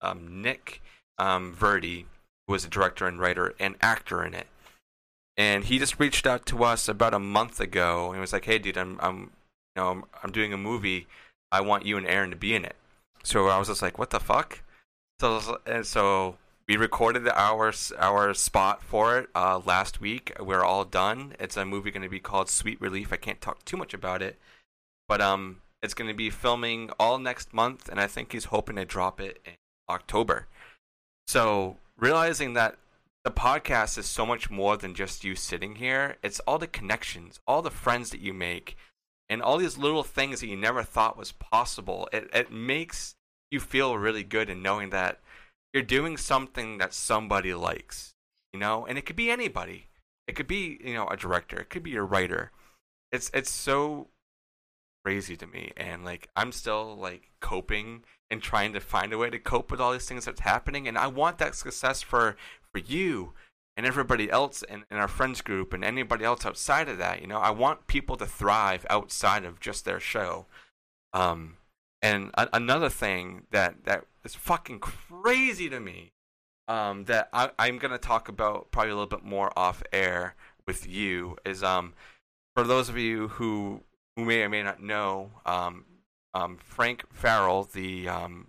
um, 0.01 0.43
Nick 0.43 0.81
um, 1.19 1.53
Verdi, 1.53 2.07
who 2.47 2.53
was 2.53 2.65
a 2.65 2.69
director 2.69 3.07
and 3.07 3.19
writer 3.19 3.55
and 3.59 3.75
actor 3.81 4.25
in 4.25 4.35
it. 4.35 4.47
And 5.37 5.65
he 5.65 5.79
just 5.79 5.99
reached 5.99 6.27
out 6.27 6.47
to 6.47 6.63
us 6.63 6.89
about 6.89 7.15
a 7.15 7.19
month 7.19 7.59
ago 7.59 8.13
and 8.13 8.21
was 8.21 8.33
like, 8.33 8.45
"Hey, 8.45 8.59
dude, 8.59 8.77
I'm, 8.77 8.99
I'm, 9.01 9.19
you 9.19 9.83
know, 9.83 9.89
I'm, 9.89 10.05
I'm 10.23 10.31
doing 10.31 10.53
a 10.53 10.59
movie. 10.59 11.07
I 11.51 11.61
want 11.61 11.87
you 11.87 11.97
and 11.97 12.07
Aaron 12.07 12.31
to 12.31 12.37
be 12.37 12.55
in 12.55 12.65
it." 12.65 12.77
So 13.25 13.49
I 13.49 13.59
was 13.59 13.69
just 13.69 13.83
like, 13.83 13.99
"What 13.99 14.11
the 14.11 14.21
fuck?" 14.21 14.61
So 15.23 15.61
and 15.67 15.87
so 15.87 16.37
we 16.67 16.77
recorded 16.77 17.29
our 17.29 17.73
our 17.97 18.35
spot 18.35 18.83
for 18.83 19.21
it 19.21 19.29
uh, 19.37 19.61
last 19.65 20.01
week. 20.01 20.33
We're 20.41 20.65
all 20.65 20.85
done. 20.85 21.37
It's 21.39 21.57
a 21.57 21.65
movie 21.65 21.93
going 21.93 22.03
to 22.03 22.09
be 22.09 22.19
called 22.19 22.49
Sweet 22.49 22.81
Relief. 22.81 23.13
I 23.13 23.19
can't 23.19 23.41
talk 23.41 23.65
too 23.65 23.77
much 23.77 23.95
about 23.95 24.21
it, 24.21 24.37
but 25.07 25.21
um, 25.21 25.59
it's 25.81 25.95
going 25.95 26.11
to 26.11 26.17
be 26.17 26.29
filming 26.29 26.91
all 26.99 27.21
next 27.21 27.55
month, 27.55 27.89
and 27.89 28.01
I 28.01 28.09
think 28.09 28.33
he's 28.33 28.47
hoping 28.47 28.75
to 28.75 28.85
drop 28.85 29.21
it 29.21 29.41
in 29.47 29.53
October. 29.89 30.49
So 31.29 31.77
realizing 31.97 32.55
that 32.55 32.79
the 33.23 33.31
podcast 33.31 33.99
is 33.99 34.07
so 34.07 34.27
much 34.27 34.51
more 34.51 34.77
than 34.77 34.93
just 34.93 35.23
you 35.23 35.37
sitting 35.37 35.77
here. 35.77 36.17
It's 36.25 36.41
all 36.41 36.59
the 36.59 36.67
connections, 36.67 37.39
all 37.47 37.63
the 37.63 37.71
friends 37.71 38.11
that 38.11 38.21
you 38.21 38.35
make, 38.35 38.77
and 39.29 39.41
all 39.41 39.59
these 39.59 39.79
little 39.79 40.03
things 40.03 40.41
that 40.41 40.49
you 40.49 40.57
never 40.57 40.83
thought 40.83 41.17
was 41.17 41.31
possible. 41.31 42.09
It 42.13 42.29
it 42.35 42.51
makes 42.51 43.15
you 43.53 43.61
feel 43.61 43.99
really 43.99 44.25
good 44.25 44.49
in 44.49 44.63
knowing 44.63 44.91
that 44.91 45.21
you're 45.73 45.83
doing 45.83 46.17
something 46.17 46.79
that 46.79 46.95
somebody 46.95 47.55
likes, 47.55 48.15
you 48.53 48.59
know, 48.59 48.87
and 48.87 48.99
it 48.99 49.07
could 49.07 49.17
be 49.17 49.31
anybody. 49.31 49.87
It 50.27 50.35
could 50.35 50.47
be, 50.47 50.81
you 50.83 50.95
know, 50.95 51.07
a 51.09 51.17
director. 51.17 51.61
It 51.61 51.71
could 51.71 51.83
be 51.83 51.97
a 51.97 52.03
writer. 52.03 52.51
It's 53.11 53.31
it's 53.35 53.51
so 53.51 54.09
crazy 55.05 55.37
to 55.37 55.47
me 55.47 55.73
and 55.77 56.05
like 56.05 56.29
I'm 56.37 56.53
still 56.53 56.97
like 56.97 57.31
coping 57.41 58.05
and 58.31 58.41
trying 58.41 58.73
to 58.73 58.81
find 58.81 59.13
a 59.13 59.19
way 59.19 59.31
to 59.31 59.39
cope 59.39 59.71
with 59.71 59.81
all 59.81 59.93
these 59.93 60.07
things 60.07 60.25
that's 60.25 60.41
happening 60.41 60.87
and 60.87 60.97
I 60.97 61.09
want 61.09 61.39
that 61.39 61.57
success 61.57 62.03
for 62.03 62.37
for 62.73 62.79
you 62.79 63.33
and 63.77 63.85
everybody 63.85 64.31
else 64.31 64.63
in, 64.63 64.85
in 64.91 64.99
our 64.99 65.09
friends 65.09 65.41
group 65.41 65.73
and 65.73 65.85
anybody 65.85 66.25
else 66.25 66.47
outside 66.47 66.89
of 66.89 66.99
that 66.99 67.21
you 67.21 67.27
know 67.27 67.39
I 67.39 67.51
want 67.51 67.89
people 67.89 68.17
to 68.19 68.27
thrive 68.27 68.87
outside 68.89 69.45
of 69.45 69.59
just 69.59 69.85
their 69.85 69.99
show 69.99 70.47
um 71.13 71.57
and 72.03 72.31
a- 72.35 72.49
another 72.53 72.89
thing 72.89 73.47
that 73.51 73.85
that 73.85 74.05
is 74.25 74.35
fucking 74.35 74.81
crazy 74.81 75.69
to 75.69 75.81
me 75.81 76.13
um 76.69 77.05
that 77.05 77.29
I, 77.33 77.51
I'm 77.59 77.79
gonna 77.79 77.99
talk 77.99 78.29
about 78.29 78.71
probably 78.71 78.91
a 78.91 78.95
little 78.95 79.07
bit 79.07 79.25
more 79.25 79.51
off 79.57 79.83
air 79.93 80.35
with 80.67 80.89
you 80.89 81.37
is 81.45 81.63
um 81.63 81.95
for 82.55 82.65
those 82.65 82.89
of 82.89 82.97
you 82.99 83.29
who 83.29 83.83
who 84.17 84.25
may 84.25 84.43
or 84.43 84.49
may 84.49 84.63
not 84.63 84.83
know, 84.83 85.31
um, 85.47 85.85
um, 86.35 86.59
Frank 86.63 87.05
Farel, 87.13 87.65
the 87.65 88.09
um, 88.09 88.49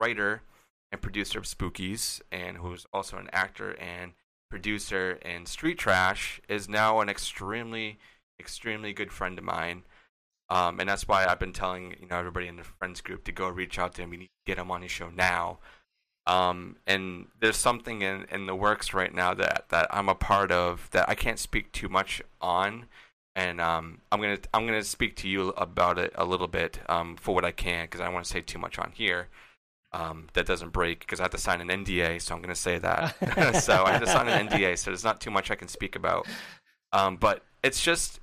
writer 0.00 0.42
and 0.90 1.00
producer 1.00 1.38
of 1.38 1.44
Spookies, 1.44 2.20
and 2.30 2.58
who's 2.58 2.86
also 2.92 3.18
an 3.18 3.28
actor 3.32 3.72
and 3.78 4.12
producer 4.50 5.18
in 5.22 5.46
Street 5.46 5.78
Trash, 5.78 6.40
is 6.48 6.68
now 6.68 7.00
an 7.00 7.08
extremely, 7.08 7.98
extremely 8.40 8.92
good 8.92 9.12
friend 9.12 9.38
of 9.38 9.44
mine. 9.44 9.82
Um, 10.52 10.80
and 10.80 10.88
that's 10.88 11.08
why 11.08 11.24
I've 11.24 11.38
been 11.38 11.54
telling 11.54 11.96
you 11.98 12.06
know 12.08 12.18
everybody 12.18 12.46
in 12.46 12.56
the 12.56 12.64
friends 12.64 13.00
group 13.00 13.24
to 13.24 13.32
go 13.32 13.48
reach 13.48 13.78
out 13.78 13.94
to 13.94 14.02
him. 14.02 14.10
We 14.10 14.18
need 14.18 14.26
to 14.26 14.46
get 14.46 14.58
him 14.58 14.70
on 14.70 14.82
his 14.82 14.90
show 14.90 15.08
now. 15.08 15.58
Um, 16.26 16.76
and 16.86 17.26
there's 17.40 17.56
something 17.56 18.02
in, 18.02 18.26
in 18.30 18.46
the 18.46 18.54
works 18.54 18.94
right 18.94 19.12
now 19.12 19.34
that, 19.34 19.64
that 19.70 19.88
I'm 19.90 20.08
a 20.08 20.14
part 20.14 20.52
of 20.52 20.88
that 20.92 21.08
I 21.08 21.16
can't 21.16 21.38
speak 21.38 21.72
too 21.72 21.88
much 21.88 22.22
on 22.40 22.86
and 23.34 23.60
um, 23.60 23.98
I'm 24.10 24.20
gonna 24.20 24.38
I'm 24.52 24.66
gonna 24.66 24.84
speak 24.84 25.16
to 25.16 25.28
you 25.28 25.48
about 25.50 25.98
it 25.98 26.12
a 26.16 26.24
little 26.24 26.48
bit 26.48 26.80
um, 26.88 27.16
for 27.16 27.34
what 27.34 27.44
I 27.44 27.50
can 27.50 27.86
because 27.86 28.00
I 28.00 28.04
don't 28.04 28.14
want 28.14 28.26
to 28.26 28.30
say 28.30 28.40
too 28.40 28.58
much 28.58 28.78
on 28.78 28.92
here. 28.94 29.28
Um, 29.94 30.28
that 30.32 30.46
doesn't 30.46 30.70
break 30.70 31.00
because 31.00 31.20
I 31.20 31.24
have 31.24 31.32
to 31.32 31.38
sign 31.38 31.60
an 31.60 31.68
NDA, 31.84 32.20
so 32.20 32.34
I'm 32.34 32.42
gonna 32.42 32.54
say 32.54 32.78
that. 32.78 33.14
so 33.62 33.84
I 33.84 33.92
have 33.92 34.02
to 34.02 34.06
sign 34.06 34.28
an 34.28 34.48
NDA, 34.48 34.78
so 34.78 34.90
there's 34.90 35.04
not 35.04 35.20
too 35.20 35.30
much 35.30 35.50
I 35.50 35.54
can 35.54 35.68
speak 35.68 35.96
about. 35.96 36.26
Um, 36.92 37.16
but 37.16 37.42
it's 37.62 37.82
just 37.82 38.20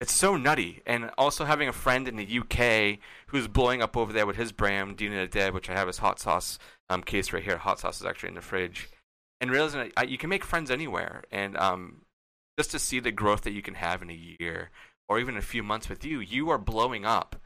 it's 0.00 0.12
so 0.12 0.36
nutty. 0.36 0.82
And 0.86 1.10
also 1.16 1.44
having 1.44 1.68
a 1.68 1.72
friend 1.72 2.08
in 2.08 2.16
the 2.16 2.38
UK 2.38 2.98
who's 3.28 3.48
blowing 3.48 3.82
up 3.82 3.96
over 3.96 4.12
there 4.12 4.26
with 4.26 4.36
his 4.36 4.52
brand, 4.52 4.96
Dina 4.96 5.22
the 5.22 5.26
Dead, 5.26 5.54
which 5.54 5.70
I 5.70 5.74
have 5.74 5.86
his 5.86 5.98
hot 5.98 6.18
sauce 6.18 6.58
um, 6.88 7.02
case 7.02 7.32
right 7.32 7.42
here. 7.42 7.58
Hot 7.58 7.80
sauce 7.80 8.00
is 8.00 8.06
actually 8.06 8.30
in 8.30 8.34
the 8.34 8.40
fridge. 8.40 8.88
And 9.40 9.50
realizing 9.50 9.90
that 9.96 10.08
you 10.08 10.18
can 10.18 10.30
make 10.30 10.44
friends 10.44 10.70
anywhere. 10.70 11.22
And 11.30 11.56
um, 11.56 12.02
just 12.58 12.70
to 12.72 12.78
see 12.78 13.00
the 13.00 13.12
growth 13.12 13.42
that 13.42 13.52
you 13.52 13.62
can 13.62 13.74
have 13.74 14.02
in 14.02 14.10
a 14.10 14.36
year 14.40 14.70
or 15.08 15.18
even 15.18 15.36
a 15.36 15.42
few 15.42 15.62
months 15.62 15.88
with 15.88 16.04
you, 16.04 16.20
you 16.20 16.50
are 16.50 16.58
blowing 16.58 17.04
up. 17.04 17.36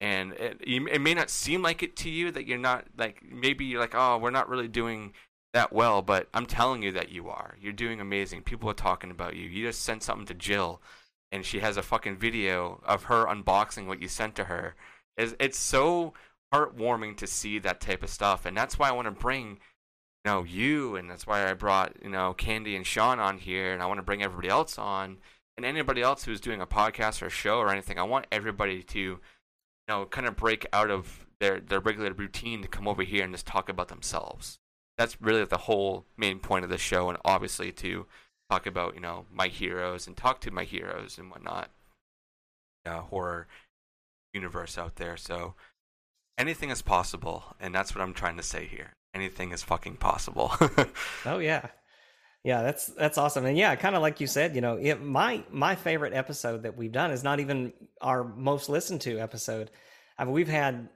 And 0.00 0.32
it, 0.34 0.58
it 0.60 1.00
may 1.00 1.14
not 1.14 1.30
seem 1.30 1.62
like 1.62 1.82
it 1.82 1.96
to 1.96 2.10
you 2.10 2.30
that 2.30 2.46
you're 2.46 2.56
not 2.56 2.84
like 2.96 3.20
maybe 3.28 3.64
you're 3.64 3.80
like 3.80 3.96
oh 3.96 4.16
we're 4.18 4.30
not 4.30 4.48
really 4.48 4.68
doing 4.68 5.12
that 5.54 5.72
well, 5.72 6.02
but 6.02 6.28
I'm 6.34 6.46
telling 6.46 6.82
you 6.82 6.92
that 6.92 7.10
you 7.10 7.28
are. 7.28 7.56
You're 7.60 7.72
doing 7.72 8.00
amazing. 8.00 8.42
People 8.42 8.70
are 8.70 8.74
talking 8.74 9.10
about 9.10 9.34
you. 9.34 9.48
You 9.48 9.66
just 9.66 9.82
sent 9.82 10.02
something 10.02 10.26
to 10.26 10.34
Jill, 10.34 10.80
and 11.30 11.44
she 11.44 11.60
has 11.60 11.76
a 11.76 11.82
fucking 11.82 12.16
video 12.16 12.80
of 12.84 13.04
her 13.04 13.26
unboxing 13.26 13.86
what 13.86 14.00
you 14.00 14.08
sent 14.08 14.34
to 14.36 14.44
her. 14.44 14.74
It's, 15.16 15.34
it's 15.38 15.58
so 15.58 16.14
heartwarming 16.52 17.16
to 17.18 17.26
see 17.26 17.58
that 17.58 17.80
type 17.80 18.02
of 18.02 18.10
stuff, 18.10 18.46
and 18.46 18.56
that's 18.56 18.78
why 18.78 18.88
I 18.88 18.92
want 18.92 19.06
to 19.06 19.12
bring 19.12 19.58
you 20.24 20.32
know 20.32 20.44
you, 20.44 20.96
and 20.96 21.10
that's 21.10 21.26
why 21.26 21.48
I 21.48 21.54
brought 21.54 21.94
you 22.02 22.10
know 22.10 22.34
Candy 22.34 22.76
and 22.76 22.86
Sean 22.86 23.18
on 23.18 23.38
here, 23.38 23.72
and 23.72 23.82
I 23.82 23.86
want 23.86 23.98
to 23.98 24.04
bring 24.04 24.22
everybody 24.22 24.48
else 24.48 24.78
on, 24.78 25.18
and 25.56 25.66
anybody 25.66 26.02
else 26.02 26.24
who's 26.24 26.40
doing 26.40 26.60
a 26.60 26.66
podcast 26.66 27.22
or 27.22 27.26
a 27.26 27.30
show 27.30 27.58
or 27.58 27.70
anything. 27.70 27.98
I 27.98 28.04
want 28.04 28.26
everybody 28.32 28.82
to 28.82 28.98
you 28.98 29.20
know 29.88 30.06
kind 30.06 30.26
of 30.26 30.36
break 30.36 30.66
out 30.72 30.90
of 30.90 31.26
their 31.40 31.60
their 31.60 31.80
regular 31.80 32.12
routine 32.12 32.62
to 32.62 32.68
come 32.68 32.88
over 32.88 33.02
here 33.02 33.24
and 33.24 33.34
just 33.34 33.46
talk 33.46 33.68
about 33.68 33.88
themselves 33.88 34.58
that's 34.98 35.22
really 35.22 35.44
the 35.44 35.56
whole 35.56 36.04
main 36.16 36.40
point 36.40 36.64
of 36.64 36.70
the 36.70 36.76
show, 36.76 37.08
and 37.08 37.18
obviously 37.24 37.72
to 37.72 38.04
talk 38.50 38.66
about 38.66 38.94
you 38.94 39.00
know 39.00 39.26
my 39.32 39.48
heroes 39.48 40.06
and 40.06 40.16
talk 40.16 40.40
to 40.40 40.50
my 40.50 40.64
heroes 40.64 41.18
and 41.18 41.30
whatnot. 41.30 41.70
Uh, 42.86 43.00
horror 43.00 43.46
universe 44.32 44.78
out 44.78 44.96
there, 44.96 45.16
so 45.16 45.54
anything 46.38 46.70
is 46.70 46.80
possible, 46.80 47.44
and 47.60 47.74
that's 47.74 47.94
what 47.94 48.02
I'm 48.02 48.14
trying 48.14 48.36
to 48.36 48.42
say 48.42 48.66
here. 48.66 48.92
Anything 49.14 49.52
is 49.52 49.62
fucking 49.62 49.96
possible. 49.96 50.52
oh 51.26 51.38
yeah, 51.38 51.66
yeah, 52.44 52.62
that's 52.62 52.86
that's 52.86 53.18
awesome, 53.18 53.44
and 53.44 53.58
yeah, 53.58 53.74
kind 53.76 53.96
of 53.96 54.02
like 54.02 54.20
you 54.20 54.26
said, 54.26 54.54
you 54.54 54.60
know, 54.60 54.76
it, 54.76 55.02
my 55.02 55.44
my 55.50 55.74
favorite 55.74 56.14
episode 56.14 56.62
that 56.62 56.76
we've 56.76 56.92
done 56.92 57.10
is 57.10 57.22
not 57.22 57.40
even 57.40 57.72
our 58.00 58.24
most 58.24 58.68
listened 58.68 59.02
to 59.02 59.18
episode. 59.18 59.70
I 60.16 60.24
mean, 60.24 60.32
we've 60.32 60.48
had 60.48 60.88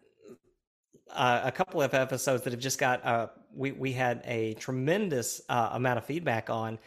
uh, 1.11 1.43
a 1.45 1.53
couple 1.53 1.83
of 1.83 1.95
episodes 1.95 2.45
that 2.45 2.53
have 2.53 2.61
just 2.61 2.79
got 2.79 3.05
uh, 3.05 3.27
we 3.55 3.73
we 3.73 3.93
had 3.93 4.23
a 4.25 4.55
tremendous 4.55 5.43
uh, 5.49 5.71
amount 5.73 5.99
of 5.99 6.05
feedback 6.05 6.49
on, 6.49 6.79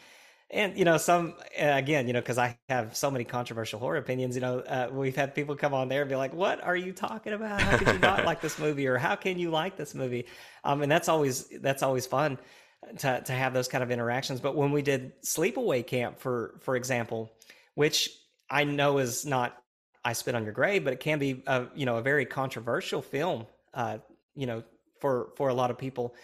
and 0.51 0.77
you 0.77 0.85
know 0.85 0.97
some 0.97 1.33
uh, 1.59 1.65
again 1.65 2.07
you 2.07 2.13
know 2.13 2.21
because 2.21 2.37
I 2.37 2.57
have 2.69 2.95
so 2.95 3.09
many 3.09 3.23
controversial 3.23 3.79
horror 3.79 3.97
opinions. 3.97 4.35
You 4.35 4.41
know 4.41 4.59
uh, 4.59 4.89
we've 4.91 5.15
had 5.15 5.33
people 5.35 5.55
come 5.55 5.73
on 5.73 5.89
there 5.89 6.01
and 6.01 6.09
be 6.09 6.15
like, 6.15 6.33
"What 6.33 6.63
are 6.63 6.75
you 6.75 6.93
talking 6.93 7.33
about? 7.33 7.61
How 7.61 7.77
could 7.77 7.87
you 7.87 7.99
not 7.99 8.25
like 8.25 8.41
this 8.41 8.59
movie? 8.59 8.87
Or 8.87 8.97
how 8.97 9.15
can 9.15 9.39
you 9.39 9.49
like 9.49 9.77
this 9.77 9.95
movie?" 9.95 10.27
Um, 10.63 10.81
and 10.81 10.91
that's 10.91 11.09
always 11.09 11.47
that's 11.61 11.83
always 11.83 12.05
fun 12.05 12.37
to 12.99 13.21
to 13.21 13.33
have 13.33 13.53
those 13.53 13.67
kind 13.67 13.83
of 13.83 13.91
interactions. 13.91 14.39
But 14.39 14.55
when 14.55 14.71
we 14.71 14.81
did 14.81 15.19
Sleepaway 15.23 15.85
Camp, 15.85 16.19
for 16.19 16.59
for 16.61 16.75
example, 16.75 17.31
which 17.73 18.09
I 18.49 18.63
know 18.63 18.99
is 18.99 19.25
not 19.25 19.57
I 20.03 20.13
spit 20.13 20.35
on 20.35 20.43
your 20.43 20.53
grave, 20.53 20.83
but 20.83 20.93
it 20.93 20.99
can 20.99 21.19
be 21.19 21.43
a 21.47 21.65
you 21.73 21.85
know 21.85 21.97
a 21.97 22.01
very 22.01 22.25
controversial 22.25 23.01
film. 23.01 23.47
Uh, 23.73 23.97
you 24.35 24.45
know, 24.45 24.63
for 25.01 25.29
for 25.35 25.49
a 25.49 25.53
lot 25.53 25.71
of 25.71 25.77
people. 25.77 26.15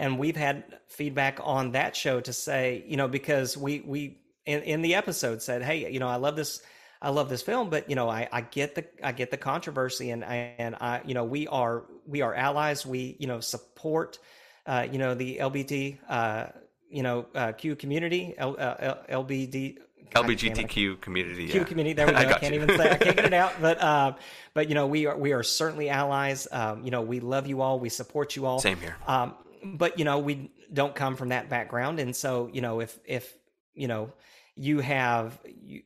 And 0.00 0.18
we've 0.18 0.36
had 0.36 0.64
feedback 0.88 1.38
on 1.42 1.72
that 1.72 1.94
show 1.94 2.20
to 2.22 2.32
say, 2.32 2.82
you 2.86 2.96
know, 2.96 3.06
because 3.06 3.56
we 3.56 3.80
we 3.80 4.18
in, 4.46 4.62
in 4.62 4.82
the 4.82 4.94
episode 4.94 5.42
said, 5.42 5.62
hey, 5.62 5.92
you 5.92 6.00
know, 6.00 6.08
I 6.08 6.16
love 6.16 6.36
this 6.36 6.62
I 7.02 7.10
love 7.10 7.28
this 7.28 7.42
film, 7.42 7.70
but 7.70 7.88
you 7.88 7.96
know, 7.96 8.08
I, 8.08 8.28
I 8.30 8.42
get 8.42 8.74
the 8.74 8.84
I 9.02 9.12
get 9.12 9.30
the 9.30 9.36
controversy, 9.38 10.10
and 10.10 10.22
and 10.24 10.74
I 10.80 11.00
you 11.04 11.14
know 11.14 11.24
we 11.24 11.46
are 11.48 11.84
we 12.06 12.20
are 12.20 12.34
allies. 12.34 12.84
We 12.84 13.16
you 13.18 13.26
know 13.26 13.40
support 13.40 14.18
uh, 14.66 14.86
you 14.90 14.98
know 14.98 15.14
the 15.14 15.38
LBT 15.38 15.98
uh, 16.08 16.46
you 16.90 17.02
know 17.02 17.26
uh, 17.34 17.52
Q 17.52 17.76
community 17.76 18.34
L, 18.36 18.56
uh, 18.58 18.96
LBD 19.08 19.78
LGBTQ 20.12 21.00
community. 21.00 21.48
Q 21.48 21.60
yeah. 21.60 21.66
community. 21.66 21.94
There 21.94 22.06
we 22.08 22.12
go. 22.12 22.18
I, 22.18 22.34
I 22.34 22.38
can't 22.38 22.54
you. 22.54 22.62
even 22.62 22.76
say. 22.76 22.90
I 22.90 22.96
can't 22.96 23.16
get 23.16 23.24
it 23.26 23.34
out. 23.34 23.52
But 23.60 23.80
uh, 23.80 24.14
but 24.52 24.68
you 24.68 24.74
know 24.74 24.86
we 24.86 25.06
are 25.06 25.16
we 25.16 25.32
are 25.32 25.42
certainly 25.42 25.88
allies. 25.88 26.48
Um, 26.52 26.84
you 26.84 26.90
know 26.90 27.00
we 27.00 27.20
love 27.20 27.46
you 27.46 27.62
all. 27.62 27.80
We 27.80 27.88
support 27.88 28.36
you 28.36 28.44
all. 28.44 28.58
Same 28.60 28.78
here. 28.78 28.96
Um, 29.06 29.34
but 29.64 29.98
you 29.98 30.04
know 30.04 30.18
we 30.18 30.50
don't 30.72 30.94
come 30.94 31.16
from 31.16 31.30
that 31.30 31.48
background, 31.48 32.00
and 32.00 32.14
so 32.14 32.48
you 32.52 32.60
know 32.60 32.80
if 32.80 32.98
if 33.04 33.34
you 33.74 33.88
know 33.88 34.12
you 34.56 34.80
have 34.80 35.38
you 35.62 35.82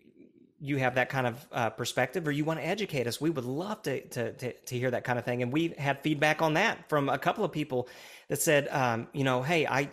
you 0.60 0.78
have 0.78 0.94
that 0.94 1.10
kind 1.10 1.26
of 1.26 1.46
uh, 1.52 1.68
perspective 1.70 2.26
or 2.26 2.32
you 2.32 2.44
want 2.44 2.58
to 2.58 2.66
educate 2.66 3.06
us, 3.06 3.20
we 3.20 3.28
would 3.28 3.44
love 3.44 3.82
to, 3.82 4.00
to, 4.08 4.32
to, 4.32 4.52
to, 4.52 4.78
hear 4.78 4.90
that 4.90 5.04
kind 5.04 5.18
of 5.18 5.24
thing. 5.26 5.42
And 5.42 5.52
we 5.52 5.74
had 5.76 6.00
feedback 6.00 6.40
on 6.40 6.54
that 6.54 6.88
from 6.88 7.10
a 7.10 7.18
couple 7.18 7.44
of 7.44 7.52
people 7.52 7.86
that 8.28 8.40
said, 8.40 8.68
um, 8.68 9.06
you 9.12 9.24
know, 9.24 9.42
hey, 9.42 9.66
I, 9.66 9.90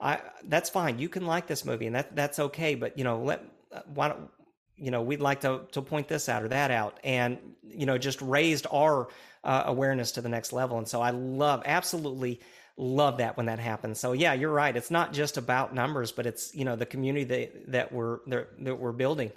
I, 0.00 0.20
that's 0.44 0.70
fine. 0.70 1.00
You 1.00 1.08
can 1.08 1.26
like 1.26 1.48
this 1.48 1.64
movie 1.64 1.86
and 1.86 1.96
that, 1.96 2.14
that's 2.14 2.38
okay. 2.38 2.76
But, 2.76 2.96
you 2.96 3.02
know, 3.02 3.20
let, 3.20 3.42
why 3.86 4.08
don't 4.08 4.30
you 4.76 4.90
know 4.90 5.02
we'd 5.02 5.20
like 5.20 5.40
to 5.40 5.62
to 5.72 5.82
point 5.82 6.08
this 6.08 6.28
out 6.28 6.42
or 6.42 6.48
that 6.48 6.70
out 6.70 6.98
and 7.02 7.38
you 7.62 7.86
know 7.86 7.98
just 7.98 8.20
raised 8.20 8.66
our 8.70 9.08
uh, 9.44 9.64
awareness 9.66 10.12
to 10.12 10.20
the 10.20 10.28
next 10.28 10.52
level 10.52 10.78
and 10.78 10.86
so 10.86 11.00
i 11.00 11.10
love 11.10 11.62
absolutely 11.64 12.40
love 12.76 13.18
that 13.18 13.36
when 13.36 13.46
that 13.46 13.58
happens. 13.58 13.98
So 13.98 14.12
yeah 14.12 14.32
you're 14.32 14.52
right. 14.52 14.76
It's 14.76 14.90
not 14.90 15.12
just 15.12 15.36
about 15.36 15.74
numbers 15.74 16.12
but 16.12 16.26
it's 16.26 16.54
you 16.54 16.64
know 16.64 16.76
the 16.76 16.86
community 16.86 17.24
that 17.24 17.72
that 17.72 17.92
we're 17.92 18.18
that 18.26 18.78
we're 18.78 18.92
building. 18.92 19.32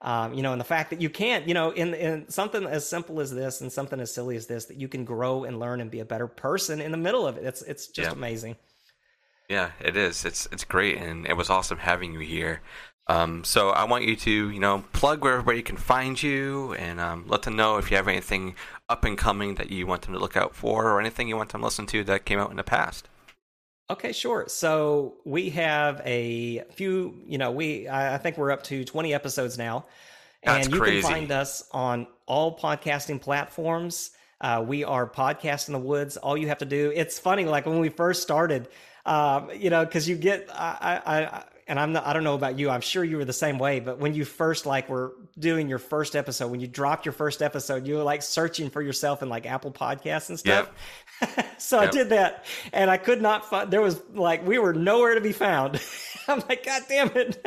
Um, 0.00 0.34
you 0.34 0.42
know 0.42 0.52
and 0.52 0.60
the 0.60 0.66
fact 0.66 0.90
that 0.90 1.00
you 1.00 1.08
can't 1.08 1.48
you 1.48 1.54
know 1.54 1.70
in 1.70 1.94
in 1.94 2.28
something 2.28 2.64
as 2.64 2.86
simple 2.86 3.20
as 3.20 3.34
this 3.34 3.62
and 3.62 3.72
something 3.72 3.98
as 4.00 4.12
silly 4.12 4.36
as 4.36 4.46
this 4.46 4.66
that 4.66 4.76
you 4.76 4.86
can 4.86 5.04
grow 5.04 5.44
and 5.44 5.58
learn 5.58 5.80
and 5.80 5.90
be 5.90 6.00
a 6.00 6.04
better 6.04 6.26
person 6.26 6.80
in 6.80 6.92
the 6.92 6.98
middle 6.98 7.26
of 7.26 7.36
it. 7.38 7.44
It's 7.44 7.62
it's 7.62 7.88
just 7.88 8.10
yeah. 8.10 8.12
amazing. 8.12 8.56
Yeah 9.48 9.70
it 9.80 9.96
is. 9.96 10.24
It's 10.24 10.46
it's 10.52 10.64
great. 10.64 10.98
And 10.98 11.26
it 11.26 11.36
was 11.36 11.50
awesome 11.50 11.78
having 11.78 12.12
you 12.12 12.20
here 12.20 12.60
um, 13.06 13.44
so 13.44 13.70
I 13.70 13.84
want 13.84 14.04
you 14.04 14.16
to, 14.16 14.50
you 14.50 14.60
know, 14.60 14.84
plug 14.92 15.22
where 15.22 15.34
everybody 15.34 15.62
can 15.62 15.76
find 15.76 16.20
you 16.22 16.72
and 16.74 16.98
um, 17.00 17.24
let 17.26 17.42
them 17.42 17.56
know 17.56 17.76
if 17.76 17.90
you 17.90 17.96
have 17.96 18.08
anything 18.08 18.54
up 18.88 19.04
and 19.04 19.18
coming 19.18 19.56
that 19.56 19.70
you 19.70 19.86
want 19.86 20.02
them 20.02 20.14
to 20.14 20.20
look 20.20 20.36
out 20.36 20.54
for 20.54 20.88
or 20.90 21.00
anything 21.00 21.28
you 21.28 21.36
want 21.36 21.50
them 21.50 21.60
to 21.60 21.64
listen 21.66 21.86
to 21.86 22.04
that 22.04 22.24
came 22.24 22.38
out 22.38 22.50
in 22.50 22.56
the 22.56 22.64
past. 22.64 23.08
Okay, 23.90 24.12
sure. 24.12 24.46
So 24.48 25.16
we 25.26 25.50
have 25.50 26.00
a 26.06 26.64
few, 26.72 27.20
you 27.26 27.36
know, 27.36 27.50
we 27.50 27.86
I 27.86 28.16
think 28.16 28.38
we're 28.38 28.50
up 28.50 28.62
to 28.64 28.84
20 28.84 29.12
episodes 29.12 29.58
now. 29.58 29.84
That's 30.42 30.66
and 30.66 30.74
you 30.74 30.80
crazy. 30.80 31.02
can 31.02 31.10
find 31.10 31.32
us 31.32 31.68
on 31.72 32.06
all 32.26 32.58
podcasting 32.58 33.20
platforms. 33.20 34.12
Uh, 34.40 34.64
we 34.66 34.84
are 34.84 35.06
podcast 35.08 35.68
in 35.68 35.74
the 35.74 35.78
woods. 35.78 36.16
All 36.16 36.36
you 36.36 36.48
have 36.48 36.58
to 36.58 36.64
do, 36.64 36.92
it's 36.94 37.18
funny, 37.18 37.44
like 37.44 37.66
when 37.66 37.78
we 37.78 37.88
first 37.90 38.22
started, 38.22 38.68
um, 39.06 39.50
you 39.54 39.70
know, 39.70 39.84
because 39.84 40.08
you 40.08 40.16
get, 40.16 40.48
I, 40.52 41.00
I, 41.04 41.44
and 41.66 41.80
I'm 41.80 41.92
not, 41.92 42.06
I 42.06 42.12
don't 42.12 42.24
know 42.24 42.34
about 42.34 42.58
you. 42.58 42.68
I'm 42.70 42.80
sure 42.80 43.02
you 43.02 43.16
were 43.16 43.24
the 43.24 43.32
same 43.32 43.58
way. 43.58 43.80
But 43.80 43.98
when 43.98 44.14
you 44.14 44.24
first 44.24 44.66
like 44.66 44.88
were 44.88 45.14
doing 45.38 45.68
your 45.68 45.78
first 45.78 46.14
episode, 46.14 46.48
when 46.48 46.60
you 46.60 46.66
dropped 46.66 47.06
your 47.06 47.12
first 47.12 47.42
episode, 47.42 47.86
you 47.86 47.96
were 47.96 48.02
like 48.02 48.22
searching 48.22 48.70
for 48.70 48.82
yourself 48.82 49.22
in 49.22 49.28
like 49.28 49.46
Apple 49.46 49.72
Podcasts 49.72 50.28
and 50.28 50.38
stuff. 50.38 50.70
Yep. 51.20 51.54
so 51.58 51.80
yep. 51.80 51.88
I 51.88 51.92
did 51.92 52.08
that, 52.10 52.44
and 52.72 52.90
I 52.90 52.96
could 52.96 53.22
not 53.22 53.48
find. 53.48 53.70
There 53.70 53.80
was 53.80 54.00
like 54.12 54.46
we 54.46 54.58
were 54.58 54.74
nowhere 54.74 55.14
to 55.14 55.20
be 55.20 55.32
found. 55.32 55.80
I'm 56.28 56.42
like, 56.48 56.64
God 56.64 56.82
damn 56.88 57.10
it! 57.14 57.46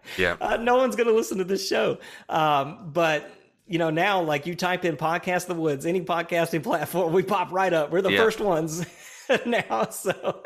yeah, 0.18 0.36
uh, 0.40 0.56
no 0.56 0.76
one's 0.76 0.96
gonna 0.96 1.12
listen 1.12 1.38
to 1.38 1.44
this 1.44 1.66
show. 1.66 1.98
Um, 2.28 2.90
but 2.92 3.30
you 3.66 3.78
know 3.78 3.90
now, 3.90 4.20
like 4.22 4.46
you 4.46 4.54
type 4.54 4.84
in 4.84 4.96
"podcast 4.96 5.46
the 5.46 5.54
woods," 5.54 5.86
any 5.86 6.02
podcasting 6.02 6.62
platform, 6.62 7.12
we 7.12 7.22
pop 7.22 7.52
right 7.52 7.72
up. 7.72 7.90
We're 7.90 8.02
the 8.02 8.12
yep. 8.12 8.20
first 8.20 8.40
ones. 8.40 8.84
now. 9.46 9.88
So, 9.90 10.42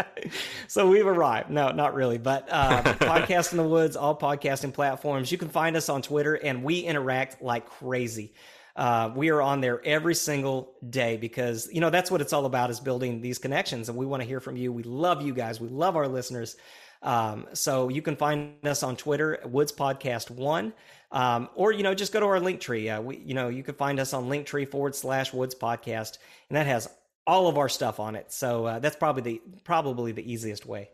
so 0.68 0.88
we've 0.88 1.06
arrived. 1.06 1.50
No, 1.50 1.70
not 1.70 1.94
really, 1.94 2.18
but 2.18 2.48
uh, 2.50 2.82
podcast 2.84 3.52
in 3.52 3.58
the 3.58 3.64
woods, 3.64 3.96
all 3.96 4.16
podcasting 4.16 4.72
platforms. 4.72 5.32
You 5.32 5.38
can 5.38 5.48
find 5.48 5.76
us 5.76 5.88
on 5.88 6.02
Twitter, 6.02 6.34
and 6.34 6.62
we 6.62 6.80
interact 6.80 7.42
like 7.42 7.66
crazy. 7.66 8.34
Uh, 8.76 9.10
we 9.14 9.30
are 9.30 9.42
on 9.42 9.60
there 9.60 9.84
every 9.84 10.14
single 10.14 10.72
day 10.88 11.16
because 11.16 11.68
you 11.72 11.80
know 11.80 11.90
that's 11.90 12.10
what 12.10 12.20
it's 12.20 12.32
all 12.32 12.46
about 12.46 12.70
is 12.70 12.80
building 12.80 13.20
these 13.20 13.38
connections, 13.38 13.88
and 13.88 13.98
we 13.98 14.06
want 14.06 14.22
to 14.22 14.28
hear 14.28 14.40
from 14.40 14.56
you. 14.56 14.72
We 14.72 14.82
love 14.82 15.22
you 15.22 15.34
guys. 15.34 15.60
We 15.60 15.68
love 15.68 15.96
our 15.96 16.08
listeners. 16.08 16.56
Um, 17.02 17.46
so 17.52 17.88
you 17.88 18.02
can 18.02 18.16
find 18.16 18.54
us 18.66 18.82
on 18.82 18.96
Twitter, 18.96 19.38
Woods 19.44 19.72
Podcast 19.72 20.30
One, 20.30 20.72
um, 21.12 21.48
or 21.54 21.72
you 21.72 21.82
know 21.82 21.94
just 21.94 22.12
go 22.12 22.20
to 22.20 22.26
our 22.26 22.40
link 22.40 22.60
tree. 22.60 22.88
Uh, 22.88 23.00
we 23.00 23.18
you 23.18 23.34
know 23.34 23.48
you 23.48 23.62
can 23.62 23.74
find 23.74 23.98
us 23.98 24.12
on 24.12 24.28
Linktree 24.28 24.70
forward 24.70 24.94
slash 24.94 25.32
Woods 25.32 25.54
Podcast, 25.54 26.18
and 26.48 26.56
that 26.56 26.66
has 26.66 26.88
all 27.28 27.46
of 27.46 27.58
our 27.58 27.68
stuff 27.68 28.00
on 28.00 28.16
it. 28.16 28.32
So 28.32 28.64
uh, 28.64 28.78
that's 28.78 28.96
probably 28.96 29.22
the 29.22 29.42
probably 29.62 30.12
the 30.12 30.32
easiest 30.32 30.64
way. 30.64 30.88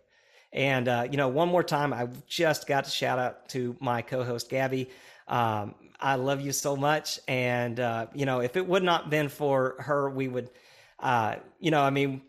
And 0.52 0.89
uh, 0.89 1.06
you 1.09 1.16
know, 1.16 1.28
one 1.28 1.48
more 1.48 1.62
time, 1.62 1.94
I 1.94 2.09
just 2.27 2.66
got 2.66 2.85
to 2.85 2.90
shout 2.90 3.19
out 3.20 3.48
to 3.51 3.77
my 3.81 4.02
co-host 4.02 4.51
Gabby. 4.51 4.90
Um, 5.28 5.77
I 5.98 6.16
love 6.16 6.40
you 6.40 6.52
so 6.52 6.77
much, 6.77 7.20
and 7.28 7.78
uh, 7.78 8.09
you 8.15 8.27
know, 8.27 8.40
if 8.40 8.56
it 8.56 8.66
would 8.66 8.82
not 8.82 9.11
been 9.11 9.28
for 9.28 9.77
her, 9.78 10.11
we 10.11 10.28
would, 10.28 10.51
uh, 10.98 11.36
you 11.61 11.70
know, 11.70 11.81
I 11.81 11.90
mean, 11.90 12.20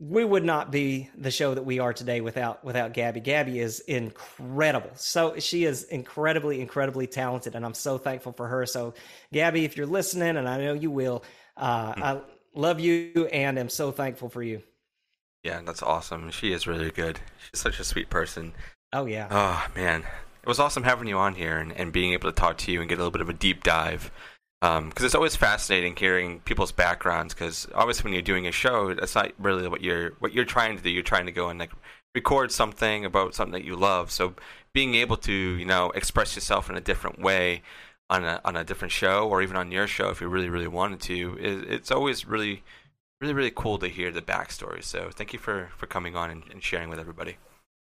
we 0.00 0.24
would 0.24 0.44
not 0.44 0.72
be 0.72 1.10
the 1.16 1.30
show 1.30 1.54
that 1.54 1.62
we 1.62 1.78
are 1.78 1.92
today 1.92 2.22
without 2.22 2.64
without 2.64 2.94
Gabby. 2.94 3.20
Gabby 3.20 3.60
is 3.60 3.80
incredible. 3.80 4.90
So 4.94 5.38
she 5.38 5.64
is 5.64 5.84
incredibly, 5.84 6.62
incredibly 6.62 7.06
talented, 7.06 7.54
and 7.54 7.66
I'm 7.66 7.74
so 7.74 7.98
thankful 7.98 8.32
for 8.32 8.48
her. 8.48 8.64
So, 8.64 8.94
Gabby, 9.30 9.66
if 9.66 9.76
you're 9.76 9.86
listening, 9.86 10.36
and 10.38 10.48
I 10.48 10.58
know 10.58 10.72
you 10.72 10.90
will, 10.90 11.22
uh, 11.56 11.92
I 11.96 12.20
love 12.54 12.80
you 12.80 13.28
and 13.32 13.58
am 13.58 13.68
so 13.68 13.90
thankful 13.90 14.28
for 14.28 14.42
you. 14.42 14.62
Yeah, 15.42 15.60
that's 15.64 15.82
awesome. 15.82 16.30
She 16.30 16.52
is 16.52 16.66
really 16.66 16.90
good. 16.90 17.20
She's 17.38 17.60
such 17.60 17.80
a 17.80 17.84
sweet 17.84 18.10
person. 18.10 18.52
Oh 18.92 19.06
yeah. 19.06 19.28
Oh 19.30 19.66
man, 19.74 20.04
it 20.42 20.48
was 20.48 20.60
awesome 20.60 20.84
having 20.84 21.08
you 21.08 21.16
on 21.18 21.34
here 21.34 21.58
and, 21.58 21.72
and 21.72 21.92
being 21.92 22.12
able 22.12 22.30
to 22.30 22.34
talk 22.34 22.58
to 22.58 22.72
you 22.72 22.80
and 22.80 22.88
get 22.88 22.96
a 22.96 22.98
little 22.98 23.10
bit 23.10 23.20
of 23.20 23.28
a 23.28 23.34
deep 23.34 23.62
dive 23.62 24.10
because 24.60 24.78
um, 24.78 24.92
it's 24.96 25.14
always 25.16 25.34
fascinating 25.34 25.96
hearing 25.96 26.38
people's 26.40 26.70
backgrounds. 26.70 27.34
Because 27.34 27.66
obviously, 27.74 28.04
when 28.04 28.12
you're 28.12 28.22
doing 28.22 28.46
a 28.46 28.52
show, 28.52 28.94
that's 28.94 29.16
not 29.16 29.32
really 29.38 29.66
what 29.66 29.82
you're 29.82 30.10
what 30.20 30.32
you're 30.32 30.44
trying 30.44 30.76
to 30.76 30.82
do. 30.82 30.90
You're 30.90 31.02
trying 31.02 31.26
to 31.26 31.32
go 31.32 31.48
and 31.48 31.58
like 31.58 31.72
record 32.14 32.52
something 32.52 33.04
about 33.04 33.34
something 33.34 33.54
that 33.54 33.64
you 33.64 33.74
love. 33.74 34.12
So 34.12 34.34
being 34.72 34.94
able 34.94 35.16
to 35.18 35.32
you 35.32 35.64
know 35.66 35.90
express 35.90 36.36
yourself 36.36 36.70
in 36.70 36.76
a 36.76 36.80
different 36.80 37.20
way 37.20 37.62
on 38.12 38.24
a 38.24 38.40
on 38.44 38.56
a 38.56 38.64
different 38.64 38.92
show 38.92 39.28
or 39.28 39.42
even 39.42 39.56
on 39.56 39.72
your 39.72 39.86
show 39.86 40.10
if 40.10 40.20
you 40.20 40.28
really 40.28 40.50
really 40.50 40.68
wanted 40.68 41.00
to, 41.00 41.36
is, 41.40 41.62
it's 41.68 41.90
always 41.90 42.26
really 42.26 42.62
really 43.20 43.34
really 43.34 43.52
cool 43.54 43.78
to 43.78 43.88
hear 43.88 44.10
the 44.10 44.22
backstory. 44.22 44.82
So 44.84 45.10
thank 45.10 45.32
you 45.32 45.38
for 45.38 45.70
for 45.76 45.86
coming 45.86 46.14
on 46.14 46.30
and, 46.30 46.42
and 46.52 46.62
sharing 46.62 46.88
with 46.90 46.98
everybody. 46.98 47.36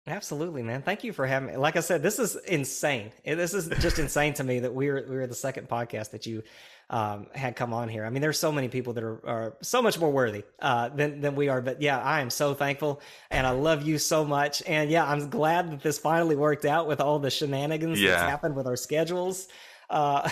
Absolutely, 0.08 0.64
man. 0.64 0.82
Thank 0.82 1.04
you 1.04 1.14
for 1.14 1.28
having 1.28 1.50
me. 1.50 1.58
Like 1.58 1.76
I 1.76 1.82
said, 1.82 2.02
this 2.02 2.18
is 2.18 2.36
insane. 2.36 3.12
This 3.24 3.54
is 3.54 3.70
just 3.80 4.00
insane 4.00 4.34
to 4.36 4.44
me 4.44 4.60
that 4.60 4.74
we're 4.74 5.06
we're 5.08 5.28
the 5.28 5.36
second 5.36 5.70
podcast 5.70 6.12
that 6.12 6.26
you 6.26 6.42
um, 6.90 7.28
had 7.34 7.56
come 7.56 7.72
on 7.74 7.88
here. 7.88 8.04
I 8.04 8.10
mean, 8.10 8.22
there's 8.22 8.40
so 8.40 8.52
many 8.52 8.68
people 8.68 8.94
that 8.94 9.04
are, 9.04 9.26
are 9.28 9.54
so 9.62 9.82
much 9.82 10.00
more 10.00 10.12
worthy 10.12 10.44
uh, 10.60 10.90
than 10.90 11.22
than 11.22 11.36
we 11.36 11.50
are. 11.50 11.62
But 11.62 11.82
yeah, 11.82 12.00
I 12.02 12.22
am 12.22 12.32
so 12.32 12.56
thankful, 12.56 13.00
and 13.30 13.46
I 13.46 13.52
love 13.52 13.84
you 13.84 14.00
so 14.00 14.26
much. 14.26 14.64
And 14.66 14.90
yeah, 14.90 15.06
I'm 15.06 15.30
glad 15.30 15.72
that 15.72 15.82
this 15.84 16.00
finally 16.00 16.36
worked 16.36 16.66
out 16.66 16.88
with 16.88 17.00
all 17.00 17.20
the 17.20 17.30
shenanigans 17.30 18.02
yeah. 18.02 18.12
that's 18.12 18.24
happened 18.24 18.56
with 18.56 18.68
our 18.68 18.76
schedules. 18.78 19.48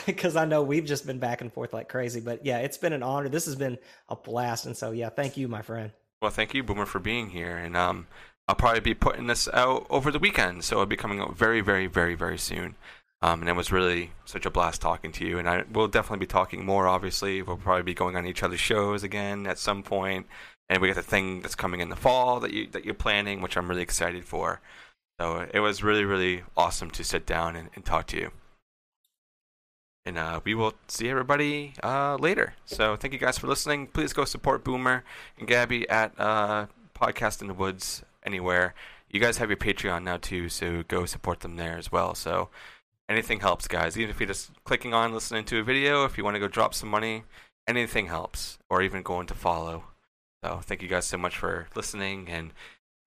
Because 0.06 0.36
uh, 0.36 0.40
I 0.42 0.46
know 0.46 0.64
we've 0.64 0.86
just 0.86 1.06
been 1.06 1.20
back 1.20 1.42
and 1.42 1.52
forth 1.52 1.74
like 1.74 1.90
crazy. 1.90 2.22
But 2.22 2.46
yeah, 2.46 2.60
it's 2.60 2.78
been 2.78 2.94
an 2.94 3.04
honor. 3.04 3.30
This 3.30 3.46
has 3.46 3.56
been 3.56 3.78
a 4.08 4.16
blast, 4.16 4.66
and 4.66 4.76
so 4.76 4.92
yeah, 4.92 5.10
thank 5.10 5.36
you, 5.38 5.48
my 5.48 5.62
friend. 5.62 5.92
Well, 6.22 6.32
thank 6.32 6.54
you, 6.54 6.64
Boomer, 6.64 6.86
for 6.86 7.00
being 7.00 7.30
here. 7.30 7.58
And 7.58 7.78
um, 7.78 8.08
I'll 8.48 8.56
probably 8.56 8.82
be 8.82 8.94
putting 8.94 9.28
this 9.28 9.48
out 9.54 9.86
over 9.90 10.12
the 10.12 10.20
weekend, 10.20 10.64
so 10.64 10.76
it'll 10.76 10.86
be 10.86 10.96
coming 10.96 11.20
out 11.20 11.38
very, 11.38 11.62
very, 11.62 11.88
very, 11.88 12.16
very 12.16 12.38
soon. 12.38 12.76
Um, 13.22 13.42
and 13.42 13.50
it 13.50 13.56
was 13.56 13.72
really 13.72 14.12
such 14.26 14.46
a 14.46 14.50
blast 14.50 14.82
talking 14.82 15.12
to 15.14 15.26
you. 15.26 15.40
And 15.40 15.50
I 15.50 15.66
will 15.72 15.88
definitely 15.90 16.26
be 16.26 16.28
talking 16.28 16.66
more. 16.66 16.88
Obviously, 16.88 17.42
we'll 17.42 17.58
probably 17.58 17.84
be 17.84 17.94
going 17.94 18.16
on 18.16 18.26
each 18.26 18.44
other's 18.44 18.62
shows 18.62 19.04
again 19.04 19.46
at 19.46 19.60
some 19.60 19.84
point. 19.84 20.26
And 20.70 20.82
we 20.82 20.88
got 20.88 20.96
the 20.96 21.02
thing 21.02 21.42
that's 21.42 21.56
coming 21.56 21.82
in 21.82 21.90
the 21.90 21.96
fall 21.96 22.40
that 22.40 22.54
you 22.54 22.68
that 22.68 22.86
you're 22.86 22.94
planning, 22.94 23.42
which 23.42 23.58
I'm 23.58 23.68
really 23.68 23.82
excited 23.82 24.24
for. 24.24 24.62
So 25.20 25.48
it 25.54 25.60
was 25.60 25.84
really 25.84 26.06
really 26.06 26.44
awesome 26.56 26.92
to 26.92 27.04
sit 27.04 27.26
down 27.26 27.56
and, 27.56 27.70
and 27.76 27.84
talk 27.84 28.08
to 28.08 28.18
you. 28.18 28.32
And 30.06 30.18
uh, 30.18 30.40
we 30.44 30.56
will 30.56 30.74
see 30.88 31.10
everybody 31.10 31.74
uh, 31.84 32.16
later. 32.16 32.54
So 32.66 32.96
thank 32.96 33.14
you 33.14 33.20
guys 33.20 33.38
for 33.38 33.48
listening. 33.48 33.88
Please 33.88 34.14
go 34.14 34.26
support 34.26 34.64
Boomer 34.64 35.04
and 35.38 35.48
Gabby 35.48 35.88
at 35.90 36.14
uh, 36.18 36.68
Podcast 36.96 37.42
in 37.42 37.48
the 37.48 37.54
Woods 37.54 38.04
anywhere. 38.24 38.74
You 39.10 39.20
guys 39.20 39.38
have 39.38 39.50
your 39.50 39.58
Patreon 39.58 40.04
now 40.04 40.18
too, 40.18 40.50
so 40.50 40.84
go 40.88 41.06
support 41.06 41.42
them 41.42 41.58
there 41.58 41.78
as 41.78 41.92
well. 41.92 42.16
So 42.16 42.50
anything 43.10 43.40
helps, 43.40 43.68
guys. 43.68 43.98
Even 43.98 44.10
if 44.10 44.20
you're 44.20 44.28
just 44.28 44.52
clicking 44.64 44.94
on, 44.94 45.14
listening 45.14 45.46
to 45.46 45.60
a 45.60 45.64
video, 45.64 46.06
if 46.06 46.18
you 46.18 46.24
want 46.24 46.36
to 46.36 46.40
go 46.40 46.48
drop 46.48 46.74
some 46.74 46.90
money, 46.90 47.24
anything 47.68 48.08
helps, 48.08 48.58
or 48.70 48.82
even 48.82 49.02
going 49.02 49.28
to 49.28 49.34
follow. 49.34 49.86
So 50.44 50.62
thank 50.64 50.82
you 50.82 50.88
guys 50.88 51.06
so 51.06 51.18
much 51.18 51.38
for 51.38 51.68
listening 51.76 52.30
and 52.30 52.52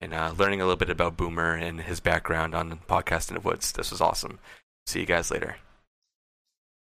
and 0.01 0.13
uh, 0.13 0.35
learning 0.37 0.61
a 0.61 0.65
little 0.65 0.77
bit 0.77 0.91
about 0.91 1.17
Boomer 1.17 1.55
and 1.55 1.81
his 1.81 2.01
background 2.01 2.57
on 2.57 2.81
podcast 2.89 3.29
in 3.29 3.35
the 3.35 3.41
woods. 3.41 3.71
This 3.71 3.93
was 3.93 4.01
awesome. 4.01 4.41
See 4.87 4.99
you 5.01 5.07
guys 5.07 5.31
later. 5.31 5.57